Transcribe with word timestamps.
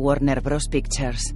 Warner 0.00 0.40
Bros. 0.40 0.66
Pictures. 0.66 1.34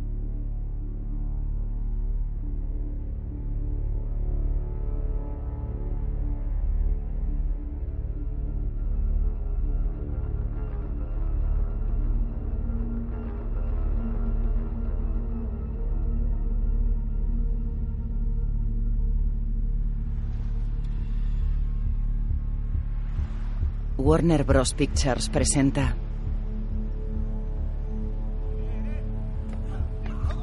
Warner 23.98 24.44
Bros. 24.44 24.72
Pictures 24.72 25.28
presenta 25.28 26.03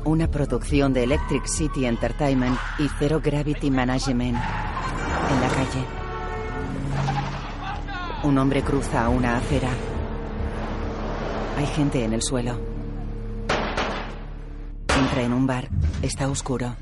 una 0.05 0.27
producción 0.27 0.93
de 0.93 1.03
Electric 1.03 1.45
City 1.45 1.85
Entertainment 1.85 2.57
y 2.79 2.87
Zero 2.99 3.19
Gravity 3.19 3.69
Management 3.69 4.37
en 4.37 5.41
la 5.41 5.47
calle. 5.47 5.85
Un 8.23 8.37
hombre 8.37 8.63
cruza 8.63 9.09
una 9.09 9.37
acera. 9.37 9.69
Hay 11.57 11.65
gente 11.67 12.03
en 12.03 12.13
el 12.13 12.21
suelo. 12.21 12.59
Entra 14.97 15.21
en 15.23 15.33
un 15.33 15.45
bar. 15.45 15.69
Está 16.01 16.29
oscuro. 16.29 16.75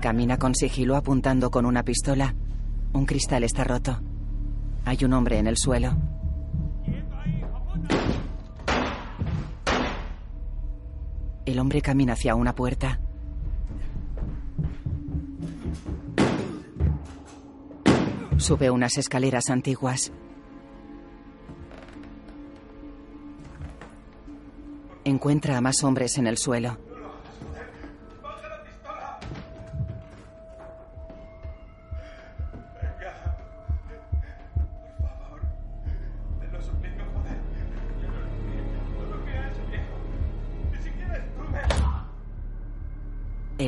Camina 0.00 0.38
con 0.38 0.54
sigilo 0.54 0.96
apuntando 0.96 1.50
con 1.50 1.66
una 1.66 1.82
pistola. 1.82 2.34
Un 2.92 3.06
cristal 3.06 3.44
está 3.44 3.64
roto. 3.64 4.00
Hay 4.84 5.04
un 5.04 5.12
hombre 5.12 5.38
en 5.38 5.46
el 5.46 5.56
suelo. 5.56 6.11
El 11.52 11.58
hombre 11.58 11.82
camina 11.82 12.14
hacia 12.14 12.34
una 12.34 12.54
puerta. 12.54 12.98
Sube 18.38 18.70
unas 18.70 18.96
escaleras 18.96 19.50
antiguas. 19.50 20.12
Encuentra 25.04 25.58
a 25.58 25.60
más 25.60 25.84
hombres 25.84 26.16
en 26.16 26.26
el 26.26 26.38
suelo. 26.38 26.78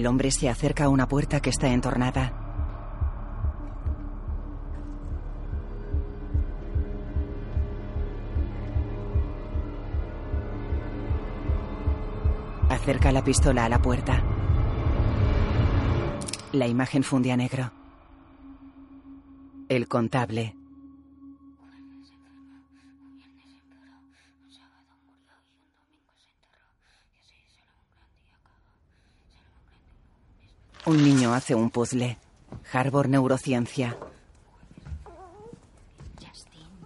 El 0.04 0.08
hombre 0.08 0.30
se 0.30 0.50
acerca 0.50 0.84
a 0.84 0.90
una 0.90 1.08
puerta 1.08 1.40
que 1.40 1.48
está 1.48 1.68
entornada. 1.68 2.30
Acerca 12.68 13.12
la 13.12 13.24
pistola 13.24 13.64
a 13.64 13.70
la 13.70 13.80
puerta. 13.80 14.22
La 16.52 16.66
imagen 16.66 17.02
funde 17.02 17.32
a 17.32 17.38
negro. 17.38 17.72
El 19.70 19.88
contable. 19.88 20.63
Un 30.86 31.02
niño 31.02 31.32
hace 31.34 31.54
un 31.54 31.70
puzzle. 31.70 32.18
Harbor 32.72 33.08
Neurociencia. 33.08 33.96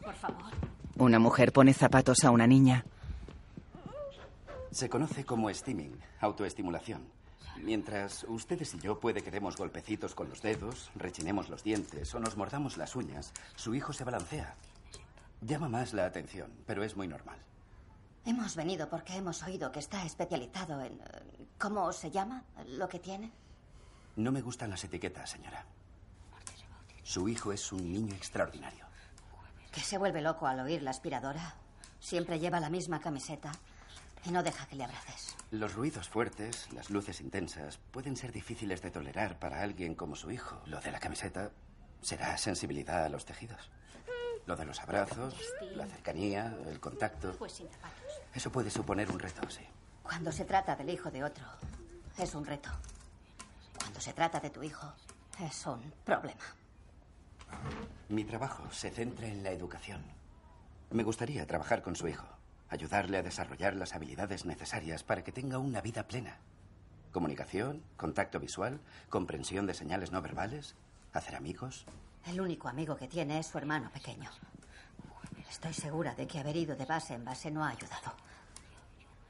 Por 0.03 0.14
favor. 0.14 0.53
Una 0.97 1.19
mujer 1.19 1.53
pone 1.53 1.75
zapatos 1.75 2.25
a 2.25 2.31
una 2.31 2.47
niña. 2.47 2.84
Se 4.70 4.88
conoce 4.88 5.25
como 5.25 5.53
steaming, 5.53 5.98
autoestimulación. 6.20 7.03
Mientras 7.62 8.25
ustedes 8.28 8.75
y 8.75 8.78
yo 8.78 9.00
puede 9.00 9.22
que 9.22 9.32
demos 9.32 9.56
golpecitos 9.56 10.15
con 10.15 10.28
los 10.28 10.42
dedos, 10.42 10.91
rechinemos 10.94 11.48
los 11.48 11.65
dientes 11.65 12.15
o 12.15 12.20
nos 12.20 12.36
mordamos 12.36 12.76
las 12.76 12.94
uñas, 12.94 13.32
su 13.56 13.75
hijo 13.75 13.92
se 13.92 14.04
balancea. 14.04 14.54
Llama 15.41 15.69
más 15.69 15.92
la 15.92 16.06
atención, 16.06 16.53
pero 16.66 16.84
es 16.84 16.97
muy 16.97 17.09
normal. 17.09 17.38
Hemos 18.25 18.54
venido 18.54 18.88
porque 18.88 19.16
hemos 19.16 19.42
oído 19.42 19.72
que 19.72 19.80
está 19.80 20.04
especializado 20.04 20.80
en... 20.82 20.92
eh, 20.92 21.47
¿Cómo 21.59 21.92
se 21.92 22.10
llama? 22.12 22.44
¿Lo 22.69 22.88
que 22.88 23.00
tiene? 23.00 23.32
No 24.18 24.32
me 24.32 24.42
gustan 24.42 24.70
las 24.70 24.82
etiquetas, 24.82 25.30
señora. 25.30 25.64
Su 27.04 27.28
hijo 27.28 27.52
es 27.52 27.70
un 27.70 27.92
niño 27.92 28.16
extraordinario. 28.16 28.84
Que 29.70 29.80
se 29.80 29.96
vuelve 29.96 30.20
loco 30.20 30.48
al 30.48 30.58
oír 30.58 30.82
la 30.82 30.90
aspiradora. 30.90 31.54
Siempre 32.00 32.40
lleva 32.40 32.58
la 32.58 32.68
misma 32.68 32.98
camiseta 33.00 33.52
y 34.24 34.30
no 34.30 34.42
deja 34.42 34.66
que 34.66 34.74
le 34.74 34.82
abraces. 34.82 35.36
Los 35.52 35.74
ruidos 35.74 36.08
fuertes, 36.08 36.66
las 36.72 36.90
luces 36.90 37.20
intensas, 37.20 37.78
pueden 37.92 38.16
ser 38.16 38.32
difíciles 38.32 38.82
de 38.82 38.90
tolerar 38.90 39.38
para 39.38 39.62
alguien 39.62 39.94
como 39.94 40.16
su 40.16 40.32
hijo. 40.32 40.60
Lo 40.66 40.80
de 40.80 40.90
la 40.90 40.98
camiseta 40.98 41.52
será 42.02 42.36
sensibilidad 42.38 43.04
a 43.04 43.08
los 43.08 43.24
tejidos. 43.24 43.70
Lo 44.46 44.56
de 44.56 44.64
los 44.64 44.80
abrazos, 44.80 45.36
la 45.76 45.86
cercanía, 45.86 46.58
el 46.66 46.80
contacto. 46.80 47.36
Pues. 47.38 47.62
Eso 48.34 48.50
puede 48.50 48.70
suponer 48.70 49.12
un 49.12 49.20
reto, 49.20 49.48
sí. 49.48 49.62
Cuando 50.02 50.32
se 50.32 50.44
trata 50.44 50.74
del 50.74 50.90
hijo 50.90 51.08
de 51.08 51.22
otro, 51.22 51.44
es 52.18 52.34
un 52.34 52.44
reto. 52.44 52.70
Cuando 53.98 54.12
se 54.12 54.14
trata 54.14 54.38
de 54.38 54.50
tu 54.50 54.62
hijo, 54.62 54.92
es 55.41 55.66
un 55.66 55.92
problema. 56.04 56.44
Mi 58.09 58.22
trabajo 58.22 58.70
se 58.70 58.91
centra 58.91 59.26
en 59.26 59.42
la 59.42 59.50
educación. 59.50 60.04
Me 60.92 61.03
gustaría 61.03 61.44
trabajar 61.48 61.82
con 61.82 61.97
su 61.97 62.06
hijo, 62.06 62.28
ayudarle 62.69 63.19
a 63.19 63.25
desarrollar 63.25 63.75
las 63.75 63.97
habilidades 63.97 64.44
necesarias 64.44 65.03
para 65.03 65.25
que 65.25 65.32
tenga 65.32 65.59
una 65.59 65.81
vida 65.81 66.06
plena. 66.06 66.38
Comunicación, 67.10 67.82
contacto 67.97 68.38
visual, 68.38 68.78
comprensión 69.09 69.66
de 69.66 69.75
señales 69.75 70.12
no 70.12 70.22
verbales, 70.22 70.76
hacer 71.12 71.34
amigos. 71.34 71.84
El 72.25 72.41
único 72.41 72.69
amigo 72.69 72.94
que 72.94 73.09
tiene 73.09 73.41
es 73.41 73.48
su 73.48 73.59
hermano 73.59 73.91
pequeño. 73.91 74.30
Estoy 75.50 75.75
segura 75.75 76.15
de 76.15 76.28
que 76.28 76.38
haber 76.38 76.54
ido 76.54 76.76
de 76.76 76.84
base 76.84 77.15
en 77.15 77.25
base 77.25 77.50
no 77.50 77.65
ha 77.65 77.70
ayudado. 77.70 78.15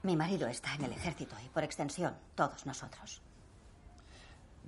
Mi 0.02 0.14
marido 0.14 0.46
está 0.46 0.74
en 0.74 0.84
el 0.84 0.92
ejército 0.92 1.36
y, 1.42 1.48
por 1.48 1.64
extensión, 1.64 2.14
todos 2.34 2.66
nosotros. 2.66 3.22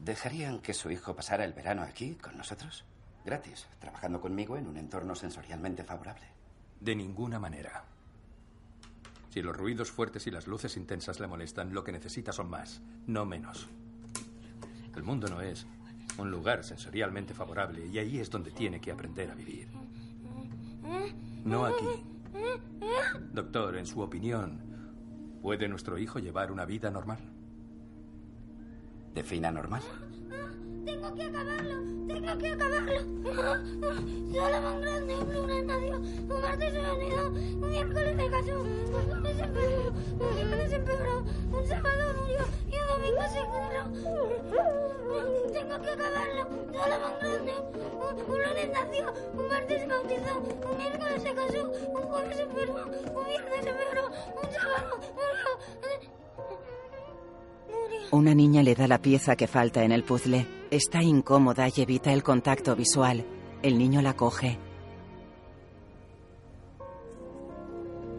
¿Dejarían 0.01 0.61
que 0.61 0.73
su 0.73 0.91
hijo 0.91 1.15
pasara 1.15 1.45
el 1.45 1.53
verano 1.53 1.83
aquí 1.83 2.15
con 2.15 2.37
nosotros? 2.39 2.85
Gratis, 3.23 3.67
trabajando 3.79 4.19
conmigo 4.19 4.57
en 4.57 4.67
un 4.67 4.79
entorno 4.79 5.15
sensorialmente 5.15 5.85
favorable. 5.85 6.27
De 6.81 6.97
ninguna 6.97 7.39
manera. 7.39 7.85
Si 9.29 9.43
los 9.43 9.55
ruidos 9.55 9.91
fuertes 9.91 10.27
y 10.27 10.31
las 10.31 10.47
luces 10.47 10.79
intensas 10.79 11.21
le 11.21 11.27
molestan, 11.27 11.75
lo 11.75 11.85
que 11.85 11.93
necesita 11.93 12.33
son 12.33 12.49
más, 12.49 12.81
no 13.07 13.27
menos. 13.27 13.69
El 14.97 15.03
mundo 15.03 15.29
no 15.29 15.43
es 15.43 15.67
un 16.17 16.31
lugar 16.31 16.65
sensorialmente 16.65 17.35
favorable 17.35 17.87
y 17.87 17.99
ahí 17.99 18.19
es 18.21 18.31
donde 18.31 18.53
tiene 18.53 18.81
que 18.81 18.93
aprender 18.93 19.31
a 19.31 19.35
vivir. 19.35 19.69
No 21.45 21.67
aquí. 21.67 21.87
Doctor, 23.33 23.77
en 23.77 23.87
su 23.87 24.01
opinión, 24.01 25.39
¿puede 25.43 25.69
nuestro 25.69 25.99
hijo 25.99 26.19
llevar 26.19 26.51
una 26.51 26.65
vida 26.65 26.91
normal? 26.91 27.19
¿Defina 29.15 29.51
normal? 29.51 29.83
Tengo 30.85 31.15
que 31.15 31.23
acabarlo, 31.25 31.75
tengo 32.07 32.39
que 32.39 32.49
acabarlo. 32.49 33.01
Solo 34.33 34.71
un 34.71 34.81
grande, 34.81 35.17
un 35.17 35.35
lunes 35.35 35.65
nació, 35.67 35.97
un 35.99 36.41
martes 36.41 36.73
se 36.73 36.81
unido, 36.81 37.29
un 37.29 37.69
miércoles 37.71 38.17
se 38.17 38.31
casó, 38.31 38.61
un 38.61 39.11
lunes 39.11 39.39
enfermó, 39.41 39.91
un 40.21 40.35
miércoles 40.35 40.73
empeoró, 40.73 41.25
un 41.53 41.67
sábado 41.67 42.15
murió 42.21 42.45
y 42.71 42.75
un 42.77 42.87
domingo 42.89 43.23
se 43.33 43.41
curó. 43.51 43.83
Tengo 45.53 45.77
que 45.83 45.91
acabarlo, 45.91 46.43
solo 46.73 46.95
un 47.09 47.19
grande. 47.21 47.55
Un, 48.01 48.15
un 48.31 48.39
lunes 48.43 48.69
nació, 48.71 49.13
un 49.35 49.49
martes 49.49 49.81
se 49.81 49.87
bautizó, 49.87 50.39
un 50.39 50.77
miércoles 50.79 51.23
se 51.23 51.35
casó, 51.35 51.63
un 51.69 52.03
jueves 52.03 52.37
se 52.37 52.43
enfermó, 52.43 52.83
un 52.83 53.25
viernes 53.27 53.63
se 53.63 53.71
empeoró, 53.71 54.07
un 54.07 54.53
sábado 54.53 54.97
murió. 54.99 55.51
Una 58.13 58.35
niña 58.35 58.63
le 58.63 58.75
da 58.75 58.89
la 58.89 58.99
pieza 58.99 59.37
que 59.37 59.47
falta 59.47 59.85
en 59.85 59.93
el 59.93 60.03
puzzle. 60.03 60.47
Está 60.71 61.03
incómoda 61.03 61.69
y 61.69 61.81
evita 61.81 62.13
el 62.13 62.23
contacto 62.23 62.75
visual. 62.75 63.25
El 63.63 63.79
niño 63.79 64.03
la 64.03 64.15
coge. 64.15 64.59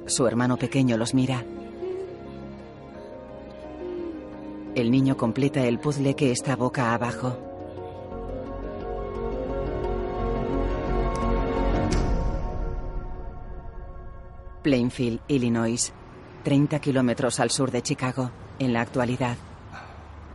Su 0.05 0.27
hermano 0.27 0.57
pequeño 0.57 0.97
los 0.97 1.13
mira. 1.13 1.43
El 4.75 4.91
niño 4.91 5.17
completa 5.17 5.65
el 5.65 5.79
puzzle 5.79 6.15
que 6.15 6.31
está 6.31 6.55
boca 6.55 6.93
abajo. 6.93 7.37
Plainfield, 14.63 15.19
Illinois. 15.27 15.91
30 16.43 16.79
kilómetros 16.79 17.39
al 17.39 17.51
sur 17.51 17.71
de 17.71 17.81
Chicago. 17.81 18.31
En 18.61 18.73
la 18.73 18.81
actualidad. 18.81 19.37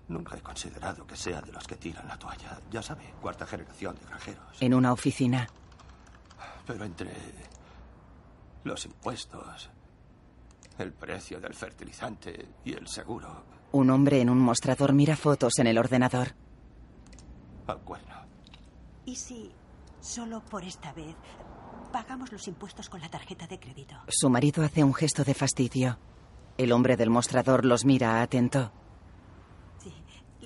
Nunca 0.09 0.37
he 0.37 0.41
considerado 0.41 1.07
que 1.07 1.15
sea 1.15 1.41
de 1.41 1.53
los 1.53 1.65
que 1.65 1.77
tiran 1.77 2.09
la 2.09 2.19
toalla. 2.19 2.59
Ya 2.73 2.83
sabe, 2.83 3.15
cuarta 3.23 3.47
generación 3.47 3.95
de 3.95 4.05
granjeros. 4.05 4.57
En 4.61 4.75
una 4.75 4.93
oficina. 4.93 5.47
Pero 6.67 6.85
entre 6.85 7.13
los 8.65 8.85
impuestos, 8.85 9.71
el 10.79 10.93
precio 10.93 11.39
del 11.41 11.55
fertilizante 11.55 12.49
y 12.65 12.73
el 12.73 12.89
seguro, 12.89 13.45
Un 13.71 13.91
hombre 13.91 14.21
en 14.21 14.29
un 14.31 14.39
mostrador 14.41 14.93
mira 14.93 15.15
fotos 15.17 15.59
en 15.61 15.69
el 15.69 15.79
ordenador. 15.79 16.29
al 17.69 17.79
cuerno. 17.83 18.15
¿Y 19.05 19.15
si 19.15 19.53
solo 20.01 20.41
por 20.41 20.65
esta 20.65 20.93
vez 20.95 21.15
pagamos 21.93 22.33
los 22.33 22.49
impuestos 22.49 22.89
con 22.89 23.01
la 23.01 23.09
tarjeta 23.09 23.47
de 23.47 23.61
crédito? 23.61 23.95
Su 24.09 24.29
marido 24.31 24.65
hace 24.65 24.83
un 24.83 24.95
gesto 24.95 25.23
de 25.23 25.35
fastidio. 25.35 25.97
El 26.59 26.73
hombre 26.73 26.97
del 26.97 27.11
mostrador 27.11 27.65
los 27.65 27.85
mira 27.85 28.23
atento. 28.23 28.73
Sí. 29.79 29.93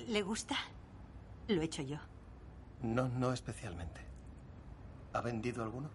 ¿Le 0.07 0.21
gusta? 0.21 0.55
Lo 1.47 1.61
he 1.61 1.65
hecho 1.65 1.81
yo. 1.81 1.97
No, 2.81 3.07
no 3.07 3.31
especialmente. 3.31 4.01
¿Ha 5.13 5.21
vendido 5.21 5.63
alguno? 5.63 5.89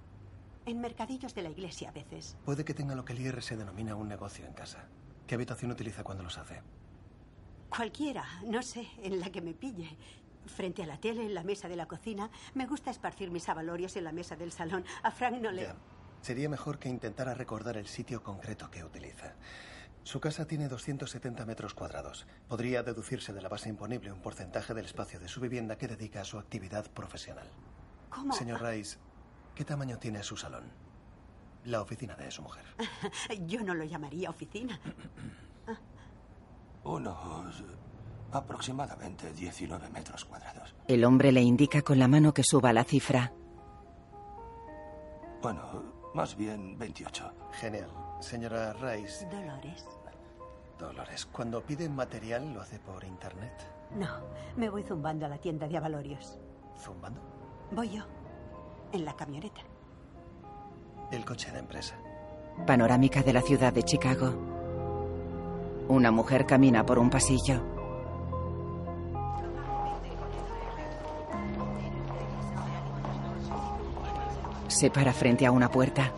En 0.65 0.81
mercadillos 0.81 1.35
de 1.35 1.43
la 1.43 1.51
iglesia 1.51 1.91
a 1.91 1.93
veces. 1.93 2.37
Puede 2.45 2.65
que 2.65 2.75
tenga 2.75 2.95
lo 2.95 3.05
que 3.05 3.13
el 3.13 3.21
IRS 3.21 3.57
denomina 3.57 3.95
un 3.95 4.09
negocio 4.09 4.47
en 4.47 4.53
casa. 4.53 4.89
¿Qué 5.27 5.35
habitación 5.35 5.71
utiliza 5.71 6.03
cuando 6.03 6.25
los 6.25 6.39
hace? 6.39 6.63
Cualquiera, 7.69 8.25
no 8.47 8.63
sé, 8.63 8.89
en 9.03 9.21
la 9.21 9.31
que 9.31 9.43
me 9.43 9.53
pille. 9.55 9.97
Frente 10.47 10.83
a 10.83 10.87
la 10.87 10.99
tele, 10.99 11.27
en 11.27 11.35
la 11.35 11.43
mesa 11.43 11.69
de 11.69 11.77
la 11.77 11.87
cocina. 11.87 12.31
Me 12.55 12.67
gusta 12.67 12.91
esparcir 12.91 13.31
mis 13.31 13.49
avalorios 13.49 13.97
en 13.97 14.05
la 14.05 14.13
mesa 14.13 14.37
del 14.37 14.53
salón. 14.53 14.85
A 15.03 15.11
Frank 15.11 15.41
no 15.41 15.51
le... 15.51 15.63
Ya. 15.63 15.77
Sería 16.23 16.49
mejor 16.49 16.79
que 16.79 16.89
intentara 16.89 17.35
recordar 17.35 17.77
el 17.77 17.87
sitio 17.87 18.23
concreto 18.23 18.71
que 18.71 18.83
utiliza. 18.83 19.35
Su 20.07 20.21
casa 20.21 20.47
tiene 20.47 20.69
270 20.69 21.45
metros 21.47 21.75
cuadrados. 21.75 22.29
Podría 22.47 22.85
deducirse 22.85 23.33
de 23.33 23.43
la 23.43 23.49
base 23.49 23.69
imponible 23.69 24.13
un 24.13 24.21
porcentaje 24.21 24.73
del 24.73 24.85
espacio 24.85 25.19
de 25.19 25.27
su 25.27 25.41
vivienda 25.41 25.77
que 25.77 25.89
dedica 25.89 26.21
a 26.21 26.25
su 26.25 26.39
actividad 26.39 26.89
profesional. 26.93 27.49
¿Cómo? 28.09 28.33
Señor 28.33 28.63
Rice, 28.63 28.99
¿qué 29.57 29.65
tamaño 29.65 29.99
tiene 29.99 30.23
su 30.23 30.37
salón? 30.37 30.63
La 31.65 31.81
oficina 31.81 32.15
de 32.15 32.31
su 32.31 32.43
mujer. 32.43 32.63
Yo 33.49 33.65
no 33.65 33.75
lo 33.75 33.83
llamaría 33.83 34.31
oficina. 34.31 34.79
Unos 36.85 37.65
aproximadamente 38.31 39.33
19 39.33 39.89
metros 39.89 40.25
cuadrados. 40.25 40.73
El 40.87 41.05
hombre 41.05 41.33
le 41.33 41.43
indica 41.43 41.83
con 41.83 41.99
la 41.99 42.07
mano 42.07 42.33
que 42.33 42.45
suba 42.45 42.73
la 42.73 42.85
cifra. 42.85 43.33
Bueno, 45.43 46.13
más 46.15 46.37
bien 46.37 46.79
28. 46.79 47.33
Genial. 47.55 47.91
Señora 48.21 48.73
Rice, 48.73 49.27
Dolores. 49.27 49.85
Dolores, 50.79 51.27
cuando 51.27 51.63
pide 51.63 51.89
material 51.89 52.53
lo 52.53 52.61
hace 52.61 52.79
por 52.79 53.03
internet. 53.05 53.53
No, 53.95 54.09
me 54.57 54.69
voy 54.69 54.83
zumbando 54.83 55.25
a 55.25 55.29
la 55.29 55.39
tienda 55.39 55.67
de 55.67 55.77
avalorios. 55.77 56.39
¿Zumbando? 56.79 57.21
Voy 57.71 57.91
yo. 57.91 58.03
En 58.93 59.05
la 59.05 59.17
camioneta. 59.17 59.63
El 61.11 61.25
coche 61.25 61.51
de 61.51 61.61
empresa. 61.61 61.97
Panorámica 62.67 63.23
de 63.23 63.33
la 63.33 63.41
ciudad 63.41 63.73
de 63.73 63.83
Chicago. 63.85 64.35
Una 65.89 66.11
mujer 66.11 66.47
camina 66.47 66.85
por 66.85 66.99
un 66.99 67.09
pasillo. 67.11 67.63
Se 74.69 74.91
para 74.91 75.13
frente 75.13 75.47
a 75.47 75.53
una 75.53 75.71
puerta. 75.71 76.13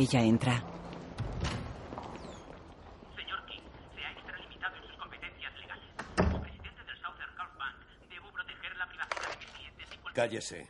Ella 0.00 0.22
entra. 0.22 0.64
Señor 3.14 3.44
King, 3.44 3.60
se 3.94 4.02
ha 4.02 4.12
extralimitado 4.12 4.76
en 4.76 4.88
sus 4.88 4.96
competencias 4.96 5.52
legales. 5.60 5.84
Como 6.16 6.40
presidente 6.40 6.84
del 6.86 6.96
Southern 6.96 7.36
Gulf 7.36 7.58
Bank, 7.58 7.76
debo 8.08 8.32
proteger 8.32 8.76
la 8.78 8.88
privacidad 8.88 9.28
de 9.28 9.36
mis 9.36 9.52
clientes 9.52 9.88
y 9.92 9.98
cualquier... 9.98 10.14
Cállese. 10.14 10.68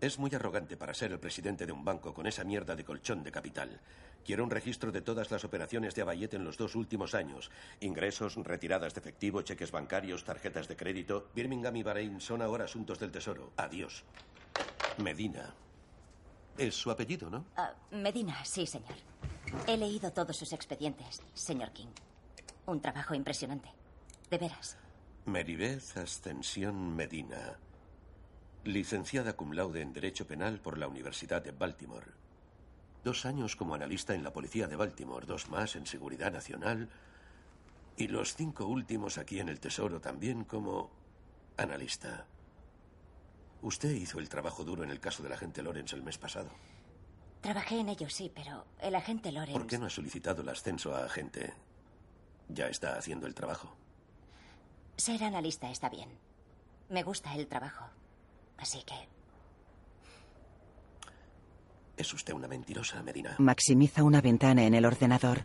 Es 0.00 0.18
muy 0.18 0.34
arrogante 0.34 0.78
para 0.78 0.94
ser 0.94 1.12
el 1.12 1.20
presidente 1.20 1.66
de 1.66 1.72
un 1.72 1.84
banco 1.84 2.14
con 2.14 2.26
esa 2.26 2.42
mierda 2.42 2.74
de 2.74 2.86
colchón 2.86 3.22
de 3.22 3.30
capital. 3.30 3.82
Quiero 4.24 4.44
un 4.44 4.50
registro 4.50 4.90
de 4.90 5.02
todas 5.02 5.30
las 5.30 5.44
operaciones 5.44 5.94
de 5.94 6.00
Abayet 6.00 6.32
en 6.32 6.44
los 6.44 6.56
dos 6.56 6.74
últimos 6.74 7.14
años. 7.14 7.50
Ingresos, 7.80 8.36
retiradas 8.36 8.94
de 8.94 9.00
efectivo, 9.00 9.42
cheques 9.42 9.72
bancarios, 9.72 10.24
tarjetas 10.24 10.68
de 10.68 10.76
crédito. 10.76 11.28
Birmingham 11.34 11.76
y 11.76 11.82
Bahrein 11.82 12.18
son 12.18 12.40
ahora 12.40 12.64
asuntos 12.64 12.98
del 12.98 13.10
tesoro. 13.10 13.52
Adiós. 13.58 14.04
Medina. 14.96 15.52
Es 16.60 16.74
su 16.74 16.90
apellido, 16.90 17.30
¿no? 17.30 17.46
Ah, 17.56 17.72
Medina, 17.90 18.44
sí, 18.44 18.66
señor. 18.66 18.92
He 19.66 19.78
leído 19.78 20.12
todos 20.12 20.36
sus 20.36 20.52
expedientes, 20.52 21.22
señor 21.32 21.70
King. 21.72 21.88
Un 22.66 22.82
trabajo 22.82 23.14
impresionante. 23.14 23.70
De 24.28 24.36
veras. 24.36 24.76
Meribeth 25.24 25.96
Ascensión 25.96 26.94
Medina. 26.94 27.56
Licenciada 28.64 29.32
cum 29.32 29.52
laude 29.52 29.80
en 29.80 29.94
Derecho 29.94 30.26
Penal 30.26 30.60
por 30.60 30.76
la 30.76 30.86
Universidad 30.86 31.42
de 31.42 31.52
Baltimore. 31.52 32.08
Dos 33.04 33.24
años 33.24 33.56
como 33.56 33.74
analista 33.74 34.14
en 34.14 34.22
la 34.22 34.34
Policía 34.34 34.68
de 34.68 34.76
Baltimore, 34.76 35.24
dos 35.24 35.48
más 35.48 35.76
en 35.76 35.86
Seguridad 35.86 36.30
Nacional 36.30 36.90
y 37.96 38.08
los 38.08 38.34
cinco 38.34 38.66
últimos 38.66 39.16
aquí 39.16 39.40
en 39.40 39.48
el 39.48 39.60
Tesoro 39.60 39.98
también 39.98 40.44
como 40.44 40.90
analista. 41.56 42.26
Usted 43.62 43.90
hizo 43.90 44.18
el 44.18 44.28
trabajo 44.28 44.64
duro 44.64 44.84
en 44.84 44.90
el 44.90 45.00
caso 45.00 45.22
del 45.22 45.32
agente 45.32 45.62
Lawrence 45.62 45.94
el 45.94 46.02
mes 46.02 46.18
pasado. 46.18 46.50
Trabajé 47.40 47.80
en 47.80 47.88
ello, 47.88 48.08
sí, 48.08 48.30
pero 48.34 48.66
el 48.80 48.94
agente 48.94 49.32
Lawrence... 49.32 49.58
¿Por 49.58 49.66
qué 49.66 49.78
no 49.78 49.86
ha 49.86 49.90
solicitado 49.90 50.42
el 50.42 50.48
ascenso 50.48 50.94
a 50.94 51.04
agente? 51.04 51.52
Ya 52.48 52.68
está 52.68 52.96
haciendo 52.96 53.26
el 53.26 53.34
trabajo. 53.34 53.76
Ser 54.96 55.22
analista 55.24 55.70
está 55.70 55.88
bien. 55.88 56.10
Me 56.88 57.02
gusta 57.02 57.34
el 57.34 57.46
trabajo. 57.46 57.86
Así 58.58 58.82
que... 58.82 58.94
Es 61.96 62.12
usted 62.14 62.32
una 62.32 62.48
mentirosa, 62.48 63.02
Medina. 63.02 63.36
Maximiza 63.38 64.02
una 64.02 64.20
ventana 64.20 64.64
en 64.64 64.74
el 64.74 64.84
ordenador. 64.86 65.44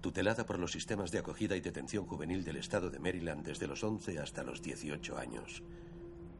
Tutelada 0.00 0.46
por 0.46 0.58
los 0.58 0.72
sistemas 0.72 1.10
de 1.10 1.18
acogida 1.18 1.56
y 1.56 1.60
detención 1.60 2.06
juvenil 2.06 2.44
del 2.44 2.56
estado 2.56 2.90
de 2.90 2.98
Maryland 2.98 3.44
desde 3.44 3.66
los 3.66 3.82
11 3.82 4.18
hasta 4.18 4.42
los 4.42 4.62
18 4.62 5.18
años. 5.18 5.62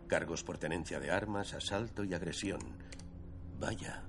Cargos 0.07 0.45
por 0.45 0.59
tenencia 0.59 1.01
de 1.01 1.11
armas, 1.11 1.55
asalto 1.55 2.05
y 2.05 2.15
agresión. 2.15 2.61
Vaya, 3.59 4.05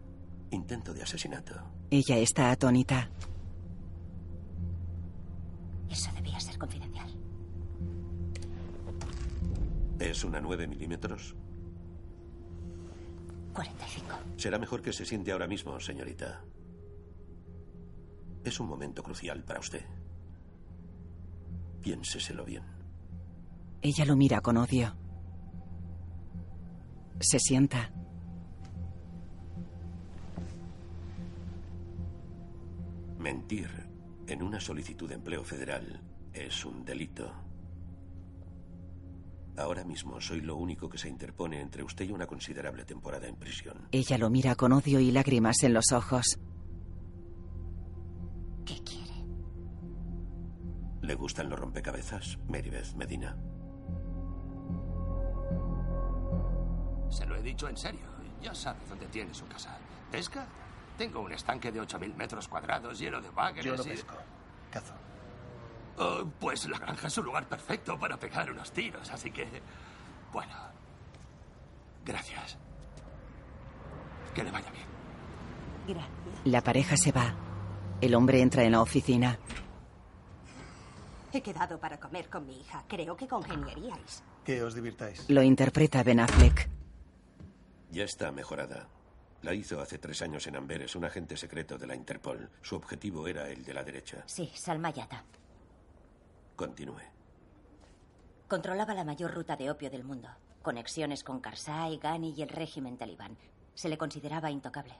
intento 0.52 0.94
de 0.94 1.04
asesinato. 1.04 1.56
Ella 1.90 2.18
está 2.18 2.52
atónita. 2.52 3.10
Eso 5.90 6.12
debía 6.14 6.40
ser 6.40 6.58
confidencial. 6.58 7.10
¿Es 10.00 10.24
una 10.24 10.40
9 10.40 10.68
milímetros? 10.68 11.36
45. 13.54 14.16
Será 14.38 14.60
mejor 14.60 14.82
que 14.82 14.94
se 14.94 15.06
siente 15.06 15.32
ahora 15.32 15.48
mismo, 15.48 15.80
señorita. 15.80 16.44
Es 18.44 18.60
un 18.60 18.68
momento 18.68 19.02
crucial 19.02 19.44
para 19.44 19.60
usted. 19.60 19.84
Piénseselo 21.82 22.46
bien. 22.46 22.64
Ella 23.82 24.06
lo 24.06 24.16
mira 24.16 24.42
con 24.42 24.58
odio. 24.58 24.96
Se 27.20 27.40
sienta. 27.40 27.92
Mentir 33.18 33.70
en 34.28 34.44
una 34.44 34.60
solicitud 34.60 35.10
de 35.10 35.16
empleo 35.16 35.44
federal 35.44 36.02
es 36.34 36.64
un 36.66 36.86
delito. 36.86 37.32
Ahora 39.58 39.84
mismo 39.84 40.22
soy 40.22 40.42
lo 40.42 40.56
único 40.56 40.88
que 40.88 41.00
se 41.00 41.10
interpone 41.10 41.60
entre 41.60 41.84
usted 41.84 42.06
y 42.08 42.12
una 42.12 42.28
considerable 42.28 42.86
temporada 42.86 43.28
en 43.28 43.36
prisión. 43.36 43.88
Ella 43.92 44.18
lo 44.20 44.30
mira 44.30 44.54
con 44.56 44.72
odio 44.72 45.00
y 45.00 45.12
lágrimas 45.12 45.64
en 45.64 45.74
los 45.74 45.92
ojos. 45.92 46.40
¿Qué 48.64 48.76
quiere? 48.84 49.26
¿Le 51.02 51.16
gustan 51.16 51.50
los 51.50 51.60
rompecabezas, 51.60 52.38
Meribeth 52.48 52.94
Medina? 52.96 53.36
Se 57.10 57.26
lo 57.26 57.36
he 57.36 57.42
dicho 57.42 57.68
en 57.68 57.78
serio. 57.78 58.06
Ya 58.42 58.54
sabe 58.54 58.80
dónde 58.88 59.08
tiene 59.08 59.34
su 59.34 59.48
casa. 59.48 59.78
¿Pesca? 60.12 60.46
Tengo 60.98 61.20
un 61.22 61.32
estanque 61.32 61.72
de 61.72 61.82
8.000 61.82 62.16
metros 62.16 62.48
cuadrados 62.48 62.98
lleno 63.00 63.22
de 63.22 63.30
bagres 63.30 63.66
Yo 63.66 63.76
no 63.76 63.84
y- 63.84 63.88
pesco. 63.88 64.16
Cazo. 64.72 64.94
Oh, 65.98 66.26
pues 66.40 66.68
la 66.70 66.78
granja 66.78 67.08
es 67.08 67.18
un 67.18 67.26
lugar 67.26 67.48
perfecto 67.48 67.98
para 67.98 68.18
pegar 68.18 68.52
unos 68.52 68.72
tiros, 68.72 69.10
así 69.12 69.32
que... 69.32 69.48
Bueno. 70.32 70.54
Gracias. 72.06 72.58
Que 74.36 74.44
le 74.44 74.52
vaya 74.52 74.70
bien. 74.72 74.86
Gracias. 75.88 76.46
La 76.46 76.62
pareja 76.62 76.96
se 76.98 77.12
va. 77.12 77.34
El 78.02 78.14
hombre 78.14 78.42
entra 78.42 78.64
en 78.64 78.74
la 78.74 78.82
oficina. 78.82 79.40
He 81.34 81.42
quedado 81.42 81.80
para 81.80 82.00
comer 82.00 82.30
con 82.30 82.46
mi 82.46 82.60
hija. 82.62 82.84
Creo 82.88 83.16
que 83.18 83.28
congeniaríais. 83.28 84.24
Que 84.46 84.62
os 84.64 84.76
divirtáis. 84.76 85.28
Lo 85.30 85.42
interpreta 85.42 86.04
Ben 86.04 86.20
Affleck. 86.20 86.70
Ya 87.98 88.04
está 88.04 88.32
mejorada. 88.32 88.88
La 89.42 89.56
hizo 89.56 89.82
hace 89.82 89.98
tres 89.98 90.22
años 90.22 90.46
en 90.46 90.56
Amberes, 90.56 90.96
un 90.96 91.04
agente 91.06 91.36
secreto 91.36 91.80
de 91.80 91.88
la 91.88 91.96
Interpol. 91.96 92.48
Su 92.62 92.76
objetivo 92.76 93.28
era 93.28 93.50
el 93.50 93.66
de 93.66 93.74
la 93.74 93.84
derecha. 93.84 94.24
Sí, 94.28 94.52
Salma 94.54 94.92
Yata. 94.92 95.24
Continúe. 96.56 97.02
Controlaba 98.48 98.94
la 98.94 99.04
mayor 99.04 99.34
ruta 99.34 99.56
de 99.56 99.72
opio 99.72 99.90
del 99.90 100.04
mundo. 100.04 100.30
Conexiones 100.62 101.24
con 101.24 101.40
Karzai, 101.40 101.98
Ghani 101.98 102.36
y 102.38 102.44
el 102.44 102.50
régimen 102.50 102.98
talibán. 102.98 103.36
Se 103.74 103.90
le 103.90 103.98
consideraba 103.98 104.52
intocable. 104.52 104.94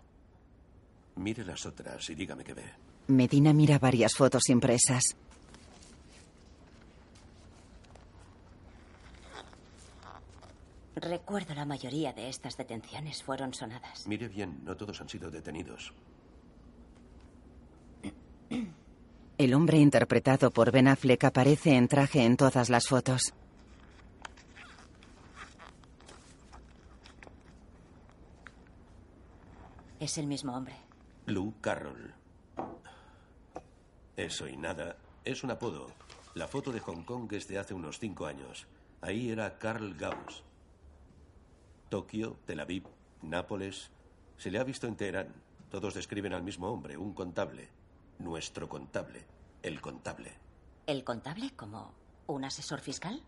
Mire 1.18 1.46
las 1.46 1.68
otras 1.68 2.10
y 2.10 2.16
dígame 2.16 2.44
qué 2.44 2.56
ve. 2.56 2.66
Medina 3.10 3.54
mira 3.54 3.78
varias 3.78 4.16
fotos 4.16 4.50
impresas. 4.50 5.04
Recuerdo 11.00 11.54
la 11.54 11.66
mayoría 11.66 12.12
de 12.12 12.28
estas 12.28 12.58
detenciones 12.58 13.22
fueron 13.22 13.54
sonadas. 13.54 14.08
Mire 14.08 14.28
bien, 14.28 14.62
no 14.64 14.76
todos 14.76 15.00
han 15.00 15.08
sido 15.08 15.30
detenidos. 15.30 15.94
El 19.38 19.54
hombre 19.54 19.78
interpretado 19.78 20.50
por 20.50 20.72
Ben 20.72 20.88
Affleck 20.88 21.24
aparece 21.26 21.76
en 21.76 21.88
traje 21.88 22.26
en 22.26 22.36
todas 22.36 22.72
las 22.72 22.88
fotos. 22.88 23.36
Es 30.00 30.18
el 30.18 30.26
mismo 30.26 30.56
hombre. 30.58 30.74
Lou 31.28 31.54
Carroll. 31.62 32.16
Eso 34.16 34.48
y 34.48 34.58
nada. 34.58 34.96
Es 35.24 35.44
un 35.44 35.52
apodo. 35.52 35.92
La 36.34 36.48
foto 36.48 36.72
de 36.72 36.80
Hong 36.80 37.04
Kong 37.04 37.32
es 37.34 37.48
de 37.48 37.60
hace 37.60 37.76
unos 37.76 38.00
cinco 38.00 38.26
años. 38.26 38.66
Ahí 39.02 39.30
era 39.30 39.60
Carl 39.60 39.94
Gauss. 39.94 40.47
Tokio, 41.90 42.38
Tel 42.46 42.60
Aviv, 42.60 42.84
Nápoles. 43.22 43.90
Se 44.38 44.52
le 44.52 44.60
ha 44.60 44.64
visto 44.64 44.88
en 44.88 44.96
Teherán. 44.96 45.34
Todos 45.70 45.94
describen 45.94 46.34
al 46.34 46.44
mismo 46.44 46.70
hombre, 46.70 46.98
un 46.98 47.14
contable. 47.14 47.70
Nuestro 48.20 48.68
contable. 48.70 49.26
El 49.62 49.82
contable. 49.82 50.34
¿El 50.86 51.04
contable 51.04 51.52
como 51.56 51.94
un 52.28 52.46
asesor 52.46 52.80
fiscal? 52.80 53.22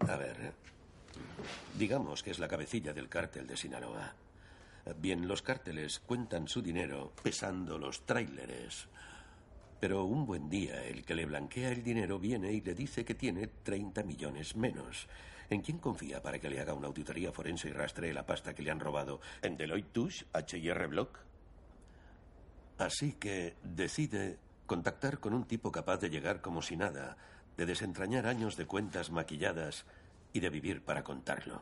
A 0.00 0.16
ver. 0.16 0.40
¿eh? 0.40 0.52
Digamos 1.78 2.22
que 2.22 2.30
es 2.30 2.38
la 2.38 2.48
cabecilla 2.48 2.92
del 2.92 3.08
cártel 3.08 3.46
de 3.46 3.56
Sinaloa. 3.56 4.14
Bien, 4.98 5.26
los 5.26 5.42
cárteles 5.42 6.00
cuentan 6.00 6.46
su 6.48 6.60
dinero 6.60 7.12
pesando 7.22 7.78
los 7.78 8.04
tráileres. 8.04 8.86
Pero 9.84 10.06
un 10.06 10.24
buen 10.24 10.48
día 10.48 10.82
el 10.82 11.04
que 11.04 11.14
le 11.14 11.26
blanquea 11.26 11.68
el 11.68 11.84
dinero 11.84 12.18
viene 12.18 12.50
y 12.50 12.62
le 12.62 12.72
dice 12.72 13.04
que 13.04 13.14
tiene 13.14 13.48
30 13.48 14.02
millones 14.04 14.56
menos. 14.56 15.06
¿En 15.50 15.60
quién 15.60 15.76
confía 15.76 16.22
para 16.22 16.38
que 16.38 16.48
le 16.48 16.58
haga 16.58 16.72
una 16.72 16.86
auditoría 16.86 17.32
forense 17.32 17.68
y 17.68 17.72
rastree 17.72 18.14
la 18.14 18.24
pasta 18.24 18.54
que 18.54 18.62
le 18.62 18.70
han 18.70 18.80
robado? 18.80 19.20
¿En 19.42 19.58
Deloitte 19.58 19.92
Touche, 19.92 20.24
H&R 20.32 20.86
Block? 20.86 21.18
Así 22.78 23.12
que 23.12 23.56
decide 23.62 24.38
contactar 24.64 25.20
con 25.20 25.34
un 25.34 25.44
tipo 25.44 25.70
capaz 25.70 25.98
de 25.98 26.08
llegar 26.08 26.40
como 26.40 26.62
si 26.62 26.78
nada, 26.78 27.18
de 27.58 27.66
desentrañar 27.66 28.26
años 28.26 28.56
de 28.56 28.64
cuentas 28.64 29.10
maquilladas 29.10 29.84
y 30.32 30.40
de 30.40 30.48
vivir 30.48 30.80
para 30.82 31.04
contarlo. 31.04 31.60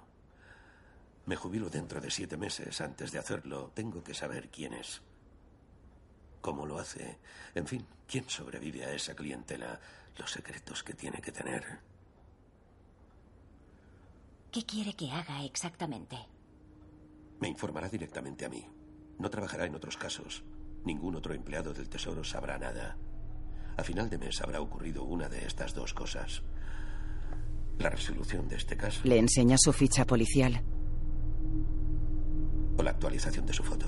Me 1.27 1.35
jubilo 1.35 1.71
dentro 1.71 2.01
de 2.01 2.13
siete 2.13 2.37
meses. 2.37 2.81
Antes 2.83 3.11
de 3.11 3.19
hacerlo, 3.19 3.73
tengo 3.75 4.05
que 4.05 4.15
saber 4.15 4.49
quién 4.49 4.75
es. 4.75 5.03
¿Cómo 6.43 6.67
lo 6.67 6.79
hace? 6.79 7.19
En 7.55 7.67
fin, 7.67 7.87
¿quién 8.07 8.29
sobrevive 8.29 8.85
a 8.85 8.93
esa 8.93 9.15
clientela? 9.15 9.81
Los 10.19 10.31
secretos 10.31 10.83
que 10.83 10.93
tiene 10.93 11.23
que 11.23 11.33
tener. 11.33 11.65
¿Qué 14.51 14.65
quiere 14.67 14.93
que 14.95 15.11
haga 15.11 15.43
exactamente? 15.45 16.17
Me 17.41 17.49
informará 17.49 17.89
directamente 17.89 18.45
a 18.45 18.49
mí. 18.51 18.67
No 19.19 19.31
trabajará 19.31 19.65
en 19.67 19.75
otros 19.75 19.97
casos. 19.97 20.43
Ningún 20.85 21.15
otro 21.17 21.33
empleado 21.33 21.73
del 21.73 21.89
Tesoro 21.89 22.23
sabrá 22.25 22.59
nada. 22.59 22.97
A 23.77 23.83
final 23.85 24.11
de 24.11 24.19
mes 24.19 24.43
habrá 24.43 24.61
ocurrido 24.61 25.05
una 25.05 25.29
de 25.29 25.47
estas 25.47 25.73
dos 25.75 25.95
cosas. 25.95 26.43
La 27.79 27.89
resolución 27.89 28.47
de 28.49 28.57
este 28.57 28.77
caso 28.77 29.01
Le 29.05 29.17
enseña 29.19 29.57
su 29.59 29.73
ficha 29.73 30.05
policial. 30.05 30.61
o 32.77 32.83
la 32.83 32.91
actualización 32.91 33.47
de 33.47 33.53
su 33.53 33.63
foto. 33.63 33.87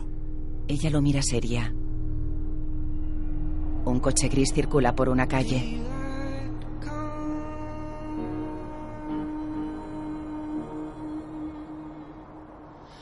Ella 0.69 0.89
lo 0.91 1.03
mira 1.03 1.21
seria. 1.23 1.75
Un 3.85 4.01
coche 4.01 4.29
gris 4.29 4.53
circula 4.53 4.95
por 4.95 5.09
una 5.09 5.29
calle. 5.29 5.79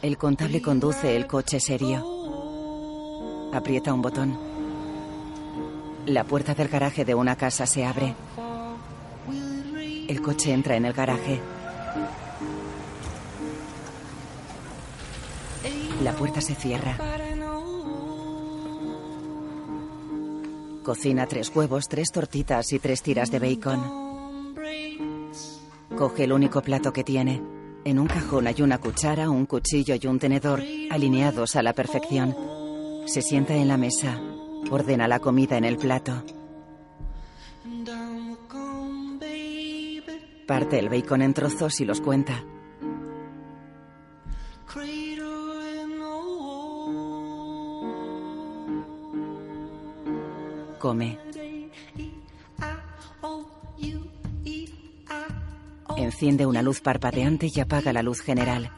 El 0.03 0.19
contable 0.19 0.61
conduce 0.61 1.15
el 1.15 1.29
coche 1.29 1.61
serio. 1.61 2.05
Aprieta 3.53 3.95
un 3.95 4.03
botón. 4.03 4.37
La 6.07 6.25
puerta 6.25 6.55
del 6.55 6.67
garaje 6.67 7.05
de 7.05 7.15
una 7.15 7.37
casa 7.37 7.65
se 7.67 7.85
abre. 7.85 8.17
El 10.09 10.21
coche 10.21 10.53
entra 10.53 10.75
en 10.75 10.87
el 10.87 10.93
garaje. 10.93 11.41
La 16.03 16.13
puerta 16.13 16.41
se 16.41 16.57
cierra. 16.57 17.12
Cocina 20.83 21.27
tres 21.27 21.53
huevos, 21.55 21.87
tres 21.89 22.09
tortitas 22.11 22.73
y 22.73 22.81
tres 22.81 23.03
tiras 23.03 23.31
de 23.31 23.39
bacon. 23.39 24.55
Coge 25.97 26.25
el 26.25 26.33
único 26.33 26.61
plato 26.61 26.93
que 26.93 27.05
tiene. 27.05 27.41
En 27.85 27.99
un 28.01 28.09
cajón 28.09 28.49
hay 28.49 28.63
una 28.63 28.79
cuchara, 28.79 29.31
un 29.31 29.47
cuchillo 29.47 29.95
y 30.01 30.07
un 30.07 30.19
tenedor 30.19 30.61
alineados 30.91 31.55
a 31.55 31.63
la 31.63 31.73
perfección. 31.73 32.35
Se 33.07 33.23
sienta 33.23 33.55
en 33.55 33.69
la 33.69 33.77
mesa. 33.77 34.21
Ordena 34.71 35.07
la 35.07 35.21
comida 35.21 35.57
en 35.57 35.65
el 35.65 35.77
plato. 35.77 36.25
Parte 40.47 40.79
el 40.79 40.89
bacon 40.89 41.23
en 41.23 41.35
trozos 41.35 41.81
y 41.81 41.85
los 41.85 42.01
cuenta. 42.01 42.43
Come. 50.83 51.17
Enciende 55.97 56.45
una 56.45 56.61
luz 56.61 56.81
parpadeante 56.81 57.49
y 57.55 57.61
apaga 57.61 57.93
la 57.93 58.03
luz 58.03 58.21
general. 58.21 58.69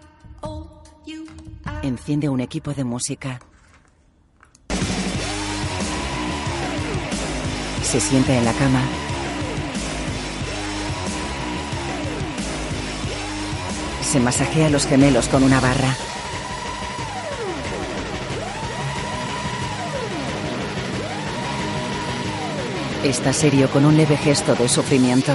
Enciende 1.83 2.29
un 2.29 2.43
equipo 2.43 2.75
de 2.75 2.85
música. 2.85 3.41
Se 7.83 8.01
sienta 8.01 8.37
en 8.37 8.45
la 8.45 8.53
cama. 8.53 8.83
Se 14.03 14.21
masajea 14.21 14.69
los 14.69 14.87
gemelos 14.87 15.27
con 15.29 15.43
una 15.43 15.59
barra. 15.59 15.97
Está 23.05 23.35
serio 23.35 23.69
con 23.69 23.85
un 23.85 23.99
leve 23.99 24.17
gesto 24.17 24.55
de 24.55 24.67
sufrimiento. 24.67 25.33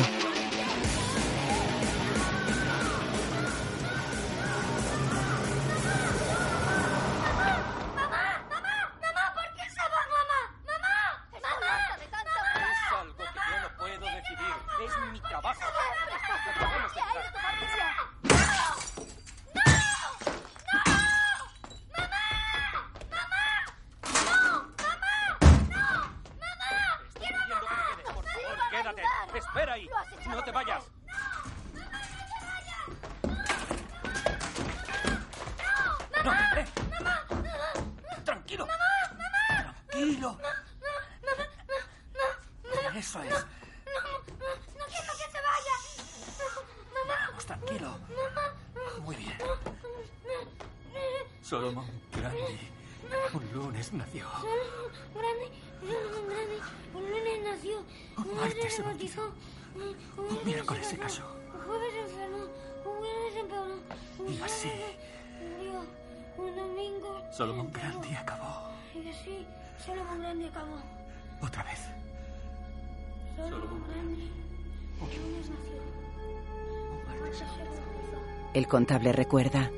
El 78.54 78.68
contable 78.68 79.12
recuerda. 79.12 79.72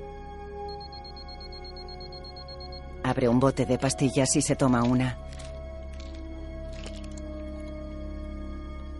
Abre 3.03 3.27
un 3.27 3.39
bote 3.39 3.65
de 3.65 3.77
pastillas 3.77 4.35
y 4.35 4.41
se 4.41 4.55
toma 4.55 4.83
una. 4.83 5.17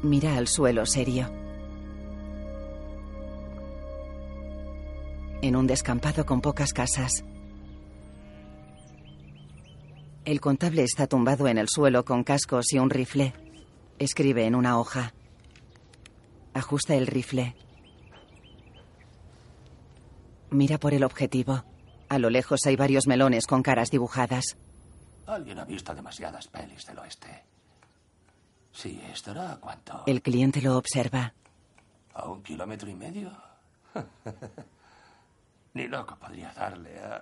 Mira 0.04 0.36
al 0.36 0.48
suelo 0.48 0.86
serio. 0.86 1.30
En 5.42 5.56
un 5.56 5.68
descampado 5.68 6.26
con 6.26 6.42
pocas 6.42 6.74
casas. 6.74 7.24
El 10.26 10.42
contable 10.42 10.84
está 10.84 11.08
tumbado 11.08 11.48
en 11.48 11.58
el 11.58 11.70
suelo 11.70 12.04
con 12.04 12.24
cascos 12.24 12.74
y 12.74 12.80
un 12.80 12.90
rifle. 12.90 13.34
Escribe 14.00 14.46
en 14.46 14.56
una 14.56 14.80
hoja. 14.80 15.14
Ajusta 16.54 16.96
el 16.96 17.08
rifle. 17.08 17.56
Mira 20.52 20.78
por 20.78 20.94
el 20.94 21.04
objetivo. 21.06 21.64
A 22.10 22.20
lo 22.20 22.30
lejos 22.30 22.66
hay 22.66 22.76
varios 22.76 23.08
melones 23.08 23.48
con 23.48 23.64
caras 23.64 23.90
dibujadas. 23.90 24.58
Alguien 25.26 25.60
ha 25.60 25.64
visto 25.66 25.96
demasiadas 25.96 26.48
pelis 26.48 26.86
del 26.86 27.00
oeste. 27.00 27.46
Sí, 28.74 29.02
¿estará 29.14 29.54
a 29.54 29.60
cuánto? 29.62 30.04
El 30.08 30.22
cliente 30.22 30.62
lo 30.62 30.78
observa. 30.78 31.34
¿A 32.14 32.28
un 32.28 32.44
kilómetro 32.44 32.90
y 32.90 32.96
medio? 32.96 33.32
Ni 35.74 35.88
loco 35.88 36.18
podría 36.18 36.52
darle 36.52 37.00
a... 37.00 37.22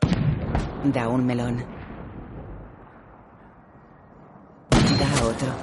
Da 0.86 1.08
un 1.08 1.24
melón. 1.24 1.64
Da 4.72 5.26
otro. 5.28 5.56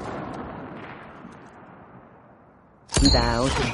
Da 3.12 3.42
otro. 3.42 3.64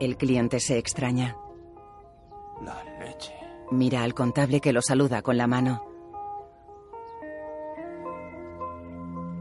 El 0.00 0.16
cliente 0.16 0.58
se 0.58 0.76
extraña. 0.76 1.36
La 2.62 2.82
leche. 2.98 3.34
Mira 3.70 4.02
al 4.02 4.14
contable 4.14 4.60
que 4.60 4.72
lo 4.72 4.80
saluda 4.80 5.22
con 5.22 5.36
la 5.36 5.46
mano. 5.46 5.82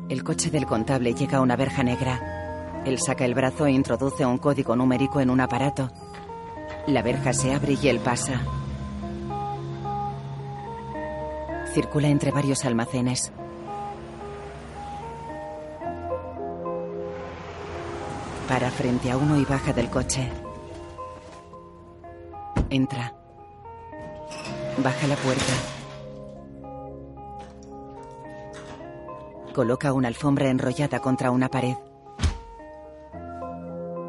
El 0.09 0.23
coche 0.23 0.51
del 0.51 0.65
contable 0.65 1.13
llega 1.13 1.39
a 1.39 1.41
una 1.41 1.55
verja 1.55 1.83
negra. 1.83 2.83
Él 2.85 2.99
saca 2.99 3.25
el 3.25 3.33
brazo 3.33 3.65
e 3.65 3.71
introduce 3.71 4.25
un 4.25 4.37
código 4.37 4.75
numérico 4.75 5.19
en 5.19 5.29
un 5.29 5.41
aparato. 5.41 5.89
La 6.87 7.01
verja 7.01 7.33
se 7.33 7.53
abre 7.53 7.77
y 7.81 7.87
él 7.87 7.99
pasa. 7.99 8.41
Circula 11.73 12.07
entre 12.07 12.31
varios 12.31 12.63
almacenes. 12.65 13.31
Para 18.47 18.69
frente 18.69 19.09
a 19.09 19.17
uno 19.17 19.37
y 19.37 19.45
baja 19.45 19.73
del 19.73 19.89
coche. 19.89 20.29
Entra. 22.69 23.13
Baja 24.83 25.07
la 25.07 25.15
puerta. 25.15 25.53
Coloca 29.53 29.93
una 29.93 30.07
alfombra 30.07 30.49
enrollada 30.49 30.99
contra 30.99 31.31
una 31.31 31.47
pared. 31.47 31.75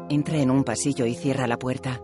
Entra 0.09 0.37
en 0.37 0.49
un 0.49 0.63
pasillo 0.63 1.05
y 1.05 1.13
cierra 1.13 1.47
la 1.47 1.57
puerta. 1.57 2.01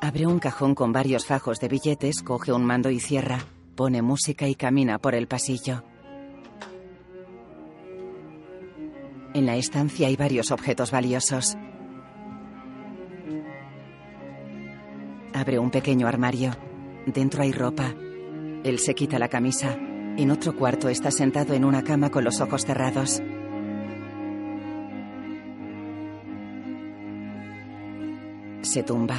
Abre 0.00 0.26
un 0.26 0.38
cajón 0.38 0.74
con 0.74 0.92
varios 0.92 1.26
fajos 1.26 1.60
de 1.60 1.68
billetes, 1.68 2.22
coge 2.22 2.52
un 2.52 2.64
mando 2.64 2.90
y 2.90 2.98
cierra. 2.98 3.44
Pone 3.76 4.00
música 4.00 4.48
y 4.48 4.54
camina 4.54 4.98
por 4.98 5.14
el 5.14 5.28
pasillo. 5.28 5.84
En 9.34 9.46
la 9.46 9.56
estancia 9.56 10.08
hay 10.08 10.16
varios 10.16 10.50
objetos 10.50 10.90
valiosos. 10.90 11.56
Abre 15.40 15.58
un 15.58 15.70
pequeño 15.70 16.06
armario. 16.06 16.50
Dentro 17.06 17.42
hay 17.42 17.52
ropa. 17.52 17.94
Él 18.62 18.78
se 18.78 18.94
quita 18.94 19.18
la 19.18 19.28
camisa. 19.28 19.74
En 20.18 20.30
otro 20.30 20.54
cuarto 20.54 20.90
está 20.90 21.10
sentado 21.10 21.54
en 21.54 21.64
una 21.64 21.82
cama 21.82 22.10
con 22.10 22.24
los 22.24 22.42
ojos 22.42 22.66
cerrados. 22.66 23.22
Se 28.60 28.82
tumba. 28.82 29.16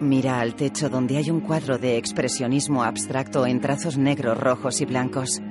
Mira 0.00 0.40
al 0.40 0.54
techo 0.54 0.88
donde 0.88 1.18
hay 1.18 1.30
un 1.30 1.40
cuadro 1.40 1.76
de 1.76 1.98
expresionismo 1.98 2.82
abstracto 2.82 3.44
en 3.44 3.60
trazos 3.60 3.98
negros, 3.98 4.40
rojos 4.40 4.80
y 4.80 4.86
blancos. 4.86 5.42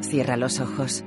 Cierra 0.00 0.36
los 0.36 0.58
ojos. 0.58 1.04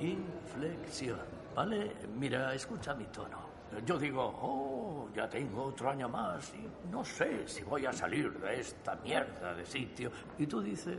Inflexión, 0.00 1.20
¿vale? 1.54 1.92
Mira, 2.16 2.54
escucha 2.54 2.94
mi 2.94 3.04
tono. 3.06 3.48
Yo 3.84 3.98
digo, 3.98 4.22
oh, 4.42 5.08
ya 5.14 5.28
tengo 5.28 5.64
otro 5.64 5.90
año 5.90 6.08
más 6.08 6.52
y 6.54 6.90
no 6.90 7.04
sé 7.04 7.46
si 7.46 7.62
voy 7.62 7.84
a 7.86 7.92
salir 7.92 8.32
de 8.40 8.60
esta 8.60 8.96
mierda 8.96 9.54
de 9.54 9.66
sitio. 9.66 10.10
Y 10.38 10.46
tú 10.46 10.60
dices... 10.60 10.98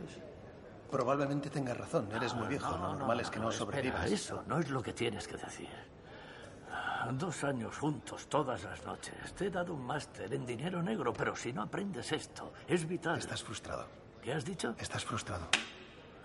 Probablemente 0.90 1.50
tengas 1.50 1.76
razón, 1.76 2.08
eres 2.12 2.34
muy 2.34 2.48
viejo. 2.48 2.70
lo 2.76 2.94
normal 2.94 3.20
es 3.20 3.30
que 3.30 3.38
no, 3.38 3.50
espera, 3.50 3.66
sobrevivas. 3.66 4.10
eso 4.10 4.42
no 4.46 4.58
es 4.58 4.70
lo 4.70 4.82
que 4.82 4.92
tienes 4.92 5.26
que 5.26 5.36
decir. 5.36 5.68
Dos 7.12 7.44
años 7.44 7.76
juntos, 7.78 8.28
todas 8.28 8.62
las 8.64 8.84
noches. 8.84 9.32
Te 9.34 9.46
he 9.46 9.50
dado 9.50 9.74
un 9.74 9.84
máster 9.84 10.32
en 10.32 10.44
dinero 10.44 10.82
negro, 10.82 11.12
pero 11.12 11.34
si 11.34 11.52
no 11.52 11.62
aprendes 11.62 12.12
esto, 12.12 12.52
es 12.68 12.86
vital. 12.86 13.18
Estás 13.18 13.42
frustrado. 13.42 13.86
¿Qué 14.22 14.32
has 14.32 14.44
dicho? 14.44 14.74
Estás 14.78 15.04
frustrado. 15.04 15.48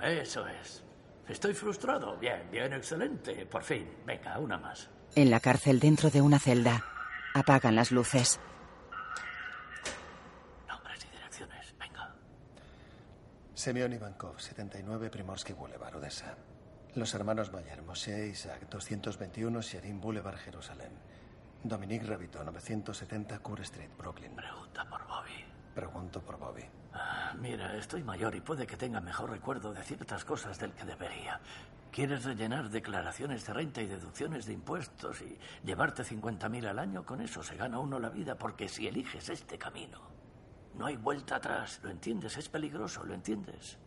Eso 0.02 0.46
es. 0.48 0.85
Estoy 1.28 1.54
frustrado. 1.54 2.18
Bien, 2.18 2.48
bien, 2.52 2.72
excelente. 2.74 3.46
Por 3.46 3.64
fin. 3.64 3.90
Venga, 4.06 4.38
una 4.40 4.58
más. 4.58 4.90
En 5.16 5.32
la 5.32 5.40
cárcel 5.40 5.80
dentro 5.80 6.10
de 6.10 6.22
una 6.22 6.40
celda. 6.40 6.84
Apagan 7.34 7.76
las 7.76 7.92
luces. 7.92 8.40
Nombres 10.68 11.06
y 11.06 11.10
direcciones. 11.16 11.74
Venga. 11.80 12.16
Semyon 13.54 13.94
Ivankov, 13.94 14.40
79 14.40 15.10
Primorsky 15.10 15.54
Boulevard, 15.54 15.96
Odessa. 15.96 16.36
Los 16.96 17.14
hermanos 17.14 17.52
Mayer, 17.52 17.82
Moshe 17.82 18.28
Isaac, 18.28 18.70
221 18.70 19.62
Sherin 19.62 20.00
Boulevard, 20.00 20.38
Jerusalén. 20.38 20.92
Dominique 21.64 22.06
Rabito, 22.06 22.44
970 22.44 23.40
Cour 23.40 23.62
Street, 23.62 23.90
Brooklyn. 23.98 24.36
Pregunta 24.36 24.86
por 24.88 25.06
Bobby. 25.08 25.44
Pregunto 25.74 26.22
por 26.22 26.38
Bobby. 26.38 26.64
Mira, 27.40 27.76
estoy 27.76 28.04
mayor 28.04 28.36
y 28.36 28.42
puede 28.42 28.66
que 28.66 28.78
tenga 28.78 29.02
mejor 29.02 29.30
recuerdo 29.30 29.74
de 29.74 29.84
ciertas 29.84 30.24
cosas 30.24 30.58
del 30.58 30.72
que 30.72 30.86
debería. 30.86 31.40
¿Quieres 31.92 32.24
rellenar 32.26 32.70
declaraciones 32.70 33.46
de 33.46 33.54
renta 33.54 33.82
y 33.82 33.88
deducciones 33.88 34.46
de 34.46 34.54
impuestos 34.54 35.22
y 35.22 35.38
llevarte 35.64 36.04
50.000 36.04 36.68
al 36.68 36.80
año? 36.80 37.06
Con 37.06 37.22
eso 37.22 37.44
se 37.44 37.56
gana 37.56 37.80
uno 37.80 38.00
la 38.00 38.10
vida 38.10 38.36
porque 38.38 38.68
si 38.68 38.88
eliges 38.88 39.30
este 39.30 39.58
camino, 39.58 40.02
no 40.78 40.86
hay 40.86 40.98
vuelta 40.98 41.38
atrás. 41.38 41.80
¿Lo 41.84 41.90
entiendes? 41.90 42.38
Es 42.38 42.50
peligroso, 42.50 43.04
¿lo 43.06 43.14
entiendes? 43.14 43.78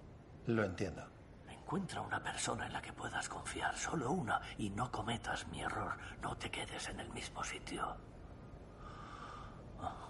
Lo 0.47 0.65
entiendo. 0.65 1.07
Encuentra 1.49 2.01
una 2.01 2.23
persona 2.23 2.67
en 2.67 2.73
la 2.73 2.81
que 2.81 2.95
puedas 2.95 3.29
confiar, 3.29 3.77
solo 3.77 4.11
una, 4.11 4.41
y 4.57 4.71
no 4.71 4.91
cometas 4.91 5.47
mi 5.49 5.61
error. 5.61 5.93
No 6.23 6.35
te 6.37 6.51
quedes 6.51 6.89
en 6.89 7.01
el 7.01 7.11
mismo 7.11 7.45
sitio. 7.45 7.95
Ah. 9.81 10.09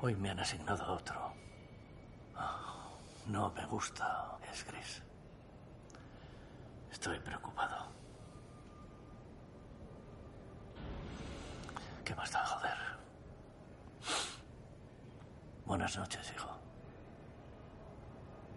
Hoy 0.00 0.14
me 0.14 0.30
han 0.30 0.40
asignado 0.40 0.92
otro. 0.92 1.32
No 3.26 3.50
me 3.50 3.66
gusta, 3.66 4.38
es 4.52 4.64
gris. 4.66 5.02
Estoy 6.92 7.18
preocupado. 7.18 7.86
¿Qué 12.04 12.14
más 12.14 12.30
da, 12.30 12.44
joder? 12.44 12.76
Buenas 15.64 15.96
noches, 15.96 16.32
hijo. 16.36 16.50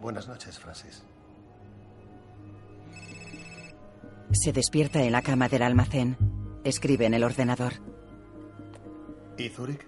Buenas 0.00 0.28
noches, 0.28 0.58
Francis. 0.58 1.02
Se 4.32 4.52
despierta 4.52 5.02
en 5.02 5.10
la 5.10 5.22
cama 5.22 5.48
del 5.48 5.62
almacén. 5.62 6.16
Escribe 6.62 7.06
en 7.06 7.14
el 7.14 7.24
ordenador. 7.24 7.72
¿Y 9.40 9.48
Zúrich? 9.48 9.86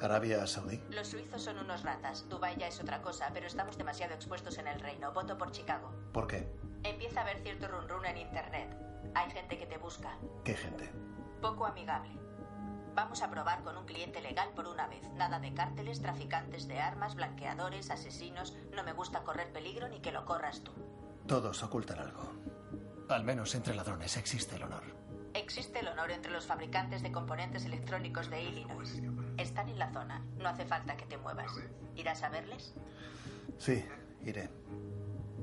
¿Arabia 0.00 0.44
Saudí? 0.48 0.82
Los 0.90 1.06
suizos 1.06 1.40
son 1.40 1.58
unos 1.58 1.84
ratas. 1.84 2.28
Dubái 2.28 2.56
ya 2.56 2.66
es 2.66 2.80
otra 2.80 3.00
cosa, 3.00 3.30
pero 3.32 3.46
estamos 3.46 3.78
demasiado 3.78 4.12
expuestos 4.12 4.58
en 4.58 4.66
el 4.66 4.80
reino. 4.80 5.12
Voto 5.12 5.38
por 5.38 5.52
Chicago. 5.52 5.92
¿Por 6.12 6.26
qué? 6.26 6.52
Empieza 6.82 7.20
a 7.20 7.22
haber 7.22 7.38
cierto 7.38 7.68
run 7.68 7.88
run 7.88 8.06
en 8.06 8.16
internet. 8.16 8.76
Hay 9.14 9.30
gente 9.30 9.56
que 9.56 9.66
te 9.66 9.78
busca. 9.78 10.18
¿Qué 10.42 10.56
gente? 10.56 10.90
Poco 11.40 11.64
amigable. 11.64 12.10
Vamos 12.96 13.22
a 13.22 13.30
probar 13.30 13.62
con 13.62 13.76
un 13.76 13.86
cliente 13.86 14.20
legal 14.20 14.48
por 14.56 14.66
una 14.66 14.88
vez. 14.88 15.08
Nada 15.14 15.38
de 15.38 15.54
cárteles, 15.54 16.02
traficantes 16.02 16.66
de 16.66 16.80
armas, 16.80 17.14
blanqueadores, 17.14 17.92
asesinos. 17.92 18.56
No 18.74 18.82
me 18.82 18.94
gusta 18.94 19.22
correr 19.22 19.52
peligro 19.52 19.88
ni 19.88 20.00
que 20.00 20.10
lo 20.10 20.24
corras 20.24 20.64
tú. 20.64 20.72
Todos 21.28 21.62
ocultan 21.62 22.00
algo. 22.00 22.32
Al 23.08 23.22
menos 23.22 23.54
entre 23.54 23.76
ladrones 23.76 24.16
existe 24.16 24.56
el 24.56 24.64
honor. 24.64 24.97
Existe 25.38 25.78
el 25.78 25.86
honor 25.86 26.10
entre 26.10 26.32
los 26.32 26.46
fabricantes 26.46 27.00
de 27.00 27.12
componentes 27.12 27.64
electrónicos 27.64 28.28
de 28.28 28.42
Illinois. 28.42 29.00
Están 29.36 29.68
en 29.68 29.78
la 29.78 29.92
zona. 29.92 30.20
No 30.36 30.48
hace 30.48 30.66
falta 30.66 30.96
que 30.96 31.06
te 31.06 31.16
muevas. 31.16 31.52
¿Irás 31.94 32.24
a 32.24 32.28
verles? 32.28 32.74
Sí, 33.56 33.84
iré. 34.24 34.50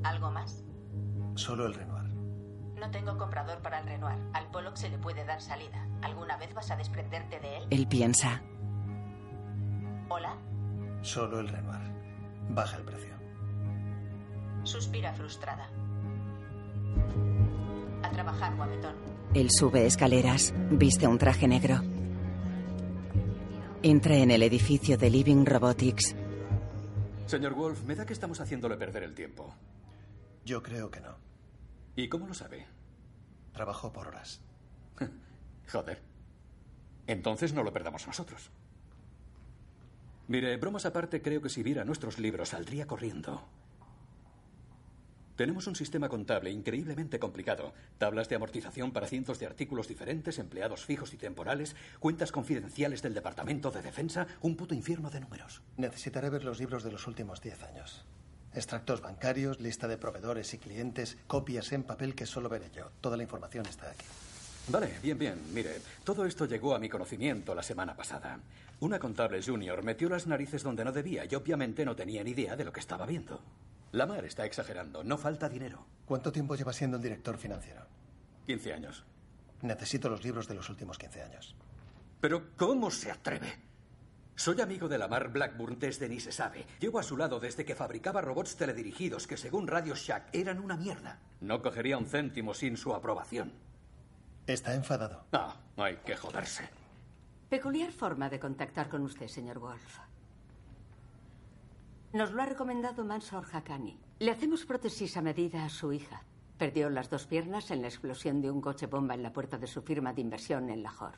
¿Algo 0.04 0.32
más? 0.32 0.64
Solo 1.36 1.66
el 1.66 1.74
Renoir. 1.74 2.14
No 2.78 2.92
tengo 2.92 3.18
comprador 3.18 3.60
para 3.62 3.80
el 3.80 3.88
Renoir. 3.88 4.20
Al 4.34 4.48
Pollock 4.52 4.76
se 4.76 4.90
le 4.90 4.98
puede 4.98 5.24
dar 5.24 5.42
salida. 5.42 5.88
¿Alguna 6.02 6.36
vez 6.36 6.54
vas 6.54 6.72
a 6.72 6.76
desprenderte 6.76 7.40
de 7.40 7.58
él? 7.58 7.68
Él 7.70 7.88
piensa. 7.88 8.42
¿Hola? 10.10 10.36
Solo 11.04 11.40
el 11.40 11.48
Renoir. 11.48 11.90
Baja 12.50 12.76
el 12.78 12.84
precio. 12.84 13.16
Suspira 14.64 15.14
frustrada. 15.14 15.70
A 18.04 18.10
trabajar, 18.10 18.56
guapetón. 18.58 19.15
Él 19.36 19.52
sube 19.52 19.86
escaleras, 19.86 20.54
viste 20.72 21.06
un 21.06 21.18
traje 21.18 21.46
negro. 21.46 21.82
Entra 23.84 24.16
en 24.16 24.32
el 24.32 24.42
edificio 24.42 24.98
de 24.98 25.10
Living 25.10 25.46
Robotics. 25.46 26.16
Señor 27.26 27.54
Wolf, 27.54 27.84
me 27.84 27.96
da 27.96 28.06
que 28.06 28.14
estamos 28.14 28.40
haciéndole 28.40 28.78
perder 28.78 29.04
el 29.04 29.14
tiempo. 29.14 29.54
Yo 30.46 30.64
creo 30.64 30.90
que 30.90 31.02
no. 31.02 31.18
¿Y 31.98 32.08
cómo 32.08 32.28
lo 32.28 32.34
sabe? 32.34 32.66
Trabajo 33.52 33.92
por 33.92 34.08
horas. 34.08 34.42
Joder. 35.70 36.02
Entonces 37.06 37.54
no 37.54 37.64
lo 37.64 37.74
perdamos 37.74 38.08
nosotros. 38.08 38.50
Mire, 40.30 40.56
bromas 40.56 40.86
aparte, 40.86 41.22
creo 41.22 41.42
que 41.42 41.50
si 41.50 41.62
viera 41.62 41.84
nuestros 41.84 42.20
libros 42.20 42.50
saldría 42.50 42.88
corriendo. 42.88 43.44
Tenemos 45.36 45.68
un 45.68 45.76
sistema 45.76 46.08
contable 46.08 46.50
increíblemente 46.50 47.20
complicado. 47.20 47.74
Tablas 47.98 48.30
de 48.30 48.36
amortización 48.36 48.92
para 48.92 49.08
cientos 49.08 49.38
de 49.38 49.46
artículos 49.46 49.90
diferentes, 49.90 50.40
empleados 50.40 50.86
fijos 50.86 51.14
y 51.14 51.18
temporales, 51.18 51.76
cuentas 52.00 52.32
confidenciales 52.32 53.02
del 53.02 53.14
Departamento 53.14 53.70
de 53.70 53.82
Defensa, 53.82 54.28
un 54.42 54.56
puto 54.56 54.74
infierno 54.74 55.10
de 55.10 55.20
números. 55.20 55.62
Necesitaré 55.76 56.30
ver 56.30 56.46
los 56.46 56.60
libros 56.60 56.84
de 56.84 56.92
los 56.94 57.06
últimos 57.06 57.42
10 57.42 57.64
años. 57.64 58.06
Extractos 58.54 59.02
bancarios, 59.02 59.60
lista 59.60 59.90
de 59.90 59.98
proveedores 59.98 60.54
y 60.54 60.58
clientes, 60.58 61.18
copias 61.28 61.74
en 61.74 61.84
papel 61.84 62.16
que 62.16 62.26
solo 62.26 62.48
veré 62.48 62.72
yo. 62.74 62.90
Toda 63.02 63.18
la 63.18 63.24
información 63.24 63.66
está 63.66 63.92
aquí. 63.92 64.06
Vale, 64.70 64.94
bien, 65.04 65.18
bien. 65.18 65.42
Mire, 65.54 65.82
todo 66.06 66.26
esto 66.26 66.46
llegó 66.46 66.74
a 66.74 66.80
mi 66.80 66.88
conocimiento 66.88 67.54
la 67.54 67.62
semana 67.62 67.94
pasada. 67.94 68.40
Una 68.80 69.00
contable 69.00 69.44
junior 69.44 69.84
metió 69.84 70.08
las 70.08 70.28
narices 70.28 70.64
donde 70.64 70.86
no 70.86 70.94
debía 70.94 71.26
y 71.30 71.36
obviamente 71.36 71.84
no 71.84 71.96
tenía 71.96 72.24
ni 72.24 72.32
idea 72.32 72.56
de 72.56 72.64
lo 72.64 72.72
que 72.72 72.80
estaba 72.80 73.06
viendo. 73.06 73.42
Lamar 73.96 74.26
está 74.26 74.46
exagerando. 74.46 75.04
No 75.04 75.18
falta 75.18 75.48
dinero. 75.48 75.86
¿Cuánto 76.06 76.32
tiempo 76.32 76.56
lleva 76.56 76.74
siendo 76.74 76.98
el 76.98 77.04
director 77.04 77.38
financiero? 77.38 77.86
15 78.46 78.74
años. 78.74 79.06
Necesito 79.62 80.10
los 80.10 80.22
libros 80.24 80.48
de 80.50 80.56
los 80.56 80.70
últimos 80.70 80.98
15 80.98 81.24
años. 81.24 81.56
Pero 82.20 82.56
¿cómo 82.58 82.92
se 82.92 83.10
atreve? 83.10 83.54
Soy 84.36 84.60
amigo 84.60 84.90
de 84.90 84.98
Lamar 84.98 85.30
Blackburn 85.32 85.80
desde 85.80 86.10
ni 86.10 86.20
se 86.20 86.34
sabe. 86.34 86.66
Llevo 86.82 87.00
a 87.00 87.04
su 87.04 87.16
lado 87.16 87.40
desde 87.40 87.64
que 87.64 87.74
fabricaba 87.74 88.20
robots 88.20 88.58
teledirigidos 88.58 89.28
que 89.28 89.38
según 89.38 89.66
Radio 89.66 89.96
Shack 89.96 90.28
eran 90.34 90.60
una 90.60 90.76
mierda. 90.76 91.20
No 91.40 91.62
cogería 91.62 91.98
un 91.98 92.06
céntimo 92.06 92.54
sin 92.54 92.76
su 92.76 92.94
aprobación. 92.94 93.54
¿Está 94.46 94.76
enfadado? 94.76 95.26
No, 95.32 95.54
hay 95.82 95.96
que 96.06 96.18
joderse. 96.18 96.68
Peculiar 97.48 97.94
forma 97.94 98.30
de 98.30 98.42
contactar 98.42 98.90
con 98.90 99.04
usted, 99.04 99.30
señor 99.30 99.60
Wolf. 99.60 100.00
Nos 102.16 102.32
lo 102.32 102.42
ha 102.42 102.46
recomendado 102.46 103.04
Mansor 103.04 103.46
Hakani. 103.52 104.00
Le 104.20 104.32
hacemos 104.32 104.66
prótesis 104.66 105.18
a 105.18 105.22
medida 105.22 105.66
a 105.66 105.70
su 105.70 105.92
hija. 105.92 106.24
Perdió 106.58 106.90
las 106.90 107.10
dos 107.10 107.28
piernas 107.28 107.72
en 107.72 107.82
la 107.82 107.90
explosión 107.90 108.40
de 108.40 108.50
un 108.50 108.62
coche 108.62 108.86
bomba 108.86 109.16
en 109.16 109.22
la 109.22 109.34
puerta 109.34 109.58
de 109.58 109.68
su 109.68 109.82
firma 109.82 110.14
de 110.14 110.22
inversión 110.22 110.70
en 110.70 110.82
Lahore. 110.82 111.18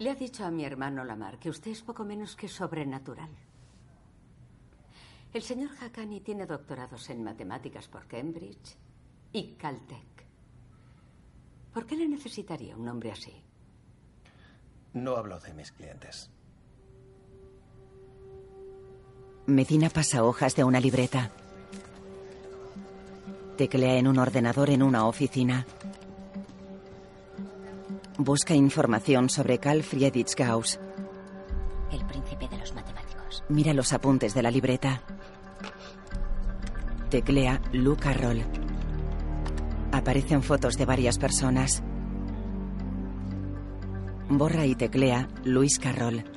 Le 0.00 0.10
ha 0.10 0.16
dicho 0.16 0.44
a 0.44 0.50
mi 0.50 0.64
hermano 0.64 1.04
Lamar 1.04 1.38
que 1.38 1.50
usted 1.50 1.70
es 1.70 1.82
poco 1.82 2.04
menos 2.04 2.34
que 2.34 2.48
sobrenatural. 2.48 3.30
El 5.32 5.42
señor 5.42 5.70
Hakani 5.80 6.20
tiene 6.20 6.46
doctorados 6.46 7.08
en 7.10 7.22
matemáticas 7.22 7.86
por 7.86 8.08
Cambridge 8.08 8.76
y 9.32 9.52
Caltech. 9.52 10.26
¿Por 11.72 11.86
qué 11.86 11.94
le 11.94 12.08
necesitaría 12.08 12.76
un 12.76 12.88
hombre 12.88 13.12
así? 13.12 13.40
No 14.94 15.14
hablo 15.14 15.38
de 15.38 15.54
mis 15.54 15.70
clientes. 15.70 16.28
Medina 19.46 19.90
pasa 19.90 20.24
hojas 20.24 20.56
de 20.56 20.64
una 20.64 20.80
libreta. 20.80 21.30
Teclea 23.56 23.94
en 23.94 24.08
un 24.08 24.18
ordenador 24.18 24.70
en 24.70 24.82
una 24.82 25.06
oficina. 25.06 25.64
Busca 28.18 28.54
información 28.54 29.30
sobre 29.30 29.58
Carl 29.58 29.84
Friedrich 29.84 30.34
Gauss. 30.34 30.80
El 31.92 32.04
príncipe 32.06 32.48
de 32.48 32.58
los 32.58 32.74
matemáticos. 32.74 33.44
Mira 33.48 33.72
los 33.72 33.92
apuntes 33.92 34.34
de 34.34 34.42
la 34.42 34.50
libreta. 34.50 35.02
Teclea 37.08 37.62
Lou 37.72 37.96
Carroll. 37.96 38.42
Aparecen 39.92 40.42
fotos 40.42 40.76
de 40.76 40.86
varias 40.86 41.18
personas. 41.18 41.84
Borra 44.28 44.66
y 44.66 44.74
teclea 44.74 45.28
Luis 45.44 45.78
Carroll. 45.78 46.35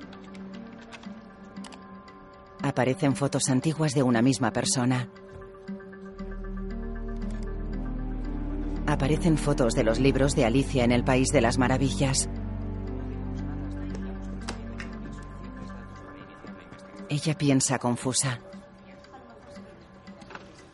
Aparecen 2.62 3.16
fotos 3.16 3.50
antiguas 3.50 3.94
de 3.94 4.04
una 4.04 4.22
misma 4.22 4.52
persona. 4.52 5.10
Aparecen 8.86 9.38
fotos 9.38 9.76
de 9.76 9.84
los 9.84 10.00
libros 10.00 10.36
de 10.36 10.46
Alicia 10.46 10.84
en 10.84 10.92
el 10.92 11.04
País 11.04 11.30
de 11.30 11.42
las 11.42 11.58
Maravillas. 11.58 12.30
Ella 17.08 17.38
piensa 17.38 17.80
confusa. 17.80 18.40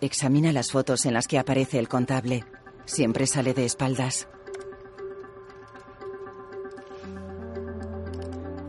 Examina 0.01 0.51
las 0.51 0.71
fotos 0.71 1.05
en 1.05 1.13
las 1.13 1.27
que 1.27 1.39
aparece 1.39 1.79
el 1.79 1.87
contable. 1.87 2.43
Siempre 2.85 3.25
sale 3.27 3.53
de 3.53 3.65
espaldas. 3.65 4.27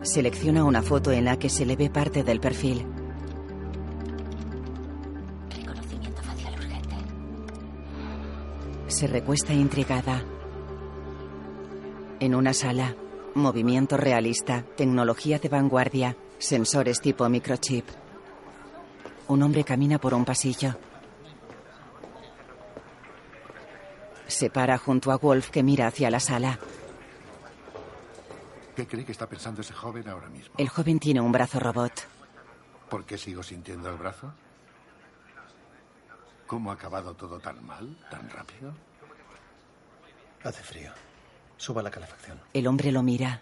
Selecciona 0.03 0.65
una 0.65 0.83
foto 0.83 1.13
en 1.13 1.25
la 1.25 1.39
que 1.39 1.51
se 1.51 1.67
le 1.67 1.77
ve 1.77 1.91
parte 1.91 2.23
del 2.23 2.41
perfil. 2.41 2.87
Se 8.97 9.07
recuesta 9.07 9.53
intrigada. 9.53 10.25
En 12.19 12.35
una 12.35 12.55
sala, 12.55 12.97
movimiento 13.35 13.99
realista, 13.99 14.65
tecnología 14.75 15.39
de 15.39 15.51
vanguardia, 15.51 16.17
sensores 16.39 17.03
tipo 17.03 17.29
microchip. 17.29 17.87
Un 19.29 19.43
hombre 19.43 19.65
camina 19.65 19.99
por 19.99 20.15
un 20.15 20.25
pasillo. 20.25 20.79
Se 24.29 24.49
para 24.49 24.79
junto 24.79 25.13
a 25.13 25.19
Wolf 25.19 25.51
que 25.51 25.63
mira 25.63 25.89
hacia 25.89 26.11
la 26.11 26.19
sala. 26.19 26.59
¿Qué 28.75 28.87
cree 28.87 29.05
que 29.05 29.13
está 29.13 29.29
pensando 29.29 29.61
ese 29.61 29.75
joven 29.75 30.09
ahora 30.09 30.31
mismo? 30.31 30.55
El 30.57 30.71
joven 30.71 30.99
tiene 31.01 31.21
un 31.21 31.33
brazo 31.33 31.61
robot. 31.61 31.93
¿Por 32.89 33.05
qué 33.05 33.19
sigo 33.19 33.43
sintiendo 33.43 33.91
el 33.91 33.99
brazo? 33.99 34.33
¿Cómo 36.47 36.71
ha 36.71 36.75
acabado 36.75 37.15
todo 37.15 37.41
tan 37.41 37.65
mal, 37.65 37.97
tan 38.11 38.29
rápido? 38.31 38.73
Hace 40.45 40.63
frío. 40.63 40.93
Suba 41.57 41.83
la 41.83 41.91
calefacción. 41.91 42.41
El 42.53 42.67
hombre 42.67 42.93
lo 42.93 43.03
mira. 43.03 43.41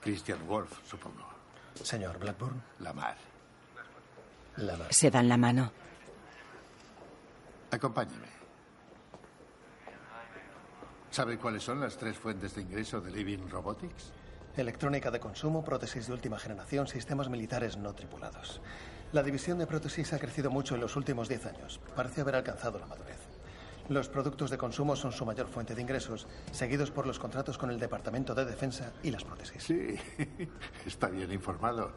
Christian 0.00 0.46
Wolf, 0.46 0.70
supongo. 0.86 1.26
Señor 1.82 2.18
Blackburn. 2.18 2.62
Lamar. 2.80 3.16
Lamar. 4.56 4.92
Se 4.92 5.10
dan 5.10 5.28
la 5.28 5.36
mano. 5.36 5.72
Acompáñeme. 7.70 8.36
¿Sabe 11.10 11.38
cuáles 11.38 11.62
son 11.62 11.80
las 11.80 11.96
tres 11.96 12.18
fuentes 12.18 12.54
de 12.54 12.62
ingreso 12.62 13.00
de 13.00 13.10
Living 13.10 13.48
Robotics? 13.48 14.12
Electrónica 14.56 15.10
de 15.10 15.20
consumo, 15.20 15.64
prótesis 15.64 16.06
de 16.06 16.12
última 16.12 16.38
generación, 16.38 16.86
sistemas 16.86 17.28
militares 17.28 17.76
no 17.76 17.94
tripulados. 17.94 18.60
La 19.16 19.22
división 19.22 19.56
de 19.56 19.66
prótesis 19.66 20.12
ha 20.12 20.18
crecido 20.18 20.50
mucho 20.50 20.74
en 20.74 20.82
los 20.82 20.94
últimos 20.94 21.26
10 21.26 21.46
años. 21.46 21.80
Parece 21.96 22.20
haber 22.20 22.34
alcanzado 22.34 22.78
la 22.78 22.84
madurez. 22.84 23.16
Los 23.88 24.10
productos 24.10 24.50
de 24.50 24.58
consumo 24.58 24.94
son 24.94 25.10
su 25.10 25.24
mayor 25.24 25.48
fuente 25.48 25.74
de 25.74 25.80
ingresos, 25.80 26.26
seguidos 26.52 26.90
por 26.90 27.06
los 27.06 27.18
contratos 27.18 27.56
con 27.56 27.70
el 27.70 27.80
Departamento 27.80 28.34
de 28.34 28.44
Defensa 28.44 28.92
y 29.02 29.10
las 29.10 29.24
prótesis. 29.24 29.62
Sí, 29.62 29.96
está 30.86 31.08
bien 31.08 31.32
informado. 31.32 31.92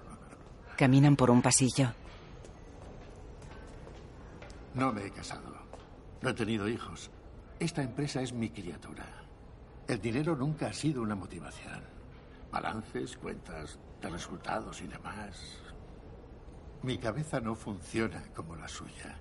Caminan 0.77 1.17
por 1.17 1.29
un 1.29 1.41
pasillo. 1.41 1.91
No 4.75 4.93
me 4.93 5.07
he 5.07 5.11
casado. 5.11 5.57
No 6.21 6.29
he 6.29 6.33
tenido 6.33 6.69
hijos. 6.69 7.11
Esta 7.59 7.83
empresa 7.83 8.21
es 8.21 8.31
mi 8.31 8.49
criatura. 8.49 9.05
El 9.89 9.99
dinero 9.99 10.37
nunca 10.37 10.67
ha 10.67 10.73
sido 10.73 11.01
una 11.01 11.15
motivación. 11.15 11.83
Balances, 12.49 13.17
cuentas 13.17 13.77
de 14.01 14.09
resultados 14.09 14.81
y 14.81 14.87
demás. 14.87 15.68
Mi 16.83 16.97
cabeza 16.97 17.39
no 17.39 17.55
funciona 17.55 18.23
como 18.35 18.55
la 18.55 18.67
suya. 18.67 19.17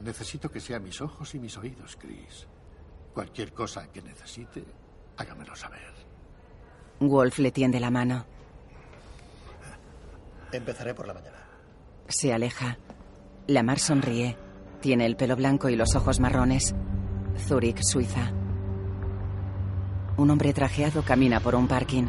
Necesito 0.00 0.50
que 0.50 0.60
sea 0.60 0.78
mis 0.78 1.00
ojos 1.00 1.34
y 1.34 1.38
mis 1.38 1.56
oídos, 1.56 1.96
Chris. 1.96 2.46
Cualquier 3.12 3.52
cosa 3.52 3.90
que 3.90 4.02
necesite, 4.02 4.64
hágamelo 5.16 5.56
saber. 5.56 5.92
Wolf 7.00 7.38
le 7.38 7.50
tiende 7.50 7.80
la 7.80 7.90
mano. 7.90 8.24
Empezaré 10.52 10.94
por 10.94 11.06
la 11.06 11.14
mañana. 11.14 11.38
Se 12.08 12.32
aleja. 12.32 12.78
Lamar 13.46 13.78
sonríe. 13.78 14.36
Tiene 14.80 15.06
el 15.06 15.16
pelo 15.16 15.36
blanco 15.36 15.68
y 15.68 15.76
los 15.76 15.96
ojos 15.96 16.20
marrones. 16.20 16.74
Zurich, 17.38 17.80
Suiza. 17.82 18.30
Un 20.16 20.30
hombre 20.30 20.52
trajeado 20.52 21.02
camina 21.02 21.40
por 21.40 21.56
un 21.56 21.66
parking. 21.66 22.06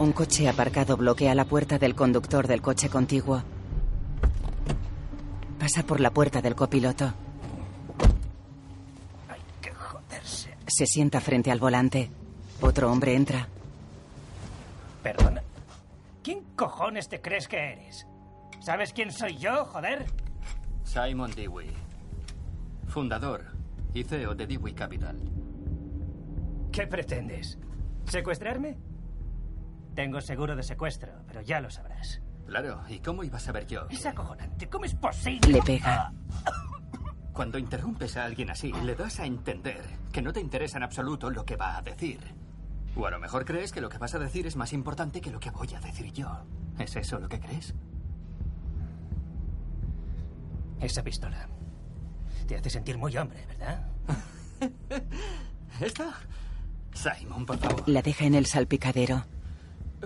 Un 0.00 0.12
coche 0.12 0.48
aparcado 0.48 0.96
bloquea 0.96 1.34
la 1.34 1.44
puerta 1.44 1.78
del 1.78 1.94
conductor 1.94 2.46
del 2.46 2.62
coche 2.62 2.88
contiguo. 2.88 3.42
Pasa 5.58 5.82
por 5.82 6.00
la 6.00 6.10
puerta 6.10 6.40
del 6.40 6.54
copiloto. 6.54 7.12
Hay 9.28 9.40
que 9.60 9.70
joderse. 9.74 10.56
Se 10.66 10.86
sienta 10.86 11.20
frente 11.20 11.50
al 11.50 11.58
volante. 11.58 12.10
Otro 12.62 12.90
hombre 12.90 13.14
entra. 13.14 13.46
Perdona. 15.02 15.42
¿Quién 16.22 16.44
cojones 16.56 17.10
te 17.10 17.20
crees 17.20 17.46
que 17.46 17.58
eres? 17.58 18.06
¿Sabes 18.60 18.94
quién 18.94 19.12
soy 19.12 19.36
yo, 19.36 19.66
joder? 19.66 20.06
Simon 20.82 21.30
Dewey, 21.32 21.72
fundador 22.88 23.44
y 23.92 24.02
CEO 24.04 24.34
de 24.34 24.46
Dewey 24.46 24.72
Capital. 24.72 25.20
¿Qué 26.72 26.86
pretendes? 26.86 27.58
¿Secuestrarme? 28.06 28.78
Tengo 29.94 30.20
seguro 30.20 30.56
de 30.56 30.62
secuestro, 30.62 31.12
pero 31.26 31.40
ya 31.42 31.60
lo 31.60 31.70
sabrás. 31.70 32.20
Claro, 32.46 32.82
¿y 32.88 32.98
cómo 33.00 33.22
iba 33.22 33.36
a 33.36 33.40
saber 33.40 33.66
yo? 33.66 33.86
Es 33.90 34.06
acojonante. 34.06 34.68
¿Cómo 34.68 34.84
es 34.84 34.94
posible? 34.94 35.52
Le 35.52 35.62
pega. 35.62 36.12
Cuando 37.32 37.58
interrumpes 37.58 38.16
a 38.16 38.24
alguien 38.24 38.50
así, 38.50 38.72
le 38.72 38.94
das 38.94 39.20
a 39.20 39.26
entender 39.26 39.82
que 40.12 40.20
no 40.20 40.32
te 40.32 40.40
interesa 40.40 40.78
en 40.78 40.82
absoluto 40.82 41.30
lo 41.30 41.44
que 41.44 41.56
va 41.56 41.76
a 41.76 41.82
decir. 41.82 42.20
O 42.96 43.06
a 43.06 43.10
lo 43.10 43.20
mejor 43.20 43.44
crees 43.44 43.72
que 43.72 43.80
lo 43.80 43.88
que 43.88 43.98
vas 43.98 44.14
a 44.14 44.18
decir 44.18 44.46
es 44.46 44.56
más 44.56 44.72
importante 44.72 45.20
que 45.20 45.30
lo 45.30 45.38
que 45.38 45.50
voy 45.50 45.72
a 45.74 45.80
decir 45.80 46.12
yo. 46.12 46.44
¿Es 46.78 46.96
eso 46.96 47.20
lo 47.20 47.28
que 47.28 47.38
crees? 47.38 47.74
Esa 50.80 51.02
pistola. 51.04 51.48
Te 52.46 52.56
hace 52.56 52.70
sentir 52.70 52.98
muy 52.98 53.16
hombre, 53.16 53.46
¿verdad? 53.46 53.86
¿Esta? 55.80 56.12
Simon, 56.92 57.46
por 57.46 57.58
favor. 57.58 57.88
La 57.88 58.02
deja 58.02 58.24
en 58.24 58.34
el 58.34 58.46
salpicadero. 58.46 59.24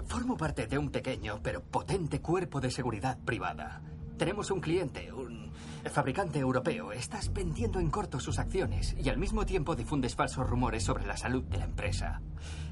Formo 0.03 0.37
parte 0.37 0.67
de 0.67 0.77
un 0.77 0.91
pequeño 0.91 1.41
pero 1.43 1.63
potente 1.63 2.21
cuerpo 2.21 2.61
de 2.61 2.71
seguridad 2.71 3.17
privada. 3.25 3.81
Tenemos 4.19 4.51
un 4.51 4.61
cliente, 4.61 5.13
un 5.13 5.53
fabricante 5.91 6.39
europeo. 6.39 6.93
Estás 6.93 7.33
vendiendo 7.33 7.79
en 7.79 7.91
corto 7.91 8.19
sus 8.19 8.39
acciones 8.39 8.97
y 8.99 9.09
al 9.09 9.19
mismo 9.19 9.47
tiempo 9.47 9.77
difundes 9.77 10.17
falsos 10.17 10.49
rumores 10.49 10.85
sobre 10.85 11.07
la 11.07 11.17
salud 11.17 11.45
de 11.45 11.59
la 11.59 11.65
empresa. 11.65 12.21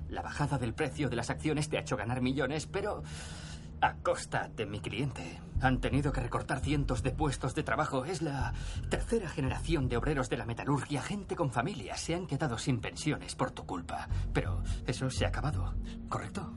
La 0.08 0.22
bajada 0.22 0.58
del 0.58 0.74
precio 0.74 1.08
de 1.08 1.16
las 1.16 1.30
acciones 1.30 1.68
te 1.68 1.78
ha 1.78 1.80
hecho 1.80 1.96
ganar 1.96 2.20
millones, 2.20 2.66
pero 2.66 3.02
a 3.80 3.94
costa 3.94 4.48
de 4.54 4.66
mi 4.66 4.80
cliente. 4.80 5.40
Han 5.60 5.80
tenido 5.80 6.12
que 6.12 6.20
recortar 6.20 6.60
cientos 6.60 7.02
de 7.02 7.12
puestos 7.12 7.54
de 7.54 7.62
trabajo. 7.62 8.04
Es 8.04 8.20
la 8.20 8.52
tercera 8.90 9.28
generación 9.28 9.88
de 9.88 9.96
obreros 9.96 10.28
de 10.28 10.36
la 10.36 10.46
metalurgia. 10.46 11.02
Gente 11.02 11.36
con 11.36 11.50
familias 11.50 12.00
se 12.00 12.14
han 12.14 12.26
quedado 12.26 12.58
sin 12.58 12.80
pensiones 12.80 13.34
por 13.36 13.52
tu 13.52 13.64
culpa. 13.64 14.08
Pero 14.32 14.62
eso 14.86 15.08
se 15.10 15.24
ha 15.24 15.28
acabado, 15.28 15.74
¿correcto? 16.08 16.52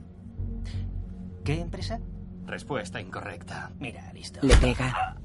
¿Qué 1.46 1.62
empresa? 1.62 2.00
Respuesta 2.48 3.00
incorrecta. 3.00 3.72
Mira, 3.78 4.12
listo. 4.14 4.40
Le 4.42 4.56
pega. 4.58 5.16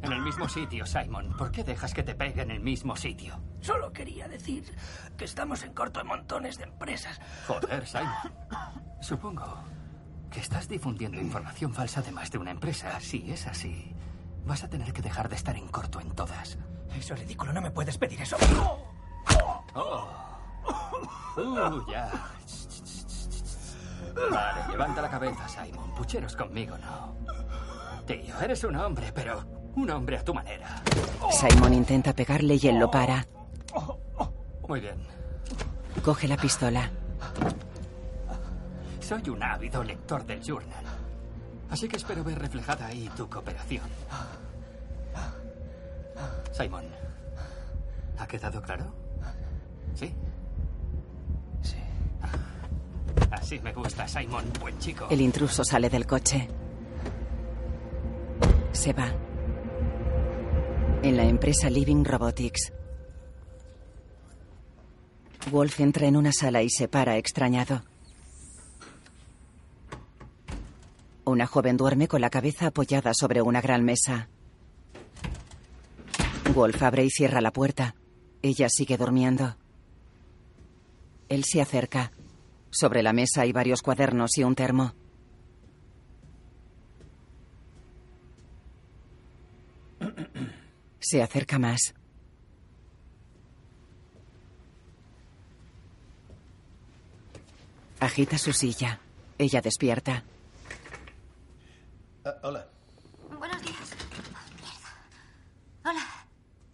En 0.00 0.12
el 0.12 0.22
mismo 0.22 0.48
sitio, 0.48 0.86
Simon. 0.86 1.36
¿Por 1.36 1.50
qué 1.50 1.62
dejas 1.62 1.92
que 1.92 2.02
te 2.02 2.14
pegue 2.14 2.40
en 2.40 2.50
el 2.50 2.60
mismo 2.60 2.96
sitio? 2.96 3.38
Solo 3.60 3.92
quería 3.92 4.28
decir 4.28 4.64
que 5.18 5.26
estamos 5.26 5.62
en 5.64 5.74
corto 5.74 6.00
de 6.00 6.04
montones 6.04 6.56
de 6.56 6.64
empresas. 6.64 7.20
Joder, 7.46 7.86
Simon. 7.86 8.32
Supongo 9.02 9.62
que 10.30 10.40
estás 10.40 10.68
difundiendo 10.68 11.20
información 11.20 11.74
falsa 11.74 12.00
de 12.00 12.12
más 12.12 12.30
de 12.30 12.38
una 12.38 12.52
empresa. 12.52 12.98
Si 13.00 13.30
es 13.30 13.46
así, 13.46 13.94
vas 14.46 14.64
a 14.64 14.70
tener 14.70 14.94
que 14.94 15.02
dejar 15.02 15.28
de 15.28 15.36
estar 15.36 15.54
en 15.54 15.68
corto 15.68 16.00
en 16.00 16.12
todas. 16.12 16.56
Eso 16.96 17.12
es 17.12 17.20
ridículo, 17.20 17.52
no 17.52 17.60
me 17.60 17.70
puedes 17.70 17.98
pedir 17.98 18.22
eso. 18.22 18.38
Oh. 19.74 20.08
Uh, 21.36 21.90
ya. 21.90 22.10
Vale, 24.14 24.60
levanta 24.70 25.02
la 25.02 25.10
cabeza, 25.10 25.48
Simon. 25.48 25.94
Pucheros 25.94 26.36
conmigo, 26.36 26.76
no. 26.78 27.16
Tío, 28.06 28.40
eres 28.40 28.64
un 28.64 28.76
hombre, 28.76 29.12
pero 29.14 29.44
un 29.76 29.90
hombre 29.90 30.18
a 30.18 30.24
tu 30.24 30.34
manera. 30.34 30.82
Simon 31.30 31.74
intenta 31.74 32.12
pegarle 32.12 32.58
y 32.60 32.68
él 32.68 32.78
lo 32.78 32.90
para. 32.90 33.26
Muy 34.66 34.80
bien. 34.80 34.96
Coge 36.04 36.28
la 36.28 36.36
pistola. 36.36 36.90
Soy 39.00 39.28
un 39.30 39.42
ávido 39.42 39.82
lector 39.82 40.24
del 40.26 40.42
journal. 40.42 40.84
Así 41.70 41.88
que 41.88 41.96
espero 41.96 42.24
ver 42.24 42.38
reflejada 42.38 42.86
ahí 42.86 43.10
tu 43.16 43.28
cooperación. 43.28 43.84
Simon, 46.52 46.84
¿ha 48.18 48.26
quedado 48.26 48.60
claro? 48.60 48.92
¿Sí? 49.94 50.14
Me 53.62 53.72
gusta, 53.72 54.06
Simon, 54.06 54.44
buen 54.60 54.78
chico. 54.78 55.06
El 55.10 55.20
intruso 55.20 55.64
sale 55.64 55.88
del 55.88 56.06
coche. 56.06 56.48
Se 58.72 58.92
va. 58.92 59.10
En 61.02 61.16
la 61.16 61.24
empresa 61.24 61.70
Living 61.70 62.04
Robotics. 62.04 62.72
Wolf 65.50 65.80
entra 65.80 66.06
en 66.06 66.16
una 66.16 66.32
sala 66.32 66.62
y 66.62 66.68
se 66.68 66.88
para 66.88 67.16
extrañado. 67.16 67.82
Una 71.24 71.46
joven 71.46 71.76
duerme 71.76 72.06
con 72.06 72.20
la 72.20 72.30
cabeza 72.30 72.66
apoyada 72.66 73.14
sobre 73.14 73.40
una 73.40 73.60
gran 73.60 73.84
mesa. 73.84 74.28
Wolf 76.54 76.82
abre 76.82 77.04
y 77.04 77.10
cierra 77.10 77.40
la 77.40 77.52
puerta. 77.52 77.94
Ella 78.42 78.68
sigue 78.68 78.96
durmiendo. 78.96 79.56
Él 81.28 81.44
se 81.44 81.62
acerca. 81.62 82.12
Sobre 82.70 83.02
la 83.02 83.12
mesa 83.12 83.42
hay 83.42 83.52
varios 83.52 83.82
cuadernos 83.82 84.36
y 84.38 84.44
un 84.44 84.54
termo. 84.54 84.94
Se 91.00 91.22
acerca 91.22 91.58
más. 91.58 91.94
Agita 98.00 98.38
su 98.38 98.52
silla. 98.52 99.00
Ella 99.38 99.60
despierta. 99.60 100.22
Ah, 102.24 102.34
hola. 102.42 102.68
Buenos 103.38 103.62
días. 103.62 103.96
Mierda. 105.82 106.00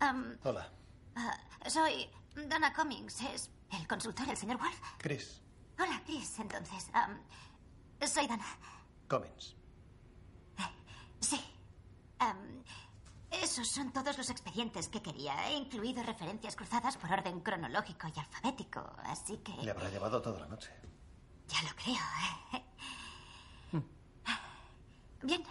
Hola. 0.00 0.38
Hola. 0.42 0.72
ah, 1.14 1.38
soy 1.68 2.08
Donna 2.48 2.72
Cummings. 2.74 3.22
¿Es 3.22 3.50
el 3.78 3.86
consultor, 3.86 4.28
el 4.28 4.36
señor 4.36 4.58
Wolf? 4.58 4.78
Chris 4.98 5.43
Hola, 5.78 6.02
Chris. 6.04 6.38
Entonces, 6.38 6.90
soy 8.06 8.26
Donna. 8.26 8.44
Cummings. 9.08 9.56
Sí. 11.20 11.40
Am, 12.18 12.62
esos 13.30 13.68
son 13.68 13.92
todos 13.92 14.16
los 14.16 14.30
expedientes 14.30 14.88
que 14.88 15.02
quería. 15.02 15.48
He 15.48 15.56
incluido 15.56 16.02
referencias 16.02 16.54
cruzadas 16.56 16.96
por 16.96 17.10
orden 17.10 17.40
cronológico 17.40 18.08
y 18.14 18.18
alfabético, 18.18 18.80
así 19.04 19.38
que... 19.38 19.52
Le 19.62 19.70
habrá 19.70 19.88
llevado 19.88 20.22
toda 20.22 20.40
la 20.40 20.46
noche. 20.46 20.70
Ya 21.48 21.62
lo 21.62 21.74
creo. 21.76 21.96
¿eh? 22.52 23.82
Bien. 25.22 25.42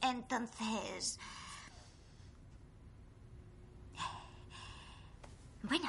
Entonces... 0.00 1.18
Bueno, 5.62 5.88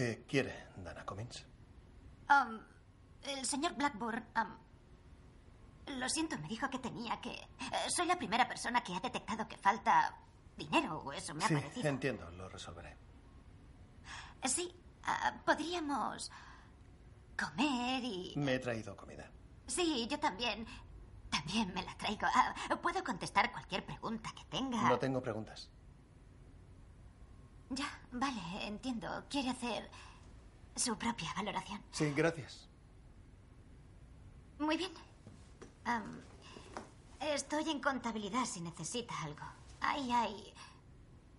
¿Qué 0.00 0.24
quiere, 0.26 0.68
Dana 0.78 1.04
Cummings? 1.04 1.44
am, 2.28 2.58
el 3.20 3.44
señor 3.44 3.74
Blackburn... 3.74 4.24
am, 4.32 4.56
lo 5.88 6.08
siento, 6.08 6.38
me 6.38 6.48
dijo 6.48 6.70
que 6.70 6.78
tenía 6.78 7.20
que... 7.20 7.32
eh, 7.32 7.46
soy 7.94 8.06
la 8.06 8.16
primera 8.16 8.48
persona 8.48 8.82
que 8.82 8.94
ha 8.94 9.00
detectado 9.00 9.46
que 9.46 9.58
falta 9.58 10.16
dinero, 10.56 11.00
o 11.00 11.12
eso 11.12 11.34
me 11.34 11.44
ha 11.44 11.48
sí, 11.48 11.54
parecido. 11.54 11.88
entiendo, 11.90 12.30
lo 12.30 12.48
resolveré. 12.48 12.96
Sí, 14.44 14.74
ah, 15.02 15.34
podríamos 15.44 16.30
comer 17.38 18.02
y... 18.02 18.32
Me 18.36 18.54
he 18.54 18.58
traído 18.58 18.96
comida. 18.96 19.30
Sí, 19.66 20.08
yo 20.10 20.18
también. 20.18 20.66
También 21.28 21.74
me 21.74 21.82
la 21.82 21.94
traigo. 21.98 22.26
Ah, 22.34 22.54
puedo 22.80 23.04
contestar 23.04 23.52
cualquier 23.52 23.84
pregunta 23.84 24.32
que 24.34 24.44
tenga. 24.46 24.80
No 24.88 24.98
tengo 24.98 25.20
preguntas. 25.20 25.68
Ya, 27.70 27.86
vale, 28.12 28.40
entiendo. 28.66 29.24
Quiere 29.28 29.50
hacer 29.50 29.88
su 30.76 30.96
propia 30.98 31.32
valoración. 31.34 31.80
Sí, 31.92 32.12
gracias. 32.14 32.68
Muy 34.58 34.76
bien. 34.76 34.92
Estoy 37.20 37.68
en 37.70 37.80
contabilidad 37.80 38.44
si 38.44 38.60
necesita 38.60 39.14
algo. 39.22 39.44
Ahí 39.80 40.10
hay 40.10 40.52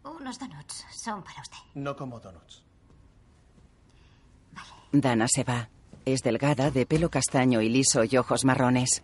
unos 0.03 0.39
donuts. 0.39 0.85
Son 0.91 1.23
para 1.23 1.41
usted. 1.41 1.57
No 1.75 1.95
como 1.95 2.19
donuts. 2.19 2.63
Dana 4.91 5.27
se 5.27 5.43
va. 5.43 5.69
Es 6.05 6.21
delgada, 6.21 6.71
de 6.71 6.85
pelo 6.85 7.09
castaño 7.09 7.61
y 7.61 7.69
liso 7.69 8.03
y 8.03 8.17
ojos 8.17 8.43
marrones. 8.43 9.03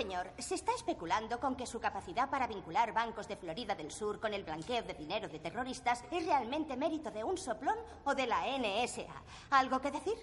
Señor, 0.00 0.30
se 0.38 0.54
está 0.54 0.72
especulando 0.74 1.38
con 1.38 1.54
que 1.54 1.66
su 1.66 1.78
capacidad 1.78 2.30
para 2.30 2.46
vincular 2.46 2.94
bancos 2.94 3.28
de 3.28 3.36
Florida 3.36 3.74
del 3.74 3.90
Sur 3.90 4.18
con 4.18 4.32
el 4.32 4.44
blanqueo 4.44 4.82
de 4.82 4.94
dinero 4.94 5.28
de 5.28 5.38
terroristas 5.38 6.02
es 6.10 6.24
realmente 6.24 6.74
mérito 6.74 7.10
de 7.10 7.22
un 7.22 7.36
soplón 7.36 7.76
o 8.04 8.14
de 8.14 8.26
la 8.26 8.40
NSA. 8.46 9.04
¿Algo 9.50 9.78
que 9.78 9.90
decir? 9.90 10.14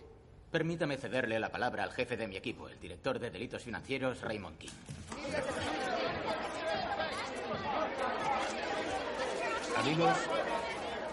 Permítame 0.49 0.97
cederle 0.97 1.39
la 1.39 1.51
palabra 1.51 1.83
al 1.83 1.91
jefe 1.91 2.17
de 2.17 2.27
mi 2.27 2.37
equipo, 2.37 2.67
el 2.67 2.79
director 2.79 3.19
de 3.19 3.29
delitos 3.29 3.61
financieros, 3.61 4.19
Raymond 4.21 4.57
King. 4.57 4.71
Amigos, 9.77 10.17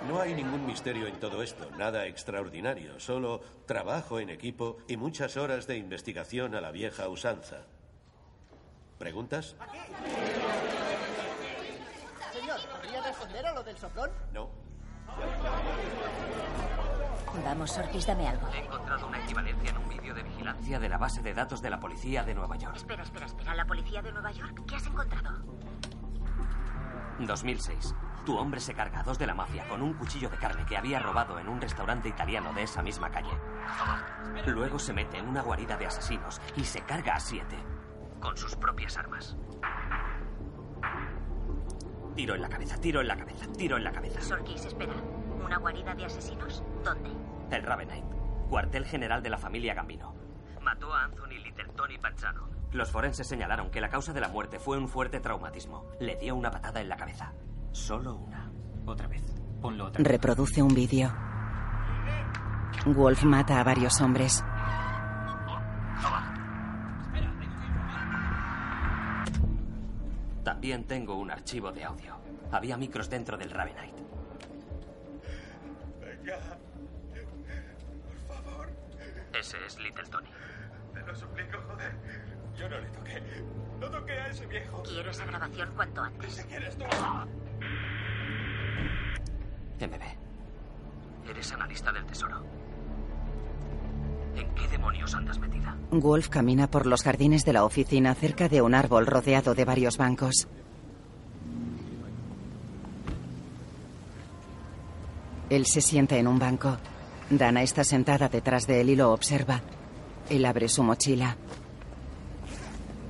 no 0.09 0.23
hay 0.23 0.33
ningún 0.33 0.65
misterio 0.65 1.07
en 1.07 1.21
todo 1.21 1.43
esto, 1.43 1.71
nada 1.73 2.07
extraordinario, 2.07 2.99
solo 2.99 3.43
trabajo 3.67 4.21
en 4.21 4.31
equipo 4.31 4.79
y 4.89 4.97
muchas 4.97 5.37
horas 5.37 5.67
de 5.67 5.77
investigación 5.77 6.55
a 6.55 6.63
la 6.63 6.71
vieja 6.71 7.11
usanza. 7.11 7.67
¿Preguntas? 9.05 9.55
Señor, 12.33 12.59
¿podría 12.73 13.03
responder 13.03 13.47
a 13.47 13.53
lo 13.53 13.63
del 13.63 13.77
soplón? 13.77 14.11
No. 14.33 14.49
Vamos, 17.45 17.77
Ortiz, 17.77 18.07
dame 18.07 18.29
algo. 18.29 18.49
He 18.55 18.61
encontrado 18.61 19.07
una 19.07 19.23
equivalencia 19.23 19.69
en 19.69 19.77
un 19.77 19.89
vídeo 19.91 20.15
de 20.15 20.23
vigilancia 20.23 20.79
de 20.81 20.89
la 20.89 20.97
base 20.97 21.21
de 21.21 21.35
datos 21.35 21.61
de 21.61 21.69
la 21.69 21.79
policía 21.79 22.25
de 22.25 22.33
Nueva 22.33 22.57
York. 22.57 22.77
Espera, 22.77 23.03
espera, 23.03 23.27
espera. 23.27 23.55
¿La 23.55 23.67
policía 23.67 24.01
de 24.01 24.11
Nueva 24.11 24.33
York? 24.33 24.63
¿Qué 24.67 24.77
has 24.77 24.87
encontrado? 24.87 25.33
2006. 27.19 27.95
Tu 28.25 28.39
hombre 28.39 28.59
se 28.59 28.73
carga 28.73 29.01
a 29.01 29.03
dos 29.03 29.19
de 29.19 29.27
la 29.27 29.35
mafia 29.35 29.69
con 29.69 29.83
un 29.83 29.93
cuchillo 29.93 30.31
de 30.31 30.39
carne 30.39 30.65
que 30.65 30.79
había 30.79 30.99
robado 30.99 31.39
en 31.39 31.49
un 31.49 31.61
restaurante 31.61 32.09
italiano 32.09 32.55
de 32.55 32.63
esa 32.63 32.83
misma 32.83 33.11
calle. 33.11 33.39
Luego 34.47 34.79
se 34.79 34.95
mete 34.95 35.19
en 35.19 35.29
una 35.29 35.43
guarida 35.43 35.77
de 35.77 35.85
asesinos 35.85 36.41
y 36.57 36.65
se 36.65 36.81
carga 36.81 37.17
a 37.17 37.21
siete 37.21 37.59
con 38.25 38.39
sus 38.39 38.57
propias 38.57 38.97
armas. 38.97 39.37
Tiro 42.17 42.35
en 42.35 42.41
la 42.41 42.49
cabeza, 42.49 42.81
tiro 42.81 43.03
en 43.03 43.09
la 43.09 43.17
cabeza, 43.17 43.47
tiro 43.53 43.77
en 43.77 43.85
la 43.85 43.93
cabeza. 43.93 44.23
Sorkis, 44.23 44.65
espera. 44.65 44.95
¿Una 45.45 45.59
guarida 45.59 45.95
de 45.95 46.07
asesinos? 46.07 46.65
¿Dónde? 46.83 47.11
El 47.51 47.63
Ravenite, 47.63 48.03
cuartel 48.49 48.87
general 48.87 49.23
de 49.23 49.29
la 49.29 49.37
familia 49.37 49.75
Gambino. 49.75 50.15
Mató 50.63 50.95
a 50.95 51.05
Anthony 51.05 51.39
Littleton 51.45 51.91
y 51.91 51.99
Panzano. 51.99 52.49
Los 52.73 52.91
forenses 52.91 53.27
señalaron 53.27 53.71
que 53.71 53.83
la 53.83 53.91
causa 53.91 54.15
de 54.15 54.23
la 54.23 54.29
muerte 54.29 54.59
fue 54.59 54.79
un 54.79 54.89
fuerte 54.89 55.21
traumatismo. 55.21 55.85
Le 56.01 56.17
dio 56.17 56.35
una 56.35 56.51
patada 56.51 56.81
en 56.81 56.89
la 56.89 56.97
cabeza. 56.97 57.35
Solo 57.73 58.17
una. 58.17 58.51
Otra 58.87 59.07
vez. 59.07 59.23
Ponlo 59.61 59.85
otra 59.85 59.99
vez. 59.99 60.11
Reproduce 60.11 60.63
un 60.63 60.75
vídeo. 60.75 61.13
Wolf 62.87 63.23
mata 63.25 63.61
a 63.61 63.65
varios 63.65 64.01
hombres. 64.01 64.43
También 70.45 70.85
tengo 70.85 71.17
un 71.17 71.31
archivo 71.31 71.73
de 71.73 71.85
audio. 71.85 72.17
Había 72.53 72.77
micros 72.77 73.09
dentro 73.09 73.39
del 73.39 73.51
Ravenite. 73.51 74.05
Venga. 76.01 76.39
Por 78.29 78.37
favor. 78.37 78.69
Ese 79.33 79.57
es 79.67 79.79
Little 79.79 80.05
Tony. 80.05 80.29
Te 80.93 81.01
lo 81.01 81.17
suplico, 81.17 81.59
joder. 81.67 81.93
Yo 82.59 82.69
no 82.69 82.79
le 82.79 82.89
toqué. 82.91 83.23
No 83.81 83.91
toqué 83.91 84.13
a 84.13 84.29
ese 84.29 84.47
viejo. 84.47 84.83
Quiero 84.83 85.11
esa 85.11 85.25
grabación 85.25 85.73
cuanto 85.75 86.03
antes. 86.03 86.35
Si 86.35 86.43
quieres 86.45 86.77
tú. 86.77 86.85
MB. 89.81 91.31
Eres 91.31 91.53
analista 91.53 91.91
del 91.91 92.05
tesoro. 92.05 92.45
¿En 94.37 94.55
qué 94.55 94.69
demonios 94.69 95.15
andas 95.15 95.39
metida? 95.39 95.77
Wolf 95.91 96.29
camina 96.29 96.71
por 96.71 96.87
los 96.87 97.03
jardines 97.03 97.45
de 97.45 97.53
la 97.53 97.65
oficina 97.65 98.15
cerca 98.15 98.49
de 98.49 98.63
un 98.63 98.75
árbol 98.75 99.07
rodeado 99.07 99.55
de 99.55 99.65
varios 99.65 99.97
bancos. 99.97 100.49
Él 105.51 105.67
se 105.67 105.81
sienta 105.81 106.17
en 106.17 106.27
un 106.27 106.39
banco. 106.39 106.77
Dana 107.31 107.63
está 107.63 107.85
sentada 107.85 108.29
detrás 108.29 108.67
de 108.67 108.81
él 108.81 108.91
y 108.91 108.97
lo 108.97 109.13
observa. 109.13 109.63
Él 110.29 110.45
abre 110.45 110.69
su 110.69 110.83
mochila. 110.83 111.37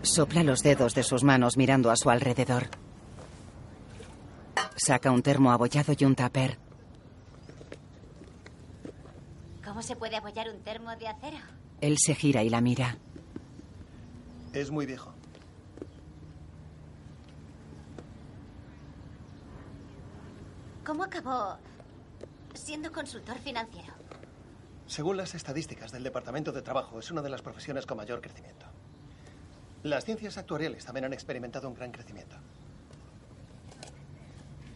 Sopla 0.03 0.43
los 0.43 0.63
dedos 0.63 0.95
de 0.95 1.03
sus 1.03 1.25
manos 1.25 1.57
mirando 1.57 1.91
a 1.91 1.97
su 1.97 2.11
alrededor. 2.11 2.65
Saca 4.77 5.11
un 5.11 5.23
termo 5.23 5.53
abollado 5.53 5.95
y 5.99 6.05
un 6.05 6.15
tupper. 6.15 6.59
¿Cómo 9.75 9.83
se 9.83 9.97
puede 9.97 10.15
apoyar 10.15 10.49
un 10.49 10.61
termo 10.61 10.95
de 10.95 11.09
acero? 11.09 11.37
Él 11.81 11.97
se 11.99 12.15
gira 12.15 12.45
y 12.45 12.49
la 12.49 12.61
mira. 12.61 12.97
Es 14.53 14.71
muy 14.71 14.87
viejo. 14.87 15.13
¿Cómo 20.87 21.03
acabó 21.03 21.59
siendo 22.55 22.93
consultor 22.93 23.37
financiero? 23.41 23.93
Según 24.87 25.17
las 25.17 25.35
estadísticas 25.35 25.91
del 25.91 26.05
Departamento 26.05 26.53
de 26.53 26.63
Trabajo, 26.63 27.01
es 27.01 27.11
una 27.11 27.21
de 27.21 27.31
las 27.31 27.43
profesiones 27.43 27.85
con 27.85 27.97
mayor 27.97 28.21
crecimiento. 28.21 28.67
Las 29.83 30.05
ciencias 30.05 30.39
actuariales 30.39 30.85
también 30.85 31.07
han 31.07 31.13
experimentado 31.13 31.69
un 31.69 31.75
gran 31.75 31.91
crecimiento. 31.91 32.37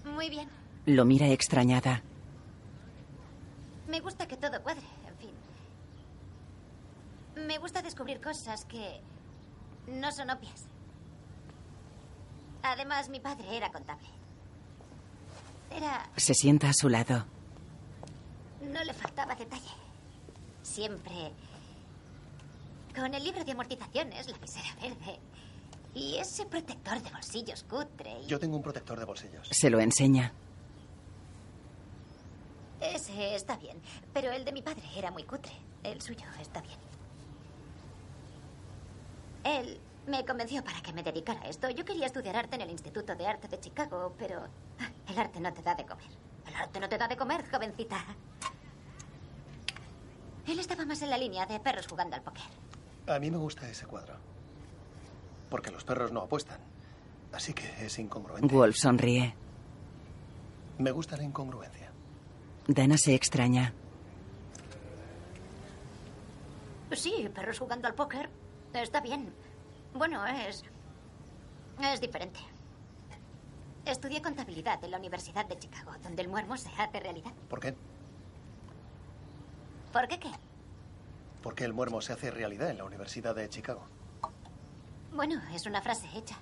Muy 0.06 0.28
bien. 0.28 0.48
Lo 0.86 1.04
mira 1.04 1.28
extrañada. 1.28 2.02
Me 3.88 4.00
gusta 4.00 4.26
que 4.28 4.36
todo 4.36 4.62
cuadre, 4.62 4.82
en 5.06 5.16
fin. 5.16 5.30
Me 7.46 7.58
gusta 7.58 7.82
descubrir 7.82 8.20
cosas 8.20 8.64
que 8.66 9.00
no 9.86 10.12
son 10.12 10.30
obvias. 10.30 10.66
Además, 12.62 13.08
mi 13.08 13.20
padre 13.20 13.56
era 13.56 13.70
contable. 13.70 14.08
Era... 15.70 16.08
Se 16.16 16.34
sienta 16.34 16.68
a 16.70 16.74
su 16.74 16.88
lado. 16.88 17.24
No 18.60 18.82
le 18.84 18.92
faltaba 18.92 19.34
detalle. 19.34 19.70
Siempre... 20.62 21.32
Con 22.94 23.14
el 23.14 23.22
libro 23.22 23.44
de 23.44 23.52
amortizaciones, 23.52 24.28
la 24.28 24.38
visera 24.38 24.74
verde. 24.82 25.20
Y 25.94 26.16
ese 26.18 26.44
protector 26.46 27.00
de 27.00 27.10
bolsillos 27.10 27.62
cutre. 27.62 28.22
y- 28.22 28.26
Yo 28.26 28.40
tengo 28.40 28.56
un 28.56 28.62
protector 28.62 28.98
de 28.98 29.04
bolsillos. 29.04 29.48
Se 29.52 29.70
lo 29.70 29.78
enseña. 29.80 30.32
Ese 32.80 33.34
está 33.34 33.56
bien, 33.56 33.80
pero 34.12 34.30
el 34.30 34.44
de 34.44 34.52
mi 34.52 34.62
padre 34.62 34.82
era 34.96 35.10
muy 35.10 35.24
cutre. 35.24 35.52
El 35.82 36.00
suyo 36.00 36.26
está 36.40 36.60
bien. 36.60 36.78
Él 39.44 39.80
me 40.06 40.24
convenció 40.24 40.62
para 40.62 40.80
que 40.80 40.92
me 40.92 41.02
dedicara 41.02 41.40
a 41.42 41.48
esto. 41.48 41.68
Yo 41.70 41.84
quería 41.84 42.06
estudiar 42.06 42.36
arte 42.36 42.56
en 42.56 42.62
el 42.62 42.70
Instituto 42.70 43.14
de 43.14 43.26
Arte 43.26 43.48
de 43.48 43.60
Chicago, 43.60 44.14
pero 44.18 44.40
ah, 44.78 44.90
el 45.08 45.18
arte 45.18 45.40
no 45.40 45.52
te 45.52 45.62
da 45.62 45.74
de 45.74 45.84
comer. 45.84 46.08
El 46.46 46.54
arte 46.54 46.80
no 46.80 46.88
te 46.88 46.98
da 46.98 47.08
de 47.08 47.16
comer, 47.16 47.48
jovencita. 47.50 48.04
Él 50.46 50.58
estaba 50.58 50.86
más 50.86 51.02
en 51.02 51.10
la 51.10 51.18
línea 51.18 51.44
de 51.46 51.60
perros 51.60 51.86
jugando 51.86 52.16
al 52.16 52.22
póker. 52.22 52.42
A 53.06 53.18
mí 53.18 53.30
me 53.30 53.36
gusta 53.36 53.68
ese 53.68 53.86
cuadro. 53.86 54.14
Porque 55.50 55.70
los 55.70 55.84
perros 55.84 56.12
no 56.12 56.20
apuestan. 56.22 56.60
Así 57.32 57.52
que 57.52 57.84
es 57.84 57.98
incongruente. 57.98 58.54
Wolf 58.54 58.76
sonríe. 58.76 59.34
Me 60.78 60.90
gusta 60.90 61.16
la 61.16 61.24
incongruencia. 61.24 61.87
Dana 62.68 62.98
se 62.98 63.14
extraña. 63.14 63.72
Sí, 66.92 67.28
perros 67.34 67.58
jugando 67.58 67.88
al 67.88 67.94
póker. 67.94 68.28
Está 68.74 69.00
bien. 69.00 69.32
Bueno, 69.94 70.24
es. 70.26 70.62
Es 71.80 72.00
diferente. 72.00 72.40
Estudié 73.86 74.20
contabilidad 74.20 74.82
en 74.84 74.90
la 74.90 74.98
Universidad 74.98 75.46
de 75.46 75.58
Chicago, 75.58 75.92
donde 76.02 76.20
el 76.22 76.28
muermo 76.28 76.58
se 76.58 76.68
hace 76.78 77.00
realidad. 77.00 77.32
¿Por 77.48 77.58
qué? 77.60 77.74
¿Por 79.92 80.06
qué 80.06 80.18
qué? 80.18 80.30
Porque 81.42 81.64
el 81.64 81.72
muermo 81.72 82.02
se 82.02 82.12
hace 82.12 82.30
realidad 82.30 82.68
en 82.68 82.78
la 82.78 82.84
Universidad 82.84 83.34
de 83.34 83.48
Chicago. 83.48 83.86
Bueno, 85.14 85.40
es 85.54 85.64
una 85.64 85.80
frase 85.80 86.06
hecha. 86.14 86.36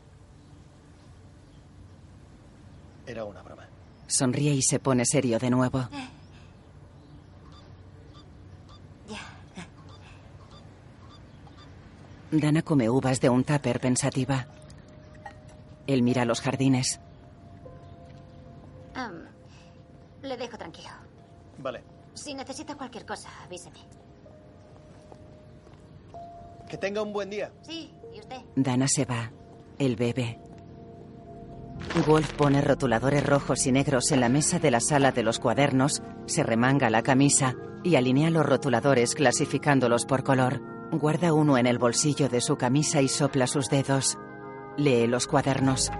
Era 3.06 3.24
una 3.24 3.42
broma. 3.42 3.68
Sonríe 4.08 4.52
y 4.52 4.62
se 4.62 4.80
pone 4.80 5.04
serio 5.04 5.38
de 5.38 5.50
nuevo. 5.50 5.88
Dana 12.40 12.62
come 12.62 12.88
uvas 12.90 13.20
de 13.20 13.28
un 13.28 13.44
tupper 13.44 13.80
pensativa. 13.80 14.46
Él 15.86 16.02
mira 16.02 16.24
los 16.24 16.40
jardines. 16.40 17.00
Am, 18.94 19.24
le 20.22 20.36
dejo 20.36 20.56
tranquilo. 20.56 20.88
Vale. 21.58 21.82
Si 22.14 22.34
necesita 22.34 22.74
cualquier 22.76 23.04
cosa, 23.04 23.28
avíseme. 23.44 23.78
Que 26.68 26.76
tenga 26.78 27.02
un 27.02 27.12
buen 27.12 27.30
día. 27.30 27.52
Sí, 27.62 27.92
¿y 28.14 28.18
usted? 28.20 28.38
Dana 28.56 28.88
se 28.88 29.04
va. 29.04 29.30
Él 29.78 29.96
bebe. 29.96 30.40
Wolf 32.06 32.32
pone 32.34 32.60
rotuladores 32.62 33.24
rojos 33.24 33.66
y 33.66 33.72
negros 33.72 34.10
en 34.12 34.20
la 34.20 34.28
mesa 34.28 34.58
de 34.58 34.70
la 34.70 34.80
sala 34.80 35.12
de 35.12 35.22
los 35.22 35.38
cuadernos, 35.38 36.02
se 36.26 36.42
remanga 36.42 36.90
la 36.90 37.02
camisa 37.02 37.54
y 37.84 37.96
alinea 37.96 38.30
los 38.30 38.46
rotuladores 38.46 39.14
clasificándolos 39.14 40.06
por 40.06 40.24
color. 40.24 40.75
Guarda 40.92 41.32
uno 41.32 41.58
en 41.58 41.66
el 41.66 41.78
bolsillo 41.78 42.28
de 42.28 42.40
su 42.40 42.56
camisa 42.56 43.02
y 43.02 43.08
sopla 43.08 43.46
sus 43.46 43.68
dedos. 43.68 44.18
Lee 44.76 45.06
los 45.06 45.26
cuadernos. 45.26 45.90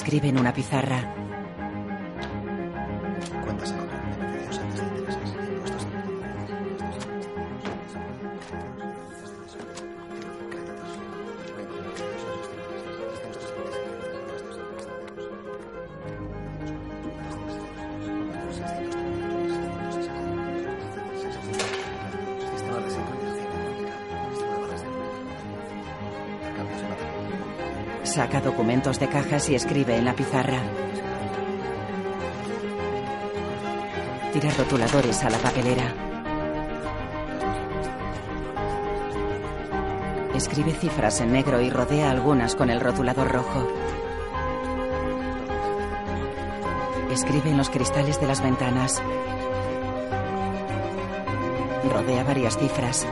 Escribe 0.00 0.28
en 0.28 0.38
una 0.38 0.54
pizarra. 0.54 1.19
De 28.98 29.08
cajas 29.08 29.48
y 29.48 29.54
escribe 29.54 29.96
en 29.96 30.04
la 30.04 30.14
pizarra. 30.14 30.58
Tira 34.32 34.50
rotuladores 34.58 35.22
a 35.22 35.30
la 35.30 35.38
papelera. 35.38 35.94
Escribe 40.34 40.72
cifras 40.72 41.20
en 41.20 41.32
negro 41.32 41.62
y 41.62 41.70
rodea 41.70 42.10
algunas 42.10 42.56
con 42.56 42.68
el 42.68 42.80
rotulador 42.80 43.30
rojo. 43.30 43.68
Escribe 47.10 47.50
en 47.50 47.56
los 47.56 47.70
cristales 47.70 48.20
de 48.20 48.26
las 48.26 48.42
ventanas. 48.42 49.00
Rodea 51.90 52.24
varias 52.24 52.58
cifras. 52.58 53.06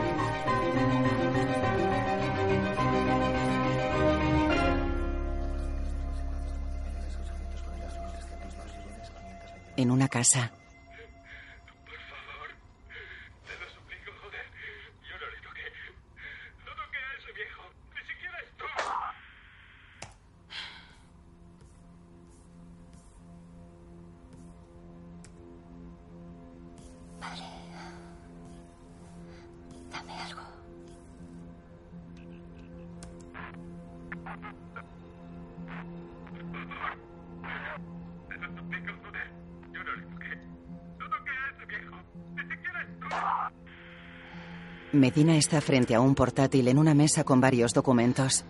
Medina 45.09 45.37
está 45.37 45.59
frente 45.59 45.95
a 45.95 46.01
un 46.01 46.13
portátil 46.13 46.67
en 46.67 46.77
una 46.77 46.93
mesa 46.93 47.23
con 47.23 47.41
varios 47.41 47.73
documentos. 47.73 48.45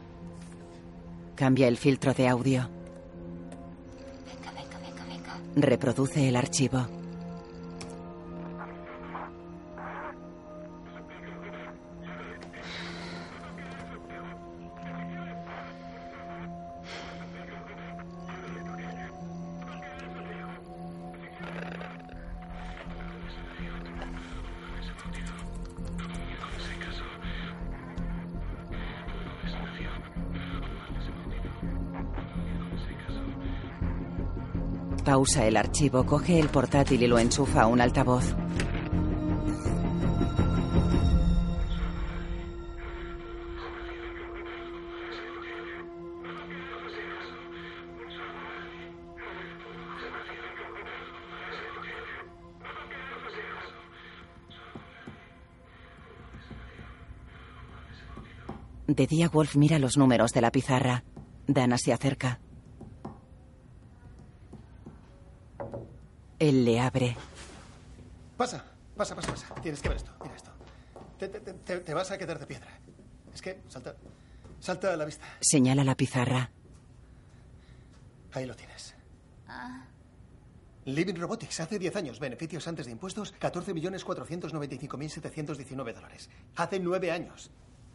Cambia 1.34 1.70
el 1.70 1.78
filtro 1.78 2.14
de 2.14 2.28
audio. 2.28 2.70
Reproduce 5.56 6.28
el 6.28 6.36
archivo. 6.36 6.99
Pausa 35.10 35.48
el 35.48 35.58
archivo, 35.58 36.06
coge 36.06 36.40
el 36.40 36.50
portátil 36.50 37.02
y 37.02 37.08
lo 37.08 37.18
enchufa 37.18 37.64
a 37.64 37.66
un 37.66 37.82
altavoz. 37.82 38.36
De 58.86 59.08
día, 59.08 59.28
Wolf 59.30 59.56
mira 59.56 59.80
los 59.80 59.98
números 59.98 60.34
de 60.34 60.42
la 60.42 60.52
pizarra. 60.52 61.04
Dana 61.48 61.80
se 61.80 61.94
acerca. 61.94 62.40
Él 66.40 66.64
le 66.66 66.80
abre. 66.80 67.16
Pasa, 68.38 68.64
pasa, 68.96 69.16
pasa, 69.16 69.32
pasa. 69.32 69.54
Tienes 69.62 69.82
que 69.82 69.90
ver 69.90 69.98
esto. 69.98 70.12
Mira 70.24 70.36
esto. 70.36 70.52
Te, 71.18 71.28
te- 71.28 71.40
te- 71.42 71.80
te 71.80 71.94
vas 71.94 72.12
a 72.12 72.18
quedar 72.18 72.40
de 72.40 72.46
piedra. 72.48 72.72
Es 73.34 73.42
que 73.42 73.62
salta, 73.68 73.96
salta 74.60 74.94
a 74.94 74.98
la 74.98 75.06
vista. 75.06 75.26
Señala 75.42 75.84
la 75.84 75.96
pizarra. 75.96 76.50
Ahí 78.34 78.46
lo 78.46 78.56
tienes. 78.56 78.96
Living 80.86 81.16
Robotics, 81.16 81.60
hace 81.60 81.78
10 81.78 81.96
años, 81.98 82.20
beneficios 82.20 82.68
antes 82.68 82.86
de 82.86 82.92
impuestos, 82.94 83.34
14.495.719 83.40 85.94
dólares. 85.94 86.30
Hace 86.56 86.80
9 86.80 87.12
años, 87.12 87.52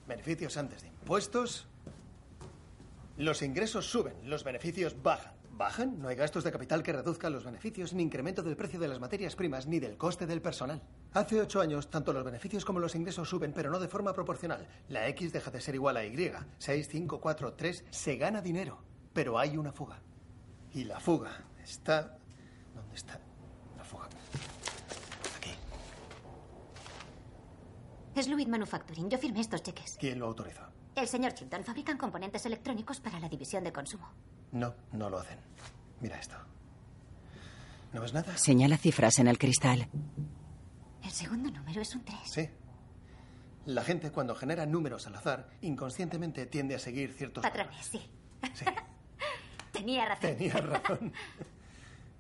beneficios 0.07 0.57
antes 0.57 0.83
de 0.83 0.89
impuestos. 0.89 1.67
Los 3.17 3.43
ingresos 3.43 3.87
suben, 3.91 4.15
los 4.29 4.45
beneficios 4.45 5.01
bajan. 5.03 5.34
¿Bajan? 5.57 6.01
No 6.01 6.09
hay 6.09 6.17
gastos 6.17 6.43
de 6.43 6.51
capital 6.51 6.83
que 6.83 6.93
reduzcan 6.93 7.33
los 7.33 7.45
beneficios, 7.45 7.93
ni 7.93 8.03
incremento 8.03 8.43
del 8.43 8.57
precio 8.57 8.81
de 8.81 8.89
las 8.89 8.99
materias 8.99 9.37
primas, 9.37 9.69
ni 9.69 9.79
del 9.79 9.97
coste 9.97 10.27
del 10.27 10.43
personal. 10.43 10.83
Hace 11.13 11.41
8 11.41 11.61
años, 11.61 11.91
tanto 11.91 12.13
los 12.13 12.25
beneficios 12.25 12.65
como 12.65 12.81
los 12.81 12.97
ingresos 12.97 13.29
suben, 13.29 13.53
pero 13.53 13.71
no 13.71 13.79
de 13.79 13.87
forma 13.87 14.13
proporcional. 14.13 14.67
La 14.89 15.07
X 15.09 15.33
deja 15.33 15.53
de 15.53 15.61
ser 15.61 15.77
igual 15.77 15.97
a 15.97 16.05
Y. 16.05 16.33
6, 16.59 16.89
5, 16.89 17.21
4, 17.21 17.53
3. 17.55 17.85
Se 17.91 18.17
gana 18.17 18.43
dinero, 18.43 18.83
pero 19.13 19.39
hay 19.39 19.57
una 19.57 19.73
fuga. 19.73 20.01
Y 20.73 20.85
la 20.85 20.99
fuga 20.99 21.31
está... 21.63 22.19
¿Dónde 22.75 22.97
está 22.97 23.21
la 23.77 23.85
fuga? 23.85 24.09
Es 28.17 28.29
Louis 28.29 28.47
Manufacturing. 28.47 29.09
Yo 29.11 29.19
firmé 29.19 29.41
estos 29.41 29.63
cheques. 29.63 29.97
¿Quién 29.99 30.21
lo 30.21 30.27
autorizó? 30.27 30.74
El 30.95 31.09
señor 31.09 31.35
Chilton 31.35 31.65
fabrican 31.65 31.99
componentes 31.99 32.47
electrónicos 32.47 33.01
para 33.01 33.19
la 33.19 33.29
división 33.29 33.65
de 33.65 33.73
consumo. 33.73 34.09
No, 34.53 34.75
no 34.93 35.11
lo 35.11 35.19
hacen. 35.19 35.39
Mira 36.01 36.19
esto. 36.19 36.37
¿No 37.93 38.01
ves 38.01 38.13
nada? 38.13 38.37
Señala 38.37 38.77
cifras 38.77 39.19
en 39.19 39.29
el 39.29 39.39
cristal. 39.39 39.89
El 41.03 41.11
segundo 41.11 41.51
número 41.51 41.81
es 41.81 41.95
un 41.95 42.05
3. 42.05 42.19
Sí. 42.25 42.49
La 43.67 43.83
gente 43.83 44.11
cuando 44.11 44.35
genera 44.35 44.67
números 44.67 45.07
al 45.07 45.17
azar, 45.17 45.49
inconscientemente 45.63 46.47
tiende 46.47 46.75
a 46.75 46.79
seguir 46.79 47.13
ciertos... 47.13 47.43
Patrones, 47.43 47.87
sí. 47.87 48.03
Tenía 49.73 50.07
razón. 50.07 50.37
Tenía 50.37 50.55
razón. 50.55 51.13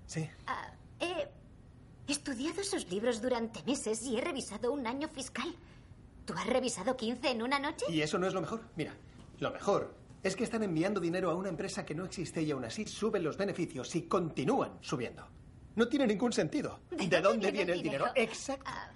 Sí. 0.07 0.29
Ah, 0.47 0.70
he 1.01 2.12
estudiado 2.12 2.61
esos 2.61 2.91
libros 2.91 3.22
durante 3.22 3.62
meses 3.62 4.03
y 4.03 4.18
he 4.18 4.20
revisado 4.20 4.70
un 4.70 4.87
año 4.87 5.09
fiscal. 5.09 5.49
¿Tú 6.25 6.33
has 6.35 6.47
revisado 6.47 6.97
15 6.97 7.31
en 7.31 7.43
una 7.43 7.59
noche? 7.59 7.87
Y 7.89 8.01
eso 8.01 8.18
no 8.18 8.27
es 8.27 8.35
lo 8.35 8.41
mejor. 8.41 8.62
Mira, 8.77 8.95
lo 9.41 9.51
mejor 9.51 9.95
es 10.22 10.35
que 10.37 10.45
están 10.45 10.62
enviando 10.62 11.01
dinero 11.01 11.31
a 11.31 11.35
una 11.35 11.51
empresa 11.51 11.85
que 11.85 11.95
no 11.95 12.05
existe 12.05 12.43
y 12.43 12.51
aún 12.51 12.64
así 12.64 12.87
suben 12.87 13.22
los 13.22 13.37
beneficios 13.37 13.95
y 13.95 14.03
continúan 14.03 14.79
subiendo. 14.81 15.27
No 15.77 15.89
tiene 15.89 16.07
ningún 16.07 16.33
sentido. 16.33 16.81
¿De, 16.91 17.20
dónde 17.20 17.51
viene 17.51 17.72
el 17.72 17.83
dinero? 17.83 18.07
Exacto. 18.14 18.64
Ah, 18.66 18.91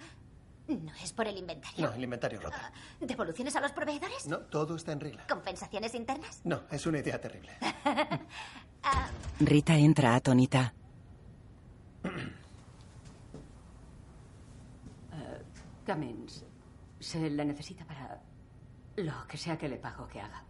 no 0.67 0.93
es 1.03 1.13
por 1.13 1.27
el 1.27 1.37
inventario. 1.37 1.87
No, 1.87 1.93
el 1.93 2.03
inventario 2.03 2.39
roto. 2.39 2.57
¿Devoluciones 2.99 3.55
a 3.55 3.61
los 3.61 3.71
proveedores? 3.71 4.27
No, 4.27 4.39
todo 4.39 4.75
está 4.75 4.91
en 4.91 4.99
regla. 4.99 5.25
¿Compensaciones 5.27 5.93
internas? 5.93 6.41
No, 6.43 6.63
es 6.71 6.85
una 6.85 6.99
idea 6.99 7.19
terrible. 7.19 7.51
Rita 9.39 9.77
entra 9.77 10.15
atónita. 10.15 10.73
Eh, 15.11 15.43
Cummins, 15.85 16.45
se 16.99 17.29
le 17.29 17.45
necesita 17.45 17.85
para 17.85 18.21
lo 18.97 19.27
que 19.27 19.37
sea 19.37 19.57
que 19.57 19.69
le 19.69 19.77
pago 19.77 20.07
que 20.07 20.19
haga. 20.19 20.43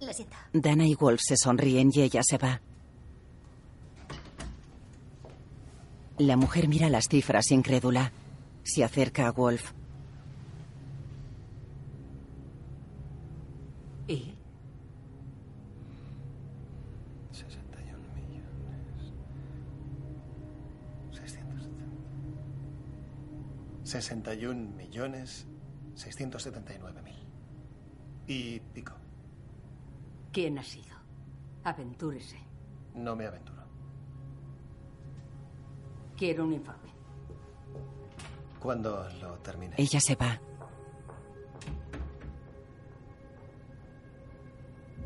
Lo 0.00 0.12
siento. 0.12 0.36
Dana 0.52 0.86
y 0.86 0.94
Wolf 0.94 1.20
se 1.22 1.36
sonríen 1.36 1.90
y 1.92 2.02
ella 2.02 2.22
se 2.22 2.38
va. 2.38 2.60
La 6.18 6.36
mujer 6.36 6.68
mira 6.68 6.88
las 6.88 7.08
cifras 7.08 7.50
incrédula. 7.50 8.12
Se 8.62 8.84
acerca 8.84 9.26
a 9.26 9.32
Wolf. 9.32 9.72
¿Y? 14.06 14.34
61 17.32 17.98
millones. 18.14 19.12
670. 21.12 21.84
61 23.84 24.76
millones 24.76 25.46
679 25.94 27.02
mil. 27.02 27.16
Y 28.26 28.60
pico. 28.60 28.94
¿Quién 30.32 30.58
ha 30.58 30.62
sido? 30.62 30.96
Aventúrese. 31.64 32.38
No 32.94 33.14
me 33.16 33.26
aventuro. 33.26 33.62
Quiero 36.16 36.44
un 36.44 36.52
informe. 36.54 36.90
Cuando 38.58 39.08
lo 39.20 39.38
termine. 39.38 39.74
Ella 39.76 40.00
se 40.00 40.14
va. 40.14 40.40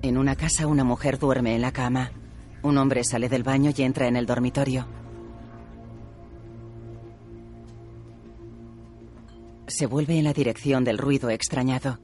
En 0.02 0.18
una 0.18 0.36
casa 0.36 0.66
una 0.66 0.84
mujer 0.84 1.18
duerme 1.18 1.54
en 1.56 1.62
la 1.62 1.72
cama. 1.72 2.10
Un 2.62 2.78
hombre 2.78 3.02
sale 3.02 3.28
del 3.28 3.42
baño 3.42 3.70
y 3.74 3.82
entra 3.82 4.06
en 4.06 4.16
el 4.16 4.26
dormitorio. 4.26 4.86
Se 9.78 9.84
vuelve 9.84 10.18
en 10.18 10.24
la 10.24 10.32
dirección 10.32 10.84
del 10.84 10.96
ruido 10.96 11.28
extrañado. 11.28 11.98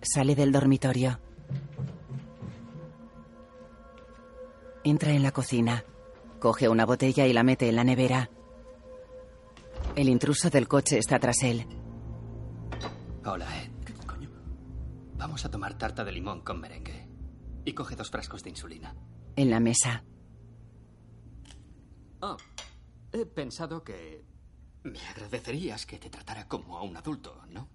Sale 0.00 0.34
del 0.34 0.50
dormitorio. 0.50 1.20
Entra 4.82 5.12
en 5.12 5.22
la 5.22 5.30
cocina. 5.30 5.84
Coge 6.40 6.70
una 6.70 6.86
botella 6.86 7.26
y 7.26 7.34
la 7.34 7.42
mete 7.42 7.68
en 7.68 7.76
la 7.76 7.84
nevera. 7.84 8.30
El 9.94 10.08
intruso 10.08 10.48
del 10.48 10.68
coche 10.68 10.96
está 10.96 11.18
tras 11.18 11.42
él. 11.42 11.66
Hola, 13.26 13.44
Ed. 13.62 13.72
¿Qué 13.84 13.92
coño? 14.06 14.30
Vamos 15.18 15.44
a 15.44 15.50
tomar 15.50 15.76
tarta 15.76 16.02
de 16.02 16.12
limón 16.12 16.40
con 16.40 16.60
merengue. 16.60 17.06
Y 17.66 17.74
coge 17.74 17.94
dos 17.94 18.10
frascos 18.10 18.42
de 18.42 18.48
insulina. 18.48 18.96
En 19.36 19.50
la 19.50 19.60
mesa. 19.60 20.02
Oh, 22.22 22.38
he 23.12 23.26
pensado 23.26 23.84
que 23.84 24.31
me 24.84 25.00
agradecerías 25.08 25.86
que 25.86 25.98
te 25.98 26.10
tratara 26.10 26.48
como 26.48 26.76
a 26.78 26.82
un 26.82 26.96
adulto, 26.96 27.44
¿no? 27.50 27.68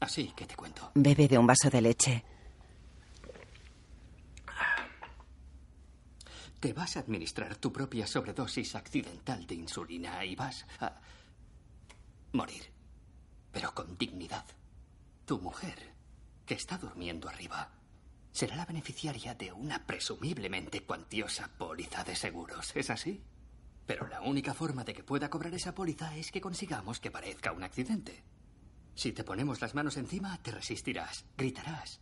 Así 0.00 0.32
que 0.36 0.46
te 0.46 0.54
cuento. 0.54 0.90
Bebe 0.94 1.28
de 1.28 1.38
un 1.38 1.46
vaso 1.46 1.70
de 1.70 1.80
leche. 1.80 2.24
Te 6.60 6.72
vas 6.72 6.96
a 6.96 7.00
administrar 7.00 7.56
tu 7.56 7.72
propia 7.72 8.06
sobredosis 8.06 8.74
accidental 8.74 9.46
de 9.46 9.54
insulina 9.54 10.24
y 10.24 10.34
vas 10.34 10.66
a 10.80 11.00
morir. 12.32 12.70
Pero 13.52 13.72
con 13.74 13.96
dignidad. 13.96 14.44
Tu 15.24 15.38
mujer, 15.38 15.94
que 16.44 16.54
está 16.54 16.78
durmiendo 16.78 17.28
arriba, 17.28 17.70
será 18.32 18.56
la 18.56 18.66
beneficiaria 18.66 19.34
de 19.34 19.52
una 19.52 19.86
presumiblemente 19.86 20.82
cuantiosa 20.84 21.48
póliza 21.56 22.04
de 22.04 22.14
seguros. 22.14 22.72
¿Es 22.74 22.90
así? 22.90 23.22
Pero 23.86 24.08
la 24.08 24.20
única 24.20 24.52
forma 24.52 24.84
de 24.84 24.94
que 24.94 25.04
pueda 25.04 25.30
cobrar 25.30 25.54
esa 25.54 25.74
póliza 25.74 26.16
es 26.16 26.32
que 26.32 26.40
consigamos 26.40 27.00
que 27.00 27.10
parezca 27.10 27.52
un 27.52 27.62
accidente. 27.62 28.24
Si 28.94 29.12
te 29.12 29.24
ponemos 29.24 29.60
las 29.60 29.74
manos 29.74 29.96
encima, 29.96 30.42
te 30.42 30.50
resistirás, 30.50 31.24
gritarás. 31.36 32.00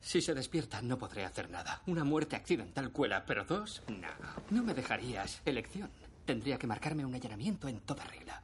Si 0.00 0.22
se 0.22 0.34
despierta, 0.34 0.80
no 0.80 0.98
podré 0.98 1.24
hacer 1.24 1.50
nada. 1.50 1.82
Una 1.86 2.04
muerte 2.04 2.34
accidental 2.34 2.90
cuela, 2.90 3.26
pero 3.26 3.44
dos, 3.44 3.82
no. 3.88 4.08
No 4.50 4.62
me 4.62 4.74
dejarías 4.74 5.42
elección. 5.44 5.90
Tendría 6.24 6.58
que 6.58 6.66
marcarme 6.66 7.04
un 7.04 7.14
allanamiento 7.14 7.68
en 7.68 7.80
toda 7.80 8.04
regla. 8.04 8.42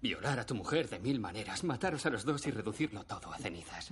Violar 0.00 0.40
a 0.40 0.46
tu 0.46 0.54
mujer 0.54 0.88
de 0.88 0.98
mil 0.98 1.20
maneras, 1.20 1.64
mataros 1.64 2.04
a 2.06 2.10
los 2.10 2.24
dos 2.24 2.46
y 2.46 2.50
reducirlo 2.50 3.04
todo 3.04 3.32
a 3.32 3.38
cenizas. 3.38 3.90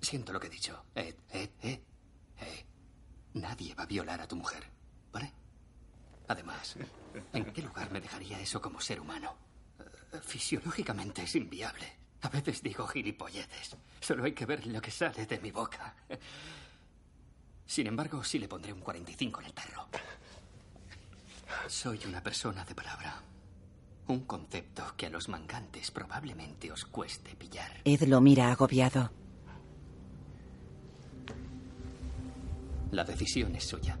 Siento 0.00 0.32
lo 0.32 0.40
que 0.40 0.48
he 0.48 0.50
dicho. 0.50 0.84
Ed, 0.94 1.14
Ed, 1.30 1.50
Ed. 1.62 1.80
Nadie 3.34 3.74
va 3.74 3.84
a 3.84 3.86
violar 3.86 4.20
a 4.20 4.28
tu 4.28 4.36
mujer, 4.36 4.64
¿vale? 5.12 5.32
Además, 6.28 6.76
¿en 7.32 7.44
qué 7.52 7.62
lugar 7.62 7.90
me 7.90 8.00
dejaría 8.00 8.38
eso 8.40 8.60
como 8.60 8.80
ser 8.80 9.00
humano? 9.00 9.34
Eh, 9.80 10.18
Fisiológicamente 10.22 11.22
es 11.22 11.34
inviable. 11.34 11.86
A 12.22 12.28
veces 12.28 12.62
digo 12.62 12.86
gilipolleces. 12.86 13.76
Solo 14.00 14.24
hay 14.24 14.32
que 14.32 14.46
ver 14.46 14.66
lo 14.66 14.80
que 14.80 14.90
sale 14.90 15.24
de 15.26 15.38
mi 15.40 15.50
boca. 15.50 15.94
Sin 17.66 17.86
embargo, 17.86 18.22
sí 18.24 18.38
le 18.38 18.48
pondré 18.48 18.72
un 18.72 18.80
45 18.80 19.40
en 19.40 19.46
el 19.46 19.52
tarro. 19.52 19.88
Soy 21.68 22.00
una 22.06 22.22
persona 22.22 22.64
de 22.64 22.74
palabra. 22.74 23.22
Un 24.08 24.20
concepto 24.24 24.94
que 24.96 25.06
a 25.06 25.10
los 25.10 25.28
mangantes 25.28 25.90
probablemente 25.90 26.72
os 26.72 26.84
cueste 26.86 27.34
pillar. 27.36 27.80
Ed 27.84 28.02
lo 28.02 28.20
mira 28.20 28.50
agobiado. 28.50 29.10
La 32.90 33.04
decisión 33.04 33.54
es 33.54 33.64
suya. 33.64 33.98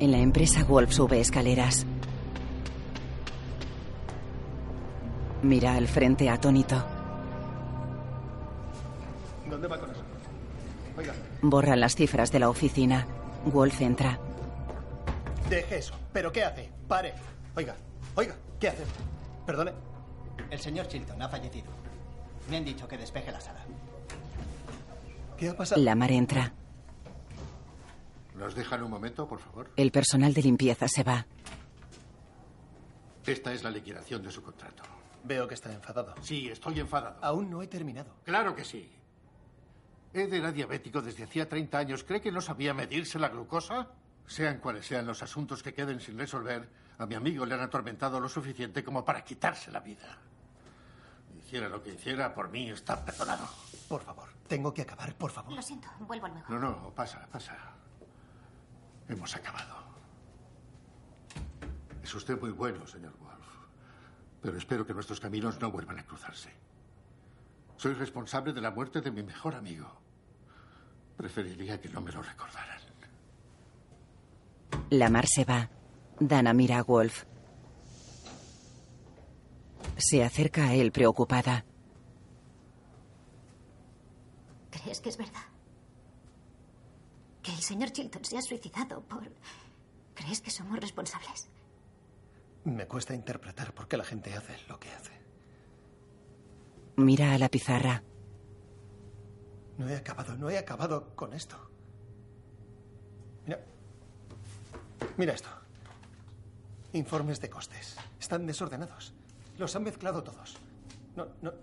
En 0.00 0.12
la 0.12 0.18
empresa 0.18 0.64
Wolf 0.64 0.92
sube 0.92 1.20
escaleras. 1.20 1.84
Mira 5.42 5.74
al 5.74 5.88
frente 5.88 6.28
atónito. 6.28 6.84
¿Dónde 9.48 9.66
va 9.68 9.78
con 9.78 9.90
eso? 9.90 10.02
Oiga, 10.96 11.12
Borran 11.42 11.80
las 11.80 11.94
cifras 11.96 12.30
de 12.32 12.38
la 12.38 12.48
oficina. 12.48 13.06
Wolf 13.46 13.80
entra. 13.80 14.18
deje 15.48 15.78
eso. 15.78 15.94
¿Pero 16.12 16.30
qué 16.32 16.44
hace? 16.44 16.70
Pare. 16.86 17.14
Oiga, 17.56 17.74
oiga, 18.14 18.34
¿qué 18.60 18.68
hace? 18.68 18.82
Perdone. 19.46 19.72
El 20.50 20.58
señor 20.60 20.86
Chilton 20.88 21.20
ha 21.22 21.28
fallecido. 21.28 21.66
Me 22.50 22.56
han 22.58 22.64
dicho 22.64 22.86
que 22.86 22.96
despeje 22.96 23.30
la 23.32 23.40
sala. 23.40 23.60
¿Qué 25.36 25.48
ha 25.48 25.56
pasado? 25.56 25.80
La 25.82 25.94
mar 25.94 26.10
entra. 26.12 26.52
¿Nos 28.38 28.54
dejan 28.54 28.82
un 28.84 28.90
momento, 28.90 29.26
por 29.26 29.40
favor? 29.40 29.70
El 29.74 29.90
personal 29.90 30.32
de 30.32 30.42
limpieza 30.42 30.86
se 30.86 31.02
va. 31.02 31.26
Esta 33.26 33.52
es 33.52 33.64
la 33.64 33.70
liquidación 33.70 34.22
de 34.22 34.30
su 34.30 34.42
contrato. 34.42 34.84
Veo 35.24 35.48
que 35.48 35.54
está 35.54 35.72
enfadado. 35.72 36.14
Sí, 36.22 36.48
estoy 36.48 36.78
enfadado. 36.78 37.18
Aún 37.20 37.50
no 37.50 37.60
he 37.62 37.66
terminado. 37.66 38.14
Claro 38.24 38.54
que 38.54 38.64
sí. 38.64 38.90
Ed 40.12 40.32
era 40.32 40.52
diabético 40.52 41.02
desde 41.02 41.24
hacía 41.24 41.48
30 41.48 41.78
años. 41.78 42.04
¿Cree 42.04 42.20
que 42.20 42.30
no 42.30 42.40
sabía 42.40 42.72
medirse 42.72 43.18
la 43.18 43.28
glucosa? 43.28 43.88
Sean 44.26 44.58
cuales 44.58 44.86
sean 44.86 45.04
los 45.06 45.22
asuntos 45.22 45.62
que 45.62 45.74
queden 45.74 46.00
sin 46.00 46.16
resolver, 46.18 46.68
a 46.98 47.06
mi 47.06 47.14
amigo 47.16 47.44
le 47.44 47.54
han 47.54 47.60
atormentado 47.60 48.20
lo 48.20 48.28
suficiente 48.28 48.84
como 48.84 49.04
para 49.04 49.24
quitarse 49.24 49.72
la 49.72 49.80
vida. 49.80 50.18
Hiciera 51.38 51.68
lo 51.68 51.82
que 51.82 51.94
hiciera, 51.94 52.34
por 52.34 52.50
mí 52.50 52.70
está 52.70 53.04
perdonado. 53.04 53.48
Por 53.88 54.02
favor, 54.02 54.28
tengo 54.46 54.72
que 54.72 54.82
acabar, 54.82 55.14
por 55.14 55.30
favor. 55.30 55.54
Lo 55.54 55.62
siento, 55.62 55.88
vuelvo 56.00 56.28
luego. 56.28 56.44
No, 56.50 56.58
no, 56.58 56.90
pasa, 56.94 57.26
pasa. 57.32 57.56
Hemos 59.08 59.34
acabado. 59.34 59.76
Es 62.02 62.14
usted 62.14 62.40
muy 62.40 62.50
bueno, 62.50 62.86
señor 62.86 63.12
Wolf. 63.18 63.46
Pero 64.40 64.56
espero 64.56 64.86
que 64.86 64.94
nuestros 64.94 65.20
caminos 65.20 65.60
no 65.60 65.70
vuelvan 65.70 65.98
a 65.98 66.04
cruzarse. 66.04 66.50
Soy 67.76 67.94
responsable 67.94 68.52
de 68.52 68.60
la 68.60 68.70
muerte 68.70 69.00
de 69.00 69.10
mi 69.10 69.22
mejor 69.22 69.54
amigo. 69.54 69.90
Preferiría 71.16 71.80
que 71.80 71.88
no 71.88 72.00
me 72.00 72.12
lo 72.12 72.22
recordaran. 72.22 72.78
La 74.90 75.10
mar 75.10 75.26
se 75.26 75.44
va. 75.44 75.68
Dana 76.18 76.52
mira 76.54 76.78
a 76.78 76.82
Wolf. 76.82 77.24
Se 79.96 80.24
acerca 80.24 80.68
a 80.68 80.74
él 80.74 80.92
preocupada. 80.92 81.64
¿Crees 84.70 85.00
que 85.00 85.08
es 85.10 85.18
verdad? 85.18 85.47
Que 87.48 87.54
el 87.54 87.62
señor 87.62 87.90
Chilton 87.92 88.22
se 88.26 88.36
ha 88.36 88.42
suicidado 88.42 89.00
por... 89.00 89.22
¿Crees 90.14 90.42
que 90.42 90.50
somos 90.50 90.78
responsables? 90.78 91.48
Me 92.64 92.86
cuesta 92.86 93.14
interpretar 93.14 93.72
por 93.72 93.88
qué 93.88 93.96
la 93.96 94.04
gente 94.04 94.34
hace 94.34 94.54
lo 94.68 94.78
que 94.78 94.90
hace. 94.90 95.12
Mira 96.96 97.32
a 97.32 97.38
la 97.38 97.48
pizarra. 97.48 98.02
No 99.78 99.88
he 99.88 99.96
acabado, 99.96 100.36
no 100.36 100.50
he 100.50 100.58
acabado 100.58 101.16
con 101.16 101.32
esto. 101.32 101.56
Mira. 103.46 103.64
Mira 105.16 105.32
esto. 105.32 105.48
Informes 106.92 107.40
de 107.40 107.48
costes. 107.48 107.96
Están 108.20 108.46
desordenados. 108.46 109.14
Los 109.56 109.74
han 109.74 109.84
mezclado 109.84 110.22
todos. 110.22 110.58
No, 111.16 111.26
no. 111.40 111.54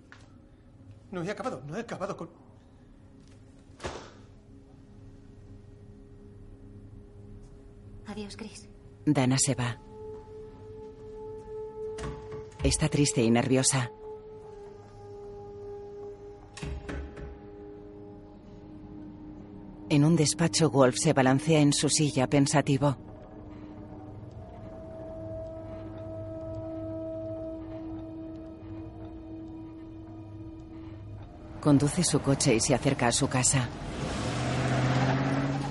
No 1.12 1.22
he 1.24 1.30
acabado, 1.30 1.62
no 1.68 1.78
he 1.78 1.82
acabado 1.82 2.18
con. 2.18 2.45
Adiós, 8.16 8.38
Chris. 8.38 8.70
Dana 9.06 9.38
se 9.38 9.56
va. 9.56 9.78
Está 12.64 12.88
triste 12.88 13.22
y 13.22 13.30
nerviosa. 13.30 13.92
En 19.90 20.06
un 20.06 20.16
despacho, 20.16 20.70
Wolf 20.70 20.96
se 20.98 21.12
balancea 21.12 21.60
en 21.60 21.74
su 21.74 21.90
silla 21.90 22.28
pensativo. 22.28 22.96
Conduce 31.60 32.02
su 32.06 32.22
coche 32.22 32.56
y 32.56 32.62
se 32.62 32.74
acerca 32.74 33.08
a 33.08 33.12
su 33.12 33.28
casa. 33.28 33.68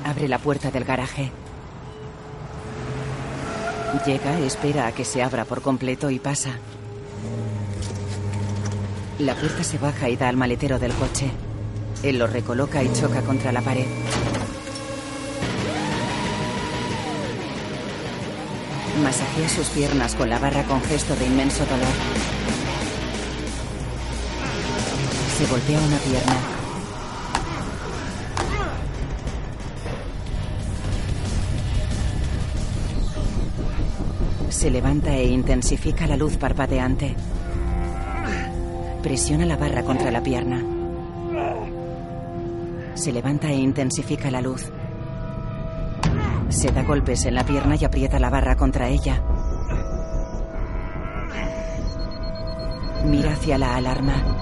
Abre 0.04 0.28
la 0.28 0.38
puerta 0.38 0.70
del 0.70 0.84
garaje. 0.84 1.32
Llega, 4.02 4.38
espera 4.40 4.86
a 4.86 4.92
que 4.92 5.04
se 5.04 5.22
abra 5.22 5.44
por 5.44 5.62
completo 5.62 6.10
y 6.10 6.18
pasa. 6.18 6.50
La 9.18 9.34
puerta 9.34 9.62
se 9.62 9.78
baja 9.78 10.08
y 10.08 10.16
da 10.16 10.28
al 10.28 10.36
maletero 10.36 10.78
del 10.78 10.92
coche. 10.92 11.30
Él 12.02 12.18
lo 12.18 12.26
recoloca 12.26 12.82
y 12.82 12.92
choca 12.92 13.22
contra 13.22 13.52
la 13.52 13.62
pared. 13.62 13.86
Masajea 19.02 19.48
sus 19.48 19.68
piernas 19.68 20.14
con 20.14 20.28
la 20.28 20.38
barra 20.38 20.64
con 20.64 20.82
gesto 20.82 21.16
de 21.16 21.26
inmenso 21.26 21.64
dolor. 21.64 21.88
Se 25.38 25.46
golpea 25.46 25.80
una 25.80 25.96
pierna. 25.96 26.53
Se 34.64 34.70
levanta 34.70 35.14
e 35.14 35.26
intensifica 35.26 36.06
la 36.06 36.16
luz 36.16 36.38
parpadeante. 36.38 37.14
Presiona 39.02 39.44
la 39.44 39.58
barra 39.58 39.82
contra 39.82 40.10
la 40.10 40.22
pierna. 40.22 40.64
Se 42.94 43.12
levanta 43.12 43.48
e 43.48 43.56
intensifica 43.56 44.30
la 44.30 44.40
luz. 44.40 44.72
Se 46.48 46.72
da 46.72 46.82
golpes 46.82 47.26
en 47.26 47.34
la 47.34 47.44
pierna 47.44 47.76
y 47.78 47.84
aprieta 47.84 48.18
la 48.18 48.30
barra 48.30 48.56
contra 48.56 48.88
ella. 48.88 49.22
Mira 53.04 53.32
hacia 53.32 53.58
la 53.58 53.76
alarma. 53.76 54.33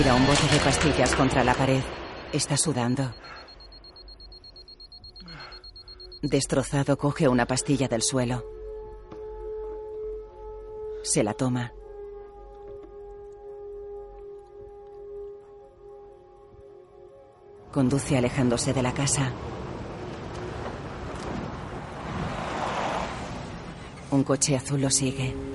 Tira 0.00 0.14
un 0.14 0.26
bote 0.26 0.48
de 0.50 0.58
pastillas 0.60 1.14
contra 1.14 1.44
la 1.44 1.52
pared. 1.52 1.82
Está 2.32 2.56
sudando. 2.56 3.12
Destrozado 6.22 6.96
coge 6.96 7.28
una 7.28 7.44
pastilla 7.44 7.86
del 7.86 8.00
suelo. 8.00 8.42
Se 11.02 11.22
la 11.22 11.34
toma. 11.34 11.74
Conduce 17.70 18.16
alejándose 18.16 18.72
de 18.72 18.82
la 18.82 18.94
casa. 18.94 19.30
Un 24.10 24.24
coche 24.24 24.56
azul 24.56 24.80
lo 24.80 24.88
sigue. 24.88 25.49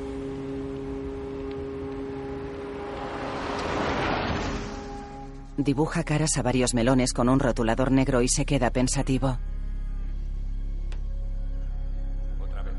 Dibuja 5.57 6.03
caras 6.03 6.37
a 6.37 6.41
varios 6.41 6.73
melones 6.73 7.13
con 7.13 7.29
un 7.29 7.39
rotulador 7.39 7.89
negro 7.89 8.21
y 8.21 8.27
se 8.27 8.45
queda 8.45 8.71
pensativo. 8.71 9.37
Otra 12.41 12.61
vez. 12.61 12.73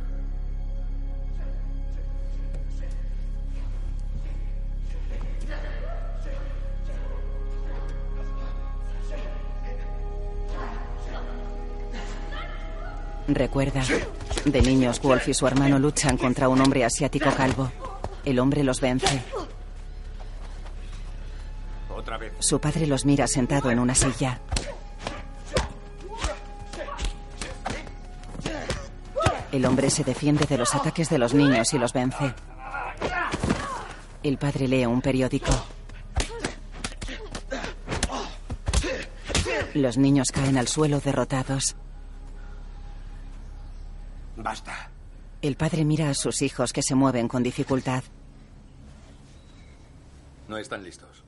Recuerda, 13.28 13.82
de 14.44 14.62
niños 14.62 15.00
Wolf 15.00 15.28
y 15.28 15.34
su 15.34 15.46
hermano 15.46 15.78
luchan 15.78 16.18
contra 16.18 16.50
un 16.50 16.60
hombre 16.60 16.84
asiático 16.84 17.30
calvo. 17.34 17.72
El 18.26 18.38
hombre 18.38 18.62
los 18.62 18.82
vence. 18.82 19.22
Otra 22.06 22.18
vez. 22.18 22.34
Su 22.38 22.60
padre 22.60 22.86
los 22.86 23.04
mira 23.04 23.26
sentado 23.26 23.68
en 23.68 23.80
una 23.80 23.96
silla. 23.96 24.38
El 29.50 29.66
hombre 29.66 29.90
se 29.90 30.04
defiende 30.04 30.46
de 30.46 30.56
los 30.56 30.72
ataques 30.72 31.10
de 31.10 31.18
los 31.18 31.34
niños 31.34 31.74
y 31.74 31.78
los 31.78 31.92
vence. 31.92 32.32
El 34.22 34.38
padre 34.38 34.68
lee 34.68 34.86
un 34.86 35.02
periódico. 35.02 35.50
Los 39.74 39.98
niños 39.98 40.30
caen 40.30 40.58
al 40.58 40.68
suelo 40.68 41.00
derrotados. 41.00 41.74
Basta. 44.36 44.90
El 45.42 45.56
padre 45.56 45.84
mira 45.84 46.08
a 46.10 46.14
sus 46.14 46.40
hijos 46.42 46.72
que 46.72 46.82
se 46.82 46.94
mueven 46.94 47.26
con 47.26 47.42
dificultad. 47.42 48.04
No 50.46 50.56
están 50.56 50.84
listos. 50.84 51.25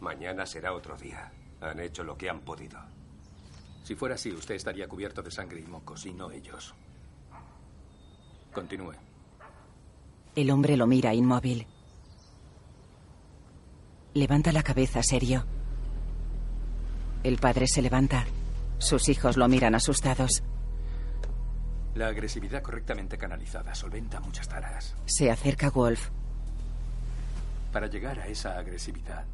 Mañana 0.00 0.46
será 0.46 0.72
otro 0.72 0.96
día. 0.96 1.30
Han 1.60 1.78
hecho 1.80 2.02
lo 2.02 2.16
que 2.16 2.30
han 2.30 2.40
podido. 2.40 2.78
Si 3.82 3.94
fuera 3.94 4.14
así, 4.14 4.32
usted 4.32 4.54
estaría 4.54 4.88
cubierto 4.88 5.22
de 5.22 5.30
sangre 5.30 5.60
y 5.60 5.64
mocos, 5.64 6.06
y 6.06 6.12
no 6.12 6.30
ellos. 6.30 6.74
Continúe. 8.52 8.94
El 10.34 10.50
hombre 10.50 10.76
lo 10.76 10.86
mira 10.86 11.12
inmóvil. 11.12 11.66
Levanta 14.14 14.52
la 14.52 14.62
cabeza 14.62 15.02
serio. 15.02 15.44
El 17.22 17.38
padre 17.38 17.66
se 17.66 17.82
levanta. 17.82 18.26
Sus 18.78 19.08
hijos 19.08 19.36
lo 19.36 19.46
miran 19.48 19.74
asustados. 19.74 20.42
La 21.94 22.08
agresividad 22.08 22.62
correctamente 22.62 23.18
canalizada 23.18 23.74
solventa 23.74 24.20
muchas 24.20 24.48
taras. 24.48 24.96
Se 25.04 25.30
acerca 25.30 25.70
Wolf. 25.70 26.08
Para 27.72 27.88
llegar 27.88 28.18
a 28.18 28.26
esa 28.26 28.58
agresividad, 28.58 29.26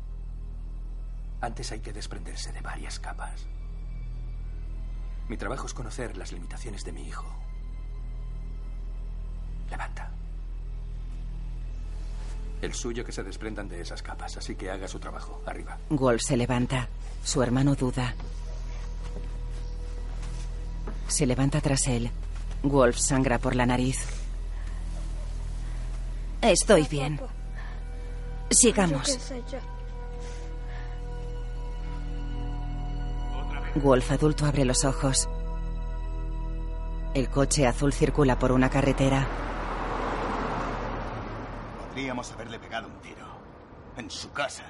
antes 1.41 1.73
hay 1.73 1.81
que 1.81 1.93
desprenderse 1.93 2.53
de 2.53 2.61
varias 2.61 2.99
capas. 2.99 3.47
Mi 5.29 5.37
trabajo 5.37 5.67
es 5.67 5.75
conocer 5.75 6.17
las 6.17 6.33
limitaciones 6.33 6.85
de 6.85 6.93
mi 6.93 7.07
hijo. 7.07 7.27
Levanta. 9.71 10.11
El 12.63 12.73
suyo 12.75 13.05
que 13.05 13.13
se 13.13 13.23
desprendan 13.23 13.69
de 13.69 13.81
esas 13.81 14.03
capas, 14.03 14.37
así 14.37 14.55
que 14.55 14.71
haga 14.71 14.89
su 14.89 14.99
trabajo. 14.99 15.43
Arriba. 15.47 15.79
Wolf 15.91 16.23
se 16.23 16.37
levanta. 16.37 16.89
Su 17.23 17.43
hermano 17.43 17.75
duda. 17.75 18.15
Se 21.09 21.27
levanta 21.27 21.61
tras 21.61 21.87
él. 21.89 22.11
Wolf 22.63 22.97
sangra 22.97 23.39
por 23.39 23.55
la 23.55 23.67
nariz. 23.67 23.99
Estoy 26.41 26.87
bien. 26.89 27.21
Sigamos. 28.51 29.19
Wolf 33.83 34.11
adulto 34.11 34.47
abre 34.47 34.65
los 34.65 34.85
ojos. 34.85 35.29
El 37.15 37.29
coche 37.29 37.67
azul 37.67 37.93
circula 37.93 38.39
por 38.39 38.53
una 38.53 38.71
carretera. 38.71 39.27
Podríamos 41.89 42.33
haberle 42.33 42.59
pegado 42.59 42.89
un 42.89 43.01
tiro. 43.01 43.27
En 43.97 44.11
su 44.11 44.33
casa. 44.33 44.65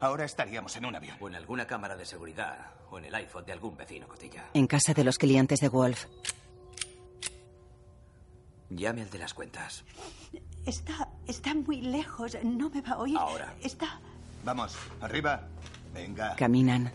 Ahora 0.00 0.24
estaríamos 0.24 0.74
en 0.76 0.86
un 0.86 0.94
avión. 0.94 1.16
O 1.20 1.28
en 1.28 1.34
alguna 1.34 1.66
cámara 1.66 1.96
de 1.96 2.06
seguridad. 2.06 2.72
O 2.90 2.98
en 2.98 3.06
el 3.06 3.14
iPhone 3.14 3.44
de 3.44 3.52
algún 3.52 3.76
vecino 3.76 4.08
cotilla. 4.08 4.46
En 4.54 4.66
casa 4.66 4.94
de 4.94 5.04
los 5.04 5.18
clientes 5.18 5.60
de 5.60 5.68
Wolf. 5.68 6.06
Llame 8.70 9.02
al 9.02 9.10
de 9.10 9.18
las 9.18 9.34
cuentas. 9.34 9.84
Está, 10.64 11.08
está 11.26 11.54
muy 11.54 11.82
lejos. 11.82 12.36
No 12.42 12.70
me 12.70 12.80
va 12.80 12.92
a 12.92 12.98
oír. 12.98 13.18
Ahora. 13.18 13.54
Está. 13.62 14.00
Vamos, 14.44 14.76
arriba. 15.00 15.42
Venga. 15.92 16.36
Caminan. 16.36 16.92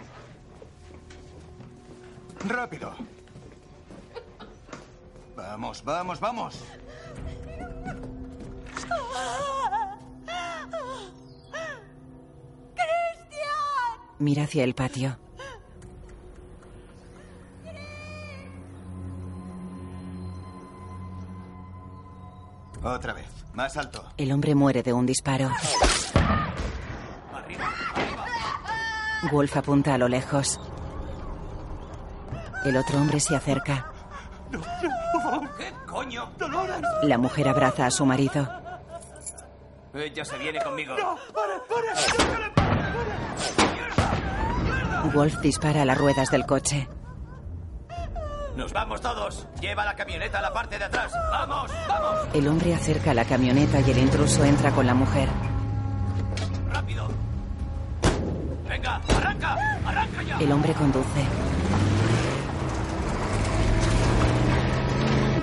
Rápido. 2.43 2.93
Vamos, 5.36 5.83
vamos, 5.83 6.19
vamos. 6.19 6.63
¡Cristian! 12.73 14.15
Mira 14.19 14.43
hacia 14.43 14.63
el 14.63 14.75
patio. 14.75 15.17
Otra 22.83 23.13
vez. 23.13 23.25
Más 23.53 23.77
alto. 23.77 24.05
El 24.17 24.31
hombre 24.31 24.53
muere 24.53 24.83
de 24.83 24.93
un 24.93 25.05
disparo. 25.05 25.49
Wolf 29.31 29.57
apunta 29.57 29.95
a 29.95 29.97
lo 29.97 30.07
lejos. 30.07 30.59
El 32.66 32.78
otro 32.78 32.99
hombre 32.99 33.20
se 33.20 33.36
acerca. 33.36 33.86
¿Qué 35.57 35.74
coño? 35.86 36.30
Dolores. 36.38 36.82
La 37.03 37.18
mujer 37.18 37.47
abraza 37.47 37.86
a 37.86 37.91
su 37.91 38.05
marido. 38.05 38.47
Ella 39.93 40.26
se 40.26 40.38
viene 40.38 40.59
conmigo. 40.61 40.95
No, 40.97 41.16
para, 41.34 41.63
para. 41.70 41.93
Wolf 45.13 45.39
dispara 45.41 45.84
a 45.84 45.86
las 45.86 45.97
ruedas 45.97 46.30
del 46.32 46.45
coche. 46.45 46.89
Nos 48.57 48.74
vamos 48.74 48.99
todos. 49.01 49.47
Lleva 49.61 49.86
la 49.86 49.95
camioneta 49.95 50.39
a 50.39 50.41
la 50.41 50.51
parte 50.51 50.80
de 50.80 50.86
atrás. 50.86 51.11
Vamos, 51.32 51.72
vamos. 51.88 52.28
El 52.34 52.47
hombre 52.47 52.74
acerca 52.74 53.13
la 53.13 53.26
camioneta 53.26 53.80
y 53.82 53.91
el 53.91 53.97
intruso 53.99 54.43
entra 54.43 54.72
con 54.72 54.88
la 54.88 54.93
mujer. 54.93 55.30
Rápido. 56.72 57.07
Venga, 58.68 59.01
arranca, 59.16 59.53
arranca 59.86 60.24
ya. 60.24 60.39
El 60.39 60.51
hombre 60.51 60.74
conduce. 60.74 61.26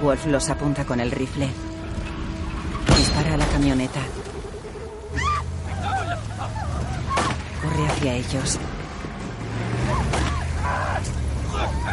Wolf 0.03 0.27
los 0.27 0.51
apunta 0.51 0.85
con 0.85 0.99
el 0.99 1.13
rifle. 1.13 1.49
Dispara 2.97 3.35
a 3.35 3.37
la 3.37 3.47
camioneta. 3.47 4.01
Corre 7.63 7.87
hacia 7.87 8.15
ellos. 8.15 8.59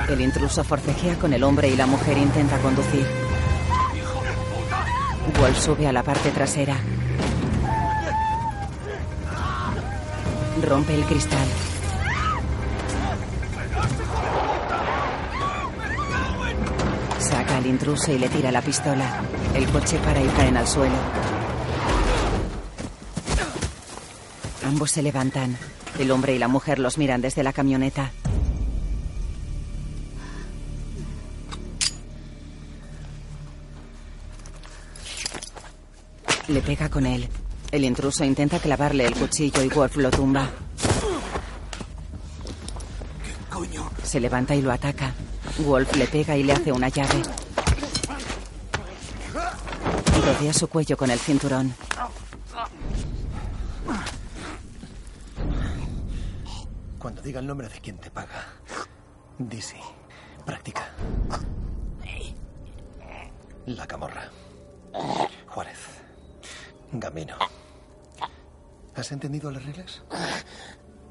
El 0.10 0.22
intruso 0.22 0.64
forcejea 0.64 1.20
con 1.20 1.34
el 1.34 1.44
hombre 1.44 1.70
y 1.70 1.76
la 1.76 1.86
mujer 1.86 2.18
intenta 2.18 2.58
conducir. 2.58 3.06
Wolf 5.40 5.60
sube 5.60 5.88
a 5.88 5.94
la 5.94 6.02
parte 6.02 6.32
trasera. 6.32 6.78
Rompe 10.64 10.96
el 10.96 11.06
cristal. 11.06 11.48
Intruso 17.70 18.12
y 18.12 18.20
le 18.20 18.28
tira 18.30 18.52
la 18.52 18.62
pistola. 18.62 19.22
El 19.54 19.68
coche 19.68 19.98
para 20.00 20.22
y 20.22 20.28
caen 20.28 20.58
al 20.58 20.68
suelo. 20.68 20.96
Ambos 24.66 24.92
se 24.92 25.02
levantan. 25.02 25.58
El 25.98 26.12
hombre 26.12 26.36
y 26.36 26.40
la 26.40 26.48
mujer 26.48 26.80
los 26.80 26.98
miran 26.98 27.22
desde 27.22 27.44
la 27.44 27.54
camioneta. 27.54 28.12
Le 36.48 36.62
pega 36.62 36.90
con 36.90 37.06
él. 37.06 37.28
El 37.72 37.86
intruso 37.86 38.24
intenta 38.24 38.60
clavarle 38.60 39.06
el 39.06 39.14
cuchillo 39.14 39.64
y 39.64 39.70
Wolf 39.70 39.98
lo 39.98 40.10
tumba. 40.10 40.50
¿Qué 43.24 43.54
coño? 43.54 43.90
Se 44.04 44.20
levanta 44.20 44.56
y 44.56 44.62
lo 44.62 44.72
ataca. 44.72 45.14
Wolf 45.60 45.96
le 45.96 46.08
pega 46.08 46.36
y 46.38 46.44
le 46.44 46.54
hace 46.54 46.72
una 46.72 46.90
llave. 46.90 47.22
Rodea 50.22 50.54
su 50.54 50.68
cuello 50.68 50.98
con 50.98 51.10
el 51.10 51.20
cinturón. 51.20 51.74
Cuando 56.98 57.22
diga 57.22 57.40
el 57.40 57.48
nombre 57.48 57.70
de 57.70 57.80
quien 57.80 57.98
te 57.98 58.12
paga, 58.12 58.46
di 59.38 59.62
sí. 59.62 59.78
Práctica. 60.46 60.90
La 63.66 63.86
camorra. 63.86 64.30
Juárez. 65.48 65.78
Gamino. 66.92 67.36
¿Has 68.96 69.12
entendido 69.12 69.52
las 69.52 69.64
reglas? 69.64 70.02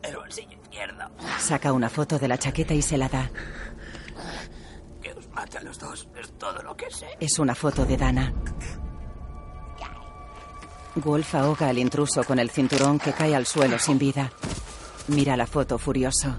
El 0.03 0.17
bolsillo 0.17 0.59
izquierdo. 0.63 1.09
Saca 1.39 1.73
una 1.73 1.89
foto 1.89 2.19
de 2.19 2.29
la 2.29 2.37
chaqueta 2.37 2.75
y 2.75 2.83
se 2.83 2.99
la 2.99 3.09
da. 3.09 3.31
Que 5.01 5.13
os 5.13 5.29
mate 5.29 5.59
a 5.59 5.63
los 5.63 5.79
dos. 5.79 6.09
Es 6.21 6.33
todo 6.39 6.63
lo 6.63 6.77
que 6.77 6.91
sé. 6.91 7.07
Es 7.21 7.39
una 7.39 7.55
foto 7.55 7.87
de 7.87 7.97
Dana. 7.97 8.35
Wolf 11.01 11.35
ahoga 11.35 11.69
al 11.69 11.79
intruso 11.79 12.25
con 12.25 12.39
el 12.39 12.51
cinturón 12.51 12.99
que 12.99 13.13
cae 13.13 13.35
al 13.35 13.47
suelo 13.47 13.79
sin 13.79 13.99
vida. 13.99 14.33
Mira 15.09 15.37
la 15.37 15.47
foto 15.47 15.79
furioso. 15.79 16.37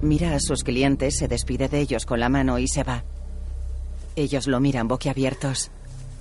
Mira 0.00 0.34
a 0.34 0.40
sus 0.40 0.64
clientes, 0.64 1.16
se 1.18 1.28
despide 1.28 1.68
de 1.68 1.80
ellos 1.80 2.06
con 2.06 2.20
la 2.20 2.28
mano 2.28 2.58
y 2.58 2.68
se 2.68 2.82
va. 2.82 3.04
Ellos 4.16 4.46
lo 4.46 4.60
miran 4.60 4.88
boquiabiertos. 4.88 5.70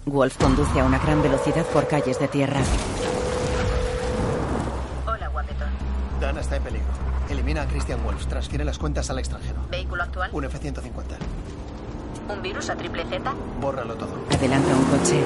Wolf 0.06 0.38
conduce 0.38 0.80
a 0.80 0.86
una 0.86 1.00
gran 1.00 1.22
velocidad 1.22 1.66
por 1.66 1.88
calles 1.88 2.20
de 2.20 2.28
tierra. 2.28 2.62
Hola, 5.08 5.28
guapetón. 5.28 5.70
Dana 6.20 6.42
está 6.42 6.56
en 6.58 6.64
peligro. 6.64 6.88
Elimina 7.30 7.64
a 7.64 7.68
Christian 7.68 8.04
Wolf. 8.04 8.26
Transfiere 8.28 8.64
las 8.64 8.78
cuentas 8.78 9.10
al 9.10 9.20
extranjero. 9.20 9.62
¿Vehículo 9.70 10.04
actual? 10.04 10.30
Un 10.34 10.46
F-150. 10.46 11.18
¿Un 12.30 12.42
virus 12.42 12.70
a 12.70 12.76
triple 12.76 13.04
Z? 13.06 13.34
Bórralo 13.60 13.96
todo. 13.96 14.14
Adelanta 14.32 14.76
un 14.76 14.86
coche. 14.86 15.24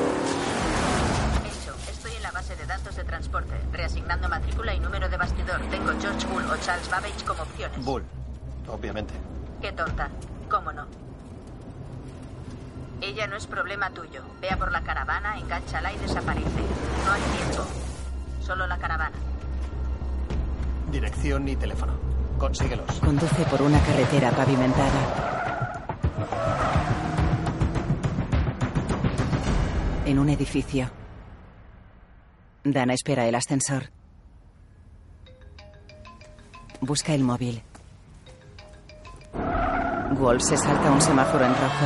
De 2.65 2.73
datos 2.73 2.95
de 2.95 3.03
transporte, 3.03 3.53
reasignando 3.71 4.27
matrícula 4.27 4.73
y 4.73 4.79
número 4.79 5.07
de 5.07 5.17
bastidor. 5.17 5.61
Tengo 5.69 5.91
George 5.99 6.25
Bull 6.27 6.45
o 6.45 6.57
Charles 6.57 6.89
Babbage 6.89 7.23
como 7.23 7.43
opciones. 7.43 7.85
Bull. 7.85 8.03
Obviamente. 8.67 9.13
Qué 9.61 9.71
tonta. 9.71 10.09
¿Cómo 10.49 10.73
no? 10.73 10.85
Ella 13.01 13.27
no 13.27 13.35
es 13.35 13.45
problema 13.45 13.91
tuyo. 13.91 14.23
Vea 14.41 14.57
por 14.57 14.71
la 14.71 14.81
caravana, 14.81 15.37
enganchala 15.37 15.93
y 15.93 15.97
desaparece. 15.97 16.61
No 17.05 17.11
hay 17.11 17.21
tiempo. 17.37 17.65
Solo 18.41 18.65
la 18.65 18.77
caravana. 18.77 19.15
Dirección 20.91 21.47
y 21.47 21.55
teléfono. 21.55 21.93
Consíguelos. 22.39 22.91
Conduce 22.99 23.45
por 23.45 23.61
una 23.61 23.79
carretera 23.81 24.31
pavimentada. 24.31 25.21
En 30.05 30.17
un 30.17 30.29
edificio. 30.29 30.89
Dana 32.65 32.95
espera 32.95 33.27
el 33.27 33.35
ascensor. 33.35 33.91
Busca 36.81 37.13
el 37.13 37.23
móvil. 37.23 37.61
Wolf 40.17 40.41
se 40.41 40.57
salta 40.57 40.91
un 40.91 40.99
semáforo 40.99 41.45
en 41.45 41.51
rojo. 41.51 41.85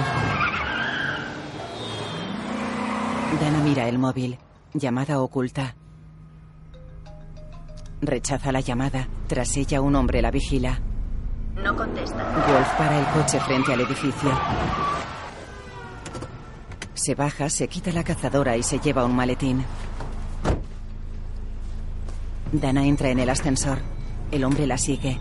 Dana 3.42 3.60
mira 3.62 3.90
el 3.90 4.00
móvil. 4.00 4.40
Llamada 4.74 5.20
oculta. 5.20 5.76
Rechaza 8.00 8.54
la 8.54 8.62
llamada. 8.62 9.10
Tras 9.28 9.58
ella 9.58 9.82
un 9.82 9.98
hombre 9.98 10.22
la 10.22 10.32
vigila. 10.32 10.80
No 11.56 11.76
contesta. 11.76 12.24
Wolf 12.48 12.70
para 12.78 13.00
el 13.00 13.06
coche 13.08 13.38
frente 13.42 13.74
al 13.74 13.82
edificio. 13.82 14.32
Se 16.94 17.16
baja, 17.16 17.50
se 17.50 17.68
quita 17.68 17.92
la 17.92 18.06
cazadora 18.06 18.56
y 18.56 18.64
se 18.64 18.80
lleva 18.80 19.04
un 19.04 19.14
maletín. 19.14 19.66
Dana 22.52 22.86
entra 22.86 23.10
en 23.10 23.20
el 23.20 23.30
ascensor. 23.30 23.78
El 24.32 24.44
hombre 24.44 24.66
la 24.66 24.78
sigue. 24.78 25.20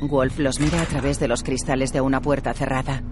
Wolf 0.00 0.38
los 0.38 0.58
mira 0.58 0.80
a 0.80 0.86
través 0.86 1.18
de 1.20 1.28
los 1.28 1.42
cristales 1.42 1.92
de 1.92 2.00
una 2.00 2.20
puerta 2.20 2.54
cerrada. 2.54 3.02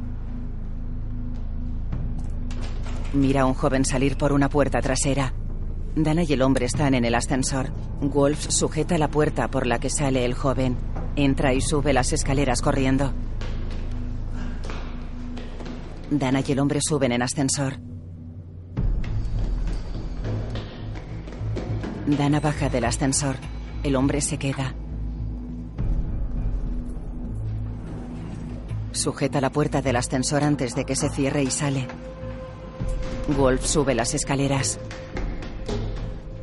Mira 3.12 3.42
a 3.42 3.46
un 3.46 3.54
joven 3.54 3.84
salir 3.84 4.16
por 4.16 4.32
una 4.32 4.48
puerta 4.48 4.80
trasera. 4.80 5.34
Dana 5.94 6.22
y 6.22 6.32
el 6.32 6.40
hombre 6.40 6.64
están 6.64 6.94
en 6.94 7.04
el 7.04 7.14
ascensor. 7.14 7.70
Wolf 8.00 8.46
sujeta 8.48 8.96
la 8.96 9.08
puerta 9.08 9.48
por 9.48 9.66
la 9.66 9.78
que 9.78 9.90
sale 9.90 10.24
el 10.24 10.32
joven. 10.32 10.76
Entra 11.16 11.52
y 11.52 11.60
sube 11.60 11.92
las 11.92 12.14
escaleras 12.14 12.62
corriendo. 12.62 13.12
Dana 16.10 16.40
y 16.46 16.52
el 16.52 16.58
hombre 16.60 16.80
suben 16.80 17.12
en 17.12 17.20
ascensor. 17.20 17.91
Dana 22.06 22.40
baja 22.40 22.68
del 22.68 22.84
ascensor. 22.84 23.36
El 23.84 23.94
hombre 23.94 24.20
se 24.20 24.36
queda. 24.36 24.74
Sujeta 28.90 29.40
la 29.40 29.50
puerta 29.50 29.82
del 29.82 29.96
ascensor 29.96 30.42
antes 30.42 30.74
de 30.74 30.84
que 30.84 30.96
se 30.96 31.08
cierre 31.10 31.44
y 31.44 31.50
sale. 31.50 31.86
Wolf 33.36 33.64
sube 33.64 33.94
las 33.94 34.14
escaleras. 34.14 34.80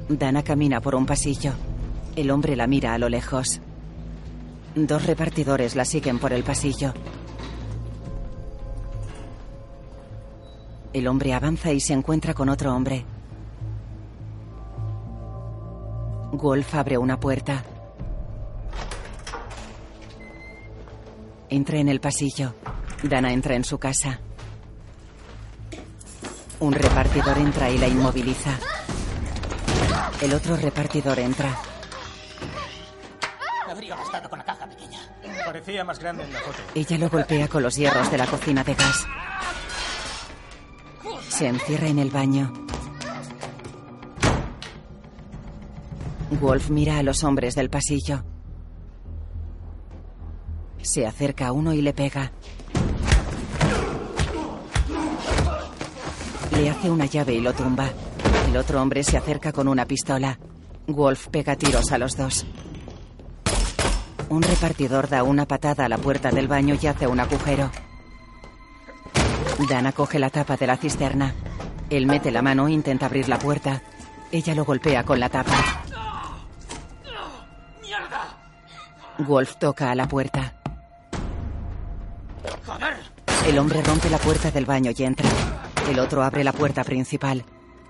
Dana 0.07 0.43
camina 0.43 0.79
por 0.79 0.95
un 0.95 1.05
pasillo. 1.05 1.51
El 2.15 2.31
hombre 2.31 2.55
la 2.55 2.65
mira 2.65 2.93
a 2.93 2.97
lo 2.97 3.09
lejos. 3.09 3.59
Dos 4.75 5.05
repartidores 5.05 5.75
la 5.75 5.83
siguen 5.83 6.19
por 6.19 6.31
el 6.31 6.43
pasillo. 6.43 6.93
El 10.93 11.07
hombre 11.07 11.33
avanza 11.33 11.73
y 11.73 11.81
se 11.81 11.93
encuentra 11.93 12.33
con 12.33 12.47
otro 12.47 12.73
hombre. 12.73 13.05
Wolf 16.31 16.75
abre 16.75 16.97
una 16.97 17.19
puerta. 17.19 17.63
Entra 21.49 21.79
en 21.79 21.89
el 21.89 21.99
pasillo. 21.99 22.53
Dana 23.03 23.31
entra 23.33 23.55
en 23.55 23.63
su 23.63 23.77
casa. 23.79 24.19
Un 26.59 26.73
repartidor 26.73 27.37
entra 27.37 27.69
y 27.69 27.77
la 27.77 27.87
inmoviliza. 27.87 28.51
El 30.21 30.33
otro 30.33 30.57
repartidor 30.57 31.17
entra. 31.19 31.57
Habría 33.67 33.95
bastado 33.95 34.29
con 34.29 34.39
la 34.39 34.45
caja 34.45 34.67
pequeña. 34.67 34.99
Parecía 35.45 35.83
más 35.83 35.97
grande 35.97 36.25
en 36.25 36.33
la 36.33 36.39
foto. 36.39 36.57
Ella 36.75 36.97
lo 36.97 37.09
golpea 37.09 37.47
con 37.47 37.63
los 37.63 37.75
hierros 37.75 38.11
de 38.11 38.17
la 38.17 38.27
cocina 38.27 38.63
de 38.63 38.75
gas. 38.75 39.07
Se 41.29 41.47
encierra 41.47 41.87
en 41.87 41.99
el 41.99 42.11
baño. 42.11 42.51
Wolf 46.31 46.69
mira 46.69 46.97
a 46.97 47.03
los 47.03 47.23
hombres 47.23 47.55
del 47.55 47.69
pasillo. 47.69 48.23
Se 50.81 51.05
acerca 51.05 51.47
a 51.47 51.51
uno 51.51 51.73
y 51.73 51.81
le 51.81 51.93
pega. 51.93 52.31
Le 56.51 56.69
hace 56.69 56.89
una 56.89 57.05
llave 57.05 57.33
y 57.33 57.41
lo 57.41 57.53
tumba. 57.53 57.89
El 58.47 58.57
otro 58.57 58.81
hombre 58.81 59.03
se 59.03 59.17
acerca 59.17 59.51
con 59.51 59.67
una 59.67 59.85
pistola. 59.85 60.39
Wolf 60.87 61.27
pega 61.27 61.55
tiros 61.55 61.91
a 61.91 61.97
los 61.97 62.15
dos. 62.15 62.45
Un 64.29 64.43
repartidor 64.43 65.09
da 65.09 65.23
una 65.23 65.47
patada 65.47 65.85
a 65.85 65.89
la 65.89 65.97
puerta 65.97 66.29
del 66.29 66.47
baño 66.47 66.75
y 66.79 66.85
hace 66.85 67.07
un 67.07 67.19
agujero. 67.19 67.71
Dana 69.67 69.91
coge 69.91 70.19
la 70.19 70.29
tapa 70.29 70.57
de 70.57 70.67
la 70.67 70.77
cisterna. 70.77 71.33
Él 71.89 72.05
mete 72.05 72.31
la 72.31 72.41
mano 72.41 72.67
e 72.67 72.71
intenta 72.71 73.07
abrir 73.07 73.27
la 73.27 73.39
puerta. 73.39 73.81
Ella 74.31 74.53
lo 74.53 74.63
golpea 74.63 75.03
con 75.03 75.19
la 75.19 75.29
tapa. 75.29 75.83
Wolf 79.19 79.57
toca 79.57 79.91
a 79.91 79.95
la 79.95 80.07
puerta. 80.07 80.53
El 83.45 83.59
hombre 83.59 83.81
rompe 83.81 84.09
la 84.09 84.17
puerta 84.17 84.49
del 84.49 84.65
baño 84.65 84.91
y 84.95 85.03
entra. 85.03 85.29
El 85.89 85.99
otro 85.99 86.23
abre 86.23 86.43
la 86.43 86.53
puerta 86.53 86.85
principal. 86.85 87.43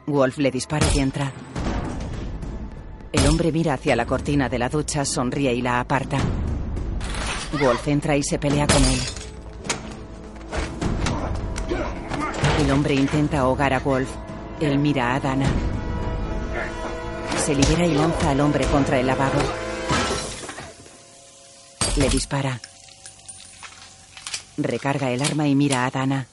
Wolf 0.08 0.40
le 0.40 0.50
dispara 0.50 0.88
y 0.94 1.00
entra. 1.00 1.32
El 3.12 3.28
hombre 3.28 3.52
mira 3.52 3.76
hacia 3.76 3.96
la 3.96 4.08
cortina 4.08 4.50
de 4.50 4.58
la 4.58 4.70
ducha, 4.70 5.06
sonríe 5.06 5.54
y 5.54 5.62
la 5.62 5.80
aparta. 5.80 6.18
Wolf 7.60 7.88
entra 7.88 8.16
y 8.16 8.24
se 8.24 8.40
pelea 8.40 8.66
con 8.66 8.84
él. 8.84 9.00
El 12.60 12.72
hombre 12.72 12.96
intenta 12.96 13.40
ahogar 13.40 13.74
a 13.74 13.80
Wolf. 13.80 14.10
Él 14.60 14.80
mira 14.80 15.14
a 15.14 15.20
Dana. 15.20 15.46
Se 17.38 17.54
libera 17.54 17.86
y 17.86 17.94
lanza 17.94 18.32
al 18.32 18.42
hombre 18.42 18.66
contra 18.66 19.00
el 19.00 19.06
lavabo. 19.06 19.69
Le 22.00 22.08
dispara. 22.08 22.58
Recarga 24.58 25.12
el 25.12 25.22
arma 25.22 25.50
y 25.50 25.56
mira 25.56 25.86
a 25.86 25.92
Dana. 25.92 26.28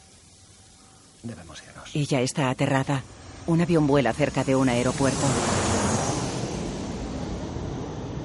Debemos 1.24 1.60
irnos. 1.60 1.90
Ella 1.96 2.20
está 2.20 2.50
aterrada. 2.50 3.02
Un 3.48 3.60
avión 3.60 3.88
vuela 3.88 4.12
cerca 4.12 4.44
de 4.44 4.54
un 4.54 4.68
aeropuerto. 4.68 5.26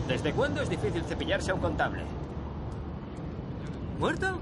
¿Desde 0.07 0.33
cuándo 0.33 0.61
es 0.61 0.69
difícil 0.69 1.03
cepillarse 1.03 1.49
a 1.49 1.55
un 1.55 1.61
contable? 1.61 2.03
¿Muerto? 3.97 4.39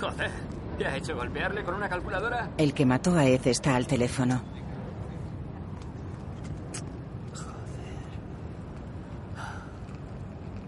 Joder, 0.00 0.30
¿qué 0.78 0.86
ha 0.86 0.96
hecho? 0.96 1.16
¿Golpearle 1.16 1.64
con 1.64 1.74
una 1.74 1.88
calculadora? 1.88 2.50
El 2.56 2.72
que 2.72 2.86
mató 2.86 3.16
a 3.16 3.24
Ed 3.26 3.44
está 3.48 3.74
al 3.74 3.88
teléfono. 3.88 4.42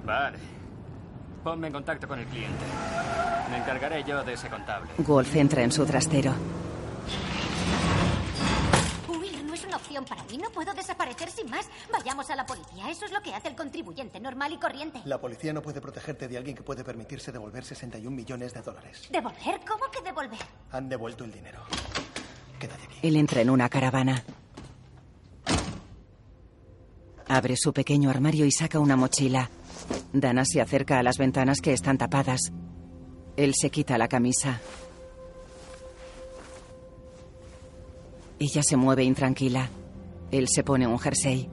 Vale. 0.04 0.47
Ponme 1.42 1.68
en 1.68 1.72
contacto 1.72 2.06
con 2.08 2.18
el 2.18 2.26
cliente. 2.26 2.64
Me 3.50 3.58
encargaré 3.58 4.04
yo 4.04 4.22
de 4.24 4.34
ese 4.34 4.48
contable. 4.48 4.90
Wolf 4.98 5.34
entra 5.36 5.62
en 5.62 5.72
su 5.72 5.86
trastero. 5.86 6.34
Huir 9.08 9.42
no 9.44 9.54
es 9.54 9.64
una 9.64 9.76
opción 9.76 10.04
para 10.04 10.22
mí. 10.24 10.36
No 10.36 10.50
puedo 10.50 10.74
desaparecer 10.74 11.30
sin 11.30 11.48
más. 11.48 11.68
Vayamos 11.90 12.28
a 12.30 12.36
la 12.36 12.44
policía. 12.44 12.90
Eso 12.90 13.06
es 13.06 13.12
lo 13.12 13.22
que 13.22 13.34
hace 13.34 13.48
el 13.48 13.56
contribuyente 13.56 14.20
normal 14.20 14.52
y 14.52 14.58
corriente. 14.58 15.00
La 15.04 15.18
policía 15.20 15.52
no 15.52 15.62
puede 15.62 15.80
protegerte 15.80 16.28
de 16.28 16.36
alguien 16.36 16.56
que 16.56 16.62
puede 16.62 16.84
permitirse 16.84 17.32
devolver 17.32 17.64
61 17.64 18.14
millones 18.14 18.52
de 18.52 18.60
dólares. 18.60 19.08
¿Devolver? 19.10 19.60
¿Cómo 19.66 19.90
que 19.90 20.02
devolver? 20.02 20.40
Han 20.72 20.88
devuelto 20.88 21.24
el 21.24 21.32
dinero. 21.32 21.60
Quédate 22.58 22.84
aquí. 22.84 22.98
Él 23.02 23.16
entra 23.16 23.40
en 23.40 23.50
una 23.50 23.68
caravana. 23.68 24.22
Abre 27.28 27.56
su 27.56 27.72
pequeño 27.72 28.10
armario 28.10 28.44
y 28.44 28.50
saca 28.52 28.78
una 28.78 28.96
mochila. 28.96 29.50
Dana 30.12 30.44
se 30.44 30.60
acerca 30.60 30.98
a 30.98 31.02
las 31.02 31.18
ventanas 31.18 31.60
que 31.60 31.72
están 31.72 31.98
tapadas. 31.98 32.52
Él 33.36 33.54
se 33.54 33.70
quita 33.70 33.98
la 33.98 34.08
camisa. 34.08 34.60
Ella 38.38 38.62
se 38.62 38.76
mueve 38.76 39.04
intranquila. 39.04 39.68
Él 40.30 40.48
se 40.48 40.62
pone 40.62 40.86
un 40.86 40.98
jersey. 40.98 41.50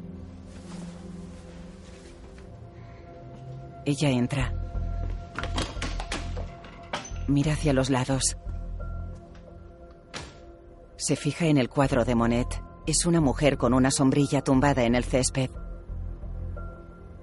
Ella 3.85 4.09
entra. 4.09 4.53
Mira 7.27 7.53
hacia 7.53 7.73
los 7.73 7.89
lados. 7.89 8.37
Se 10.97 11.15
fija 11.15 11.45
en 11.45 11.57
el 11.57 11.69
cuadro 11.69 12.05
de 12.05 12.15
Monet. 12.15 12.47
Es 12.87 13.05
una 13.05 13.19
mujer 13.19 13.57
con 13.57 13.73
una 13.73 13.91
sombrilla 13.91 14.41
tumbada 14.41 14.83
en 14.83 14.95
el 14.95 15.03
césped. 15.03 15.49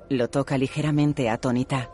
Lo 0.09 0.29
toca 0.29 0.59
ligeramente 0.59 1.31
atónita. 1.31 1.91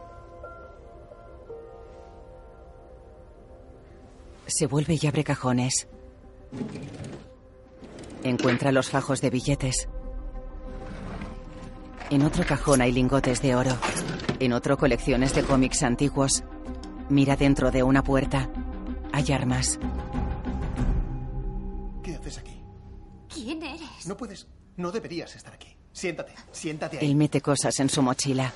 Se 4.47 4.67
vuelve 4.67 4.99
y 5.01 5.07
abre 5.07 5.25
cajones. 5.25 5.89
Encuentra 8.25 8.73
los 8.73 8.91
fajos 8.91 9.21
de 9.21 9.31
billetes. 9.31 9.89
En 12.11 12.23
otro 12.23 12.45
cajón 12.47 12.81
hay 12.81 12.91
lingotes 12.91 13.43
de 13.43 13.55
oro. 13.55 13.77
En 14.41 14.53
otro 14.53 14.79
colecciones 14.79 15.35
de 15.35 15.43
cómics 15.43 15.83
antiguos. 15.83 16.43
Mira 17.11 17.37
dentro 17.37 17.71
de 17.71 17.83
una 17.83 18.03
puerta. 18.03 18.51
Hay 19.13 19.31
armas. 19.33 19.79
¿Qué 22.03 22.15
haces 22.15 22.39
aquí? 22.39 22.63
¿Quién 23.33 23.63
eres? 23.63 24.07
No 24.07 24.17
puedes. 24.17 24.49
No 24.77 24.91
deberías 24.91 25.37
estar 25.37 25.55
aquí. 25.55 25.78
Siéntate. 25.99 26.33
Siéntate 26.53 26.99
ahí. 26.99 27.07
Él 27.07 27.17
mete 27.17 27.41
cosas 27.41 27.81
en 27.81 27.91
su 27.91 28.01
mochila. 28.03 28.53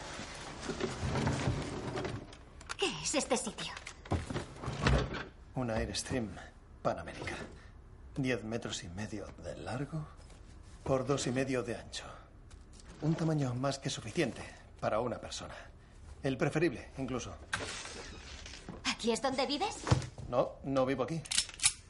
¿Qué 2.79 2.87
es 3.03 3.15
este 3.17 3.37
sitio? 3.37 3.73
Una 5.57 5.75
Airstream 5.75 6.29
Panamérica. 6.83 7.35
Diez 8.17 8.45
metros 8.45 8.85
y 8.85 8.89
medio 8.91 9.27
de 9.43 9.57
largo 9.57 10.07
por 10.85 11.05
dos 11.05 11.27
y 11.27 11.33
medio 11.33 11.65
de 11.65 11.75
ancho. 11.77 12.05
Un 13.01 13.17
tamaño 13.17 13.53
más 13.57 13.81
que 13.81 13.91
suficiente 13.91 14.43
para 14.79 15.01
una 15.01 15.19
persona. 15.19 15.55
El 16.23 16.37
preferible, 16.37 16.91
incluso. 16.99 17.35
¿Aquí 18.85 19.11
es 19.11 19.21
donde 19.21 19.47
vives? 19.47 19.79
No, 20.29 20.53
no 20.63 20.87
vivo 20.87 21.03
aquí. 21.03 21.21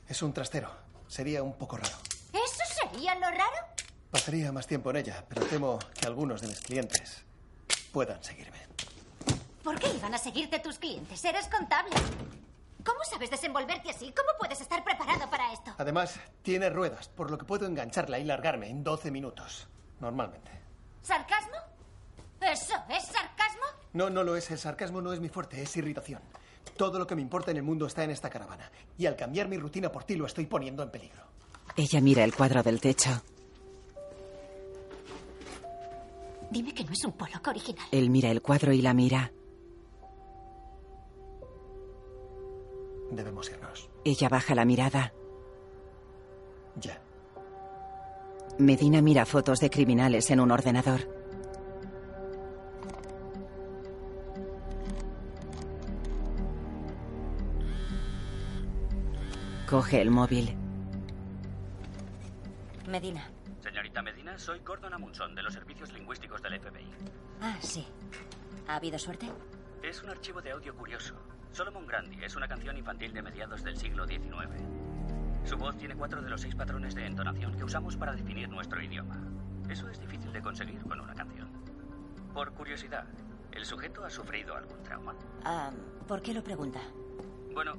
Es 0.08 0.22
un 0.22 0.32
trastero. 0.32 0.70
Sería 1.08 1.42
un 1.42 1.52
poco 1.58 1.76
raro. 1.76 1.96
¿Eso 2.32 2.90
sería 2.90 3.14
lo 3.16 3.26
raro? 3.26 3.72
Pasaría 4.12 4.52
más 4.52 4.66
tiempo 4.66 4.90
en 4.90 4.96
ella, 4.96 5.24
pero 5.26 5.46
temo 5.46 5.78
que 5.98 6.06
algunos 6.06 6.42
de 6.42 6.48
mis 6.48 6.60
clientes 6.60 7.24
puedan 7.92 8.22
seguirme. 8.22 8.58
¿Por 9.64 9.78
qué 9.78 9.88
iban 9.88 10.14
a 10.14 10.18
seguirte 10.18 10.58
tus 10.58 10.78
clientes? 10.78 11.24
Eres 11.24 11.48
contable. 11.48 11.96
¿Cómo 12.84 12.98
sabes 13.10 13.30
desenvolverte 13.30 13.88
así? 13.88 14.12
¿Cómo 14.14 14.28
puedes 14.38 14.60
estar 14.60 14.84
preparado 14.84 15.30
para 15.30 15.50
esto? 15.54 15.72
Además, 15.78 16.20
tiene 16.42 16.68
ruedas, 16.68 17.08
por 17.08 17.30
lo 17.30 17.38
que 17.38 17.46
puedo 17.46 17.64
engancharla 17.64 18.18
y 18.18 18.24
largarme 18.24 18.68
en 18.68 18.84
12 18.84 19.10
minutos. 19.10 19.66
Normalmente. 19.98 20.50
¿Sarcasmo? 21.00 21.56
¿Eso 22.42 22.74
es 22.90 23.04
sarcasmo? 23.04 23.64
No, 23.94 24.10
no 24.10 24.24
lo 24.24 24.36
es. 24.36 24.50
El 24.50 24.58
sarcasmo 24.58 25.00
no 25.00 25.14
es 25.14 25.20
mi 25.20 25.30
fuerte, 25.30 25.62
es 25.62 25.74
irritación. 25.78 26.20
Todo 26.76 26.98
lo 26.98 27.06
que 27.06 27.14
me 27.14 27.22
importa 27.22 27.50
en 27.50 27.56
el 27.56 27.62
mundo 27.62 27.86
está 27.86 28.04
en 28.04 28.10
esta 28.10 28.28
caravana. 28.28 28.70
Y 28.98 29.06
al 29.06 29.16
cambiar 29.16 29.48
mi 29.48 29.56
rutina 29.56 29.90
por 29.90 30.04
ti 30.04 30.16
lo 30.16 30.26
estoy 30.26 30.44
poniendo 30.44 30.82
en 30.82 30.90
peligro. 30.90 31.22
Ella 31.76 32.00
mira 32.02 32.24
el 32.24 32.34
cuadro 32.34 32.62
del 32.62 32.78
techo. 32.78 33.22
Dime 36.52 36.74
que 36.74 36.84
no 36.84 36.92
es 36.92 37.02
un 37.02 37.12
Pollock 37.12 37.48
original. 37.48 37.86
Él 37.90 38.10
mira 38.10 38.30
el 38.30 38.42
cuadro 38.42 38.74
y 38.74 38.82
la 38.82 38.92
mira. 38.92 39.32
Debemos 43.10 43.48
irnos. 43.48 43.88
Ella 44.04 44.28
baja 44.28 44.54
la 44.54 44.66
mirada. 44.66 45.14
Ya. 46.76 47.00
Medina 48.58 49.00
mira 49.00 49.24
fotos 49.24 49.60
de 49.60 49.70
criminales 49.70 50.30
en 50.30 50.40
un 50.40 50.50
ordenador. 50.50 51.00
Coge 59.70 60.02
el 60.02 60.10
móvil. 60.10 60.54
Medina. 62.86 63.32
Señorita 63.72 64.02
Medina, 64.02 64.38
soy 64.38 64.58
Gordon 64.58 64.92
Amundson, 64.92 65.34
de 65.34 65.42
los 65.42 65.54
servicios 65.54 65.90
lingüísticos 65.94 66.42
del 66.42 66.60
FBI. 66.60 66.90
Ah, 67.40 67.56
sí. 67.62 67.86
¿Ha 68.68 68.76
habido 68.76 68.98
suerte? 68.98 69.30
Es 69.82 70.02
un 70.02 70.10
archivo 70.10 70.42
de 70.42 70.50
audio 70.50 70.76
curioso. 70.76 71.14
Solomon 71.52 71.86
Grandi 71.86 72.22
es 72.22 72.36
una 72.36 72.46
canción 72.46 72.76
infantil 72.76 73.14
de 73.14 73.22
mediados 73.22 73.64
del 73.64 73.74
siglo 73.78 74.06
XIX. 74.06 74.60
Su 75.46 75.56
voz 75.56 75.74
tiene 75.78 75.96
cuatro 75.96 76.20
de 76.20 76.28
los 76.28 76.42
seis 76.42 76.54
patrones 76.54 76.94
de 76.94 77.06
entonación 77.06 77.56
que 77.56 77.64
usamos 77.64 77.96
para 77.96 78.12
definir 78.14 78.46
nuestro 78.50 78.82
idioma. 78.82 79.18
Eso 79.70 79.88
es 79.88 79.98
difícil 79.98 80.30
de 80.34 80.42
conseguir 80.42 80.82
con 80.82 81.00
una 81.00 81.14
canción. 81.14 81.48
Por 82.34 82.52
curiosidad, 82.52 83.06
¿el 83.52 83.64
sujeto 83.64 84.04
ha 84.04 84.10
sufrido 84.10 84.54
algún 84.54 84.82
trauma? 84.82 85.14
Ah, 85.44 85.70
¿Por 86.06 86.20
qué 86.20 86.34
lo 86.34 86.44
pregunta? 86.44 86.82
Bueno, 87.54 87.72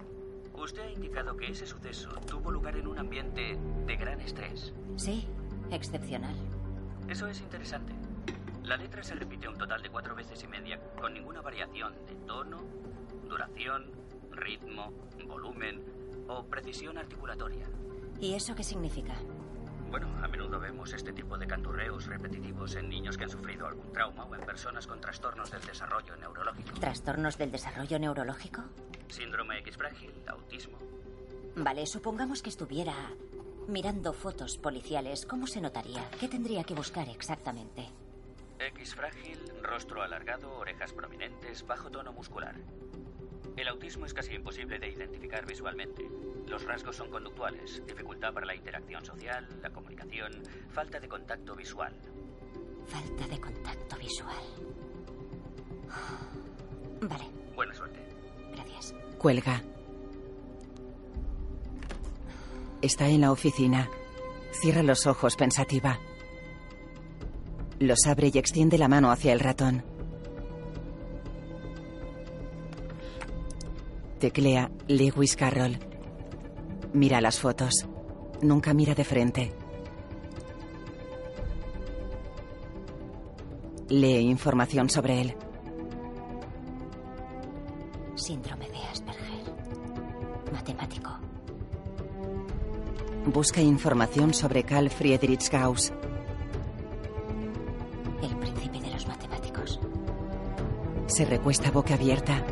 usted 0.56 0.82
ha 0.82 0.90
indicado 0.90 1.38
que 1.38 1.52
ese 1.52 1.68
suceso 1.68 2.10
tuvo 2.26 2.50
lugar 2.50 2.78
en 2.78 2.88
un 2.88 2.98
ambiente 2.98 3.60
de 3.86 3.96
gran 3.96 4.22
estrés. 4.22 4.74
Sí, 4.96 5.28
excepcional. 5.72 6.36
Eso 7.08 7.28
es 7.28 7.40
interesante. 7.42 7.94
La 8.64 8.78
letra 8.78 9.04
se 9.04 9.16
repite 9.16 9.48
un 9.48 9.58
total 9.58 9.82
de 9.82 9.90
cuatro 9.90 10.16
veces 10.16 10.42
y 10.44 10.48
media, 10.48 10.80
con 11.00 11.14
ninguna 11.14 11.42
variación 11.42 11.94
de 12.08 12.16
tono, 12.26 12.64
duración, 13.28 13.92
ritmo, 14.32 14.92
volumen 15.28 15.84
o 16.28 16.46
precisión 16.46 16.98
articulatoria. 16.98 17.66
¿Y 18.22 18.36
eso 18.36 18.56
qué 18.56 18.64
significa? 18.64 19.16
Bueno, 19.90 20.08
a 20.24 20.28
menudo 20.28 20.60
vemos 20.60 20.92
este 20.94 21.14
tipo 21.14 21.38
de 21.38 21.46
canturreos 21.46 22.08
repetitivos 22.08 22.76
en 22.76 22.90
niños 22.90 23.18
que 23.18 23.26
han 23.26 23.30
sufrido 23.30 23.68
algún 23.68 23.92
trauma 23.92 24.24
o 24.26 24.34
en 24.34 24.42
personas 24.42 24.88
con 24.88 25.00
trastornos 25.00 25.52
del 25.52 25.62
desarrollo 25.62 26.16
neurológico. 26.16 26.80
¿Trastornos 26.80 27.38
del 27.38 27.52
desarrollo 27.52 28.00
neurológico? 28.00 28.64
Síndrome 29.10 29.60
X 29.60 29.78
frágil, 29.78 30.12
autismo. 30.26 30.78
Vale, 31.56 31.86
supongamos 31.86 32.42
que 32.42 32.50
estuviera 32.50 32.96
mirando 33.68 34.14
fotos 34.14 34.58
policiales. 34.58 35.26
¿Cómo 35.26 35.48
se 35.48 35.62
notaría? 35.62 36.10
¿Qué 36.20 36.28
tendría 36.28 36.64
que 36.64 36.74
buscar 36.74 37.08
exactamente? 37.10 37.90
X 38.60 38.96
frágil, 38.96 39.40
rostro 39.62 40.02
alargado, 40.02 40.54
orejas 40.58 40.94
prominentes, 40.94 41.66
bajo 41.66 41.90
tono 41.90 42.14
muscular. 42.14 42.56
El 43.58 43.68
autismo 43.68 44.06
es 44.06 44.14
casi 44.14 44.34
imposible 44.34 44.80
de 44.80 44.90
identificar 44.90 45.46
visualmente. 45.46 46.08
Los 46.48 46.64
rasgos 46.64 46.96
son 46.96 47.10
conductuales, 47.12 47.84
dificultad 47.86 48.34
para 48.34 48.46
la 48.46 48.56
interacción 48.56 49.06
social, 49.06 49.48
la 49.62 49.70
comunicación, 49.70 50.32
falta 50.72 51.00
de 51.00 51.08
contacto 51.08 51.56
visual. 51.56 51.94
Falta 52.88 53.28
de 53.28 53.40
contacto 53.40 53.96
visual. 53.98 54.44
Vale, 57.02 57.26
Buena 57.56 57.74
suerte. 57.76 58.00
gracias. 58.54 58.94
Cuelga. 59.18 59.62
Está 62.84 63.08
en 63.08 63.22
la 63.22 63.32
oficina. 63.32 63.90
Cierra 64.52 64.84
los 64.84 65.08
ojos 65.08 65.38
pensativa. 65.38 66.02
Los 67.80 68.06
abre 68.06 68.30
y 68.34 68.38
extiende 68.38 68.78
la 68.78 68.90
mano 68.90 69.10
hacia 69.10 69.32
el 69.32 69.40
ratón. 69.40 69.86
Teclea 74.20 74.70
Lewis 74.90 75.38
Carroll. 75.38 75.80
Mira 76.92 77.22
las 77.22 77.40
fotos. 77.40 77.88
Nunca 78.42 78.74
mira 78.74 78.94
de 78.94 79.06
frente. 79.06 79.54
Lee 83.88 84.18
información 84.18 84.90
sobre 84.90 85.22
él. 85.22 85.38
Síndrome 88.16 88.63
Busca 93.26 93.62
información 93.62 94.34
sobre 94.34 94.64
Carl 94.64 94.90
Friedrich 94.90 95.50
Gauss. 95.50 95.94
El 98.22 98.36
príncipe 98.38 98.82
de 98.82 98.92
los 98.92 99.08
matemáticos. 99.08 99.80
Se 101.08 101.24
recuesta 101.24 101.72
boca 101.72 101.94
abierta. 101.94 102.44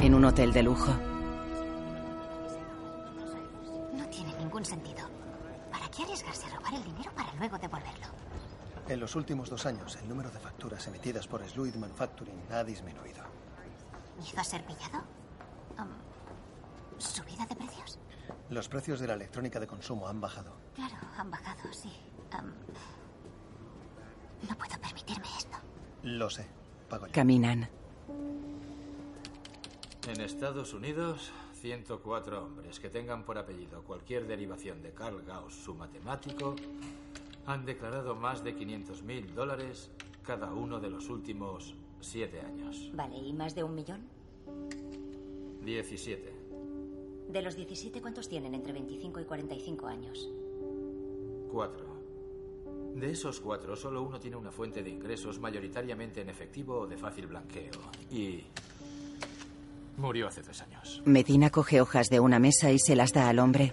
En 0.00 0.14
un 0.14 0.26
hotel 0.26 0.52
de 0.52 0.62
lujo. 0.62 0.92
No 3.94 4.06
tiene 4.08 4.34
ningún 4.38 4.64
sentido. 4.64 5.08
¿Para 5.72 5.88
qué 5.88 6.02
arriesgarse 6.02 6.46
a 6.46 6.56
robar 6.56 6.74
el 6.74 6.84
dinero 6.84 7.10
para 7.16 7.32
luego 7.34 7.56
devolverlo? 7.58 8.06
En 8.88 9.00
los 9.00 9.16
últimos 9.16 9.48
dos 9.48 9.64
años, 9.64 9.96
el 10.02 10.08
número 10.08 10.30
de 10.30 10.38
facturas 10.38 10.86
emitidas 10.86 11.26
por 11.26 11.42
Sluid 11.48 11.76
Manufacturing 11.76 12.42
ha 12.52 12.62
disminuido. 12.62 13.22
¿Miedo 14.20 14.38
a 14.40 14.44
ser 14.44 14.62
pillado? 14.64 14.98
Um, 15.78 16.98
¿Subida 16.98 17.46
de 17.46 17.56
precios? 17.56 17.59
Los 18.50 18.68
precios 18.68 18.98
de 18.98 19.06
la 19.06 19.14
electrónica 19.14 19.60
de 19.60 19.68
consumo 19.68 20.08
han 20.08 20.20
bajado. 20.20 20.52
Claro, 20.74 20.96
han 21.16 21.30
bajado, 21.30 21.72
sí. 21.72 21.92
Um, 22.36 22.50
no 24.48 24.58
puedo 24.58 24.80
permitirme 24.80 25.26
esto. 25.38 25.56
Lo 26.02 26.28
sé. 26.28 26.46
Pago 26.88 27.06
yo. 27.06 27.12
Caminan. 27.12 27.68
En 30.08 30.20
Estados 30.20 30.74
Unidos, 30.74 31.30
104 31.60 32.44
hombres 32.44 32.80
que 32.80 32.88
tengan 32.88 33.22
por 33.24 33.38
apellido 33.38 33.84
cualquier 33.84 34.26
derivación 34.26 34.82
de 34.82 34.92
Carl 34.94 35.22
Gauss, 35.22 35.54
su 35.54 35.74
matemático, 35.76 36.56
han 37.46 37.64
declarado 37.64 38.16
más 38.16 38.42
de 38.42 38.56
500 38.56 39.02
mil 39.04 39.32
dólares 39.32 39.92
cada 40.24 40.52
uno 40.52 40.80
de 40.80 40.90
los 40.90 41.08
últimos 41.08 41.76
siete 42.00 42.40
años. 42.40 42.90
Vale, 42.94 43.16
¿y 43.16 43.32
más 43.32 43.54
de 43.54 43.62
un 43.62 43.76
millón? 43.76 44.08
17. 45.62 46.39
De 47.30 47.42
los 47.42 47.54
17, 47.54 48.00
¿cuántos 48.02 48.28
tienen 48.28 48.54
entre 48.54 48.72
25 48.72 49.20
y 49.20 49.24
45 49.24 49.86
años? 49.86 50.28
Cuatro. 51.52 51.86
De 52.96 53.12
esos 53.12 53.38
cuatro, 53.38 53.76
solo 53.76 54.02
uno 54.02 54.18
tiene 54.18 54.36
una 54.36 54.50
fuente 54.50 54.82
de 54.82 54.90
ingresos 54.90 55.38
mayoritariamente 55.38 56.22
en 56.22 56.28
efectivo 56.28 56.80
o 56.80 56.86
de 56.88 56.96
fácil 56.96 57.28
blanqueo. 57.28 57.70
Y 58.10 58.42
murió 59.96 60.26
hace 60.26 60.42
tres 60.42 60.60
años. 60.62 61.02
Medina 61.04 61.50
coge 61.50 61.80
hojas 61.80 62.08
de 62.08 62.18
una 62.18 62.40
mesa 62.40 62.72
y 62.72 62.80
se 62.80 62.96
las 62.96 63.12
da 63.12 63.28
al 63.28 63.38
hombre. 63.38 63.72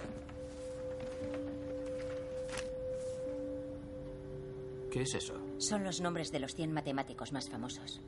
¿Qué 4.91 5.01
es 5.01 5.16
eso? 5.16 5.34
Son 5.58 5.84
los 5.84 5.99
nombres 5.99 6.32
de 6.32 6.39
los 6.39 6.53
100 6.53 6.74
matemáticos 6.74 7.32
más 7.32 7.49
famosos. 7.49 8.01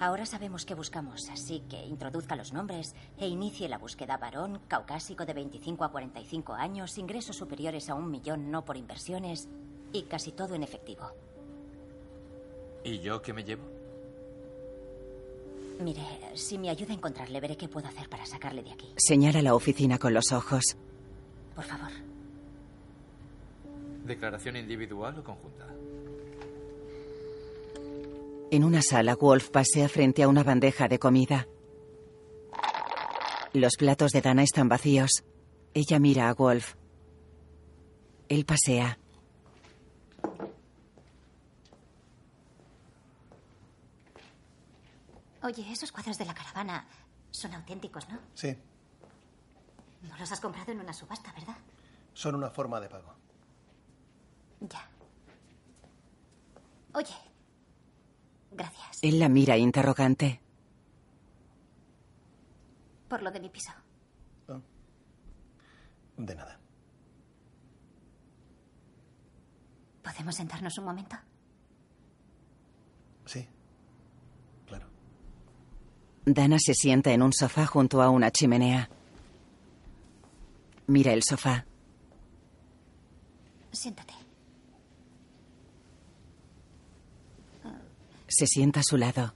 Ahora 0.00 0.26
sabemos 0.26 0.64
qué 0.64 0.74
buscamos, 0.74 1.28
así 1.30 1.62
que 1.68 1.84
introduzca 1.86 2.36
los 2.36 2.52
nombres 2.52 2.94
e 3.16 3.28
inicie 3.28 3.68
la 3.68 3.78
búsqueda 3.78 4.16
varón, 4.16 4.60
caucásico 4.66 5.24
de 5.24 5.34
25 5.34 5.84
a 5.84 5.90
45 5.90 6.52
años, 6.54 6.98
ingresos 6.98 7.36
superiores 7.36 7.88
a 7.88 7.94
un 7.94 8.10
millón 8.10 8.50
no 8.50 8.64
por 8.64 8.76
inversiones 8.76 9.48
y 9.92 10.02
casi 10.02 10.32
todo 10.32 10.54
en 10.54 10.64
efectivo. 10.64 11.10
¿Y 12.82 12.98
yo 12.98 13.22
qué 13.22 13.32
me 13.32 13.44
llevo? 13.44 13.62
Mire, 15.80 16.02
si 16.34 16.58
me 16.58 16.70
ayuda 16.70 16.92
a 16.92 16.96
encontrarle, 16.96 17.40
veré 17.40 17.56
qué 17.56 17.68
puedo 17.68 17.88
hacer 17.88 18.08
para 18.08 18.26
sacarle 18.26 18.62
de 18.62 18.72
aquí. 18.72 18.92
Señala 18.96 19.42
la 19.42 19.54
oficina 19.54 19.98
con 19.98 20.14
los 20.14 20.32
ojos. 20.32 20.76
Por 21.54 21.64
favor. 21.64 21.90
¿Declaración 24.04 24.56
individual 24.56 25.18
o 25.18 25.24
conjunta? 25.24 25.66
En 28.50 28.62
una 28.64 28.82
sala, 28.82 29.16
Wolf 29.16 29.50
pasea 29.50 29.88
frente 29.88 30.22
a 30.22 30.28
una 30.28 30.42
bandeja 30.44 30.86
de 30.88 30.98
comida. 30.98 31.46
Los 33.52 33.76
platos 33.76 34.12
de 34.12 34.20
Dana 34.20 34.42
están 34.42 34.68
vacíos. 34.68 35.24
Ella 35.74 35.98
mira 35.98 36.28
a 36.28 36.34
Wolf. 36.34 36.74
Él 38.28 38.44
pasea. 38.44 38.98
Oye, 45.42 45.70
esos 45.70 45.92
cuadros 45.92 46.16
de 46.16 46.24
la 46.24 46.34
caravana 46.34 46.86
son 47.30 47.52
auténticos, 47.54 48.08
¿no? 48.08 48.18
Sí, 48.34 48.56
No 50.02 50.16
los 50.18 50.30
has 50.32 50.40
comprado 50.40 50.72
en 50.72 50.80
una 50.80 50.92
subasta, 50.92 51.32
¿verdad? 51.32 51.56
son 52.14 52.36
una 52.36 52.48
forma 52.48 52.80
de 52.80 52.88
pago. 52.88 53.12
Ya. 54.60 54.88
Oye. 56.94 57.14
Gracias. 58.56 58.98
Él 59.02 59.18
la 59.18 59.28
mira 59.28 59.56
interrogante. 59.56 60.40
Por 63.08 63.22
lo 63.22 63.30
de 63.30 63.40
mi 63.40 63.48
piso. 63.48 63.72
De 66.16 66.34
nada. 66.34 66.60
¿Podemos 70.02 70.36
sentarnos 70.36 70.78
un 70.78 70.84
momento? 70.84 71.16
Sí. 73.26 73.48
Claro. 74.66 74.86
Dana 76.24 76.58
se 76.60 76.74
sienta 76.74 77.12
en 77.12 77.22
un 77.22 77.32
sofá 77.32 77.66
junto 77.66 78.00
a 78.00 78.10
una 78.10 78.30
chimenea. 78.30 78.88
Mira 80.86 81.12
el 81.12 81.22
sofá. 81.24 81.66
Siéntate. 83.72 84.14
Se 88.36 88.48
sienta 88.48 88.80
a 88.80 88.82
su 88.82 88.96
lado. 88.96 89.32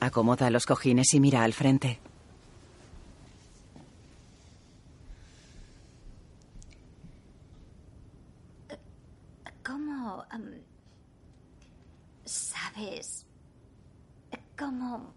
Acomoda 0.00 0.50
los 0.50 0.66
cojines 0.66 1.14
y 1.14 1.20
mira 1.20 1.44
al 1.44 1.52
frente. 1.52 2.00
¿Cómo... 9.64 10.24
¿Sabes? 12.24 13.26
¿Cómo... 14.58 15.14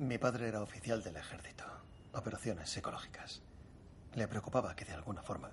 Mi 0.00 0.18
padre 0.18 0.48
era 0.48 0.60
oficial 0.60 1.04
del 1.04 1.18
ejército. 1.18 1.62
Operaciones 2.14 2.68
psicológicas. 2.68 3.42
Le 4.16 4.26
preocupaba 4.26 4.74
que 4.74 4.84
de 4.84 4.94
alguna 4.94 5.22
forma 5.22 5.52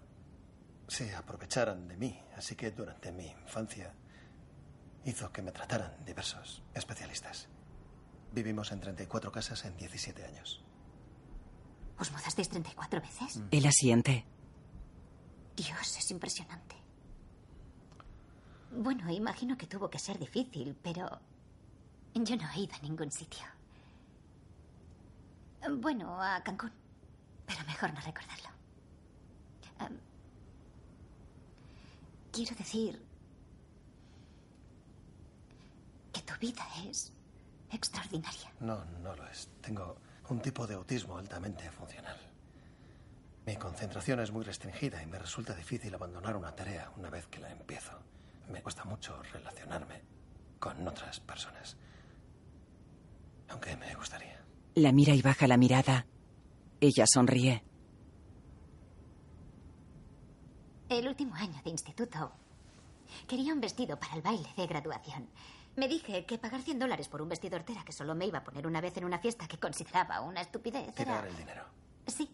se 0.87 1.15
aprovecharan 1.15 1.87
de 1.87 1.97
mí, 1.97 2.19
así 2.35 2.55
que 2.55 2.71
durante 2.71 3.11
mi 3.11 3.27
infancia 3.27 3.93
hizo 5.05 5.31
que 5.31 5.41
me 5.41 5.51
trataran 5.51 6.03
diversos 6.05 6.63
especialistas. 6.73 7.47
Vivimos 8.31 8.71
en 8.71 8.79
34 8.79 9.31
casas 9.31 9.65
en 9.65 9.75
17 9.77 10.23
años. 10.25 10.63
¿Os 11.99 12.11
mudasteis 12.11 12.49
34 12.49 13.01
veces? 13.01 13.41
Él 13.51 13.65
asiente. 13.65 14.25
Dios, 15.55 15.97
es 15.97 16.11
impresionante. 16.11 16.75
Bueno, 18.71 19.09
imagino 19.11 19.57
que 19.57 19.67
tuvo 19.67 19.89
que 19.89 19.99
ser 19.99 20.17
difícil, 20.17 20.77
pero 20.81 21.19
yo 22.13 22.35
no 22.37 22.49
he 22.51 22.59
ido 22.61 22.73
a 22.75 22.79
ningún 22.79 23.11
sitio. 23.11 23.45
Bueno, 25.77 26.21
a 26.21 26.41
Cancún, 26.41 26.71
pero 27.45 27.63
mejor 27.65 27.93
no 27.93 27.99
recordarlo. 27.99 28.49
Em, 29.79 29.99
quiero 32.31 32.55
decir 32.55 33.01
que 36.13 36.21
tu 36.21 36.33
vida 36.39 36.65
es 36.87 37.13
extraordinaria. 37.71 38.51
No, 38.59 38.83
no 39.01 39.15
lo 39.15 39.27
es. 39.27 39.49
Tengo 39.61 39.97
un 40.29 40.41
tipo 40.41 40.65
de 40.67 40.75
autismo 40.75 41.17
altamente 41.17 41.69
funcional. 41.71 42.17
Mi 43.45 43.55
concentración 43.55 44.19
es 44.19 44.31
muy 44.31 44.43
restringida 44.43 45.01
y 45.01 45.07
me 45.07 45.17
resulta 45.17 45.53
difícil 45.55 45.93
abandonar 45.93 46.35
una 46.35 46.55
tarea 46.55 46.91
una 46.97 47.09
vez 47.09 47.27
que 47.27 47.39
la 47.39 47.51
empiezo. 47.51 47.93
Me 48.51 48.61
cuesta 48.61 48.83
mucho 48.83 49.21
relacionarme 49.23 50.01
con 50.59 50.87
otras 50.87 51.19
personas. 51.19 51.75
Aunque 53.49 53.75
me 53.77 53.93
gustaría. 53.95 54.39
La 54.75 54.91
mira 54.91 55.13
y 55.13 55.21
baja 55.21 55.47
la 55.47 55.57
mirada. 55.57 56.05
Ella 56.79 57.05
sonríe. 57.07 57.63
El 60.91 61.07
último 61.07 61.33
año 61.35 61.57
de 61.63 61.69
instituto 61.69 62.33
quería 63.25 63.53
un 63.53 63.61
vestido 63.61 63.97
para 63.97 64.13
el 64.15 64.21
baile 64.21 64.49
de 64.57 64.67
graduación. 64.67 65.25
Me 65.77 65.87
dije 65.87 66.25
que 66.25 66.37
pagar 66.37 66.61
100 66.63 66.79
dólares 66.79 67.07
por 67.07 67.21
un 67.21 67.29
vestido 67.29 67.55
hortera 67.55 67.85
que 67.85 67.93
solo 67.93 68.13
me 68.13 68.25
iba 68.25 68.39
a 68.39 68.43
poner 68.43 68.67
una 68.67 68.81
vez 68.81 68.97
en 68.97 69.05
una 69.05 69.17
fiesta 69.17 69.47
que 69.47 69.57
consideraba 69.57 70.19
una 70.19 70.41
estupidez. 70.41 70.93
Tirar 70.93 71.23
Era... 71.23 71.29
el 71.29 71.37
dinero. 71.37 71.63
Sí. 72.07 72.29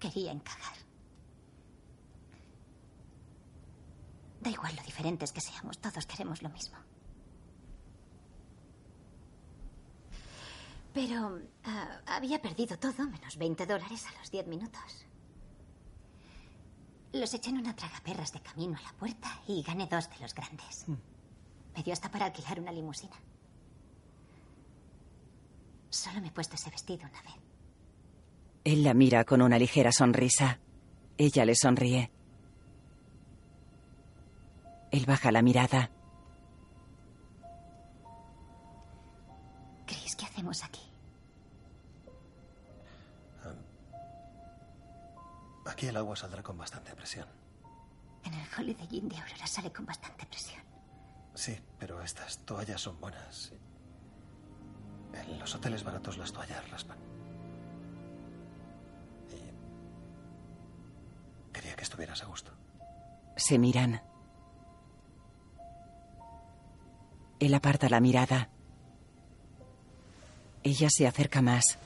Quería 0.00 0.32
encajar. 0.32 0.76
Da 4.40 4.50
igual 4.50 4.74
lo 4.74 4.82
diferentes 4.82 5.32
que 5.32 5.40
seamos, 5.40 5.78
todos 5.78 6.04
queremos 6.04 6.42
lo 6.42 6.48
mismo. 6.48 6.78
Pero 10.92 11.38
ah, 11.62 12.00
había 12.06 12.42
perdido 12.42 12.76
todo, 12.76 13.06
menos 13.08 13.36
20 13.36 13.66
dólares 13.66 14.04
a 14.08 14.18
los 14.18 14.32
10 14.32 14.48
minutos. 14.48 15.06
Los 17.14 17.32
eché 17.32 17.50
en 17.50 17.58
una 17.58 17.76
tragaperras 17.76 18.32
de 18.32 18.40
camino 18.40 18.76
a 18.76 18.82
la 18.82 18.92
puerta 18.98 19.40
y 19.46 19.62
gané 19.62 19.86
dos 19.86 20.10
de 20.10 20.18
los 20.18 20.34
grandes. 20.34 20.84
Me 20.88 21.82
dio 21.84 21.92
hasta 21.92 22.10
para 22.10 22.26
alquilar 22.26 22.58
una 22.58 22.72
limusina. 22.72 23.14
Solo 25.90 26.20
me 26.20 26.26
he 26.26 26.30
puesto 26.32 26.56
ese 26.56 26.70
vestido 26.70 27.08
una 27.08 27.22
vez. 27.22 27.40
Él 28.64 28.82
la 28.82 28.94
mira 28.94 29.22
con 29.24 29.42
una 29.42 29.60
ligera 29.60 29.92
sonrisa. 29.92 30.58
Ella 31.16 31.44
le 31.44 31.54
sonríe. 31.54 32.10
Él 34.90 35.06
baja 35.06 35.30
la 35.30 35.42
mirada. 35.42 35.92
Chris, 39.86 40.16
¿qué 40.16 40.24
hacemos 40.24 40.64
aquí? 40.64 40.80
Aquí 45.84 45.90
el 45.90 45.96
agua 45.98 46.16
saldrá 46.16 46.42
con 46.42 46.56
bastante 46.56 46.94
presión. 46.94 47.28
En 48.24 48.32
el 48.32 48.46
Holiday 48.58 48.88
Inn 48.90 49.06
de 49.06 49.18
Aurora 49.18 49.46
sale 49.46 49.70
con 49.70 49.84
bastante 49.84 50.24
presión. 50.24 50.62
Sí, 51.34 51.60
pero 51.78 52.00
estas 52.00 52.38
toallas 52.38 52.80
son 52.80 52.98
buenas. 52.98 53.52
En 55.12 55.38
los 55.38 55.54
hoteles 55.54 55.84
baratos 55.84 56.16
las 56.16 56.32
toallas 56.32 56.70
raspan. 56.70 56.96
Y 59.28 59.52
quería 61.52 61.76
que 61.76 61.82
estuvieras 61.82 62.22
a 62.22 62.26
gusto. 62.28 62.52
Se 63.36 63.58
miran. 63.58 64.00
Él 67.40 67.52
aparta 67.52 67.90
la 67.90 68.00
mirada. 68.00 68.48
Ella 70.62 70.88
se 70.88 71.06
acerca 71.06 71.42
más. 71.42 71.78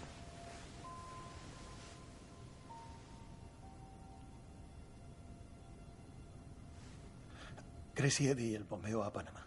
Crazy 7.99 8.29
Eddie 8.29 8.51
y 8.51 8.55
el 8.55 8.63
bombeo 8.63 9.03
a 9.03 9.13
Panamá. 9.13 9.45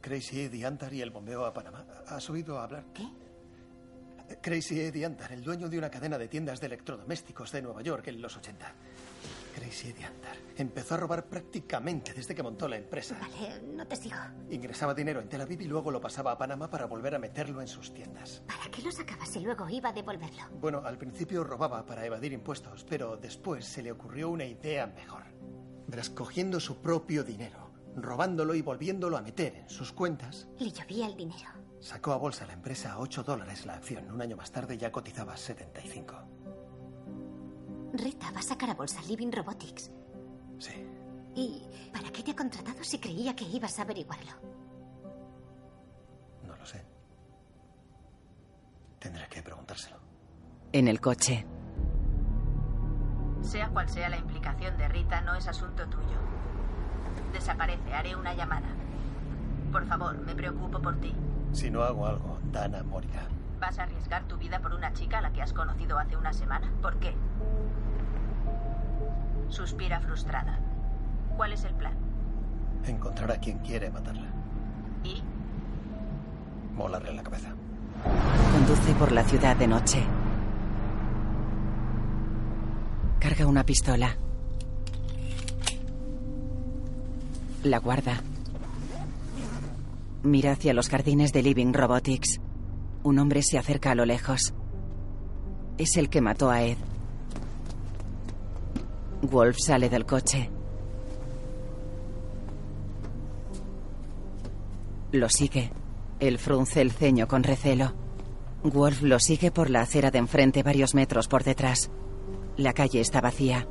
Crazy 0.00 0.42
Eddie 0.42 0.64
Antar 0.64 0.94
y 0.94 1.00
el 1.00 1.10
bombeo 1.10 1.44
a 1.44 1.52
Panamá. 1.52 1.84
¿Has 2.06 2.30
oído 2.30 2.60
hablar? 2.60 2.84
¿Qué? 2.94 3.08
Crazy 4.40 4.80
Eddie 4.80 5.04
Antar, 5.04 5.32
el 5.32 5.42
dueño 5.42 5.68
de 5.68 5.76
una 5.76 5.90
cadena 5.90 6.16
de 6.16 6.28
tiendas 6.28 6.60
de 6.60 6.68
electrodomésticos 6.68 7.50
de 7.50 7.62
Nueva 7.62 7.82
York 7.82 8.06
en 8.06 8.22
los 8.22 8.36
80. 8.36 8.72
Crazy 9.56 9.88
Eddie 9.88 10.06
Hunter. 10.06 10.44
Empezó 10.58 10.94
a 10.94 10.98
robar 10.98 11.26
prácticamente 11.26 12.12
desde 12.14 12.36
que 12.36 12.42
montó 12.44 12.68
la 12.68 12.76
empresa. 12.76 13.18
Vale, 13.20 13.60
no 13.62 13.84
te 13.84 13.96
sigo. 13.96 14.14
Ingresaba 14.50 14.94
dinero 14.94 15.20
en 15.20 15.28
Tel 15.28 15.40
Aviv 15.40 15.60
y 15.60 15.66
luego 15.66 15.90
lo 15.90 16.00
pasaba 16.00 16.30
a 16.30 16.38
Panamá 16.38 16.70
para 16.70 16.86
volver 16.86 17.16
a 17.16 17.18
meterlo 17.18 17.60
en 17.60 17.66
sus 17.66 17.92
tiendas. 17.92 18.44
¿Para 18.46 18.70
qué 18.70 18.80
lo 18.80 18.92
sacabas 18.92 19.34
y 19.34 19.40
luego 19.40 19.68
iba 19.68 19.88
a 19.88 19.92
devolverlo? 19.92 20.50
Bueno, 20.60 20.82
al 20.84 20.98
principio 20.98 21.42
robaba 21.42 21.84
para 21.84 22.06
evadir 22.06 22.32
impuestos, 22.32 22.86
pero 22.88 23.16
después 23.16 23.64
se 23.64 23.82
le 23.82 23.90
ocurrió 23.90 24.28
una 24.28 24.44
idea 24.44 24.86
mejor. 24.86 25.24
Verás, 25.86 26.10
cogiendo 26.10 26.60
su 26.60 26.78
propio 26.80 27.24
dinero, 27.24 27.70
robándolo 27.96 28.54
y 28.54 28.62
volviéndolo 28.62 29.16
a 29.16 29.22
meter 29.22 29.54
en 29.56 29.68
sus 29.70 29.92
cuentas, 29.92 30.48
Le 30.58 30.70
llovía 30.70 31.06
el 31.06 31.16
dinero. 31.16 31.50
sacó 31.80 32.12
a 32.12 32.16
bolsa 32.16 32.46
la 32.46 32.54
empresa 32.54 32.92
a 32.92 32.98
8 32.98 33.22
dólares 33.22 33.66
la 33.66 33.74
acción. 33.74 34.10
Un 34.10 34.20
año 34.22 34.36
más 34.36 34.50
tarde 34.50 34.78
ya 34.78 34.90
cotizaba 34.90 35.36
75. 35.36 36.14
Rita 37.92 38.30
va 38.32 38.40
a 38.40 38.42
sacar 38.42 38.70
a 38.70 38.74
bolsa 38.74 39.00
Living 39.02 39.30
Robotics. 39.30 39.90
Sí. 40.58 40.72
¿Y 41.36 41.62
para 41.92 42.10
qué 42.10 42.22
te 42.22 42.30
ha 42.30 42.36
contratado 42.36 42.82
si 42.82 42.98
creía 42.98 43.34
que 43.36 43.44
ibas 43.44 43.78
a 43.78 43.82
averiguarlo? 43.82 44.32
No 46.46 46.56
lo 46.56 46.64
sé. 46.66 46.82
Tendré 48.98 49.28
que 49.28 49.42
preguntárselo. 49.42 49.96
En 50.72 50.88
el 50.88 51.00
coche, 51.00 51.44
Sea 53.44 53.68
cual 53.68 53.88
sea 53.88 54.08
la 54.08 54.16
implicación 54.16 54.76
de 54.78 54.88
Rita, 54.88 55.20
no 55.20 55.34
es 55.34 55.46
asunto 55.46 55.86
tuyo. 55.86 56.18
Desaparece, 57.32 57.94
haré 57.94 58.16
una 58.16 58.34
llamada. 58.34 58.68
Por 59.70 59.86
favor, 59.86 60.18
me 60.18 60.34
preocupo 60.34 60.80
por 60.80 60.96
ti. 60.96 61.14
Si 61.52 61.70
no 61.70 61.82
hago 61.82 62.06
algo, 62.06 62.38
Dana 62.50 62.82
morirá. 62.82 63.28
¿Vas 63.60 63.78
a 63.78 63.84
arriesgar 63.84 64.24
tu 64.24 64.38
vida 64.38 64.60
por 64.60 64.72
una 64.72 64.92
chica 64.92 65.18
a 65.18 65.20
la 65.20 65.32
que 65.32 65.42
has 65.42 65.52
conocido 65.52 65.98
hace 65.98 66.16
una 66.16 66.32
semana? 66.32 66.72
¿Por 66.80 66.96
qué? 66.98 67.14
Suspira 69.48 70.00
frustrada. 70.00 70.58
¿Cuál 71.36 71.52
es 71.52 71.64
el 71.64 71.74
plan? 71.74 71.94
Encontrar 72.86 73.30
a 73.30 73.36
quien 73.36 73.58
quiere 73.58 73.90
matarla. 73.90 74.28
¿Y? 75.04 75.22
Molarle 76.74 77.12
la 77.12 77.22
cabeza. 77.22 77.50
conduce 78.52 78.94
por 78.94 79.12
la 79.12 79.22
ciudad 79.22 79.56
de 79.56 79.66
noche. 79.66 80.02
Carga 83.24 83.46
una 83.46 83.64
pistola. 83.64 84.14
La 87.62 87.78
guarda. 87.78 88.22
Mira 90.22 90.52
hacia 90.52 90.74
los 90.74 90.90
jardines 90.90 91.32
de 91.32 91.42
Living 91.42 91.72
Robotics. 91.72 92.38
Un 93.02 93.18
hombre 93.18 93.42
se 93.42 93.56
acerca 93.56 93.92
a 93.92 93.94
lo 93.94 94.04
lejos. 94.04 94.52
Es 95.78 95.96
el 95.96 96.10
que 96.10 96.20
mató 96.20 96.50
a 96.50 96.64
Ed. 96.64 96.76
Wolf 99.22 99.56
sale 99.58 99.88
del 99.88 100.04
coche. 100.04 100.50
Lo 105.12 105.30
sigue. 105.30 105.72
Él 106.20 106.38
frunce 106.38 106.82
el 106.82 106.92
ceño 106.92 107.26
con 107.26 107.42
recelo. 107.42 107.94
Wolf 108.64 109.00
lo 109.00 109.18
sigue 109.18 109.50
por 109.50 109.70
la 109.70 109.80
acera 109.80 110.10
de 110.10 110.18
enfrente 110.18 110.62
varios 110.62 110.94
metros 110.94 111.26
por 111.26 111.42
detrás. 111.42 111.90
La 112.56 112.72
calle 112.72 113.00
está 113.00 113.20
vacía. 113.20 113.66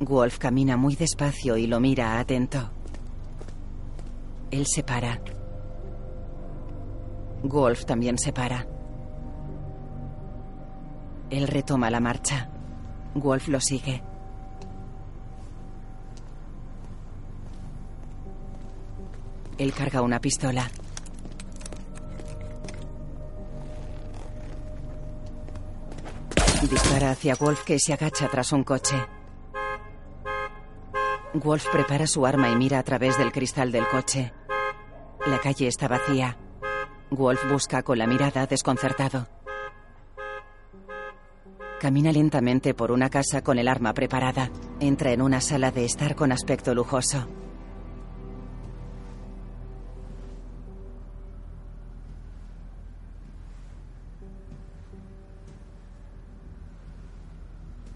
Wolf 0.00 0.38
camina 0.38 0.76
muy 0.76 0.96
despacio 0.96 1.56
y 1.56 1.66
lo 1.66 1.80
mira 1.80 2.18
atento. 2.18 2.70
Él 4.50 4.66
se 4.66 4.82
para. 4.82 5.20
Wolf 7.42 7.86
también 7.86 8.18
se 8.18 8.32
para. 8.32 8.66
Él 11.30 11.48
retoma 11.48 11.90
la 11.90 12.00
marcha. 12.00 12.50
Wolf 13.14 13.48
lo 13.48 13.60
sigue. 13.60 14.02
Él 19.56 19.72
carga 19.72 20.02
una 20.02 20.20
pistola. 20.20 20.70
Dispara 26.68 27.10
hacia 27.10 27.34
Wolf 27.36 27.64
que 27.64 27.78
se 27.78 27.94
agacha 27.94 28.28
tras 28.28 28.52
un 28.52 28.64
coche. 28.64 28.96
Wolf 31.32 31.66
prepara 31.72 32.06
su 32.06 32.26
arma 32.26 32.50
y 32.50 32.56
mira 32.56 32.78
a 32.78 32.82
través 32.82 33.16
del 33.16 33.32
cristal 33.32 33.72
del 33.72 33.88
coche. 33.88 34.34
La 35.26 35.38
calle 35.38 35.68
está 35.68 35.88
vacía. 35.88 36.36
Wolf 37.10 37.50
busca 37.50 37.82
con 37.82 37.98
la 37.98 38.06
mirada 38.06 38.46
desconcertado. 38.46 39.26
Camina 41.80 42.12
lentamente 42.12 42.74
por 42.74 42.92
una 42.92 43.08
casa 43.08 43.42
con 43.42 43.58
el 43.58 43.66
arma 43.66 43.94
preparada. 43.94 44.50
Entra 44.80 45.12
en 45.12 45.22
una 45.22 45.40
sala 45.40 45.70
de 45.70 45.86
estar 45.86 46.14
con 46.14 46.30
aspecto 46.30 46.74
lujoso. 46.74 47.26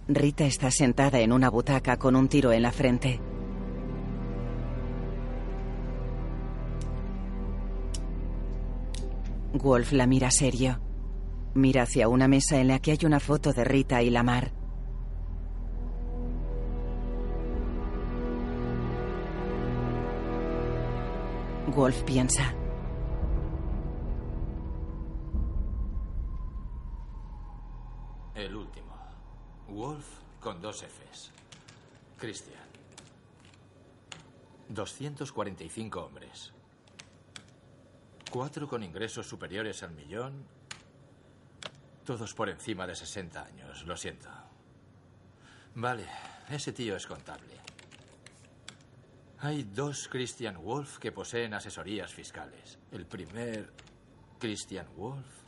Rita 0.07 0.45
está 0.45 0.71
sentada 0.71 1.21
en 1.21 1.33
una 1.33 1.49
butaca 1.49 1.97
con 1.97 2.15
un 2.15 2.29
tiro 2.29 2.53
en 2.53 2.61
la 2.61 2.73
frente. 2.73 3.21
Wolf 9.55 9.93
la 9.93 10.07
mira 10.07 10.31
serio. 10.31 10.79
Mira 11.55 11.85
hacia 11.85 12.09
una 12.09 12.29
mesa 12.29 12.61
en 12.61 12.69
la 12.69 12.81
que 12.81 12.91
hay 12.91 12.99
una 13.07 13.19
foto 13.19 13.55
de 13.55 13.65
Rita 13.65 14.03
y 14.03 14.11
Lamar. 14.11 14.53
Wolf 21.75 22.03
piensa. 22.03 22.53
Con 30.45 30.61
dos 30.61 30.83
Fs. 30.83 31.31
Christian. 32.19 32.61
245 34.69 36.05
hombres. 36.05 36.53
Cuatro 38.31 38.69
con 38.69 38.83
ingresos 38.83 39.27
superiores 39.27 39.83
al 39.83 39.93
millón. 39.93 40.45
Todos 42.05 42.35
por 42.35 42.51
encima 42.51 42.87
de 42.87 42.95
60 42.95 43.43
años. 43.43 43.87
Lo 43.87 43.97
siento. 43.97 44.29
Vale, 45.77 46.07
ese 46.51 46.75
tío 46.75 46.95
es 46.95 47.07
contable. 47.07 47.55
Hay 49.39 49.63
dos 49.63 50.09
Christian 50.09 50.63
Wolf 50.63 50.99
que 50.99 51.11
poseen 51.11 51.55
asesorías 51.55 52.13
fiscales. 52.13 52.79
El 52.93 53.07
primer 53.07 53.73
Christian 54.39 54.87
Wolf 54.95 55.44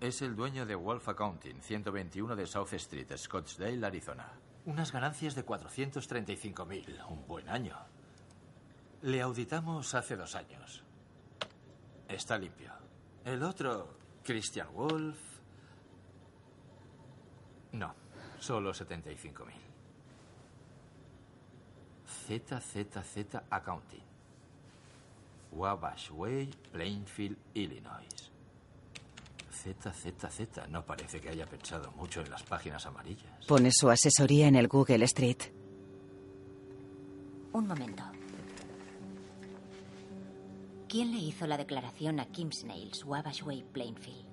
es 0.00 0.22
el 0.22 0.36
dueño 0.36 0.64
de 0.64 0.74
Wolf 0.74 1.08
Accounting, 1.08 1.60
121 1.60 2.36
de 2.36 2.46
South 2.46 2.72
Street, 2.74 3.10
Scottsdale, 3.16 3.84
Arizona. 3.84 4.32
Unas 4.64 4.92
ganancias 4.92 5.34
de 5.34 5.44
435.000, 5.44 7.06
un 7.08 7.26
buen 7.26 7.48
año. 7.48 7.76
Le 9.02 9.20
auditamos 9.22 9.94
hace 9.94 10.16
dos 10.16 10.34
años. 10.34 10.84
Está 12.08 12.38
limpio. 12.38 12.72
El 13.24 13.42
otro, 13.42 13.96
Christian 14.24 14.68
Wolf... 14.72 15.18
No, 17.72 17.94
solo 18.38 18.72
75.000. 18.72 19.68
ZZZ 22.26 23.42
Accounting. 23.50 24.02
Wabash 25.52 26.10
Way, 26.10 26.50
Plainfield, 26.72 27.38
Illinois. 27.54 28.27
ZZZ. 29.58 30.68
No 30.68 30.84
parece 30.84 31.20
que 31.20 31.30
haya 31.30 31.46
pensado 31.46 31.90
mucho 31.92 32.20
en 32.20 32.30
las 32.30 32.42
páginas 32.42 32.86
amarillas. 32.86 33.46
Pone 33.46 33.70
su 33.72 33.90
asesoría 33.90 34.46
en 34.46 34.56
el 34.56 34.68
Google 34.68 35.04
Street. 35.04 35.38
Un 37.52 37.66
momento. 37.66 38.04
¿Quién 40.88 41.10
le 41.12 41.18
hizo 41.18 41.46
la 41.46 41.56
declaración 41.56 42.20
a 42.20 42.26
Kim 42.26 42.50
Snails, 42.52 43.04
Wabash 43.04 43.42
Way, 43.42 43.64
Plainfield? 43.72 44.26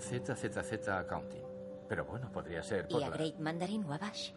ZZZ 0.00 0.88
Accounting. 0.88 1.42
Pero 1.88 2.04
bueno, 2.04 2.30
podría 2.30 2.62
ser 2.62 2.86
por 2.88 3.00
¿Y 3.00 3.04
a 3.04 3.08
la... 3.08 3.16
Great 3.16 3.38
Mandarin 3.38 3.84
Wabash? 3.84 4.32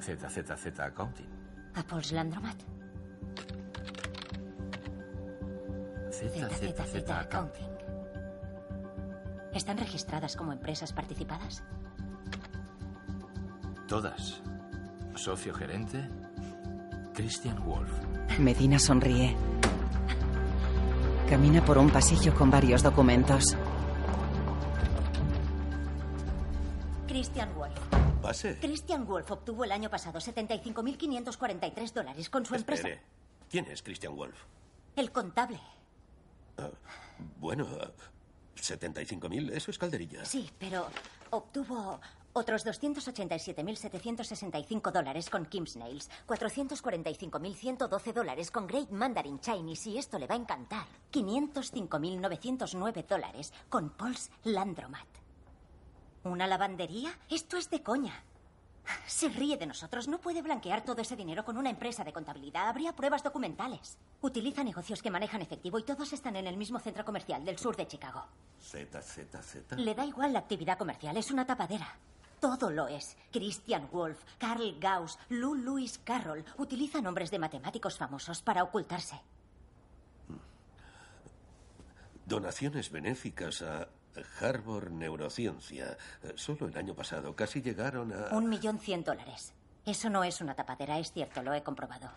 ZZZ 0.00 0.80
Accounting. 0.80 1.28
¿A 1.74 1.82
Paul's 1.82 2.12
Landromat? 2.12 2.56
ZZZ 6.28 7.10
Accounting. 7.10 7.76
¿Están 9.54 9.78
registradas 9.78 10.36
como 10.36 10.52
empresas 10.52 10.92
participadas? 10.92 11.62
Todas. 13.88 14.42
Socio 15.14 15.54
gerente, 15.54 16.08
Christian 17.14 17.64
Wolf. 17.64 17.90
Medina 18.38 18.78
sonríe. 18.78 19.34
Camina 21.28 21.64
por 21.64 21.78
un 21.78 21.88
pasillo 21.90 22.34
con 22.34 22.50
varios 22.50 22.82
documentos. 22.82 23.56
Christian 27.06 27.54
Wolf. 27.54 27.78
Pase. 28.20 28.58
Christian 28.60 29.06
Wolf 29.06 29.30
obtuvo 29.30 29.64
el 29.64 29.72
año 29.72 29.88
pasado 29.88 30.18
75.543 30.18 31.92
dólares 31.92 32.28
con 32.28 32.44
su 32.44 32.54
empresa. 32.54 32.88
¿Quién 33.48 33.64
es 33.66 33.82
Christian 33.82 34.14
Wolf? 34.14 34.36
El 34.96 35.10
contable. 35.12 35.60
Bueno, 37.38 37.66
ah, 37.80 37.90
75.000, 38.56 39.52
eso 39.52 39.70
es 39.70 39.78
calderilla. 39.78 40.24
Sí, 40.24 40.50
pero 40.58 40.88
obtuvo 41.30 42.00
otros 42.32 42.66
287.765 42.66 44.90
dólares 44.92 45.30
con 45.30 45.46
Kim's 45.46 45.76
Nails, 45.76 46.10
445.112 46.26 48.12
dólares 48.12 48.50
con 48.50 48.66
Great 48.66 48.90
Mandarin 48.90 49.38
Chinese 49.40 49.90
y 49.90 49.98
esto 49.98 50.18
le 50.18 50.26
va 50.26 50.34
a 50.34 50.38
encantar, 50.38 50.86
505.909 51.12 53.06
dólares 53.06 53.52
con 53.70 53.90
Paul's 53.90 54.30
Landromat. 54.44 55.06
¿Una 56.24 56.46
lavandería? 56.46 57.18
Esto 57.30 57.56
es 57.56 57.70
de 57.70 57.82
coña. 57.82 58.22
Se 59.06 59.28
ríe 59.28 59.56
de 59.56 59.66
nosotros. 59.66 60.08
No 60.08 60.18
puede 60.18 60.42
blanquear 60.42 60.84
todo 60.84 61.00
ese 61.00 61.16
dinero 61.16 61.44
con 61.44 61.56
una 61.56 61.70
empresa 61.70 62.04
de 62.04 62.12
contabilidad. 62.12 62.68
Habría 62.68 62.94
pruebas 62.94 63.22
documentales. 63.22 63.98
Utiliza 64.20 64.64
negocios 64.64 65.02
que 65.02 65.10
manejan 65.10 65.42
efectivo 65.42 65.78
y 65.78 65.84
todos 65.84 66.12
están 66.12 66.36
en 66.36 66.46
el 66.46 66.56
mismo 66.56 66.78
centro 66.78 67.04
comercial 67.04 67.44
del 67.44 67.58
sur 67.58 67.76
de 67.76 67.86
Chicago. 67.86 68.24
Z, 68.60 69.00
Z, 69.02 69.42
Z. 69.42 69.76
Le 69.76 69.94
da 69.94 70.04
igual 70.04 70.32
la 70.32 70.40
actividad 70.40 70.78
comercial. 70.78 71.16
Es 71.16 71.30
una 71.30 71.46
tapadera. 71.46 71.96
Todo 72.40 72.70
lo 72.70 72.88
es. 72.88 73.16
Christian 73.32 73.88
Wolf, 73.90 74.22
Carl 74.38 74.78
Gauss, 74.78 75.18
Lou 75.30 75.54
Lewis 75.54 75.98
Carroll 75.98 76.44
utiliza 76.58 77.00
nombres 77.00 77.30
de 77.30 77.38
matemáticos 77.38 77.96
famosos 77.96 78.42
para 78.42 78.62
ocultarse. 78.62 79.20
Donaciones 82.26 82.90
benéficas 82.90 83.62
a 83.62 83.88
Harvard 84.40 84.90
Neurociencia. 84.90 85.96
Eh, 86.22 86.32
Solo 86.36 86.66
el 86.66 86.76
año 86.76 86.94
pasado 86.94 87.34
casi 87.34 87.62
llegaron 87.62 88.12
a... 88.12 88.34
Un 88.36 88.48
millón 88.48 88.78
cien 88.78 89.04
dólares. 89.04 89.52
Eso 89.84 90.10
no 90.10 90.24
es 90.24 90.40
una 90.40 90.54
tapadera, 90.54 90.98
es 90.98 91.12
cierto, 91.12 91.42
lo 91.42 91.54
he 91.54 91.62
comprobado. 91.62 92.10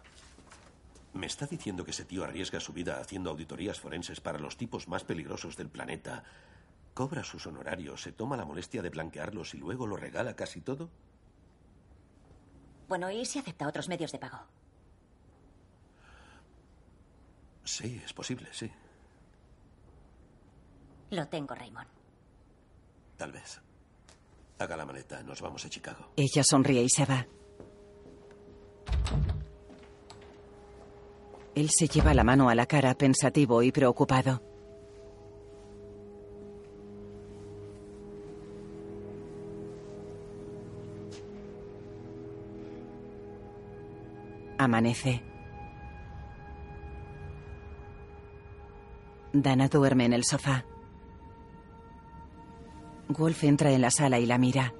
¿Me 1.13 1.25
está 1.25 1.45
diciendo 1.45 1.83
que 1.83 1.91
ese 1.91 2.05
tío 2.05 2.23
arriesga 2.23 2.59
su 2.59 2.73
vida 2.73 2.99
haciendo 2.99 3.29
auditorías 3.29 3.79
forenses 3.79 4.21
para 4.21 4.39
los 4.39 4.57
tipos 4.57 4.87
más 4.87 5.03
peligrosos 5.03 5.57
del 5.57 5.69
planeta? 5.69 6.23
¿Cobra 6.93 7.23
sus 7.23 7.47
honorarios, 7.47 8.01
se 8.01 8.11
toma 8.11 8.37
la 8.37 8.45
molestia 8.45 8.81
de 8.81 8.89
blanquearlos 8.89 9.53
y 9.53 9.57
luego 9.57 9.87
lo 9.87 9.95
regala 9.97 10.35
casi 10.35 10.61
todo? 10.61 10.89
Bueno, 12.87 13.09
¿y 13.11 13.25
si 13.25 13.39
acepta 13.39 13.67
otros 13.67 13.87
medios 13.87 14.11
de 14.11 14.19
pago? 14.19 14.39
Sí, 17.63 18.01
es 18.03 18.13
posible, 18.13 18.49
sí. 18.51 18.71
Lo 21.11 21.27
tengo, 21.27 21.55
Raymond. 21.55 21.87
Tal 23.17 23.31
vez. 23.31 23.61
Haga 24.59 24.77
la 24.77 24.85
maleta, 24.85 25.23
nos 25.23 25.41
vamos 25.41 25.65
a 25.65 25.69
Chicago. 25.69 26.11
Ella 26.15 26.43
sonríe 26.43 26.83
y 26.83 26.89
se 26.89 27.05
va. 27.05 27.25
Él 31.55 31.69
se 31.69 31.87
lleva 31.87 32.13
la 32.13 32.23
mano 32.23 32.49
a 32.49 32.55
la 32.55 32.65
cara 32.65 32.93
pensativo 32.93 33.63
y 33.63 33.71
preocupado. 33.71 34.41
Amanece. 44.57 45.23
Dana 49.31 49.67
duerme 49.69 50.05
en 50.05 50.13
el 50.13 50.25
sofá. 50.25 50.65
Wolf 53.09 53.43
entra 53.43 53.71
en 53.71 53.81
la 53.81 53.89
sala 53.89 54.19
y 54.19 54.27
la 54.27 54.37
mira. 54.37 54.73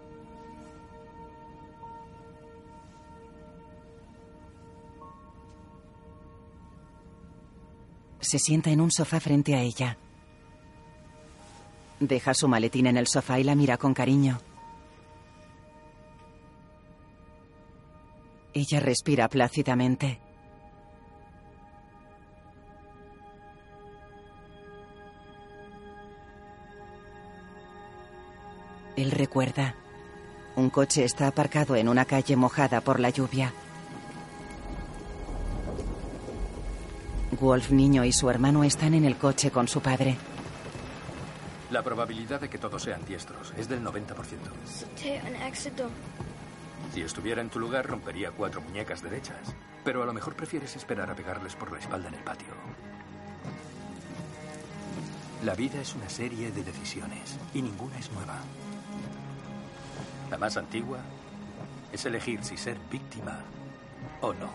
Se 8.19 8.37
sienta 8.37 8.69
en 8.69 8.81
un 8.81 8.91
sofá 8.91 9.19
frente 9.19 9.55
a 9.55 9.61
ella. 9.61 9.97
Deja 11.99 12.35
su 12.35 12.47
maletín 12.47 12.85
en 12.85 12.97
el 12.97 13.07
sofá 13.07 13.39
y 13.39 13.43
la 13.43 13.55
mira 13.55 13.77
con 13.77 13.95
cariño. 13.95 14.39
Ella 18.53 18.79
respira 18.79 19.27
plácidamente. 19.27 20.28
Él 29.01 29.11
recuerda. 29.11 29.75
Un 30.55 30.69
coche 30.69 31.05
está 31.05 31.27
aparcado 31.27 31.75
en 31.75 31.87
una 31.87 32.05
calle 32.05 32.35
mojada 32.35 32.81
por 32.81 32.99
la 32.99 33.09
lluvia. 33.09 33.53
Wolf 37.39 37.71
niño 37.71 38.03
y 38.03 38.11
su 38.11 38.29
hermano 38.29 38.63
están 38.63 38.93
en 38.93 39.05
el 39.05 39.15
coche 39.15 39.51
con 39.51 39.67
su 39.67 39.81
padre. 39.81 40.17
La 41.71 41.83
probabilidad 41.83 42.41
de 42.41 42.49
que 42.49 42.57
todos 42.57 42.81
sean 42.81 43.05
diestros 43.05 43.53
es 43.55 43.69
del 43.69 43.83
90%. 43.83 44.15
C'était 44.65 45.21
un 45.23 45.35
accident. 45.43 45.91
Si 46.93 47.01
estuviera 47.01 47.41
en 47.41 47.49
tu 47.49 47.59
lugar, 47.59 47.85
rompería 47.85 48.31
cuatro 48.31 48.61
muñecas 48.61 49.03
derechas. 49.03 49.55
Pero 49.85 50.01
a 50.01 50.05
lo 50.05 50.13
mejor 50.13 50.35
prefieres 50.35 50.75
esperar 50.75 51.09
a 51.09 51.15
pegarles 51.15 51.55
por 51.55 51.71
la 51.71 51.79
espalda 51.79 52.09
en 52.09 52.15
el 52.15 52.23
patio. 52.23 52.53
La 55.45 55.53
vida 55.53 55.79
es 55.79 55.95
una 55.95 56.09
serie 56.09 56.51
de 56.51 56.63
decisiones 56.63 57.37
y 57.53 57.61
ninguna 57.61 57.97
es 57.97 58.11
nueva. 58.11 58.39
La 60.29 60.37
más 60.37 60.57
antigua 60.57 60.99
es 61.91 62.05
elegir 62.05 62.43
si 62.43 62.55
ser 62.55 62.77
víctima 62.91 63.39
o 64.21 64.33
no. 64.33 64.49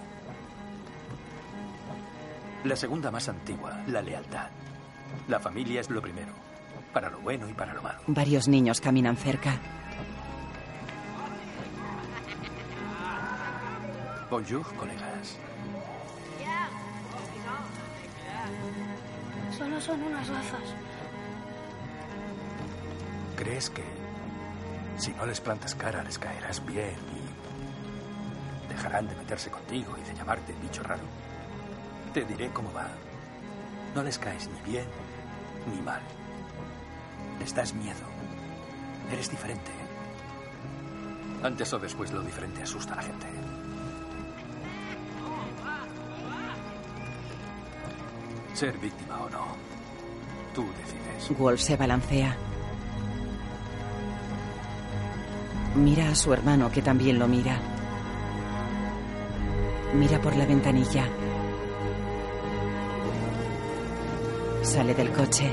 La 2.65 2.77
segunda 2.77 3.11
más 3.11 3.29
antigua, 3.29 3.83
la 3.89 4.01
lealtad. 4.01 4.49
La 5.29 5.41
familia 5.41 5.81
es 5.81 5.91
lo 5.91 6.01
primero, 6.01 6.33
para 6.93 7.11
lo 7.11 7.19
bueno 7.21 7.49
y 7.49 7.53
para 7.53 7.75
lo 7.75 7.83
malo. 7.83 7.99
Varios 8.07 8.49
niños 8.49 8.81
caminan 8.81 9.17
cerca. 9.17 9.59
Bonjour, 14.31 14.65
colegas. 14.77 15.39
Solo 19.57 19.81
son 19.81 20.03
unas 20.03 20.29
gafas. 20.29 20.75
¿Crees 23.37 23.71
que 23.71 24.04
si 24.97 25.13
no 25.13 25.27
les 25.27 25.41
plantas 25.41 25.75
cara 25.75 26.03
les 26.03 26.19
caerás 26.19 26.65
bien 26.65 26.97
y 27.15 28.69
dejarán 28.69 29.09
de 29.09 29.15
meterse 29.17 29.51
contigo 29.51 29.97
y 29.99 30.09
de 30.09 30.15
llamarte 30.15 30.55
bicho 30.63 30.83
raro? 30.83 31.03
Te 32.13 32.25
diré 32.25 32.51
cómo 32.51 32.73
va. 32.73 32.89
No 33.95 34.03
les 34.03 34.19
caes 34.19 34.49
ni 34.49 34.73
bien 34.73 34.87
ni 35.73 35.81
mal. 35.83 36.01
Les 37.41 37.55
das 37.55 37.75
miedo. 37.75 38.07
Eres 39.11 39.31
diferente. 39.31 39.71
Antes 41.43 41.73
o 41.73 41.79
después 41.79 42.11
lo 42.13 42.23
diferente 42.23 42.63
asusta 42.63 42.95
a 42.95 42.97
la 42.97 43.03
gente. 43.03 43.27
Ser 48.55 48.79
víctima 48.79 49.21
o 49.21 49.31
no. 49.31 49.57
Tú 50.55 50.65
decides. 50.79 51.39
Wolf 51.39 51.61
se 51.61 51.77
balancea. 51.77 52.37
Mira 55.75 56.09
a 56.09 56.15
su 56.15 56.33
hermano 56.33 56.71
que 56.71 56.83
también 56.83 57.19
lo 57.19 57.27
mira. 57.27 57.59
Mira 59.93 60.21
por 60.21 60.37
la 60.37 60.47
ventanilla. 60.47 61.05
Sale 64.63 64.95
del 64.95 65.11
coche. 65.11 65.51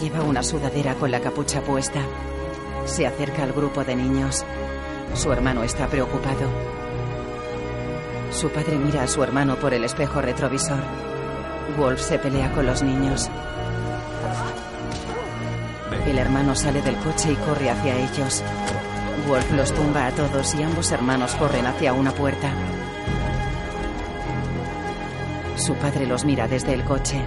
Lleva 0.00 0.22
una 0.22 0.42
sudadera 0.42 0.94
con 0.94 1.10
la 1.10 1.20
capucha 1.20 1.60
puesta. 1.60 2.00
Se 2.86 3.06
acerca 3.06 3.42
al 3.42 3.52
grupo 3.52 3.84
de 3.84 3.94
niños. 3.94 4.42
Su 5.14 5.30
hermano 5.30 5.62
está 5.62 5.88
preocupado. 5.88 6.48
Su 8.30 8.48
padre 8.48 8.78
mira 8.78 9.02
a 9.02 9.08
su 9.08 9.22
hermano 9.22 9.56
por 9.56 9.74
el 9.74 9.84
espejo 9.84 10.22
retrovisor. 10.22 10.80
Wolf 11.76 12.00
se 12.00 12.18
pelea 12.18 12.50
con 12.52 12.64
los 12.64 12.82
niños. 12.82 13.30
El 16.22 16.28
hermano 16.28 16.54
sale 16.54 16.80
del 16.82 16.94
coche 16.98 17.32
y 17.32 17.34
corre 17.34 17.68
hacia 17.68 17.96
ellos. 17.96 18.44
Wolf 19.26 19.50
los 19.54 19.74
tumba 19.74 20.06
a 20.06 20.12
todos 20.12 20.54
y 20.54 20.62
ambos 20.62 20.92
hermanos 20.92 21.34
corren 21.34 21.66
hacia 21.66 21.92
una 21.92 22.12
puerta. 22.12 22.48
Su 25.56 25.74
padre 25.74 26.06
los 26.06 26.24
mira 26.24 26.46
desde 26.46 26.74
el 26.74 26.84
coche. 26.84 27.20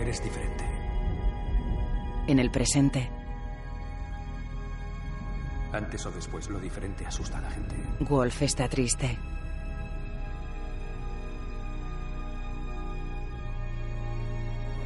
Eres 0.00 0.22
diferente. 0.22 0.64
En 2.28 2.38
el 2.38 2.52
presente, 2.52 3.10
Antes 5.72 6.06
o 6.06 6.12
después, 6.12 6.48
lo 6.48 6.60
diferente 6.60 7.04
asusta 7.04 7.38
a 7.38 7.40
la 7.40 7.50
gente. 7.50 7.74
Wolf 7.98 8.42
está 8.42 8.68
triste. 8.68 9.18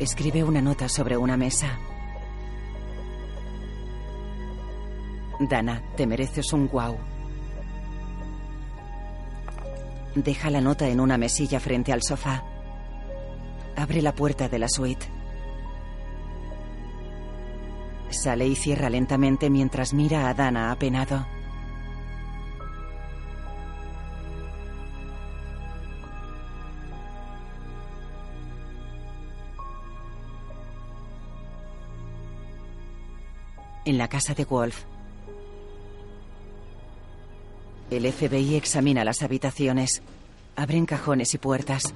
Escribe 0.01 0.45
una 0.45 0.61
nota 0.61 0.89
sobre 0.89 1.17
una 1.17 1.37
mesa. 1.37 1.77
Dana, 5.41 5.83
te 5.97 6.07
mereces 6.07 6.53
un 6.53 6.69
guau. 6.69 6.97
Deja 10.15 10.51
la 10.51 10.61
nota 10.61 10.89
en 10.89 11.01
una 11.01 11.19
mesilla 11.19 11.59
frente 11.59 11.93
al 11.93 12.03
sofá. 12.03 12.45
Abre 13.75 14.01
la 14.01 14.15
puerta 14.15 14.49
de 14.49 14.59
la 14.61 14.69
suite. 14.69 15.07
Sale 18.11 18.47
y 18.47 18.55
cierra 18.55 18.91
lentamente 18.91 19.51
mientras 19.51 19.95
mira 19.95 20.29
a 20.29 20.35
Dana 20.35 20.71
apenado. 20.71 21.27
En 33.85 33.99
la 33.99 34.09
casa 34.09 34.35
de 34.35 34.45
Wolf. 34.45 34.85
El 37.91 38.13
FBI 38.13 38.55
examina 38.57 39.05
las 39.05 39.23
habitaciones. 39.23 40.03
Abren 40.57 40.85
cajones 40.85 41.33
y 41.35 41.39
puertas. 41.39 41.95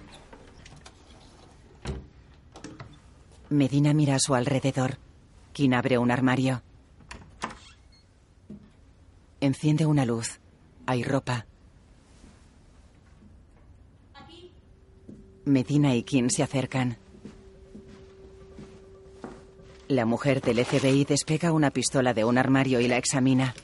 Medina 3.50 3.92
mira 3.92 4.14
a 4.14 4.18
su 4.18 4.34
alrededor. 4.34 4.96
Kim 5.52 5.74
abre 5.74 5.98
un 5.98 6.10
armario. 6.10 6.62
Enciende 9.40 9.84
una 9.84 10.06
luz. 10.06 10.40
Hay 10.86 11.02
ropa. 11.02 11.46
Medina 15.44 15.94
y 15.94 16.04
Kim 16.04 16.30
se 16.30 16.42
acercan. 16.42 16.96
La 19.88 20.06
mujer 20.06 20.40
del 20.40 20.64
FBI 20.64 21.04
despega 21.04 21.52
una 21.52 21.70
pistola 21.70 22.14
de 22.14 22.24
un 22.24 22.38
armario 22.38 22.80
y 22.80 22.88
la 22.88 22.96
examina. 22.96 23.54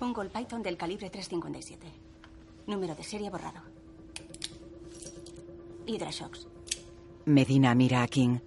Un 0.00 0.12
Gold 0.12 0.30
Python 0.30 0.62
del 0.62 0.76
calibre 0.76 1.10
357. 1.10 1.86
Número 2.66 2.94
de 2.94 3.02
serie 3.02 3.30
borrado. 3.30 3.60
Hydrashocks. 5.86 6.46
Medina 7.24 7.74
mira 7.74 8.02
a 8.02 8.08
King. 8.08 8.38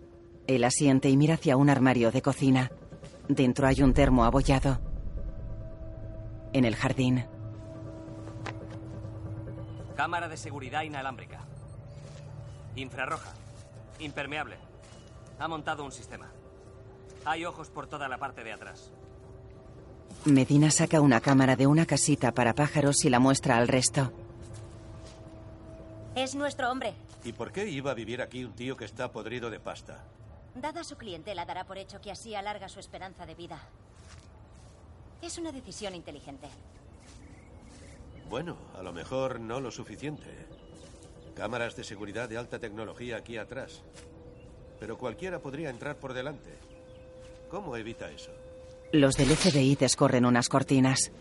Él 0.47 0.63
asiente 0.63 1.09
y 1.09 1.17
mira 1.17 1.35
hacia 1.35 1.57
un 1.57 1.69
armario 1.69 2.11
de 2.11 2.21
cocina. 2.21 2.71
Dentro 3.27 3.67
hay 3.67 3.81
un 3.81 3.93
termo 3.93 4.23
abollado. 4.25 4.79
En 6.53 6.65
el 6.65 6.75
jardín, 6.75 7.25
Cámara 9.95 10.27
de 10.27 10.35
seguridad 10.35 10.81
inalámbrica. 10.81 11.41
Infrarroja. 12.75 13.33
Impermeable. 13.99 14.57
Ha 15.41 15.47
montado 15.47 15.84
un 15.84 15.91
sistema. 15.91 16.31
Hay 17.26 17.45
ojos 17.45 17.72
por 17.72 17.88
toda 17.88 18.07
la 18.07 18.19
parte 18.19 18.43
de 18.43 18.53
atrás. 18.53 18.91
Medina 20.26 20.69
saca 20.69 21.01
una 21.01 21.19
cámara 21.19 21.55
de 21.55 21.65
una 21.65 21.88
casita 21.88 22.31
para 22.31 22.53
pájaros 22.53 23.03
y 23.05 23.09
la 23.09 23.19
muestra 23.19 23.57
al 23.57 23.68
resto. 23.68 24.13
Es 26.13 26.35
nuestro 26.35 26.69
hombre. 26.69 26.93
¿Y 27.23 27.34
por 27.34 27.51
qué 27.51 27.68
iba 27.68 27.89
a 27.89 27.95
vivir 27.95 28.22
aquí 28.22 28.43
un 28.43 28.53
tío 28.53 28.77
que 28.77 28.85
está 28.85 29.11
podrido 29.11 29.49
de 29.49 29.59
pasta? 29.59 30.03
Dada 30.53 30.84
su 30.84 30.95
clientela, 30.95 31.43
dará 31.43 31.63
por 31.63 31.80
hecho 31.80 31.99
que 32.01 32.11
así 32.11 32.35
alarga 32.35 32.69
su 32.69 32.80
esperanza 32.80 33.26
de 33.26 33.34
vida. 33.34 33.57
Es 35.23 35.39
una 35.39 35.51
decisión 35.51 35.95
inteligente. 35.95 36.49
Bueno, 38.30 38.57
a 38.77 38.84
lo 38.84 38.93
mejor 38.93 39.39
no 39.39 39.59
lo 39.59 39.72
suficiente. 39.72 40.30
Cámaras 41.35 41.76
de 41.76 41.84
seguridad 41.84 42.30
de 42.30 42.38
alta 42.38 42.59
tecnología 42.59 43.18
aquí 43.18 43.38
atrás. 43.38 43.81
Pero 44.81 44.97
cualquiera 44.97 45.37
podría 45.37 45.69
entrar 45.69 45.95
por 45.97 46.11
delante. 46.11 46.49
¿Cómo 47.51 47.77
evita 47.77 48.09
eso? 48.09 48.31
Los 48.91 49.15
del 49.15 49.29
FBI 49.29 49.75
descorren 49.75 50.25
unas 50.25 50.49
cortinas. 50.49 51.11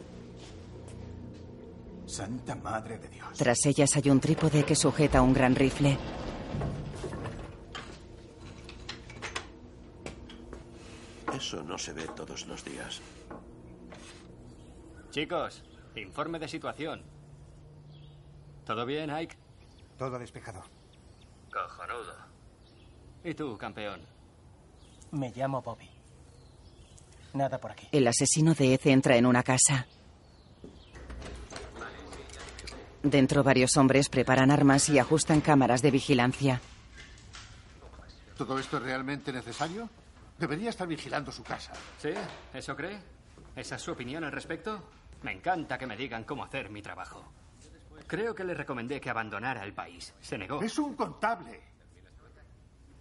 Santa 2.07 2.55
Madre 2.55 2.97
de 2.99 3.09
Dios. 3.09 3.37
Tras 3.37 3.67
ellas 3.67 3.95
hay 3.97 4.09
un 4.09 4.19
trípode 4.19 4.65
que 4.65 4.75
sujeta 4.75 5.21
un 5.21 5.35
gran 5.35 5.55
rifle. 5.55 5.99
Eso 11.35 11.63
no 11.63 11.77
se 11.77 11.93
ve 11.93 12.09
todos 12.17 12.47
los 12.47 12.65
días. 12.65 13.03
Chicos, 15.11 15.63
informe 15.97 16.39
de 16.39 16.49
situación. 16.49 17.03
¿Todo 18.65 18.87
bien, 18.87 19.11
Ike? 19.11 19.37
Todo 19.99 20.19
despejado. 20.19 20.63
Cojonudo. 21.53 22.30
¿Y 23.25 23.35
tú, 23.35 23.57
campeón? 23.59 24.01
Me 25.13 25.31
llamo 25.31 25.61
Bobby. 25.61 25.89
Nada 27.35 27.59
por 27.59 27.73
aquí. 27.73 27.89
El 27.93 28.07
asesino 28.07 28.55
de 28.55 28.75
Ed 28.75 28.81
entra 28.87 29.17
en 29.17 29.27
una 29.27 29.43
casa. 29.43 29.87
Dentro 33.03 33.43
varios 33.43 33.77
hombres 33.77 34.09
preparan 34.09 34.51
armas 34.51 34.89
y 34.89 34.99
ajustan 34.99 35.41
cámaras 35.41 35.81
de 35.81 35.91
vigilancia. 35.91 36.61
¿Todo 38.37 38.59
esto 38.59 38.79
es 38.79 38.83
realmente 38.83 39.33
necesario? 39.33 39.89
Debería 40.39 40.71
estar 40.71 40.87
vigilando 40.87 41.31
su 41.31 41.43
casa. 41.43 41.73
¿Sí? 41.99 42.11
¿Eso 42.53 42.75
cree? 42.77 42.99
¿Esa 43.57 43.77
es 43.77 43.83
su 43.83 43.93
opinión 43.93 44.25
al 44.25 44.33
respecto? 44.33 44.83
Me 45.23 45.33
encanta 45.33 45.77
que 45.77 45.87
me 45.87 45.97
digan 45.97 46.25
cómo 46.25 46.45
hacer 46.45 46.71
mi 46.71 46.83
trabajo. 46.83 47.23
Creo 48.07 48.35
que 48.35 48.45
le 48.45 48.55
recomendé 48.55 49.01
que 49.01 49.11
abandonara 49.11 49.63
el 49.65 49.73
país. 49.73 50.15
Se 50.21 50.37
negó. 50.37 50.63
Es 50.63 50.79
un 50.79 50.95
contable. 50.95 51.70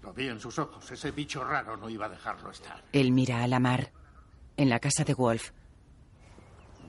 Lo 0.09 0.15
vi 0.15 0.27
en 0.27 0.39
sus 0.39 0.57
ojos. 0.57 0.89
Ese 0.89 1.11
bicho 1.11 1.43
raro 1.43 1.77
no 1.77 1.87
iba 1.87 2.07
a 2.07 2.09
dejarlo 2.09 2.49
estar. 2.49 2.83
Él 2.93 3.11
mira 3.11 3.43
a 3.43 3.47
la 3.47 3.59
mar. 3.59 3.91
En 4.57 4.67
la 4.67 4.79
casa 4.79 5.03
de 5.03 5.13
Wolf, 5.13 5.51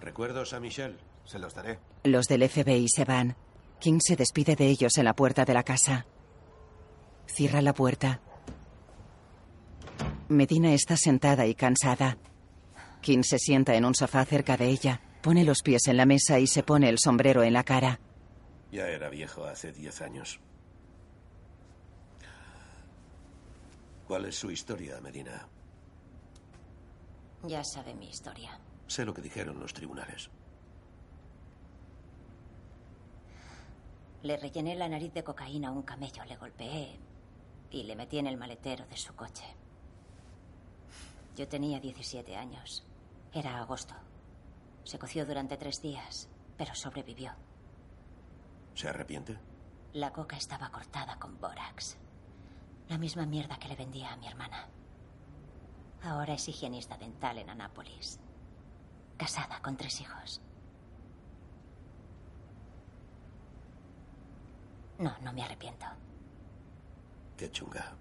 ¿Recuerdos 0.01 0.55
a 0.55 0.61
Michelle? 0.61 0.97
Se 1.27 1.39
los 1.39 1.53
daré. 1.55 1.79
los 2.05 2.25
del 2.29 2.49
FBI 2.49 2.89
se 2.89 3.05
van. 3.05 3.37
King 3.79 3.99
se 4.01 4.17
despide 4.17 4.57
de 4.57 4.69
ellos 4.69 4.97
en 4.97 5.05
la 5.05 5.15
puerta 5.15 5.45
de 5.45 5.53
la 5.53 5.63
casa. 5.65 6.07
Cierra 7.27 7.61
la 7.61 7.75
puerta. 7.75 8.23
Medina 10.31 10.73
está 10.73 10.97
sentada 10.97 11.45
y 11.47 11.55
cansada. 11.55 12.17
King 13.03 13.23
se 13.23 13.39
sienta 13.39 13.75
en 13.75 13.85
un 13.85 13.95
sofá 13.95 14.25
cerca 14.25 14.57
de 14.57 14.69
ella, 14.69 15.03
pone 15.21 15.45
los 15.45 15.61
pies 15.61 15.89
en 15.89 15.99
la 15.99 16.07
mesa 16.07 16.39
y 16.39 16.47
se 16.47 16.63
pone 16.63 16.89
el 16.89 16.99
sombrero 16.99 17.43
en 17.43 17.53
la 17.53 17.65
cara. 17.65 18.01
Ya 18.73 18.89
era 18.89 19.11
viejo 19.11 19.45
hace 19.45 19.73
diez 19.73 20.01
años. 20.01 20.41
¿Cuál 24.11 24.25
es 24.25 24.41
su 24.41 24.51
historia, 24.51 25.01
Medina? 25.01 25.47
Ya 27.45 27.63
sabe 27.63 27.95
mi 27.95 28.09
historia. 28.09 28.59
Sé 28.89 29.05
lo 29.05 29.15
que 29.15 29.23
dijeron 29.23 29.61
los 29.61 29.73
tribunales. 29.73 30.31
Le 34.25 34.37
rellené 34.37 34.75
la 34.75 34.89
nariz 34.89 35.15
de 35.15 35.23
cocaína 35.23 35.69
a 35.69 35.71
un 35.71 35.83
camello, 35.83 36.25
le 36.25 36.35
golpeé 36.35 36.99
y 37.71 37.85
le 37.85 37.95
metí 37.95 38.19
en 38.19 38.27
el 38.27 38.37
maletero 38.37 38.85
de 38.87 38.97
su 38.97 39.15
coche. 39.15 39.45
Yo 41.37 41.47
tenía 41.47 41.79
17 41.79 42.35
años. 42.35 42.85
Era 43.33 43.61
agosto. 43.61 43.95
Se 44.83 44.99
coció 44.99 45.25
durante 45.25 45.57
tres 45.57 45.81
días, 45.83 46.29
pero 46.59 46.75
sobrevivió. 46.75 47.31
¿Se 48.75 48.89
arrepiente? 48.89 49.39
La 49.93 50.13
coca 50.13 50.37
estaba 50.37 50.69
cortada 50.73 51.17
con 51.21 51.39
bórax. 51.39 51.97
La 52.91 52.99
misma 52.99 53.25
mierda 53.25 53.57
que 53.57 53.69
le 53.69 53.77
vendía 53.77 54.13
a 54.13 54.17
mi 54.17 54.27
hermana. 54.27 54.67
Ahora 56.03 56.35
es 56.35 56.49
higienista 56.49 56.99
dental 56.99 57.39
en 57.39 57.49
Anápolis. 57.49 58.19
Casada 59.17 59.63
con 59.63 59.77
tres 59.77 60.01
hijos. 60.01 60.43
No, 64.99 65.17
no 65.21 65.33
me 65.33 65.45
arrepiento. 65.45 65.87
Qué 67.37 67.49
chunga. 67.53 67.93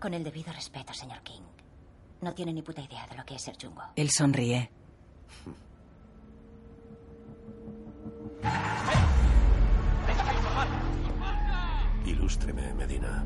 Con 0.00 0.14
el 0.14 0.24
debido 0.24 0.50
respeto, 0.50 0.94
señor 0.94 1.20
King. 1.20 1.42
No 2.22 2.32
tiene 2.32 2.54
ni 2.54 2.62
puta 2.62 2.80
idea 2.80 3.06
de 3.06 3.14
lo 3.14 3.26
que 3.26 3.34
es 3.34 3.42
ser 3.42 3.58
chungo. 3.58 3.82
Él 3.94 4.10
sonríe. 4.10 4.70
Ilústreme, 12.10 12.74
Medina. 12.74 13.24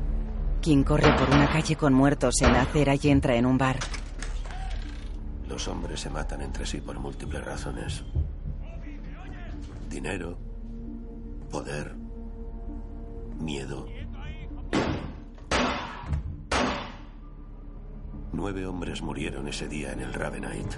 King 0.61 0.83
corre 0.83 1.11
por 1.17 1.29
una 1.29 1.47
calle 1.47 1.75
con 1.75 1.93
muertos 1.93 2.41
en 2.41 2.53
la 2.53 2.61
acera 2.61 2.95
y 2.95 3.09
entra 3.09 3.35
en 3.35 3.45
un 3.45 3.57
bar. 3.57 3.77
Los 5.47 5.67
hombres 5.67 5.99
se 5.99 6.09
matan 6.09 6.41
entre 6.41 6.65
sí 6.65 6.81
por 6.81 6.99
múltiples 6.99 7.43
razones. 7.43 8.03
Dinero, 9.89 10.37
poder, 11.51 11.95
miedo. 13.39 13.87
Nueve 18.33 18.65
hombres 18.65 19.01
murieron 19.01 19.47
ese 19.47 19.67
día 19.67 19.93
en 19.93 20.01
el 20.01 20.13
Ravenite. 20.13 20.77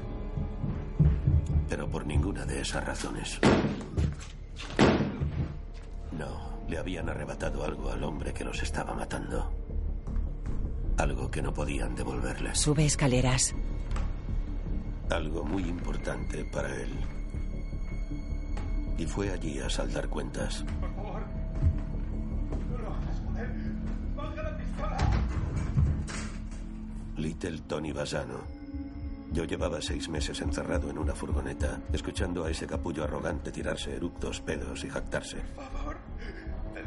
Pero 1.67 1.89
por 1.89 2.05
ninguna 2.05 2.45
de 2.45 2.61
esas 2.61 2.85
razones. 2.85 3.39
No, 6.11 6.56
le 6.67 6.77
habían 6.77 7.09
arrebatado 7.09 7.63
algo 7.63 7.91
al 7.91 8.03
hombre 8.03 8.33
que 8.33 8.43
los 8.43 8.61
estaba 8.61 8.93
matando. 8.93 9.51
Algo 10.97 11.29
que 11.29 11.41
no 11.41 11.53
podían 11.53 11.95
devolverles. 11.95 12.57
Sube 12.59 12.85
escaleras. 12.85 13.53
Algo 15.09 15.43
muy 15.43 15.63
importante 15.63 16.43
para 16.51 16.69
él. 16.75 16.91
Y 18.97 19.05
fue 19.05 19.31
allí 19.31 19.59
a 19.59 19.69
saldar 19.69 20.09
cuentas. 20.09 20.65
Por 20.81 20.95
favor. 20.95 21.21
No 22.71 22.77
lo 22.77 22.87
hagas, 22.87 23.21
joder. 23.25 23.49
Baja 24.15 24.43
la 24.43 24.57
pistola. 24.57 24.97
Little 27.17 27.59
Tony 27.67 27.91
Basano. 27.93 28.57
Yo 29.31 29.43
llevaba 29.43 29.81
seis 29.81 30.09
meses 30.09 30.41
encerrado 30.41 30.89
en 30.89 30.97
una 30.97 31.13
furgoneta, 31.13 31.79
escuchando 31.93 32.43
a 32.43 32.49
ese 32.49 32.65
capullo 32.65 33.03
arrogante 33.03 33.51
tirarse 33.51 33.95
eructos, 33.95 34.41
pedos 34.41 34.83
y 34.83 34.89
jactarse. 34.89 35.37
Por 35.55 35.65
favor. 35.65 35.96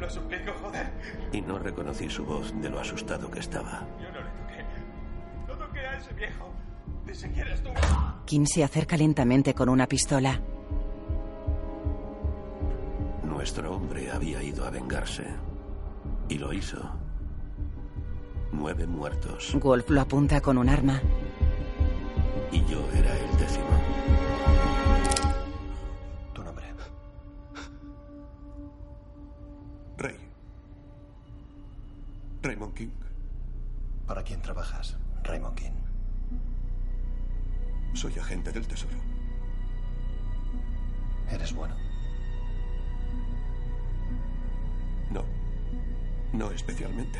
Lo 0.01 0.09
suplico, 0.09 0.51
joder. 0.63 0.91
Y 1.31 1.41
no 1.41 1.59
reconocí 1.59 2.09
su 2.09 2.25
voz 2.25 2.51
de 2.59 2.69
lo 2.71 2.79
asustado 2.79 3.29
que 3.29 3.39
estaba. 3.39 3.85
Yo 4.01 4.11
no 4.11 4.19
le 4.19 4.31
toqué. 4.31 4.65
No 5.47 5.53
toqué 5.53 5.79
a 5.79 5.97
ese 5.97 6.13
viejo. 6.15 6.49
Ni 7.05 7.13
siquiera 7.13 7.53
estuvo. 7.53 7.75
Kim 8.25 8.47
se 8.47 8.63
acerca 8.63 8.97
lentamente 8.97 9.53
con 9.53 9.69
una 9.69 9.85
pistola. 9.85 10.41
Nuestro 13.23 13.75
hombre 13.75 14.09
había 14.11 14.41
ido 14.41 14.65
a 14.65 14.71
vengarse. 14.71 15.25
Y 16.29 16.39
lo 16.39 16.51
hizo. 16.51 16.79
Nueve 18.51 18.87
muertos. 18.87 19.55
Wolf 19.61 19.87
lo 19.91 20.01
apunta 20.01 20.41
con 20.41 20.57
un 20.57 20.67
arma. 20.67 20.99
Y 22.51 22.65
yo 22.65 22.83
era 22.95 23.15
el 23.15 23.37
décimo. 23.37 23.80
Raymond 32.41 32.73
King. 32.73 32.89
¿Para 34.07 34.23
quién 34.23 34.41
trabajas, 34.41 34.97
Raymond 35.23 35.55
King? 35.55 35.71
Soy 37.93 38.17
agente 38.17 38.51
del 38.51 38.67
Tesoro. 38.67 38.97
¿Eres 41.29 41.53
bueno? 41.53 41.75
No. 45.11 45.23
No 46.33 46.51
especialmente. 46.51 47.19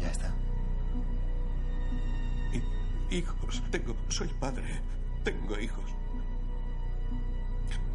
Ya 0.00 0.10
está. 0.10 0.34
Hijos. 3.10 3.62
Tengo. 3.70 3.96
Soy 4.08 4.28
padre. 4.28 4.80
Tengo 5.22 5.58
hijos. 5.58 5.90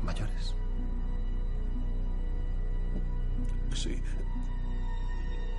¿Mayores? 0.03 0.55
Sí. 3.75 4.01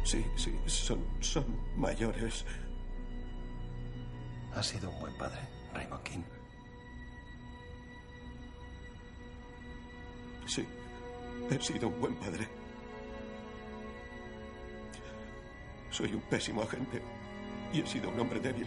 Sí, 0.05 0.25
sí. 0.37 0.55
Son. 0.67 1.05
son 1.21 1.45
mayores. 1.77 2.45
Has 4.55 4.67
sido 4.67 4.91
un 4.91 5.01
buen 5.01 5.17
padre, 5.17 5.41
Raymond 5.75 6.03
King. 6.03 6.23
Sí. 10.47 10.67
He 11.51 11.61
sido 11.61 11.89
un 11.89 12.01
buen 12.01 12.15
padre. 12.17 12.49
Soy 15.91 16.13
un 16.15 16.21
pésimo 16.23 16.63
agente 16.63 17.03
y 17.73 17.81
he 17.81 17.87
sido 17.87 18.11
un 18.11 18.19
hombre 18.19 18.41
débil. 18.41 18.67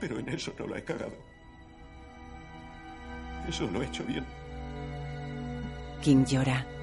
Pero 0.00 0.18
en 0.18 0.28
eso 0.28 0.52
no 0.58 0.66
lo 0.66 0.76
he 0.76 0.84
cagado. 0.84 1.16
Eso 3.48 3.66
lo 3.70 3.82
he 3.82 3.86
hecho 3.86 4.04
bien. 4.04 4.26
Kim 6.02 6.24
llora. 6.24 6.75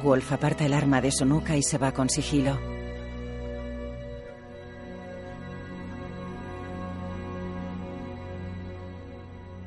Wolf 0.00 0.32
aparta 0.32 0.64
el 0.66 0.72
arma 0.72 1.00
de 1.00 1.10
su 1.10 1.24
nuca 1.24 1.56
y 1.56 1.62
se 1.62 1.78
va 1.78 1.92
con 1.92 2.08
sigilo. 2.08 2.58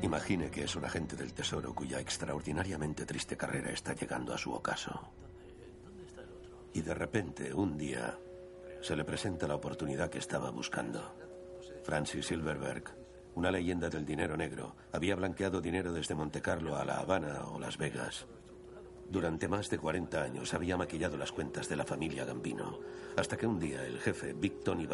Imagine 0.02 0.50
que 0.50 0.64
es 0.64 0.76
un 0.76 0.84
agente 0.84 1.16
del 1.16 1.32
Tesoro 1.32 1.74
cuya 1.74 2.00
extraordinariamente 2.00 3.06
triste 3.06 3.36
carrera 3.36 3.70
está 3.70 3.94
llegando 3.94 4.34
a 4.34 4.38
su 4.38 4.52
ocaso. 4.52 5.12
Y 6.74 6.82
de 6.82 6.94
repente, 6.94 7.54
un 7.54 7.78
día, 7.78 8.18
se 8.80 8.96
le 8.96 9.04
presenta 9.04 9.46
la 9.46 9.54
oportunidad 9.54 10.10
que 10.10 10.18
estaba 10.18 10.50
buscando. 10.50 11.14
Francis 11.84 12.26
Silverberg, 12.26 12.84
una 13.34 13.50
leyenda 13.50 13.88
del 13.88 14.04
dinero 14.04 14.36
negro, 14.36 14.76
había 14.92 15.16
blanqueado 15.16 15.60
dinero 15.60 15.92
desde 15.92 16.14
Monte 16.14 16.42
Carlo 16.42 16.76
a 16.76 16.84
La 16.84 16.98
Habana 16.98 17.46
o 17.46 17.58
Las 17.58 17.78
Vegas. 17.78 18.26
Durante 19.12 19.46
más 19.46 19.68
de 19.68 19.76
40 19.76 20.22
años 20.22 20.54
había 20.54 20.78
maquillado 20.78 21.18
las 21.18 21.32
cuentas 21.32 21.68
de 21.68 21.76
la 21.76 21.84
familia 21.84 22.24
Gambino, 22.24 22.78
hasta 23.14 23.36
que 23.36 23.46
un 23.46 23.60
día 23.60 23.84
el 23.84 24.00
jefe, 24.00 24.32
Big 24.32 24.64
Tony 24.64 24.88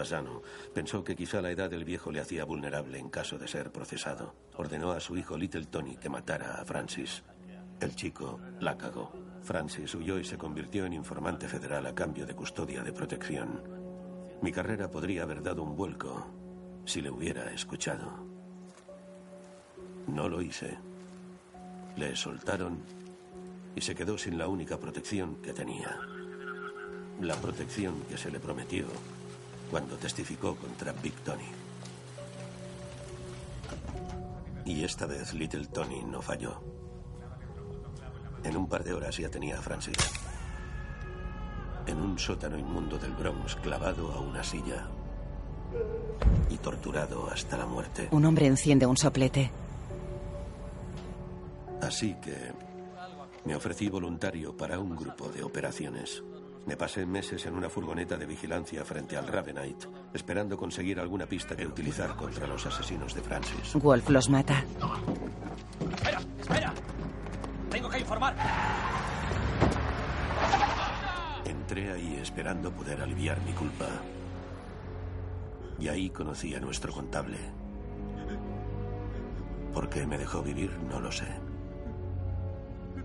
pensó 0.75 1.05
que 1.05 1.15
quizá 1.15 1.41
la 1.41 1.53
edad 1.53 1.71
del 1.71 1.85
viejo 1.85 2.11
le 2.11 2.19
hacía 2.19 2.45
vulnerable 2.45 2.99
en 2.99 3.11
caso 3.11 3.39
de 3.39 3.47
ser 3.47 3.71
procesado. 3.71 4.35
Ordenó 4.57 4.91
a 4.91 4.99
su 4.99 5.17
hijo 5.17 5.39
Little 5.39 5.67
Tony 5.67 5.97
que 5.99 6.09
matara 6.09 6.61
a 6.61 6.65
Francis. 6.65 7.23
El 7.81 7.95
chico 7.95 8.41
la 8.59 8.77
cagó. 8.77 9.13
Francis 9.45 9.95
huyó 9.95 10.19
y 10.19 10.25
se 10.25 10.37
convirtió 10.37 10.85
en 10.85 10.95
informante 10.95 11.47
federal 11.47 11.87
a 11.87 11.95
cambio 11.95 12.27
de 12.27 12.35
custodia 12.35 12.83
de 12.83 12.93
protección. 12.93 13.63
Mi 14.43 14.51
carrera 14.51 14.91
podría 14.91 15.23
haber 15.23 15.45
dado 15.45 15.63
un 15.63 15.77
vuelco 15.77 16.27
si 16.85 17.01
le 17.01 17.11
hubiera 17.11 17.53
escuchado. 17.53 18.27
No 20.09 20.29
lo 20.29 20.43
hice. 20.43 20.77
Le 21.97 22.17
soltaron 22.17 22.98
y 23.79 23.81
se 23.81 23.95
quedó 23.95 24.19
sin 24.19 24.37
la 24.37 24.49
única 24.49 24.77
protección 24.77 25.37
que 25.37 25.53
tenía. 25.53 26.01
La 27.21 27.37
protección 27.37 27.95
que 28.09 28.19
se 28.19 28.29
le 28.29 28.41
prometió 28.41 28.87
cuando 29.71 29.97
testificó 29.97 30.57
contra 30.57 30.93
Big 30.95 31.15
Tony. 31.19 31.47
Y 34.65 34.83
esta 34.83 35.07
vez 35.07 35.33
Little 35.33 35.67
Tony 35.67 36.03
no 36.03 36.21
falló. 36.21 36.61
En 38.43 38.57
un 38.57 38.69
par 38.69 38.83
de 38.83 38.95
horas 38.95 39.17
ya 39.17 39.29
tenía 39.29 39.61
a 39.61 39.63
Francis. 39.63 39.97
En 41.87 42.01
un 42.01 42.19
sótano 42.19 42.59
inmundo 42.59 42.99
del 42.99 43.13
Bronx, 43.13 43.55
clavado 43.55 44.11
a 44.13 44.19
una 44.19 44.43
silla. 44.43 44.89
Y 46.51 46.57
torturado 46.57 47.31
hasta 47.31 47.57
la 47.57 47.67
muerte. 47.67 48.09
Un 48.11 48.25
hombre 48.25 48.47
enciende 48.47 48.87
un 48.87 48.97
soplete. 48.97 49.53
Así 51.81 52.15
que 52.15 52.68
me 53.45 53.55
ofrecí 53.55 53.89
voluntario 53.89 54.57
para 54.57 54.79
un 54.79 54.97
grupo 54.97 55.29
de 55.29 55.43
operaciones. 55.43 56.23
Me 56.67 56.77
pasé 56.77 57.07
meses 57.07 57.47
en 57.47 57.55
una 57.55 57.71
furgoneta 57.71 58.17
de 58.17 58.27
vigilancia 58.27 58.85
frente 58.85 59.17
al 59.17 59.27
Ravenite, 59.27 59.87
esperando 60.13 60.57
conseguir 60.57 61.01
alguna 61.01 61.27
pista 61.27 61.57
que 61.57 61.67
utilizar 61.67 62.15
contra 62.15 62.47
los 62.47 62.67
asesinos 62.67 63.15
de 63.15 63.23
Francis. 63.23 63.73
Wolf 63.75 64.11
los 64.11 64.29
mata. 64.29 64.65
Espera, 65.95 66.21
espera. 66.41 66.75
Tengo 67.71 67.89
que 67.89 68.01
informar. 68.01 68.37
Entré 71.45 71.91
ahí 71.91 72.19
esperando 72.21 72.71
poder 72.71 73.01
aliviar 73.01 73.41
mi 73.43 73.53
culpa. 73.53 73.89
Y 75.79 75.89
ahí 75.89 76.11
conocí 76.11 76.55
a 76.55 76.61
nuestro 76.61 76.93
contable. 76.93 77.39
¿Por 79.73 79.89
qué 79.89 80.07
me 80.07 80.19
dejó 80.19 80.43
vivir? 80.43 80.71
No 80.91 81.01
lo 81.01 81.11
sé. 81.13 81.48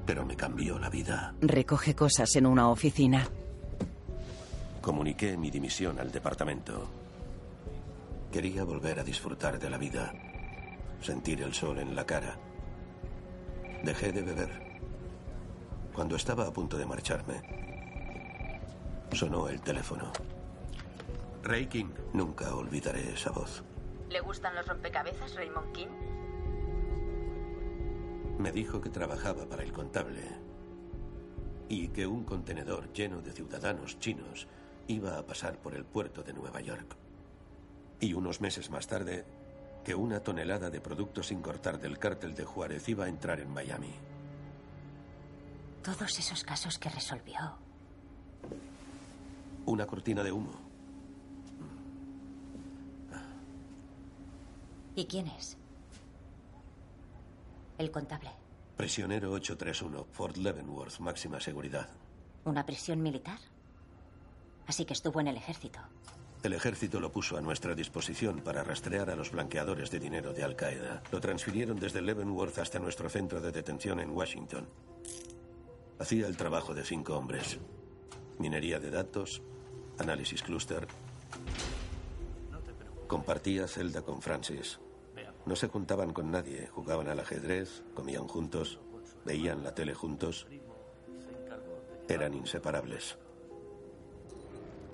Pero 0.05 0.25
me 0.25 0.35
cambió 0.35 0.77
la 0.79 0.89
vida. 0.89 1.33
Recoge 1.41 1.95
cosas 1.95 2.35
en 2.35 2.45
una 2.45 2.69
oficina. 2.69 3.27
Comuniqué 4.81 5.37
mi 5.37 5.49
dimisión 5.49 5.99
al 5.99 6.11
departamento. 6.11 6.89
Quería 8.31 8.63
volver 8.63 8.99
a 8.99 9.03
disfrutar 9.03 9.59
de 9.59 9.69
la 9.69 9.77
vida, 9.77 10.13
sentir 11.01 11.41
el 11.41 11.53
sol 11.53 11.79
en 11.79 11.95
la 11.95 12.05
cara. 12.05 12.37
Dejé 13.83 14.11
de 14.11 14.23
beber. 14.23 14.63
Cuando 15.93 16.15
estaba 16.15 16.47
a 16.47 16.51
punto 16.51 16.77
de 16.77 16.85
marcharme, 16.85 17.41
sonó 19.11 19.47
el 19.47 19.61
teléfono. 19.61 20.11
Ray 21.43 21.67
King. 21.67 21.91
Nunca 22.13 22.55
olvidaré 22.55 23.13
esa 23.13 23.31
voz. 23.31 23.63
¿Le 24.09 24.21
gustan 24.21 24.55
los 24.55 24.67
rompecabezas, 24.67 25.35
Raymond 25.35 25.71
King? 25.73 25.87
Me 28.43 28.51
dijo 28.51 28.81
que 28.81 28.89
trabajaba 28.89 29.45
para 29.45 29.63
el 29.63 29.71
contable 29.71 30.21
y 31.69 31.87
que 31.87 32.05
un 32.05 32.25
contenedor 32.25 32.91
lleno 32.91 33.21
de 33.21 33.31
ciudadanos 33.31 33.99
chinos 33.99 34.49
iba 34.89 35.17
a 35.17 35.25
pasar 35.25 35.57
por 35.59 35.73
el 35.73 35.85
puerto 35.85 36.23
de 36.23 36.33
Nueva 36.33 36.59
York. 36.59 36.97
Y 38.01 38.13
unos 38.13 38.41
meses 38.41 38.69
más 38.69 38.85
tarde, 38.85 39.23
que 39.85 39.95
una 39.95 40.19
tonelada 40.19 40.69
de 40.69 40.81
productos 40.81 41.27
sin 41.27 41.41
cortar 41.41 41.79
del 41.79 41.97
cártel 41.97 42.35
de 42.35 42.43
Juárez 42.43 42.89
iba 42.89 43.05
a 43.05 43.07
entrar 43.07 43.39
en 43.39 43.49
Miami. 43.49 43.93
Todos 45.81 46.19
esos 46.19 46.43
casos 46.43 46.77
que 46.77 46.89
resolvió. 46.89 47.39
Una 49.65 49.87
cortina 49.87 50.21
de 50.21 50.33
humo. 50.33 50.51
¿Y 54.95 55.05
quién 55.05 55.27
es? 55.27 55.57
El 57.77 57.91
contable. 57.91 58.29
Prisionero 58.77 59.31
831, 59.31 60.07
Fort 60.11 60.37
Leavenworth, 60.37 60.99
máxima 60.99 61.39
seguridad. 61.39 61.89
¿Una 62.45 62.65
prisión 62.65 63.01
militar? 63.01 63.37
Así 64.67 64.85
que 64.85 64.93
estuvo 64.93 65.19
en 65.19 65.27
el 65.27 65.37
ejército. 65.37 65.79
El 66.43 66.53
ejército 66.53 66.99
lo 66.99 67.11
puso 67.11 67.37
a 67.37 67.41
nuestra 67.41 67.73
disposición 67.73 68.41
para 68.41 68.63
rastrear 68.63 69.09
a 69.09 69.15
los 69.15 69.31
blanqueadores 69.31 69.89
de 69.91 69.99
dinero 69.99 70.33
de 70.33 70.43
Al 70.43 70.57
Qaeda. 70.57 71.01
Lo 71.11 71.21
transfirieron 71.21 71.79
desde 71.79 72.01
Leavenworth 72.01 72.57
hasta 72.57 72.79
nuestro 72.79 73.09
centro 73.09 73.39
de 73.39 73.51
detención 73.51 74.01
en 74.01 74.09
Washington. 74.09 74.67
Hacía 75.99 76.27
el 76.27 76.35
trabajo 76.35 76.73
de 76.73 76.83
cinco 76.83 77.15
hombres. 77.15 77.59
Minería 78.39 78.79
de 78.79 78.91
datos, 78.91 79.41
análisis 79.99 80.41
clúster. 80.41 80.85
Compartía 83.07 83.67
celda 83.67 84.01
con 84.01 84.21
Francis. 84.21 84.79
No 85.45 85.55
se 85.55 85.67
juntaban 85.67 86.13
con 86.13 86.31
nadie, 86.31 86.67
jugaban 86.67 87.09
al 87.09 87.19
ajedrez, 87.19 87.83
comían 87.93 88.27
juntos, 88.27 88.79
veían 89.25 89.63
la 89.63 89.75
tele 89.75 89.93
juntos. 89.93 90.47
Eran 92.07 92.33
inseparables. 92.33 93.17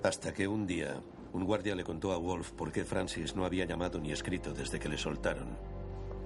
Hasta 0.02 0.32
que 0.32 0.48
un 0.48 0.66
día 0.66 1.00
un 1.32 1.44
guardia 1.44 1.76
le 1.76 1.84
contó 1.84 2.12
a 2.12 2.16
Wolf 2.16 2.50
por 2.52 2.72
qué 2.72 2.84
Francis 2.84 3.36
no 3.36 3.44
había 3.44 3.64
llamado 3.64 4.00
ni 4.00 4.10
escrito 4.10 4.52
desde 4.52 4.80
que 4.80 4.88
le 4.88 4.98
soltaron, 4.98 5.56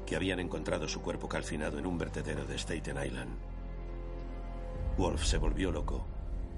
que 0.07 0.17
habían 0.17 0.41
encontrado 0.41 0.89
su 0.89 1.03
cuerpo 1.03 1.29
calcinado 1.29 1.79
en 1.79 1.87
un 1.87 1.99
vertedero 1.99 2.47
de 2.47 2.57
Staten 2.57 2.97
Island. 3.05 3.37
Wolf 4.97 5.25
se 5.25 5.37
volvió 5.37 5.71
loco 5.71 6.07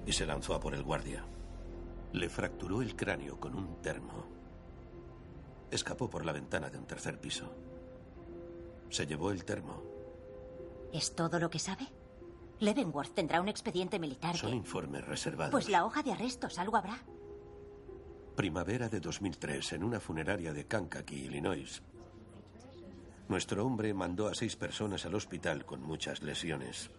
y 0.06 0.12
se 0.12 0.26
lanzó 0.26 0.55
a 0.55 0.60
por 0.60 0.74
el 0.74 0.84
guardia. 0.84 1.24
Le 2.12 2.28
fracturó 2.28 2.82
el 2.82 2.94
cráneo 2.94 3.40
con 3.40 3.56
un 3.56 3.82
termo. 3.82 4.35
Escapó 5.76 6.08
por 6.08 6.24
la 6.24 6.32
ventana 6.32 6.70
de 6.70 6.78
un 6.78 6.86
tercer 6.86 7.20
piso. 7.20 7.52
Se 8.88 9.06
llevó 9.06 9.30
el 9.30 9.44
termo. 9.44 9.82
¿Es 10.90 11.14
todo 11.14 11.38
lo 11.38 11.50
que 11.50 11.58
sabe? 11.58 11.86
Leavenworth 12.60 13.12
tendrá 13.12 13.42
un 13.42 13.48
expediente 13.48 13.98
militar. 13.98 14.34
Son 14.38 14.50
que- 14.52 14.56
informes 14.56 15.06
reservados. 15.06 15.52
Pues 15.52 15.68
la 15.68 15.84
hoja 15.84 16.02
de 16.02 16.12
arrestos, 16.12 16.58
algo 16.58 16.78
habrá. 16.78 16.98
Primavera 18.36 18.88
de 18.88 19.00
2003, 19.00 19.74
en 19.74 19.84
una 19.84 20.00
funeraria 20.00 20.54
de 20.54 20.66
Kankakee, 20.66 21.26
Illinois. 21.26 21.82
Nuestro 23.28 23.66
hombre 23.66 23.92
mandó 23.92 24.28
a 24.28 24.34
seis 24.34 24.56
personas 24.56 25.04
al 25.04 25.14
hospital 25.14 25.66
con 25.66 25.82
muchas 25.82 26.22
lesiones. 26.22 26.90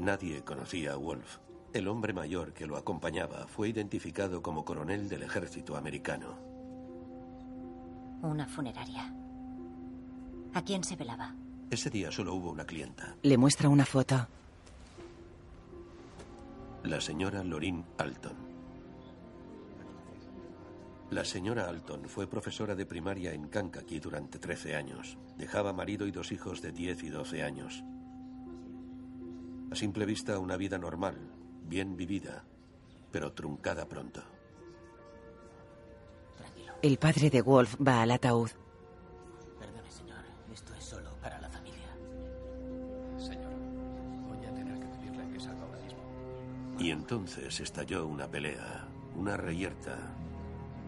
Nadie 0.00 0.42
conocía 0.42 0.94
a 0.94 0.96
Wolf. 0.96 1.38
El 1.72 1.86
hombre 1.86 2.12
mayor 2.12 2.52
que 2.52 2.66
lo 2.66 2.76
acompañaba 2.76 3.46
fue 3.46 3.68
identificado 3.68 4.42
como 4.42 4.64
coronel 4.64 5.08
del 5.08 5.22
ejército 5.22 5.76
americano. 5.76 6.52
Una 8.24 8.46
funeraria. 8.46 9.12
¿A 10.54 10.62
quién 10.62 10.82
se 10.82 10.96
velaba? 10.96 11.34
Ese 11.70 11.90
día 11.90 12.10
solo 12.10 12.32
hubo 12.34 12.50
una 12.50 12.64
clienta, 12.64 13.14
Le 13.22 13.36
muestra 13.36 13.68
una 13.68 13.84
foto. 13.84 14.26
la 16.84 17.00
señora 17.02 17.44
Lorin 17.44 17.84
Alton. 17.98 18.36
La 21.10 21.24
señora 21.24 21.68
Alton 21.68 22.08
fue 22.08 22.26
profesora 22.26 22.74
de 22.74 22.86
primaria 22.86 23.34
en 23.34 23.48
Kankakee 23.48 24.00
durante 24.00 24.38
13 24.38 24.74
años. 24.74 25.18
Dejaba 25.36 25.74
marido 25.74 26.06
y 26.06 26.10
dos 26.10 26.32
hijos 26.32 26.62
de 26.62 26.72
10 26.72 27.02
y 27.04 27.08
12 27.10 27.42
años. 27.42 27.84
A 29.70 29.74
simple 29.74 30.06
vista, 30.06 30.38
una 30.38 30.56
vida 30.56 30.78
normal, 30.78 31.16
bien 31.66 31.94
vivida, 31.96 32.44
pero 33.12 33.32
truncada 33.32 33.86
pronto. 33.86 34.22
El 36.82 36.98
padre 36.98 37.30
de 37.30 37.40
Wolf 37.42 37.76
va 37.80 38.02
al 38.02 38.10
ataúd. 38.10 38.50
Perdone, 39.58 39.90
señor. 39.90 40.18
Esto 40.52 40.74
es 40.74 40.84
solo 40.84 41.10
para 41.20 41.40
la 41.40 41.48
familia. 41.48 41.88
Señor, 43.18 43.52
voy 44.28 44.46
a 44.46 44.54
tener 44.54 44.78
que 44.78 44.86
pedirle 44.86 45.28
que 45.32 45.40
salga 45.40 45.62
ahora 45.62 45.80
mismo. 45.80 45.98
Y 46.78 46.90
entonces 46.90 47.60
estalló 47.60 48.06
una 48.06 48.28
pelea, 48.28 48.86
una 49.16 49.36
reyerta, 49.36 49.96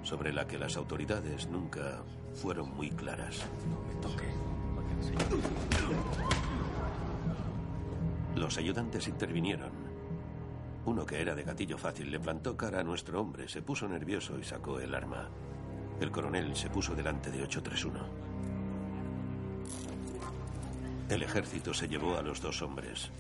sobre 0.02 0.32
la 0.32 0.46
que 0.46 0.58
las 0.58 0.76
autoridades 0.76 1.48
nunca 1.48 2.02
fueron 2.34 2.76
muy 2.76 2.90
claras. 2.90 3.40
Los 8.34 8.58
ayudantes 8.58 9.08
intervinieron. 9.08 9.72
Uno 10.84 11.06
que 11.06 11.20
era 11.20 11.34
de 11.34 11.42
gatillo 11.42 11.78
fácil 11.78 12.10
le 12.10 12.20
plantó 12.20 12.56
cara 12.56 12.80
a 12.80 12.84
nuestro 12.84 13.20
hombre, 13.20 13.48
se 13.48 13.62
puso 13.62 13.88
nervioso 13.88 14.38
y 14.38 14.44
sacó 14.44 14.78
el 14.78 14.94
arma. 14.94 15.30
El 16.00 16.10
coronel 16.10 16.54
se 16.54 16.68
puso 16.68 16.94
delante 16.94 17.30
de 17.30 17.42
831. 17.42 17.98
El 21.08 21.22
ejército 21.22 21.72
se 21.72 21.88
llevó 21.88 22.16
a 22.16 22.22
los 22.22 22.40
dos 22.40 22.62
hombres. 22.62 23.10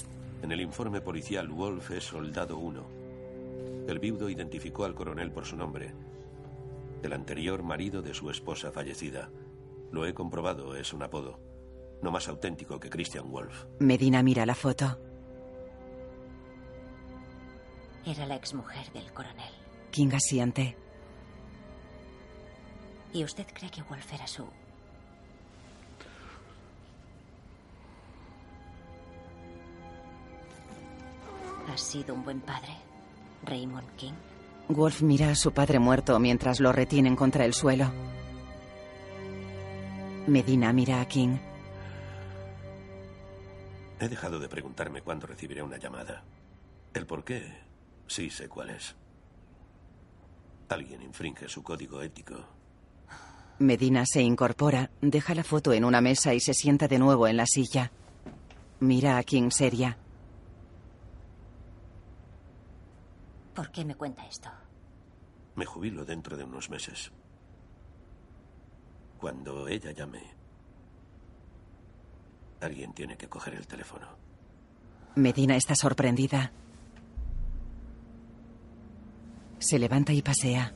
En 0.42 0.52
el 0.52 0.60
informe 0.60 1.00
policial, 1.00 1.48
Wolf 1.48 1.92
es 1.92 2.04
soldado 2.04 2.58
1. 2.58 2.84
El 3.88 3.98
viudo 3.98 4.28
identificó 4.28 4.84
al 4.84 4.94
coronel 4.94 5.30
por 5.30 5.46
su 5.46 5.56
nombre. 5.56 5.94
El 7.02 7.12
anterior 7.12 7.62
marido 7.62 8.02
de 8.02 8.12
su 8.12 8.28
esposa 8.30 8.72
fallecida. 8.72 9.30
Lo 9.92 10.04
he 10.04 10.12
comprobado, 10.12 10.74
es 10.74 10.92
un 10.92 11.02
apodo. 11.02 11.38
No 12.02 12.10
más 12.10 12.28
auténtico 12.28 12.78
que 12.78 12.90
Christian 12.90 13.30
Wolf. 13.30 13.64
Medina 13.78 14.22
mira 14.22 14.44
la 14.44 14.54
foto. 14.54 14.98
Era 18.04 18.26
la 18.26 18.36
exmujer 18.36 18.92
del 18.92 19.12
coronel. 19.12 19.52
King 19.90 20.10
asiente. 20.12 20.76
¿Y 23.16 23.24
usted 23.24 23.46
cree 23.50 23.70
que 23.70 23.80
Wolf 23.80 24.12
era 24.12 24.26
su... 24.26 24.46
¿Ha 31.66 31.78
sido 31.78 32.14
un 32.14 32.24
buen 32.24 32.42
padre, 32.42 32.76
Raymond 33.42 33.88
King? 33.96 34.12
Wolf 34.68 35.00
mira 35.00 35.30
a 35.30 35.34
su 35.34 35.50
padre 35.52 35.78
muerto 35.78 36.18
mientras 36.18 36.60
lo 36.60 36.72
retienen 36.72 37.16
contra 37.16 37.46
el 37.46 37.54
suelo. 37.54 37.90
Medina 40.26 40.74
mira 40.74 41.00
a 41.00 41.08
King. 41.08 41.38
He 43.98 44.08
dejado 44.10 44.38
de 44.38 44.50
preguntarme 44.50 45.00
cuándo 45.00 45.26
recibiré 45.26 45.62
una 45.62 45.78
llamada. 45.78 46.22
El 46.92 47.06
por 47.06 47.24
qué, 47.24 47.50
sí 48.08 48.28
sé 48.28 48.46
cuál 48.46 48.68
es. 48.68 48.94
Alguien 50.68 51.00
infringe 51.00 51.48
su 51.48 51.62
código 51.62 52.02
ético. 52.02 52.55
Medina 53.58 54.04
se 54.04 54.20
incorpora, 54.20 54.90
deja 55.00 55.34
la 55.34 55.42
foto 55.42 55.72
en 55.72 55.84
una 55.84 56.02
mesa 56.02 56.34
y 56.34 56.40
se 56.40 56.52
sienta 56.52 56.88
de 56.88 56.98
nuevo 56.98 57.26
en 57.26 57.38
la 57.38 57.46
silla. 57.46 57.90
Mira 58.80 59.16
a 59.16 59.22
King 59.22 59.50
seria. 59.50 59.96
¿Por 63.54 63.70
qué 63.70 63.84
me 63.86 63.94
cuenta 63.94 64.26
esto? 64.26 64.50
Me 65.54 65.64
jubilo 65.64 66.04
dentro 66.04 66.36
de 66.36 66.44
unos 66.44 66.68
meses. 66.68 67.10
Cuando 69.18 69.66
ella 69.66 69.92
llame, 69.92 70.22
alguien 72.60 72.92
tiene 72.92 73.16
que 73.16 73.28
coger 73.28 73.54
el 73.54 73.66
teléfono. 73.66 74.06
Medina 75.14 75.56
está 75.56 75.74
sorprendida. 75.74 76.52
Se 79.58 79.78
levanta 79.78 80.12
y 80.12 80.20
pasea. 80.20 80.74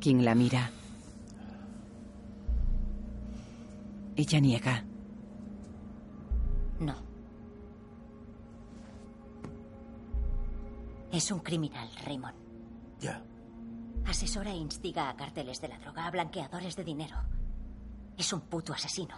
King 0.00 0.22
la 0.22 0.34
mira. 0.34 0.72
Ella 4.16 4.40
niega. 4.40 4.84
No. 6.80 6.94
Es 11.10 11.30
un 11.30 11.40
criminal, 11.40 11.88
Raymond. 12.04 12.36
Ya. 13.00 13.22
Asesora 14.06 14.50
e 14.50 14.56
instiga 14.56 15.08
a 15.08 15.16
carteles 15.16 15.60
de 15.60 15.68
la 15.68 15.78
droga, 15.78 16.06
a 16.06 16.10
blanqueadores 16.10 16.76
de 16.76 16.84
dinero. 16.84 17.16
Es 18.16 18.32
un 18.32 18.40
puto 18.42 18.72
asesino. 18.72 19.14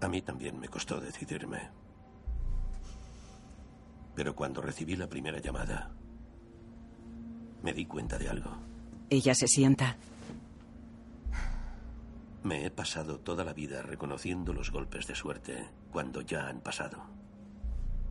A 0.00 0.08
mí 0.08 0.22
también 0.22 0.58
me 0.58 0.68
costó 0.68 1.00
decidirme. 1.00 1.70
Pero 4.14 4.34
cuando 4.34 4.60
recibí 4.60 4.96
la 4.96 5.08
primera 5.08 5.40
llamada, 5.40 5.90
me 7.62 7.72
di 7.72 7.86
cuenta 7.86 8.18
de 8.18 8.28
algo. 8.28 8.50
Ella 9.10 9.34
se 9.34 9.48
sienta. 9.48 9.96
Me 12.46 12.64
he 12.64 12.70
pasado 12.70 13.18
toda 13.18 13.42
la 13.42 13.52
vida 13.52 13.82
reconociendo 13.82 14.52
los 14.52 14.70
golpes 14.70 15.08
de 15.08 15.16
suerte 15.16 15.68
cuando 15.90 16.20
ya 16.20 16.46
han 16.46 16.60
pasado. 16.60 17.02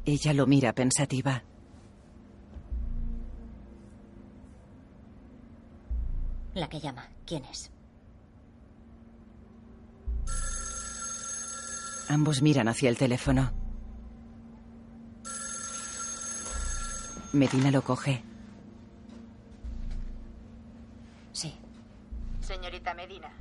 Ella 0.03 0.33
lo 0.33 0.45
mira 0.45 0.73
pensativa. 0.73 1.41
La 6.53 6.67
que 6.67 6.81
llama, 6.81 7.07
¿quién 7.25 7.45
es? 7.45 7.71
Ambos 12.09 12.41
miran 12.41 12.67
hacia 12.67 12.89
el 12.89 12.97
teléfono. 12.97 13.53
Medina 17.31 17.71
lo 17.71 17.81
coge. 17.81 18.21
Sí. 21.31 21.55
Señorita 22.41 22.93
Medina. 22.93 23.34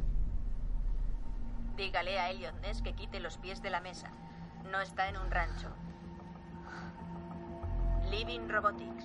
Dígale 1.76 2.18
a 2.20 2.30
Elliot 2.30 2.54
Ness 2.60 2.82
que 2.82 2.92
quite 2.94 3.20
los 3.20 3.38
pies 3.38 3.60
de 3.62 3.70
la 3.70 3.80
mesa. 3.80 4.10
No 4.70 4.80
está 4.80 5.08
en 5.08 5.16
un 5.16 5.30
rancho. 5.30 5.68
Living 8.10 8.48
Robotics. 8.48 9.04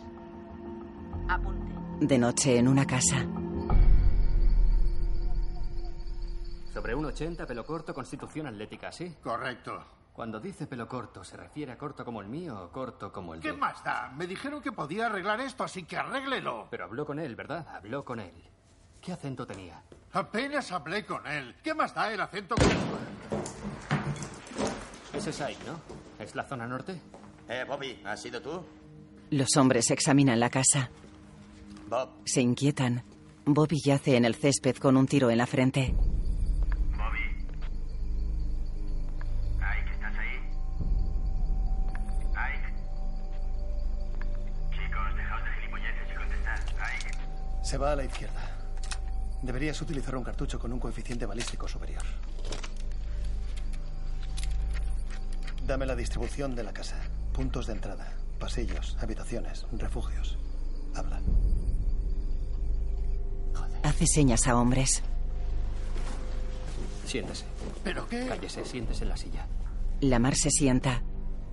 Apunte. 1.28 1.74
De 2.06 2.18
noche 2.18 2.58
en 2.58 2.68
una 2.68 2.86
casa. 2.86 3.26
Sobre 6.74 6.94
un 6.96 7.06
80, 7.06 7.46
pelo 7.48 7.66
corto, 7.66 7.94
constitución 7.94 8.48
atlética, 8.48 8.92
¿sí? 8.92 9.16
Correcto. 9.22 9.84
Cuando 10.14 10.40
dice 10.40 10.68
pelo 10.68 10.88
corto, 10.88 11.24
¿se 11.24 11.38
refiere 11.38 11.72
a 11.72 11.78
corto 11.78 12.06
como 12.06 12.22
el 12.22 12.28
mío 12.28 12.62
o 12.66 12.72
corto 12.72 13.12
como 13.12 13.34
el 13.34 13.40
¿Qué 13.42 13.52
de...? 13.52 13.58
más 13.58 13.84
da? 13.84 14.12
Me 14.16 14.28
dijeron 14.28 14.62
que 14.62 14.72
podía 14.72 15.08
arreglar 15.08 15.40
esto, 15.42 15.64
así 15.64 15.84
que 15.84 15.98
arréglelo. 15.98 16.68
Pero 16.70 16.86
habló 16.86 17.06
con 17.06 17.20
él, 17.20 17.36
¿verdad? 17.36 17.66
Habló 17.74 18.04
con 18.06 18.20
él. 18.20 18.34
¿Qué 19.02 19.12
acento 19.14 19.46
tenía? 19.46 19.82
Apenas 20.12 20.72
hablé 20.72 21.06
con 21.06 21.26
él. 21.28 21.56
¿Qué 21.64 21.74
más 21.74 21.94
da 21.94 22.12
el 22.12 22.20
acento? 22.20 22.56
Ese 25.14 25.30
es 25.30 25.42
ahí, 25.42 25.58
¿no? 25.66 25.80
¿Es 26.24 26.36
la 26.36 26.44
zona 26.44 26.68
norte? 26.68 27.00
Eh, 27.48 27.64
Bobby, 27.68 28.02
¿has 28.06 28.22
sido 28.22 28.42
tú? 28.42 28.64
Los 29.32 29.56
hombres 29.58 29.90
examinan 29.92 30.40
la 30.40 30.50
casa. 30.50 30.90
Bob. 31.88 32.10
Se 32.26 32.42
inquietan. 32.42 33.04
Bobby 33.46 33.78
yace 33.84 34.16
en 34.16 34.26
el 34.26 34.36
césped 34.36 34.76
con 34.78 34.98
un 34.98 35.08
tiro 35.08 35.30
en 35.30 35.38
la 35.38 35.48
frente. 35.48 35.94
Bobby. 36.98 37.20
Ike, 39.60 39.92
¿estás 39.94 40.16
ahí? 40.18 40.36
Ike. 42.36 42.74
Chicos, 44.72 45.16
dejaos 45.16 45.44
de 45.44 45.52
gilipolleces 45.60 46.12
y 46.12 46.16
contestad. 46.16 46.60
Ike. 46.96 47.12
Se 47.64 47.78
va 47.78 47.92
a 47.94 47.96
la 47.96 48.04
izquierda. 48.06 48.49
Deberías 49.42 49.82
utilizar 49.82 50.16
un 50.16 50.24
cartucho 50.24 50.60
con 50.60 50.74
un 50.74 50.80
coeficiente 50.80 51.26
balístico 51.26 51.68
superior. 51.68 52.04
Dame 55.66 55.86
la 55.86 55.96
distribución 55.96 56.56
de 56.56 56.64
la 56.64 56.74
casa. 56.74 56.98
Puntos 57.32 57.68
de 57.68 57.74
entrada, 57.74 58.14
pasillos, 58.40 58.98
habitaciones, 59.00 59.66
refugios. 59.72 60.38
Habla. 60.96 61.22
Hace 63.84 64.08
señas 64.08 64.48
a 64.48 64.58
hombres. 64.58 65.04
Siéntese. 67.06 67.46
¿Pero 67.84 68.08
qué? 68.08 68.26
Cállese, 68.28 68.66
siéntese 68.66 69.04
en 69.04 69.10
la 69.10 69.18
silla. 69.18 69.48
Lamar 70.02 70.36
se 70.36 70.52
sienta. 70.52 71.02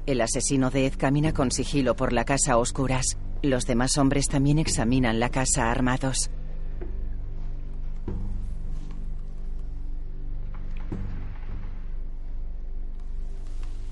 El 0.06 0.20
asesino 0.20 0.70
de 0.70 0.86
Ed 0.86 0.94
camina 0.96 1.32
con 1.32 1.50
sigilo 1.50 1.94
por 1.94 2.12
la 2.12 2.24
casa 2.24 2.52
a 2.52 2.58
oscuras. 2.58 3.16
Los 3.42 3.66
demás 3.66 3.96
hombres 3.98 4.28
también 4.28 4.58
examinan 4.58 5.20
la 5.20 5.30
casa 5.30 5.70
armados. 5.70 6.30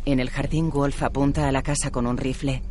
En 0.07 0.21
el 0.21 0.29
jardín, 0.31 0.71
Wolf 0.71 1.03
apunta 1.03 1.49
a 1.49 1.53
la 1.53 1.63
casa 1.63 1.91
con 1.91 2.07
un 2.07 2.17
rifle. 2.19 2.63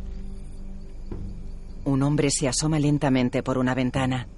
Un 1.84 2.02
hombre 2.02 2.30
se 2.30 2.48
asoma 2.48 2.78
lentamente 2.78 3.42
por 3.42 3.58
una 3.58 3.74
ventana. 3.74 4.28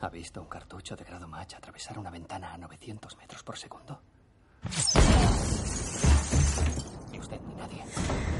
¿Ha 0.00 0.08
visto 0.08 0.40
un 0.40 0.48
cartucho 0.48 0.96
de 0.96 1.04
grado 1.04 1.28
match 1.28 1.54
atravesar 1.54 1.98
una 1.98 2.10
ventana 2.10 2.54
a 2.54 2.58
900 2.58 3.16
metros 3.18 3.42
por 3.42 3.58
segundo? 3.58 4.00
Ni 7.12 7.18
usted 7.18 7.40
ni 7.46 7.54
nadie. 7.54 7.82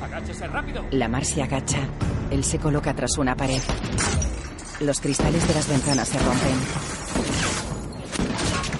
¡Agáchese 0.03 0.47
rápido! 0.47 0.85
Lamar 0.93 1.25
se 1.25 1.43
agacha. 1.43 1.87
Él 2.31 2.43
se 2.43 2.59
coloca 2.59 2.95
tras 2.95 3.19
una 3.19 3.37
pared. 3.37 3.61
Los 4.81 5.01
cristales 5.01 5.47
de 5.47 5.55
las 5.55 5.69
ventanas 5.69 6.09
se 6.09 6.19
rompen. 6.19 6.98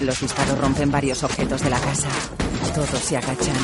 Los 0.01 0.21
disparos 0.21 0.57
rompen 0.57 0.89
varios 0.91 1.23
objetos 1.23 1.61
de 1.61 1.69
la 1.69 1.79
casa. 1.79 2.07
Todos 2.73 2.99
se 2.99 3.17
agachan. 3.17 3.55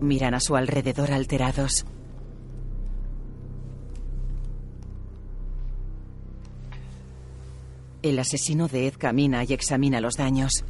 Miran 0.00 0.34
a 0.34 0.40
su 0.40 0.56
alrededor 0.56 1.12
alterados. 1.12 1.86
El 8.02 8.18
asesino 8.18 8.66
de 8.66 8.88
Ed 8.88 8.94
camina 8.98 9.44
y 9.44 9.52
examina 9.52 10.00
los 10.00 10.16
daños. 10.16 10.64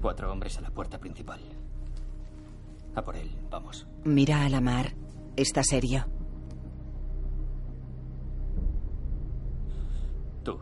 Cuatro 0.00 0.30
hombres 0.30 0.56
a 0.58 0.60
la 0.60 0.70
puerta 0.70 0.98
principal. 0.98 1.55
A 2.96 3.02
por 3.02 3.14
él, 3.14 3.30
vamos. 3.50 3.86
Mira 4.04 4.44
a 4.44 4.48
la 4.48 4.62
mar. 4.62 4.94
Está 5.36 5.62
serio. 5.62 6.06
Tú. 10.42 10.58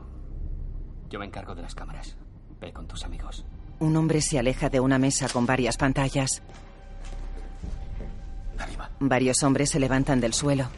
Yo 1.09 1.21
me 1.21 1.27
encargo 1.27 1.55
de 1.55 1.63
las 1.63 1.77
cámaras. 1.77 2.17
Ve 2.61 2.73
con 2.73 2.89
tus 2.89 3.05
amigos. 3.05 3.47
Un 3.79 3.97
hombre 3.97 4.21
se 4.21 4.39
aleja 4.39 4.69
de 4.69 4.81
una 4.81 4.99
mesa 4.99 5.29
con 5.29 5.47
varias 5.47 5.77
pantallas. 5.77 6.43
Varios 8.99 9.43
hombres 9.45 9.71
se 9.71 9.79
levantan 9.79 10.21
del 10.21 10.35
suelo. 10.35 10.69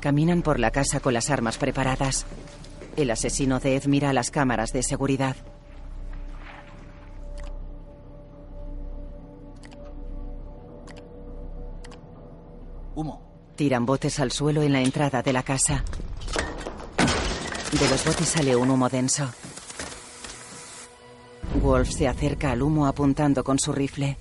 Caminan 0.00 0.42
por 0.42 0.58
la 0.60 0.70
casa 0.70 1.00
con 1.00 1.14
las 1.14 1.30
armas 1.30 1.56
preparadas. 1.56 2.26
El 2.96 3.10
asesino 3.10 3.58
de 3.58 3.76
Ed 3.76 3.86
mira 3.86 4.10
a 4.10 4.12
las 4.12 4.30
cámaras 4.30 4.72
de 4.72 4.82
seguridad. 4.82 5.36
Humo. 12.94 13.22
Tiran 13.56 13.86
botes 13.86 14.20
al 14.20 14.32
suelo 14.32 14.62
en 14.62 14.72
la 14.72 14.80
entrada 14.80 15.22
de 15.22 15.32
la 15.32 15.42
casa. 15.42 15.84
De 17.78 17.88
los 17.88 18.04
botes 18.04 18.28
sale 18.28 18.54
un 18.54 18.70
humo 18.70 18.88
denso. 18.88 19.30
Wolf 21.62 21.90
se 21.90 22.08
acerca 22.08 22.50
al 22.50 22.62
humo 22.62 22.86
apuntando 22.86 23.44
con 23.44 23.58
su 23.58 23.72
rifle. 23.72 24.18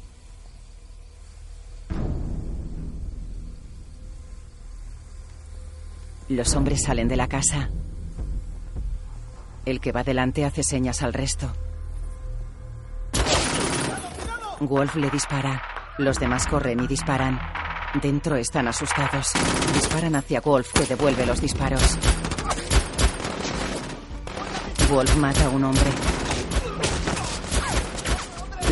Los 6.30 6.56
hombres 6.56 6.84
salen 6.84 7.10
de 7.10 7.18
la 7.18 7.28
casa. 7.28 7.70
El 9.66 9.82
que 9.82 9.92
va 9.92 10.04
delante 10.04 10.46
hace 10.46 10.64
señas 10.64 11.04
al 11.04 11.14
resto. 11.14 11.52
Wolf 14.62 14.96
le 14.96 15.10
dispara. 15.10 15.62
Los 15.98 16.20
demás 16.20 16.48
corren 16.48 16.80
y 16.80 16.88
disparan. 16.88 17.61
Dentro 18.00 18.38
están 18.38 18.70
asustados. 18.70 19.28
Disparan 19.74 20.16
hacia 20.16 20.40
Wolf, 20.40 20.72
que 20.72 20.86
devuelve 20.86 21.26
los 21.26 21.42
disparos. 21.42 21.98
Wolf 24.90 25.16
mata 25.18 25.46
a 25.46 25.50
un 25.50 25.66
hombre. 25.66 25.92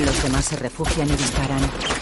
Los 0.05 0.23
demás 0.23 0.45
se 0.45 0.55
refugian 0.55 1.09
y 1.09 1.11
disparan. 1.11 1.98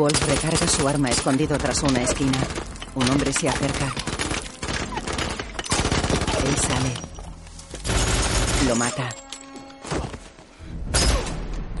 Wolf 0.00 0.26
recarga 0.26 0.66
su 0.66 0.88
arma 0.88 1.10
escondido 1.10 1.58
tras 1.58 1.82
una 1.82 2.00
esquina. 2.00 2.38
Un 2.94 3.10
hombre 3.10 3.34
se 3.34 3.50
acerca. 3.50 3.92
Él 6.46 6.56
sale. 6.56 6.94
Lo 8.66 8.76
mata. 8.76 9.10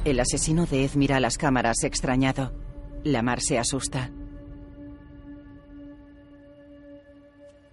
El 0.04 0.20
asesino 0.20 0.66
de 0.66 0.84
Ed 0.84 0.90
mira 0.96 1.16
a 1.16 1.20
las 1.20 1.38
cámaras 1.38 1.82
extrañado. 1.82 2.52
Lamar 3.04 3.40
se 3.40 3.58
asusta. 3.58 4.10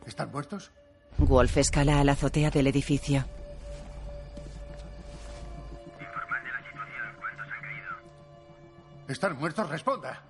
¿Están 0.05 0.31
muertos? 0.31 0.71
Wolf 1.17 1.57
escala 1.57 1.99
a 1.99 2.05
la 2.05 2.13
azotea 2.13 2.51
del 2.51 2.67
edificio. 2.67 3.25
¿Están 9.09 9.37
muertos? 9.37 9.69
Responda. 9.69 10.23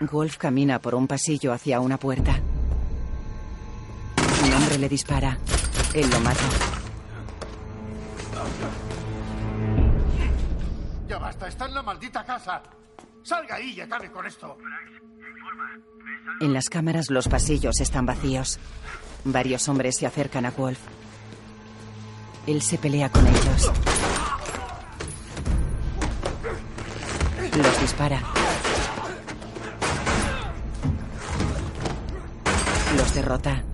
Wolf 0.00 0.36
camina 0.36 0.78
por 0.78 0.94
un 0.94 1.06
pasillo 1.06 1.52
hacia 1.52 1.80
una 1.80 1.98
puerta. 1.98 2.38
Un 4.44 4.52
hombre 4.52 4.78
le 4.78 4.88
dispara. 4.88 5.36
Él 5.92 6.08
lo 6.08 6.20
mata. 6.20 6.44
Ya 11.08 11.18
basta, 11.18 11.48
está 11.48 11.66
en 11.66 11.74
la 11.74 11.82
maldita 11.82 12.24
casa. 12.24 12.62
Salga 13.22 13.56
ahí 13.56 13.74
y 13.76 13.80
acabe 13.80 14.10
con 14.12 14.24
esto. 14.26 14.56
En 16.40 16.52
las 16.52 16.68
cámaras 16.68 17.10
los 17.10 17.26
pasillos 17.26 17.80
están 17.80 18.06
vacíos. 18.06 18.60
Varios 19.24 19.68
hombres 19.68 19.96
se 19.96 20.06
acercan 20.06 20.46
a 20.46 20.52
Wolf. 20.52 20.78
Él 22.46 22.62
se 22.62 22.78
pelea 22.78 23.10
con 23.10 23.26
ellos. 23.26 23.72
Los 27.56 27.80
dispara. 27.80 28.37
Derrota. 33.18 33.64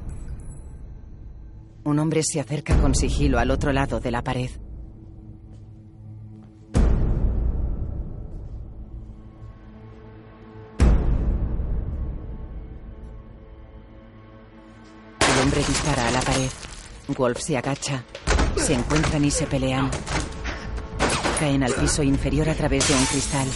Un 1.85 1.99
hombre 1.99 2.23
se 2.23 2.41
acerca 2.41 2.79
con 2.79 2.95
sigilo 2.95 3.39
al 3.39 3.51
otro 3.51 3.73
lado 3.75 4.01
de 4.01 4.11
la 4.11 4.23
pared. 4.23 4.51
El 15.21 15.43
hombre 15.43 15.59
dispara 15.59 16.09
a 16.09 16.11
la 16.11 16.21
pared. 16.23 16.51
Wolf 17.09 17.41
se 17.41 17.59
agacha. 17.59 18.03
Se 18.57 18.73
encuentran 18.73 19.23
y 19.27 19.31
se 19.31 19.47
pelean. 19.47 19.91
Caen 21.39 21.65
al 21.65 21.75
piso 21.75 22.03
inferior 22.03 22.49
a 22.49 22.55
través 22.55 22.89
de 22.89 22.95
un 22.95 23.05
cristal. 23.05 23.49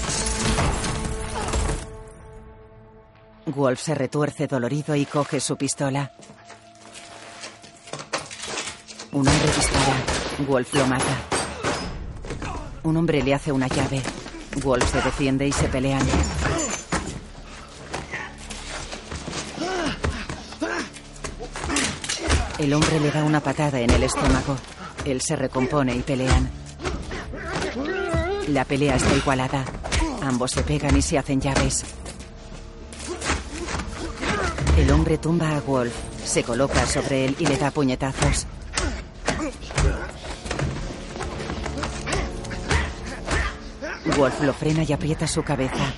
Wolf 3.55 3.81
se 3.81 3.95
retuerce 3.95 4.47
dolorido 4.47 4.95
y 4.95 5.07
coge 5.07 5.41
su 5.41 5.57
pistola. 5.57 6.13
Un 9.13 9.27
hombre 9.27 9.47
dispara. 9.47 9.97
Wolf 10.47 10.75
lo 10.75 10.87
mata. 10.87 11.17
Un 12.83 12.97
hombre 12.97 13.23
le 13.23 13.35
hace 13.35 13.51
una 13.51 13.67
llave. 13.69 14.03
Wolf 14.63 14.91
se 14.91 15.01
defiende 15.01 15.47
y 15.47 15.53
se 15.53 15.67
pelean. 15.69 16.07
El 22.59 22.75
hombre 22.75 23.01
le 23.01 23.11
da 23.11 23.25
una 23.25 23.41
patada 23.41 23.81
en 23.81 23.91
el 23.91 24.03
estómago. 24.03 24.57
Él 25.05 25.23
se 25.23 25.37
recompone 25.37 25.95
y 25.95 26.03
pelean. 26.03 26.51
La 28.49 28.65
pelea 28.65 28.97
está 28.97 29.15
igualada. 29.15 29.65
Ambos 30.23 30.51
se 30.51 30.63
pegan 30.63 30.97
y 30.97 31.03
se 31.03 31.17
hacen 31.17 31.41
llaves. 31.41 31.98
El 34.89 34.95
hombre 34.95 35.19
tumba 35.19 35.55
a 35.55 35.61
Wolf, 35.61 35.93
se 36.25 36.43
coloca 36.43 36.87
sobre 36.87 37.27
él 37.27 37.37
y 37.39 37.45
le 37.45 37.59
da 37.59 37.71
puñetazos. 37.71 38.47
Wolf 44.17 44.41
lo 44.41 44.55
frena 44.55 44.85
y 44.85 44.93
aprieta 44.95 45.27
su 45.27 45.43
cabeza. 45.43 45.93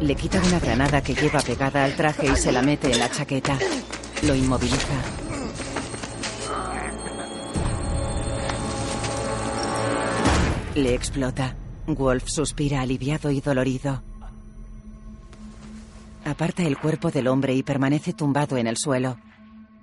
Le 0.00 0.14
quita 0.14 0.40
una 0.46 0.60
granada 0.60 1.02
que 1.02 1.16
lleva 1.16 1.40
pegada 1.40 1.82
al 1.82 1.96
traje 1.96 2.28
y 2.28 2.36
se 2.36 2.52
la 2.52 2.62
mete 2.62 2.92
en 2.92 3.00
la 3.00 3.10
chaqueta. 3.10 3.58
Lo 4.22 4.36
inmoviliza. 4.36 4.94
Le 10.76 10.94
explota. 10.94 11.56
Wolf 11.88 12.28
suspira 12.28 12.82
aliviado 12.82 13.32
y 13.32 13.40
dolorido. 13.40 14.11
Aparta 16.24 16.62
el 16.62 16.78
cuerpo 16.78 17.10
del 17.10 17.26
hombre 17.26 17.54
y 17.54 17.62
permanece 17.62 18.12
tumbado 18.12 18.56
en 18.56 18.66
el 18.66 18.76
suelo. 18.76 19.18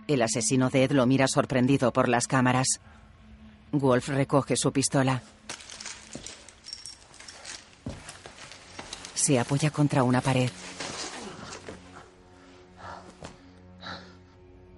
El 0.08 0.22
asesino 0.22 0.70
de 0.70 0.86
Ed 0.86 0.92
lo 0.92 1.06
mira 1.06 1.28
sorprendido 1.28 1.92
por 1.92 2.08
las 2.08 2.28
cámaras. 2.28 2.80
Wolf 3.72 4.08
recoge 4.10 4.56
su 4.56 4.72
pistola. 4.72 5.22
Se 9.14 9.38
apoya 9.38 9.70
contra 9.70 10.04
una 10.04 10.22
pared. 10.22 10.50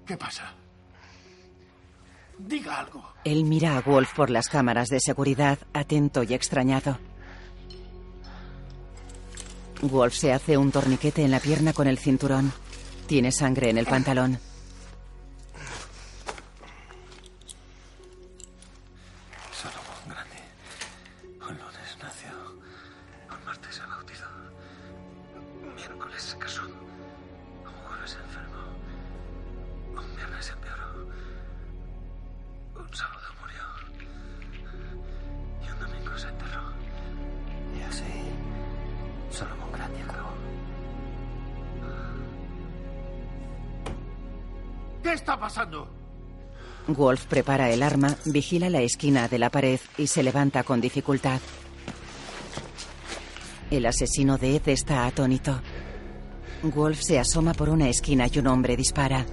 ¿Qué 0.06 0.18
pasa? 0.18 0.54
Diga 2.38 2.80
algo. 2.80 3.14
Él 3.24 3.46
mira 3.46 3.78
a 3.78 3.82
Wolf 3.82 4.14
por 4.14 4.30
las 4.30 4.50
cámaras 4.50 4.90
de 4.90 5.00
seguridad, 5.00 5.60
atento 5.74 6.24
y 6.24 6.34
extrañado. 6.34 6.98
Wolf 9.82 10.14
se 10.14 10.34
hace 10.34 10.58
un 10.58 10.72
torniquete 10.72 11.24
en 11.24 11.32
la 11.32 11.40
pierna 11.40 11.74
con 11.74 11.88
el 11.88 11.98
cinturón. 11.98 12.52
Tiene 13.08 13.32
sangre 13.32 13.70
en 13.70 13.78
el 13.78 13.86
pantalón. 13.86 14.40
Wolf 46.94 47.26
prepara 47.26 47.70
el 47.70 47.84
arma, 47.84 48.16
vigila 48.26 48.70
la 48.70 48.82
esquina 48.82 49.28
de 49.28 49.40
la 49.40 49.50
pared 49.50 49.80
y 49.98 50.08
se 50.08 50.24
levanta 50.24 50.64
con 50.64 50.82
dificultad. 50.82 51.40
El 53.70 53.86
asesino 53.86 54.38
de 54.38 54.58
Ed 54.58 54.68
está 54.68 55.06
atónito. 55.06 55.62
Wolf 56.64 57.02
se 57.02 57.20
asoma 57.20 57.54
por 57.54 57.70
una 57.70 57.90
esquina 57.90 58.28
y 58.32 58.40
un 58.40 58.48
hombre 58.48 58.76
dispara. 58.76 59.26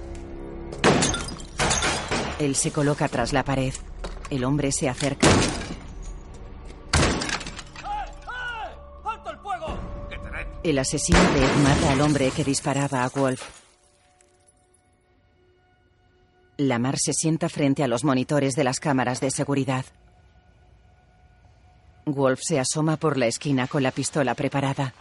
Él 2.39 2.55
se 2.55 2.70
coloca 2.70 3.09
tras 3.09 3.32
la 3.32 3.44
pared. 3.44 3.74
El 4.30 4.44
hombre 4.44 4.70
se 4.70 4.89
acerca. 4.89 5.28
El 10.62 10.78
asesino 10.78 11.18
de 11.18 11.44
Ed 11.44 11.56
mata 11.64 11.93
al 11.93 12.01
hombre 12.01 12.30
que 12.30 12.44
disparaba 12.44 13.05
a 13.05 13.09
Wolf. 13.09 13.57
Lamar 16.60 16.98
se 16.98 17.12
sienta 17.12 17.48
frente 17.48 17.85
a 17.85 17.89
los 17.89 18.02
monitores 18.02 18.55
de 18.56 18.64
las 18.64 18.80
cámaras 18.80 19.20
de 19.20 19.30
seguridad. 19.30 19.85
Wolf 22.05 22.40
se 22.43 22.59
asoma 22.59 22.97
por 22.97 23.16
la 23.16 23.26
esquina 23.26 23.68
con 23.68 23.85
la 23.85 23.93
pistola 23.93 24.35
preparada. 24.35 24.93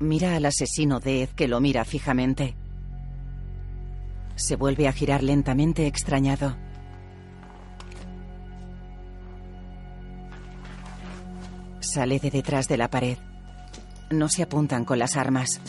Mira 0.00 0.34
al 0.34 0.44
asesino 0.44 0.98
de 0.98 1.22
Ed 1.22 1.28
que 1.30 1.46
lo 1.46 1.60
mira 1.60 1.84
fijamente. 1.84 2.56
Se 4.34 4.56
vuelve 4.56 4.88
a 4.88 4.92
girar 4.92 5.22
lentamente 5.22 5.86
extrañado. 5.86 6.56
Sale 11.78 12.18
de 12.18 12.32
detrás 12.32 12.66
de 12.66 12.76
la 12.76 12.90
pared. 12.90 13.18
No 14.10 14.28
se 14.28 14.42
apuntan 14.42 14.84
con 14.84 14.98
las 14.98 15.16
armas. 15.16 15.60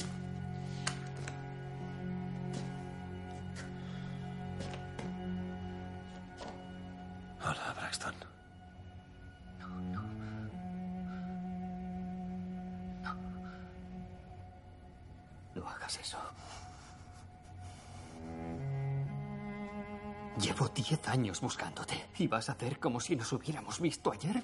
Y 22.20 22.28
vas 22.28 22.50
a 22.50 22.54
hacer 22.54 22.80
como 22.80 23.00
si 23.00 23.16
nos 23.16 23.32
hubiéramos 23.34 23.80
visto 23.80 24.12
ayer. 24.12 24.44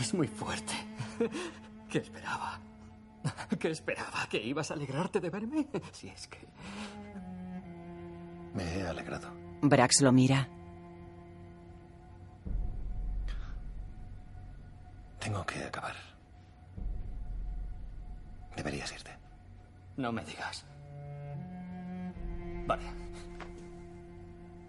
Es 0.00 0.14
muy 0.14 0.28
fuerte. 0.28 0.72
¿Qué 1.90 1.98
esperaba? 1.98 2.60
¿Qué 3.58 3.70
esperaba? 3.70 4.26
¿Que 4.30 4.38
ibas 4.42 4.70
a 4.70 4.74
alegrarte 4.74 5.20
de 5.20 5.30
verme? 5.30 5.66
Si 5.92 6.08
es 6.08 6.28
que... 6.28 6.38
Me 8.54 8.78
he 8.78 8.86
alegrado. 8.86 9.30
Brax 9.62 10.00
lo 10.00 10.12
mira. 10.12 10.48
Tengo 15.18 15.44
que 15.44 15.62
acabar. 15.64 15.94
Deberías 18.56 18.90
irte. 18.92 19.10
No 19.96 20.12
me 20.12 20.24
digas. 20.24 20.64
Vale. 22.66 22.84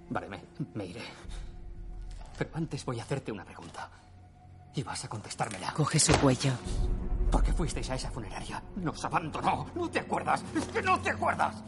Vale, 0.10 0.28
me, 0.28 0.42
me 0.74 0.86
iré. 0.86 1.02
Pero 2.38 2.52
antes 2.54 2.86
voy 2.86 3.00
a 3.00 3.04
hacerte 3.04 3.32
una 3.32 3.44
pregunta. 3.44 3.90
Y 4.76 4.84
vas 4.84 5.04
a 5.06 5.10
contestármela. 5.10 5.74
Coge 5.74 6.00
su 6.00 6.14
cuello. 6.20 6.52
¿Por 7.32 7.44
qué 7.44 7.52
fuisteis 7.52 7.90
a 7.90 7.96
esa 7.96 8.12
funeraria? 8.12 8.62
Nos 8.76 9.04
abandonó. 9.04 9.68
¿No 9.76 9.90
te 9.90 10.00
acuerdas? 10.00 10.44
¡Es 10.56 10.66
que 10.66 10.82
no 10.82 11.00
te 11.00 11.10
acuerdas! 11.10 11.64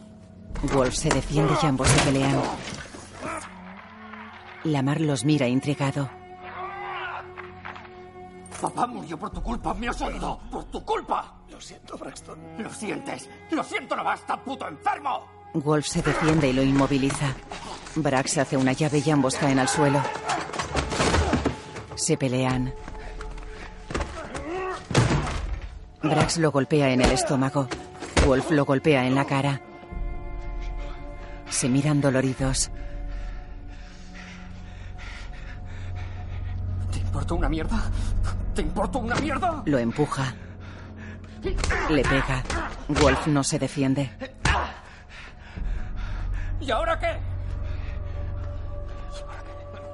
Wolf 0.73 0.93
se 0.93 1.09
defiende 1.09 1.53
y 1.61 1.65
ambos 1.65 1.87
se 1.87 1.99
pelean. 2.05 2.41
Lamar 4.63 5.01
los 5.01 5.25
mira 5.25 5.47
intrigado. 5.47 6.09
Papá 8.61 8.87
murió 8.87 9.17
por 9.17 9.29
tu 9.29 9.41
culpa, 9.41 9.73
¿me 9.73 9.87
has 9.87 10.01
oído? 10.01 10.37
¡Por 10.51 10.65
tu 10.65 10.83
culpa! 10.83 11.33
Lo 11.49 11.61
siento, 11.61 11.97
Braxton. 11.97 12.37
¿Lo 12.57 12.69
sientes? 12.73 13.29
¡Lo 13.51 13.63
siento, 13.63 13.95
no 13.95 14.03
basta, 14.03 14.37
puto 14.43 14.67
enfermo! 14.67 15.25
Wolf 15.53 15.87
se 15.87 16.01
defiende 16.01 16.49
y 16.49 16.53
lo 16.53 16.61
inmoviliza. 16.61 17.33
Brax 17.95 18.37
hace 18.37 18.57
una 18.57 18.73
llave 18.73 19.01
y 19.03 19.09
ambos 19.09 19.35
caen 19.35 19.59
al 19.59 19.67
suelo. 19.69 20.01
Se 21.99 22.15
pelean. 22.15 22.73
Brax 26.01 26.37
lo 26.37 26.49
golpea 26.49 26.91
en 26.91 27.01
el 27.01 27.11
estómago. 27.11 27.67
Wolf 28.25 28.51
lo 28.51 28.63
golpea 28.63 29.05
en 29.05 29.15
la 29.15 29.25
cara. 29.25 29.61
Se 31.49 31.67
miran 31.67 31.99
doloridos. 31.99 32.71
¿Te 36.89 36.99
importa 36.99 37.33
una 37.33 37.49
mierda? 37.49 37.83
¿Te 38.55 38.61
importa 38.61 38.97
una 38.99 39.15
mierda? 39.15 39.61
Lo 39.65 39.77
empuja. 39.77 40.33
Le 41.89 42.01
pega. 42.03 42.43
Wolf 42.87 43.27
no 43.27 43.43
se 43.43 43.59
defiende. 43.59 44.09
¿Y 46.61 46.71
ahora 46.71 46.97
qué? 46.97 47.19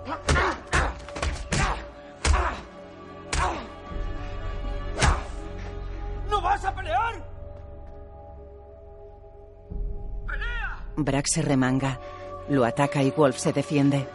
¿No 0.07 0.55
Brax 10.98 11.32
se 11.34 11.42
remanga. 11.42 12.00
Lo 12.50 12.64
ataca 12.64 13.04
y 13.04 13.12
Wolf 13.12 13.38
se 13.38 13.52
defiende. 13.52 14.08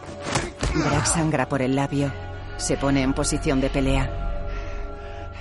Brax 0.73 1.09
sangra 1.09 1.47
por 1.47 1.61
el 1.61 1.75
labio. 1.75 2.11
Se 2.57 2.77
pone 2.77 3.01
en 3.01 3.13
posición 3.13 3.61
de 3.61 3.69
pelea. 3.69 4.09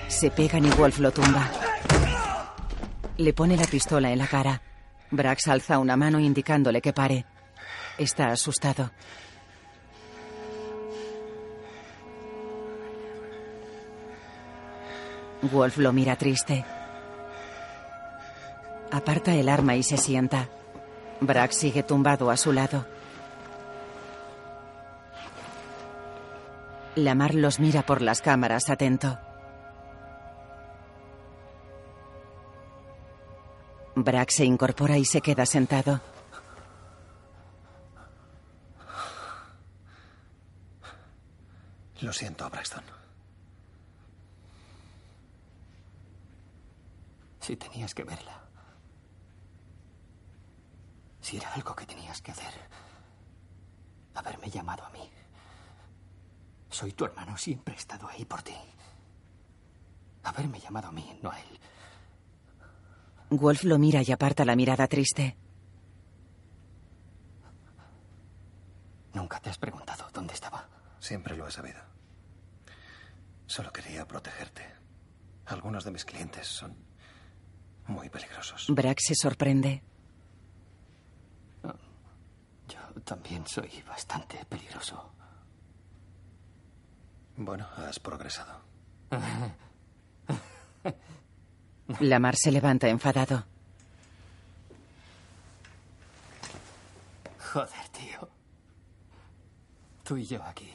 Se 0.09 0.31
pegan 0.31 0.65
y 0.67 0.71
Wolf 0.71 0.99
lo 0.99 1.13
tumba. 1.13 1.49
Le 3.17 3.33
pone 3.33 3.57
la 3.57 3.65
pistola 3.65 4.11
en 4.11 4.19
la 4.19 4.27
cara. 4.27 4.61
Brax 5.11 5.49
alza 5.49 5.79
una 5.79 5.97
mano 5.97 6.19
indicándole 6.19 6.81
que 6.81 6.93
pare. 6.93 7.27
Está 7.99 8.29
asustado. 8.29 8.91
Wolf 15.43 15.79
lo 15.79 15.93
mira 15.93 16.17
triste. 16.17 16.65
Aparta 18.91 19.35
el 19.35 19.49
arma 19.49 19.77
y 19.77 19.83
se 19.83 19.97
sienta. 19.97 20.49
Brax 21.21 21.57
sigue 21.57 21.83
tumbado 21.83 22.31
a 22.31 22.37
su 22.37 22.53
lado. 22.53 22.87
Lamar 26.97 27.35
los 27.35 27.61
mira 27.61 27.83
por 27.83 28.03
las 28.03 28.23
cámaras 28.23 28.71
atento. 28.71 29.19
Brax 33.95 34.35
se 34.35 34.45
incorpora 34.45 34.97
y 34.97 35.05
se 35.05 35.21
queda 35.21 35.45
sentado. 35.45 36.01
Lo 42.01 42.13
siento, 42.15 42.49
Braxton. 42.49 42.85
Si 47.41 47.57
tenías 47.57 47.95
que 47.95 48.05
verla. 48.05 48.40
Si 51.31 51.37
era 51.37 51.55
algo 51.55 51.77
que 51.77 51.87
tenías 51.87 52.21
que 52.21 52.33
hacer. 52.33 52.53
Haberme 54.17 54.51
llamado 54.51 54.85
a 54.85 54.91
mí. 54.91 55.09
Soy 56.69 56.91
tu 56.91 57.05
hermano, 57.05 57.37
siempre 57.39 57.73
he 57.73 57.77
estado 57.77 58.09
ahí 58.09 58.25
por 58.25 58.43
ti. 58.43 58.57
Haberme 60.25 60.59
llamado 60.59 60.89
a 60.89 60.91
mí, 60.91 61.21
no 61.23 61.31
a 61.31 61.39
él. 61.39 61.61
Wolf 63.31 63.63
lo 63.63 63.79
mira 63.79 64.03
y 64.03 64.11
aparta 64.11 64.45
la 64.45 64.57
mirada 64.57 64.89
triste. 64.89 65.37
Nunca 69.15 69.39
te 69.39 69.51
has 69.51 69.59
preguntado 69.59 70.09
dónde 70.13 70.35
estaba. 70.35 70.69
Siempre 70.99 71.37
lo 71.37 71.47
he 71.47 71.53
sabido. 71.53 71.81
Solo 73.47 73.73
quería 73.73 74.05
protegerte. 74.05 74.67
Algunos 75.47 75.85
de 75.85 75.93
mis 75.93 76.05
clientes 76.05 76.49
son 76.49 76.75
muy 77.87 78.09
peligrosos. 78.09 78.67
Brax 78.69 79.05
se 79.07 79.15
sorprende. 79.15 79.85
Yo 82.69 82.81
también 83.01 83.47
soy 83.47 83.83
bastante 83.87 84.45
peligroso. 84.47 85.13
Bueno, 87.37 87.67
has 87.77 87.99
progresado. 87.99 88.61
Lamar 92.01 92.37
se 92.37 92.53
levanta 92.53 92.89
enfadado. 92.89 93.45
Joder, 97.53 97.89
tío. 97.89 98.29
Tú 100.05 100.17
y 100.17 100.25
yo 100.27 100.43
aquí. 100.45 100.71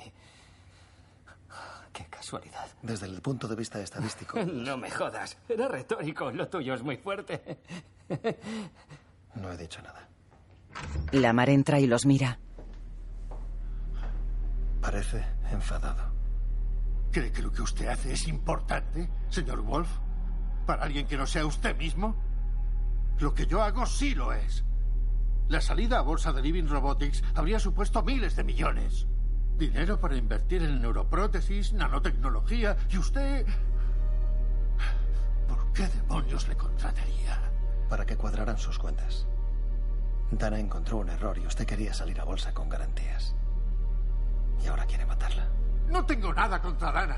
Qué 1.94 2.06
casualidad. 2.08 2.68
Desde 2.82 3.06
el 3.06 3.22
punto 3.22 3.48
de 3.48 3.56
vista 3.56 3.80
estadístico. 3.80 4.38
No 4.46 4.76
me 4.76 4.92
jodas. 4.92 5.38
Era 5.48 5.70
retórico. 5.70 6.30
Lo 6.32 6.50
tuyo 6.50 6.74
es 6.74 6.84
muy 6.84 6.98
fuerte. 6.98 7.60
No 9.36 9.52
he 9.52 9.58
dicho 9.58 9.82
nada. 9.82 10.08
Lamar 11.12 11.50
entra 11.50 11.80
y 11.80 11.88
los 11.88 12.06
mira. 12.06 12.40
Parece 14.82 15.24
enfadado. 15.52 16.14
¿Cree 17.12 17.32
que 17.32 17.42
lo 17.42 17.52
que 17.52 17.62
usted 17.62 17.88
hace 17.88 18.14
es 18.14 18.28
importante, 18.28 19.10
señor 19.30 19.62
Wolf? 19.62 19.90
¿Para 20.66 20.84
alguien 20.84 21.08
que 21.08 21.18
no 21.18 21.26
sea 21.26 21.46
usted 21.46 21.78
mismo? 21.78 22.16
Lo 23.20 23.34
que 23.34 23.48
yo 23.48 23.64
hago 23.64 23.86
sí 23.86 24.14
lo 24.14 24.34
es. 24.34 24.64
La 25.48 25.62
salida 25.62 26.00
a 26.00 26.02
bolsa 26.02 26.34
de 26.34 26.42
Living 26.42 26.68
Robotics 26.68 27.24
habría 27.36 27.60
supuesto 27.60 28.04
miles 28.04 28.36
de 28.36 28.44
millones. 28.44 29.08
Dinero 29.58 30.00
para 30.00 30.18
invertir 30.18 30.64
en 30.64 30.82
neuroprótesis, 30.82 31.72
nanotecnología, 31.74 32.76
y 32.90 32.98
usted... 32.98 33.46
¿Por 35.48 35.72
qué 35.72 35.88
demonios 35.88 36.48
le 36.48 36.58
contrataría? 36.58 37.40
Para 37.88 38.06
que 38.06 38.18
cuadraran 38.18 38.58
sus 38.58 38.78
cuentas. 38.78 39.28
Dana 40.32 40.60
encontró 40.60 40.98
un 40.98 41.10
error 41.10 41.38
y 41.38 41.46
usted 41.46 41.66
quería 41.66 41.94
salir 41.94 42.20
a 42.20 42.24
bolsa 42.24 42.54
con 42.54 42.70
garantías. 42.70 43.36
Y 44.64 44.68
ahora 44.68 44.86
quiere 44.86 45.06
matarla. 45.06 45.48
No 45.88 46.06
tengo 46.06 46.34
nada 46.34 46.62
contra 46.62 46.92
Dana. 46.92 47.18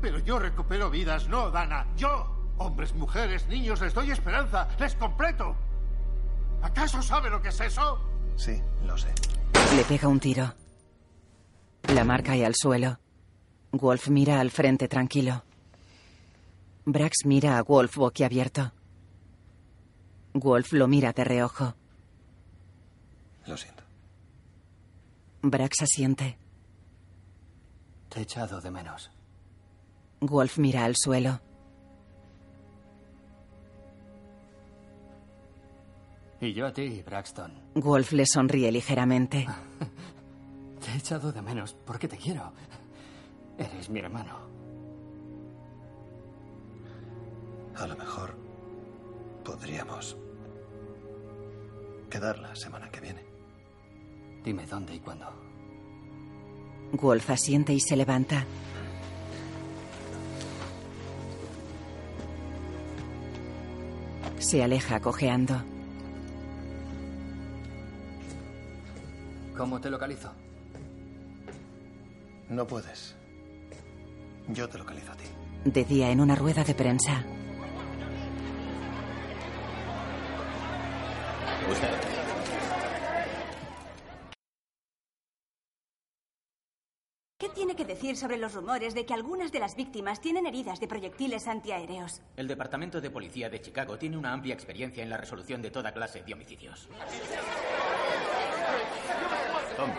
Pero 0.00 0.18
yo 0.18 0.38
recupero 0.38 0.90
vidas, 0.90 1.28
no 1.28 1.50
Dana. 1.50 1.86
Yo. 1.96 2.36
Hombres, 2.58 2.94
mujeres, 2.94 3.46
niños, 3.48 3.80
les 3.80 3.94
doy 3.94 4.10
esperanza. 4.10 4.68
Les 4.78 4.94
completo. 4.94 5.56
¿Acaso 6.62 7.00
sabe 7.02 7.30
lo 7.30 7.40
que 7.40 7.48
es 7.48 7.60
eso? 7.60 7.98
Sí, 8.36 8.60
lo 8.84 8.96
sé. 8.98 9.12
Le 9.76 9.84
pega 9.84 10.08
un 10.08 10.20
tiro. 10.20 10.52
Lamar 11.94 12.22
cae 12.22 12.44
al 12.44 12.54
suelo. 12.54 12.98
Wolf 13.72 14.08
mira 14.08 14.40
al 14.40 14.50
frente 14.50 14.88
tranquilo. 14.88 15.44
Brax 16.84 17.24
mira 17.24 17.56
a 17.58 17.62
Wolf 17.62 17.96
boquiabierto. 17.96 18.72
Wolf 20.34 20.72
lo 20.72 20.88
mira 20.88 21.12
de 21.12 21.24
reojo. 21.24 21.74
Lo 23.50 23.56
siento. 23.56 23.82
Brax 25.42 25.82
asiente. 25.82 26.38
Te 28.08 28.20
he 28.20 28.22
echado 28.22 28.60
de 28.60 28.70
menos. 28.70 29.10
Wolf 30.20 30.58
mira 30.58 30.84
al 30.84 30.94
suelo. 30.94 31.40
Y 36.40 36.52
yo 36.52 36.64
a 36.64 36.72
ti, 36.72 37.02
Braxton. 37.02 37.60
Wolf 37.74 38.12
le 38.12 38.24
sonríe 38.24 38.70
ligeramente. 38.70 39.48
Te 40.80 40.92
he 40.92 40.96
echado 40.98 41.32
de 41.32 41.42
menos 41.42 41.74
porque 41.84 42.06
te 42.06 42.16
quiero. 42.16 42.52
Eres 43.58 43.90
mi 43.90 43.98
hermano. 43.98 44.38
A 47.76 47.86
lo 47.88 47.96
mejor 47.96 48.36
podríamos 49.44 50.16
quedar 52.08 52.38
la 52.38 52.54
semana 52.54 52.88
que 52.90 53.00
viene. 53.00 53.29
Dime 54.44 54.66
dónde 54.66 54.94
y 54.94 55.00
cuándo. 55.00 55.26
Wolf 56.92 57.30
asiente 57.30 57.72
y 57.72 57.80
se 57.80 57.96
levanta. 57.96 58.44
Se 64.38 64.62
aleja 64.62 65.00
cojeando. 65.00 65.62
¿Cómo 69.56 69.80
te 69.80 69.90
localizo? 69.90 70.32
No 72.48 72.66
puedes. 72.66 73.14
Yo 74.48 74.68
te 74.68 74.78
localizo 74.78 75.12
a 75.12 75.16
ti. 75.16 75.24
De 75.64 75.84
día 75.84 76.10
en 76.10 76.20
una 76.20 76.34
rueda 76.34 76.64
de 76.64 76.74
prensa. 76.74 77.22
Usted. 81.70 82.09
Decir 87.90 88.16
sobre 88.16 88.36
los 88.38 88.54
rumores 88.54 88.94
de 88.94 89.04
que 89.04 89.14
algunas 89.14 89.50
de 89.50 89.58
las 89.58 89.74
víctimas 89.74 90.20
tienen 90.20 90.46
heridas 90.46 90.78
de 90.78 90.86
proyectiles 90.86 91.48
antiaéreos? 91.48 92.22
El 92.36 92.46
Departamento 92.46 93.00
de 93.00 93.10
Policía 93.10 93.50
de 93.50 93.60
Chicago 93.60 93.98
tiene 93.98 94.16
una 94.16 94.32
amplia 94.32 94.54
experiencia 94.54 95.02
en 95.02 95.10
la 95.10 95.16
resolución 95.16 95.60
de 95.60 95.70
toda 95.72 95.92
clase 95.92 96.22
de 96.22 96.32
homicidios. 96.32 96.88
Tom. 99.76 99.90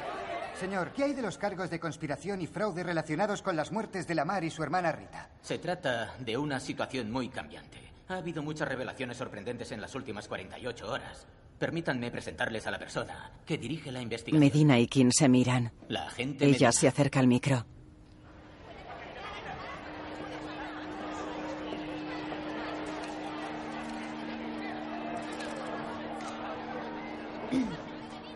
Señor, 0.58 0.94
¿qué 0.94 1.04
hay 1.04 1.14
de 1.14 1.22
los 1.22 1.38
cargos 1.38 1.70
de 1.70 1.80
conspiración 1.80 2.42
y 2.42 2.48
fraude 2.48 2.84
relacionados 2.84 3.42
con 3.42 3.56
las 3.58 3.72
muertes 3.72 4.08
de 4.08 4.16
Lamar 4.16 4.44
y 4.46 4.52
su 4.52 4.64
hermana 4.64 4.92
Rita? 4.94 5.30
Se 5.42 5.58
trata 5.58 6.14
de 6.20 6.38
una 6.38 6.60
situación 6.60 7.12
muy 7.12 7.28
cambiante. 7.28 7.78
Ha 8.08 8.18
habido 8.18 8.42
muchas 8.42 8.70
revelaciones 8.70 9.18
sorprendentes 9.18 9.72
en 9.72 9.82
las 9.82 9.94
últimas 9.96 10.28
48 10.30 10.90
horas. 10.90 11.26
Permítanme 11.60 12.10
presentarles 12.10 12.66
a 12.68 12.72
la 12.72 12.80
persona 12.80 13.32
que 13.46 13.58
dirige 13.58 13.92
la 13.92 14.02
investigación. 14.02 14.40
Medina 14.40 14.80
y 14.80 14.88
King 14.88 15.12
se 15.12 15.28
miran. 15.28 15.72
La 15.90 16.08
agente 16.08 16.46
Ella 16.46 16.52
Medina. 16.54 16.72
se 16.72 16.88
acerca 16.88 17.20
al 17.20 17.28
micro. 17.28 17.66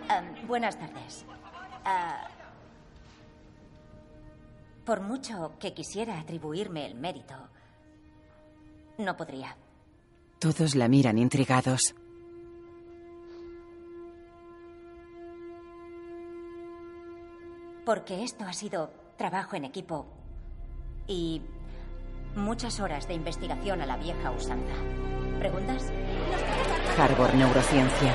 Ah, 0.10 0.22
buenas 0.48 0.78
tardes. 0.78 1.26
Ah, 1.84 2.28
por 4.86 5.02
mucho 5.02 5.54
que 5.60 5.74
quisiera 5.74 6.20
atribuirme 6.20 6.86
el 6.86 6.96
mérito, 6.96 7.34
no 9.00 9.18
podría. 9.18 9.56
Todos 10.40 10.76
la 10.76 10.88
miran 10.88 11.18
intrigados. 11.18 11.96
Porque 17.86 18.24
esto 18.24 18.46
ha 18.46 18.54
sido 18.54 18.92
trabajo 19.18 19.56
en 19.56 19.66
equipo 19.66 20.08
y 21.08 21.42
muchas 22.36 22.80
horas 22.80 23.08
de 23.08 23.14
investigación 23.14 23.82
a 23.82 23.86
la 23.86 23.98
vieja 23.98 24.32
usanza. 24.32 24.74
¿Preguntas? 25.40 25.92
Harbor 26.98 27.34
Neurociencia. 27.36 28.14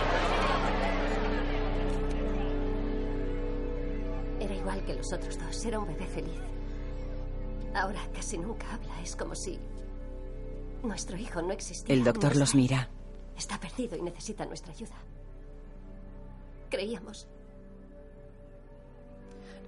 Igual 4.80 4.84
que 4.84 4.94
los 4.94 5.12
otros 5.12 5.38
dos. 5.38 5.64
Era 5.64 5.78
un 5.78 5.86
bebé 5.86 6.06
feliz. 6.06 6.40
Ahora 7.74 8.00
casi 8.14 8.38
nunca 8.38 8.72
habla. 8.74 9.00
Es 9.02 9.16
como 9.16 9.34
si 9.34 9.58
nuestro 10.82 11.16
hijo 11.16 11.42
no 11.42 11.52
existiera. 11.52 11.94
El 11.94 12.04
doctor 12.04 12.34
No 12.34 12.40
los 12.40 12.54
mira. 12.54 12.88
Está 13.36 13.58
perdido 13.58 13.96
y 13.96 14.02
necesita 14.02 14.44
nuestra 14.44 14.72
ayuda. 14.72 14.96
Creíamos. 16.68 17.26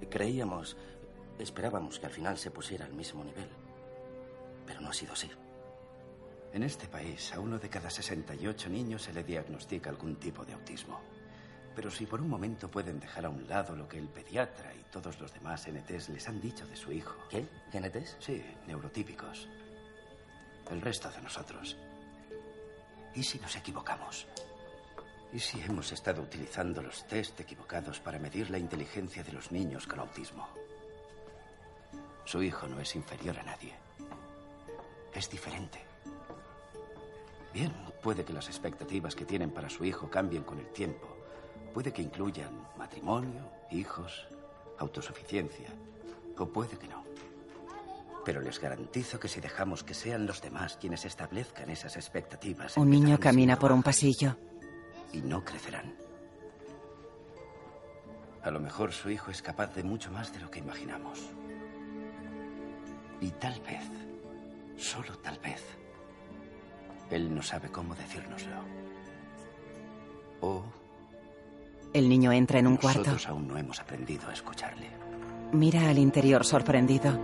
Creíamos, 0.09 0.75
esperábamos 1.39 1.97
que 1.97 2.05
al 2.05 2.11
final 2.11 2.37
se 2.37 2.51
pusiera 2.51 2.85
al 2.85 2.93
mismo 2.93 3.23
nivel. 3.23 3.47
Pero 4.65 4.81
no 4.81 4.89
ha 4.89 4.93
sido 4.93 5.13
así. 5.13 5.29
En 6.51 6.61
este 6.63 6.87
país, 6.87 7.33
a 7.33 7.39
uno 7.39 7.57
de 7.57 7.69
cada 7.69 7.89
68 7.89 8.69
niños 8.69 9.01
se 9.03 9.13
le 9.13 9.23
diagnostica 9.23 9.89
algún 9.89 10.17
tipo 10.17 10.45
de 10.45 10.53
autismo. 10.53 10.99
Pero 11.75 11.89
si 11.89 12.05
por 12.05 12.21
un 12.21 12.29
momento 12.29 12.69
pueden 12.69 12.99
dejar 12.99 13.25
a 13.25 13.29
un 13.29 13.47
lado 13.47 13.75
lo 13.75 13.87
que 13.87 13.97
el 13.97 14.07
pediatra 14.07 14.73
y 14.73 14.83
todos 14.91 15.19
los 15.19 15.33
demás 15.33 15.67
NTs 15.67 16.09
les 16.09 16.27
han 16.27 16.39
dicho 16.39 16.67
de 16.67 16.75
su 16.75 16.91
hijo. 16.91 17.15
¿Qué? 17.29 17.47
¿NTs? 17.73 18.17
Sí, 18.19 18.43
neurotípicos. 18.67 19.47
El 20.69 20.81
resto 20.81 21.09
de 21.09 21.21
nosotros. 21.21 21.75
¿Y 23.15 23.23
si 23.23 23.39
nos 23.39 23.55
equivocamos? 23.55 24.27
¿Y 25.33 25.39
si 25.39 25.59
hemos 25.61 25.91
estado 25.91 26.21
utilizando 26.21 26.81
los 26.81 27.07
test 27.07 27.39
equivocados 27.39 27.99
para 27.99 28.19
medir 28.19 28.51
la 28.51 28.59
inteligencia 28.59 29.23
de 29.23 29.33
los 29.33 29.51
niños 29.51 29.87
con 29.87 29.99
autismo? 29.99 30.47
Su 32.25 32.41
hijo 32.41 32.67
no 32.67 32.79
es 32.79 32.95
inferior 32.95 33.39
a 33.39 33.43
nadie. 33.43 33.73
Es 35.13 35.29
diferente. 35.29 35.83
Bien, 37.51 37.73
puede 38.01 38.23
que 38.23 38.33
las 38.33 38.47
expectativas 38.47 39.15
que 39.15 39.25
tienen 39.25 39.51
para 39.51 39.69
su 39.69 39.85
hijo 39.85 40.09
cambien 40.09 40.43
con 40.43 40.59
el 40.59 40.67
tiempo. 40.67 41.12
Puede 41.73 41.91
que 41.91 42.01
incluyan 42.01 42.51
matrimonio, 42.77 43.49
hijos, 43.71 44.27
autosuficiencia. 44.77 45.69
O 46.37 46.45
puede 46.47 46.77
que 46.77 46.87
no. 46.87 47.03
Pero 48.25 48.41
les 48.41 48.59
garantizo 48.59 49.19
que 49.19 49.27
si 49.27 49.41
dejamos 49.41 49.83
que 49.83 49.93
sean 49.93 50.25
los 50.25 50.41
demás 50.41 50.77
quienes 50.79 51.05
establezcan 51.05 51.69
esas 51.69 51.95
expectativas, 51.95 52.77
Un 52.77 52.89
niño 52.89 53.19
camina 53.19 53.57
por 53.57 53.71
un 53.71 53.83
pasillo. 53.83 54.35
y 55.11 55.21
no 55.21 55.43
crecerán. 55.43 55.93
A 58.43 58.49
lo 58.51 58.59
mejor 58.59 58.91
su 58.91 59.09
hijo 59.09 59.29
es 59.31 59.41
capaz 59.41 59.73
de 59.75 59.83
mucho 59.83 60.11
más 60.11 60.33
de 60.33 60.39
lo 60.39 60.49
que 60.49 60.59
imaginamos. 60.59 61.19
Y 63.21 63.29
tal 63.31 63.59
vez, 63.61 63.83
solo 64.77 65.17
tal 65.19 65.37
vez, 65.39 65.63
él 67.11 67.33
no 67.33 67.41
sabe 67.41 67.69
cómo 67.71 67.93
decírnoslo. 67.95 68.55
O 70.41 70.63
El 71.93 72.09
niño 72.09 72.31
entra 72.31 72.59
en 72.59 72.67
un 72.67 72.77
cuarto. 72.77 72.99
nosotros 72.99 73.27
aún 73.27 73.47
no 73.47 73.57
hemos 73.57 73.79
aprendido 73.79 74.27
a 74.27 74.33
escucharle. 74.33 74.87
Mira 75.51 75.89
al 75.89 75.99
interior 75.99 76.43
sorprendido. 76.43 77.19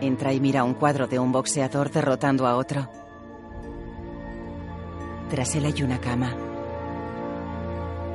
Entra 0.00 0.32
y 0.32 0.40
mira 0.40 0.64
un 0.64 0.74
cuadro 0.74 1.06
de 1.06 1.18
un 1.20 1.30
boxeador 1.30 1.90
derrotando 1.90 2.46
a 2.46 2.56
otro. 2.56 2.88
Tras 5.30 5.54
él 5.54 5.64
hay 5.66 5.82
una 5.82 6.00
cama. 6.00 6.34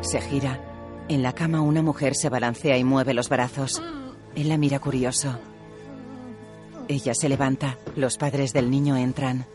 Se 0.02 0.20
gira. 0.22 0.60
En 1.08 1.24
la 1.24 1.34
cama 1.34 1.62
una 1.62 1.82
mujer 1.82 2.14
se 2.16 2.30
balancea 2.30 2.78
y 2.78 2.84
mueve 2.84 3.14
los 3.14 3.30
brazos. 3.30 3.82
Él 4.36 4.50
la 4.50 4.58
mira 4.58 4.80
curioso. 4.80 5.40
Ella 6.88 7.14
se 7.14 7.30
levanta. 7.30 7.78
Los 7.96 8.18
padres 8.18 8.52
del 8.52 8.70
niño 8.70 8.98
entran. 8.98 9.46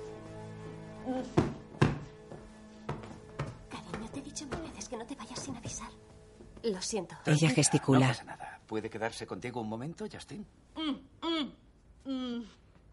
Lo 6.65 6.81
siento. 6.83 7.15
Ella 7.27 7.49
No 7.49 7.55
gesticula. 7.55 8.09
pasa 8.09 8.25
nada. 8.25 8.61
¿Puede 8.67 8.89
quedarse 8.91 9.27
contigo 9.27 9.61
un 9.61 9.69
momento, 9.69 10.07
Justin? 10.11 10.47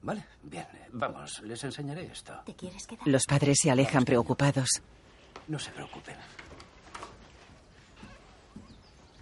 Vale, 0.02 0.26
bien. 0.44 0.68
Vamos, 0.92 1.42
les 1.44 1.64
enseñaré 1.64 2.06
esto. 2.06 2.34
¿Te 2.46 2.56
quieres 2.56 2.86
quedar? 2.88 3.08
Los 3.08 3.26
padres 3.26 3.60
se 3.62 3.72
alejan 3.72 4.04
preocupados. 4.04 4.82
No 5.48 5.58
se 5.60 5.72
preocupen. 5.72 6.16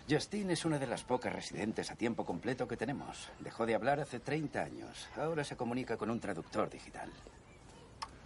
Justine 0.10 0.54
es 0.54 0.66
una 0.66 0.80
de 0.80 0.88
las 0.88 1.04
pocas 1.04 1.32
residentes 1.32 1.92
a 1.92 1.96
tiempo 1.96 2.26
completo 2.26 2.68
que 2.68 2.76
tenemos. 2.78 3.30
Dejó 3.40 3.66
de 3.68 3.76
hablar 3.76 4.00
hace 4.00 4.20
30 4.20 4.60
años. 4.64 5.08
Ahora 5.16 5.44
se 5.44 5.56
comunica 5.56 5.98
con 5.98 6.10
un 6.10 6.20
traductor 6.20 6.68
digital. 6.70 7.12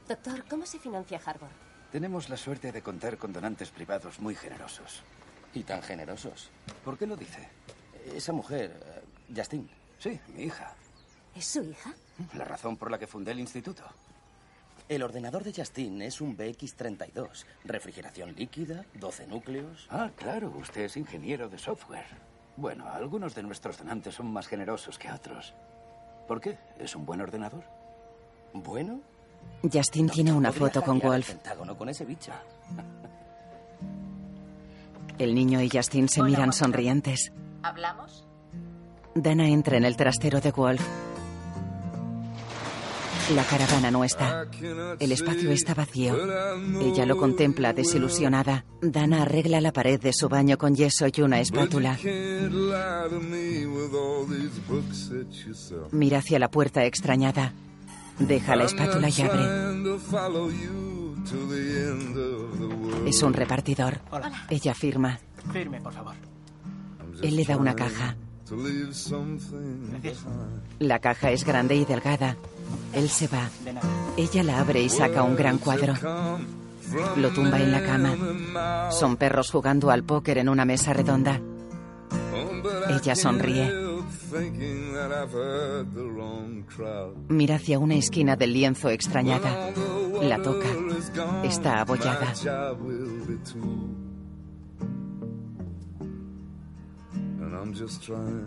Doctor, 0.08 0.46
¿cómo 0.50 0.66
se 0.66 0.80
financia 0.80 1.20
Harvard? 1.26 1.52
Tenemos 1.92 2.30
la 2.30 2.38
suerte 2.38 2.72
de 2.72 2.82
contar 2.82 3.18
con 3.18 3.34
donantes 3.34 3.70
privados 3.72 4.20
muy 4.20 4.36
generosos. 4.36 5.04
Y 5.54 5.64
tan 5.64 5.82
generosos. 5.82 6.50
¿Por 6.84 6.98
qué 6.98 7.06
lo 7.06 7.16
dice? 7.16 7.48
Esa 8.16 8.34
mujer, 8.34 8.80
eh, 8.86 9.34
Justine. 9.36 9.68
Sí, 10.00 10.20
mi 10.36 10.44
hija. 10.44 10.74
¿Es 11.36 11.46
su 11.46 11.64
hija? 11.64 11.94
La 12.34 12.44
razón 12.46 12.78
por 12.78 12.92
la 12.92 12.98
que 12.98 13.08
fundé 13.08 13.32
el 13.32 13.40
instituto. 13.40 13.84
El 14.90 15.02
ordenador 15.02 15.44
de 15.44 15.54
Justine 15.54 16.06
es 16.06 16.20
un 16.20 16.38
BX32. 16.38 17.46
Refrigeración 17.64 18.36
líquida, 18.36 18.86
12 18.96 19.28
núcleos. 19.28 19.88
Ah, 19.90 20.12
claro, 20.16 20.54
usted 20.58 20.82
es 20.82 20.98
ingeniero 20.98 21.48
de 21.48 21.58
software. 21.58 22.06
Bueno, 22.58 22.88
algunos 22.90 23.34
de 23.34 23.44
nuestros 23.44 23.78
donantes 23.78 24.16
son 24.16 24.32
más 24.32 24.48
generosos 24.48 25.00
que 25.00 25.12
otros. 25.12 25.54
¿Por 26.28 26.42
qué? 26.42 26.58
¿Es 26.78 26.96
un 26.96 27.06
buen 27.06 27.22
ordenador? 27.22 27.64
¿Bueno? 28.54 29.00
Justin 29.72 30.10
tiene 30.10 30.32
una 30.34 30.52
foto 30.52 30.82
con 30.82 30.96
hackear 30.96 31.14
el 31.14 31.20
Wolf. 31.20 31.28
Pentágono 31.30 31.78
con 31.78 31.90
ese 31.90 32.06
bicho. 32.06 32.32
El 35.20 35.36
niño 35.36 35.62
y 35.62 35.70
Justin 35.70 36.10
se 36.10 36.24
miran 36.24 36.54
sonrientes. 36.54 37.32
¿Hablamos? 37.62 38.28
Dana 39.16 39.48
entra 39.48 39.78
en 39.78 39.86
el 39.86 39.96
trastero 39.96 40.42
de 40.42 40.52
Wolf. 40.52 40.82
La 43.36 43.44
caravana 43.46 43.90
no 43.90 44.04
está. 44.04 44.46
El 45.00 45.12
espacio 45.12 45.52
está 45.52 45.74
vacío. 45.74 46.18
Ella 46.82 47.06
lo 47.06 47.16
contempla 47.16 47.72
desilusionada. 47.72 48.66
Dana 48.82 49.22
arregla 49.22 49.62
la 49.62 49.72
pared 49.72 50.00
de 50.00 50.12
su 50.12 50.28
baño 50.28 50.58
con 50.58 50.76
yeso 50.76 51.06
y 51.08 51.22
una 51.22 51.40
espátula. 51.40 51.98
Mira 55.92 56.18
hacia 56.18 56.40
la 56.40 56.52
puerta 56.52 56.84
extrañada. 56.86 57.54
Deja 58.20 58.56
la 58.56 58.66
espátula 58.66 59.10
y 59.10 59.22
abre. 59.22 60.93
Es 63.06 63.24
un 63.24 63.34
repartidor. 63.34 64.00
Hola. 64.12 64.46
Ella 64.50 64.74
firma. 64.74 65.20
Firme, 65.52 65.82
por 65.82 65.94
favor. 65.94 66.16
Él 67.22 67.36
le 67.36 67.46
da 67.46 67.58
una 67.58 67.76
caja. 67.76 68.16
Gracias. 68.50 70.26
La 70.80 71.00
caja 71.00 71.32
es 71.32 71.44
grande 71.44 71.76
y 71.76 71.86
delgada. 71.86 72.36
Él 72.94 73.10
se 73.10 73.28
va. 73.28 73.50
De 73.64 73.74
nada. 73.74 73.88
Ella 74.18 74.44
la 74.44 74.60
abre 74.60 74.82
y 74.82 74.90
saca 74.90 75.24
un 75.24 75.36
gran 75.36 75.58
cuadro. 75.58 75.94
Lo 77.16 77.30
tumba 77.32 77.60
en 77.60 77.72
la 77.72 77.84
cama. 77.84 78.92
Son 78.92 79.18
perros 79.18 79.50
jugando 79.50 79.90
al 79.90 80.04
póker 80.04 80.38
en 80.38 80.50
una 80.50 80.66
mesa 80.66 80.94
redonda. 80.94 81.40
Ella 82.90 83.16
sonríe. 83.16 83.93
Mira 87.30 87.56
hacia 87.56 87.80
una 87.80 87.96
esquina 87.96 88.36
del 88.36 88.54
lienzo 88.54 88.90
extrañada. 88.90 89.72
La 90.22 90.42
toca. 90.42 90.70
Está 91.44 91.82
abollada. 91.82 92.34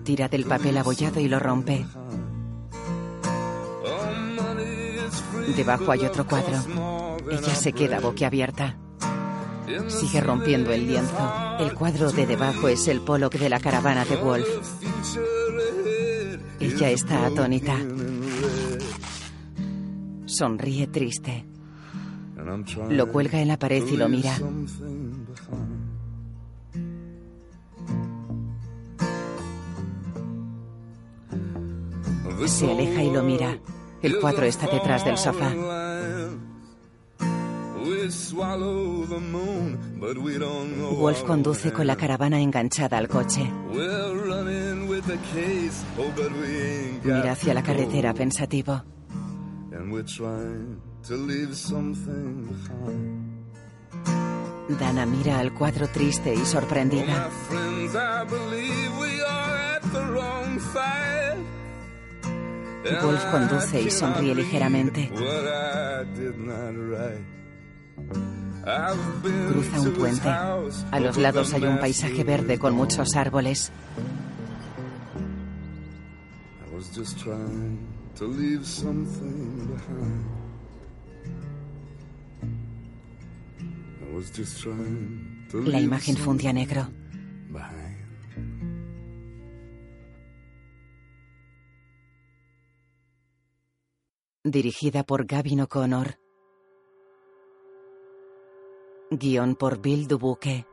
Tira 0.05 0.29
del 0.29 0.45
papel 0.45 0.79
abollado 0.79 1.21
y 1.21 1.29
lo 1.29 1.39
rompe. 1.39 1.87
Debajo 5.57 5.93
hay 5.93 6.05
otro 6.05 6.27
cuadro. 6.27 6.59
Ella 7.31 7.55
se 7.55 7.73
queda 7.73 8.01
boquiabierta. 8.01 8.77
Sigue 9.89 10.21
rompiendo 10.21 10.73
el 10.73 10.87
lienzo. 10.87 11.33
El 11.59 11.75
cuadro 11.75 12.13
de 12.13 12.27
debajo 12.27 12.69
es 12.69 12.87
el 12.89 13.01
Pollock 13.01 13.35
de 13.35 13.49
la 13.49 13.61
caravana 13.61 14.05
de 14.05 14.17
Wolf. 14.17 14.47
Ella 16.67 16.91
está 16.91 17.27
atónita. 17.27 17.77
Sonríe 20.27 20.89
triste. 20.89 21.45
Lo 22.91 23.13
cuelga 23.13 23.41
en 23.41 23.47
la 23.47 23.57
pared 23.57 23.85
y 23.87 23.97
lo 23.97 24.09
mira. 24.09 24.37
Se 32.47 32.71
aleja 32.71 33.03
y 33.05 33.13
lo 33.13 33.23
mira. 33.23 33.59
El 34.03 34.19
cuadro 34.19 34.45
está 34.45 34.67
detrás 34.67 35.05
del 35.05 35.17
sofá. 35.19 35.55
Wolf 40.99 41.23
conduce 41.23 41.73
con 41.73 41.87
la 41.87 41.97
caravana 41.97 42.41
enganchada 42.41 42.99
al 42.99 43.09
coche. 43.09 43.51
Oh, 45.07 46.13
Mira 47.05 47.33
hacia 47.33 47.55
la 47.55 47.63
carretera 47.63 48.13
pensativo. 48.13 48.83
Dana 54.81 55.07
mira 55.07 55.39
al 55.39 55.55
cuadro 55.55 55.87
triste 55.89 56.35
y 56.35 56.39
Oh, 56.41 56.45
sorprendida. 56.45 57.31
And 62.85 63.03
Wolf 63.03 63.25
conduce 63.31 63.83
y 63.83 63.91
sonríe 63.91 64.35
ligeramente. 64.35 65.11
Cruza 69.49 69.81
un 69.81 69.93
puente. 69.93 70.29
A 70.29 71.01
los 71.01 71.17
lados 71.17 71.53
hay 71.55 71.65
un 71.65 71.79
paisaje 71.79 72.25
verde 72.25 72.59
con 72.59 72.75
muchos 72.75 73.15
árboles. 73.15 73.71
Was 76.87 76.95
just 76.95 77.19
trying 77.19 77.79
to 78.15 78.25
leave 78.27 78.65
something 78.65 79.67
behind. 79.67 80.25
I 84.03 84.15
was 84.15 84.31
just 84.31 84.63
trying 84.63 85.47
to 85.51 85.57
La 85.63 85.79
leave 85.79 85.85
imagen 85.85 86.17
funde 86.17 86.47
a 86.49 86.53
negro. 86.53 86.87
behind. 87.51 87.97
Dirigida 94.45 95.03
por 95.05 95.27
Gavin 95.27 95.61
O'Connor. 95.63 96.19
Guión 99.11 99.57
por 99.57 99.81
Bill 99.81 100.07
Dubuque. 100.07 100.67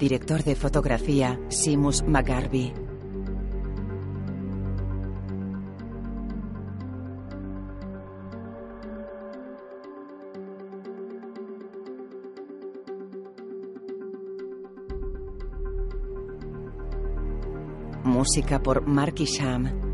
Director 0.00 0.42
de 0.42 0.56
fotografía, 0.56 1.38
Seamus 1.50 2.02
McGarvey. 2.04 2.72
Música 18.04 18.62
por 18.62 18.86
Mark 18.86 19.16
Isham. 19.18 19.89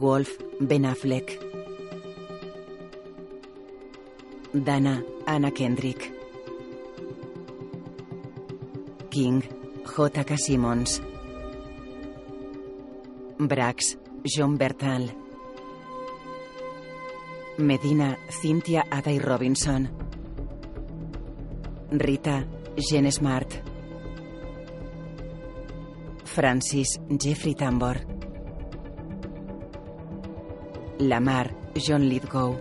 Wolf 0.00 0.38
Ben 0.58 0.86
Affleck. 0.86 1.38
Dana 4.50 5.04
Anna 5.26 5.50
Kendrick. 5.50 6.10
King 9.10 9.42
J.K. 9.84 10.36
Simmons. 10.38 11.02
Brax 13.38 13.98
John 14.24 14.56
Bertal. 14.56 15.12
Medina 17.58 18.16
Cynthia 18.30 18.84
Aday 18.90 19.18
Robinson. 19.22 19.86
Rita 21.90 22.46
Jen 22.74 23.12
Smart. 23.12 23.62
Francis 26.24 26.98
Jeffrey 27.18 27.54
Tambor. 27.54 28.09
Lamar 31.00 31.50
John 31.74 32.08
Lithgow. 32.08 32.56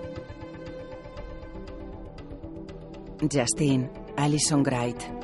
Justine 3.27 3.89
Alison 4.15 4.63
Wright. 4.63 5.18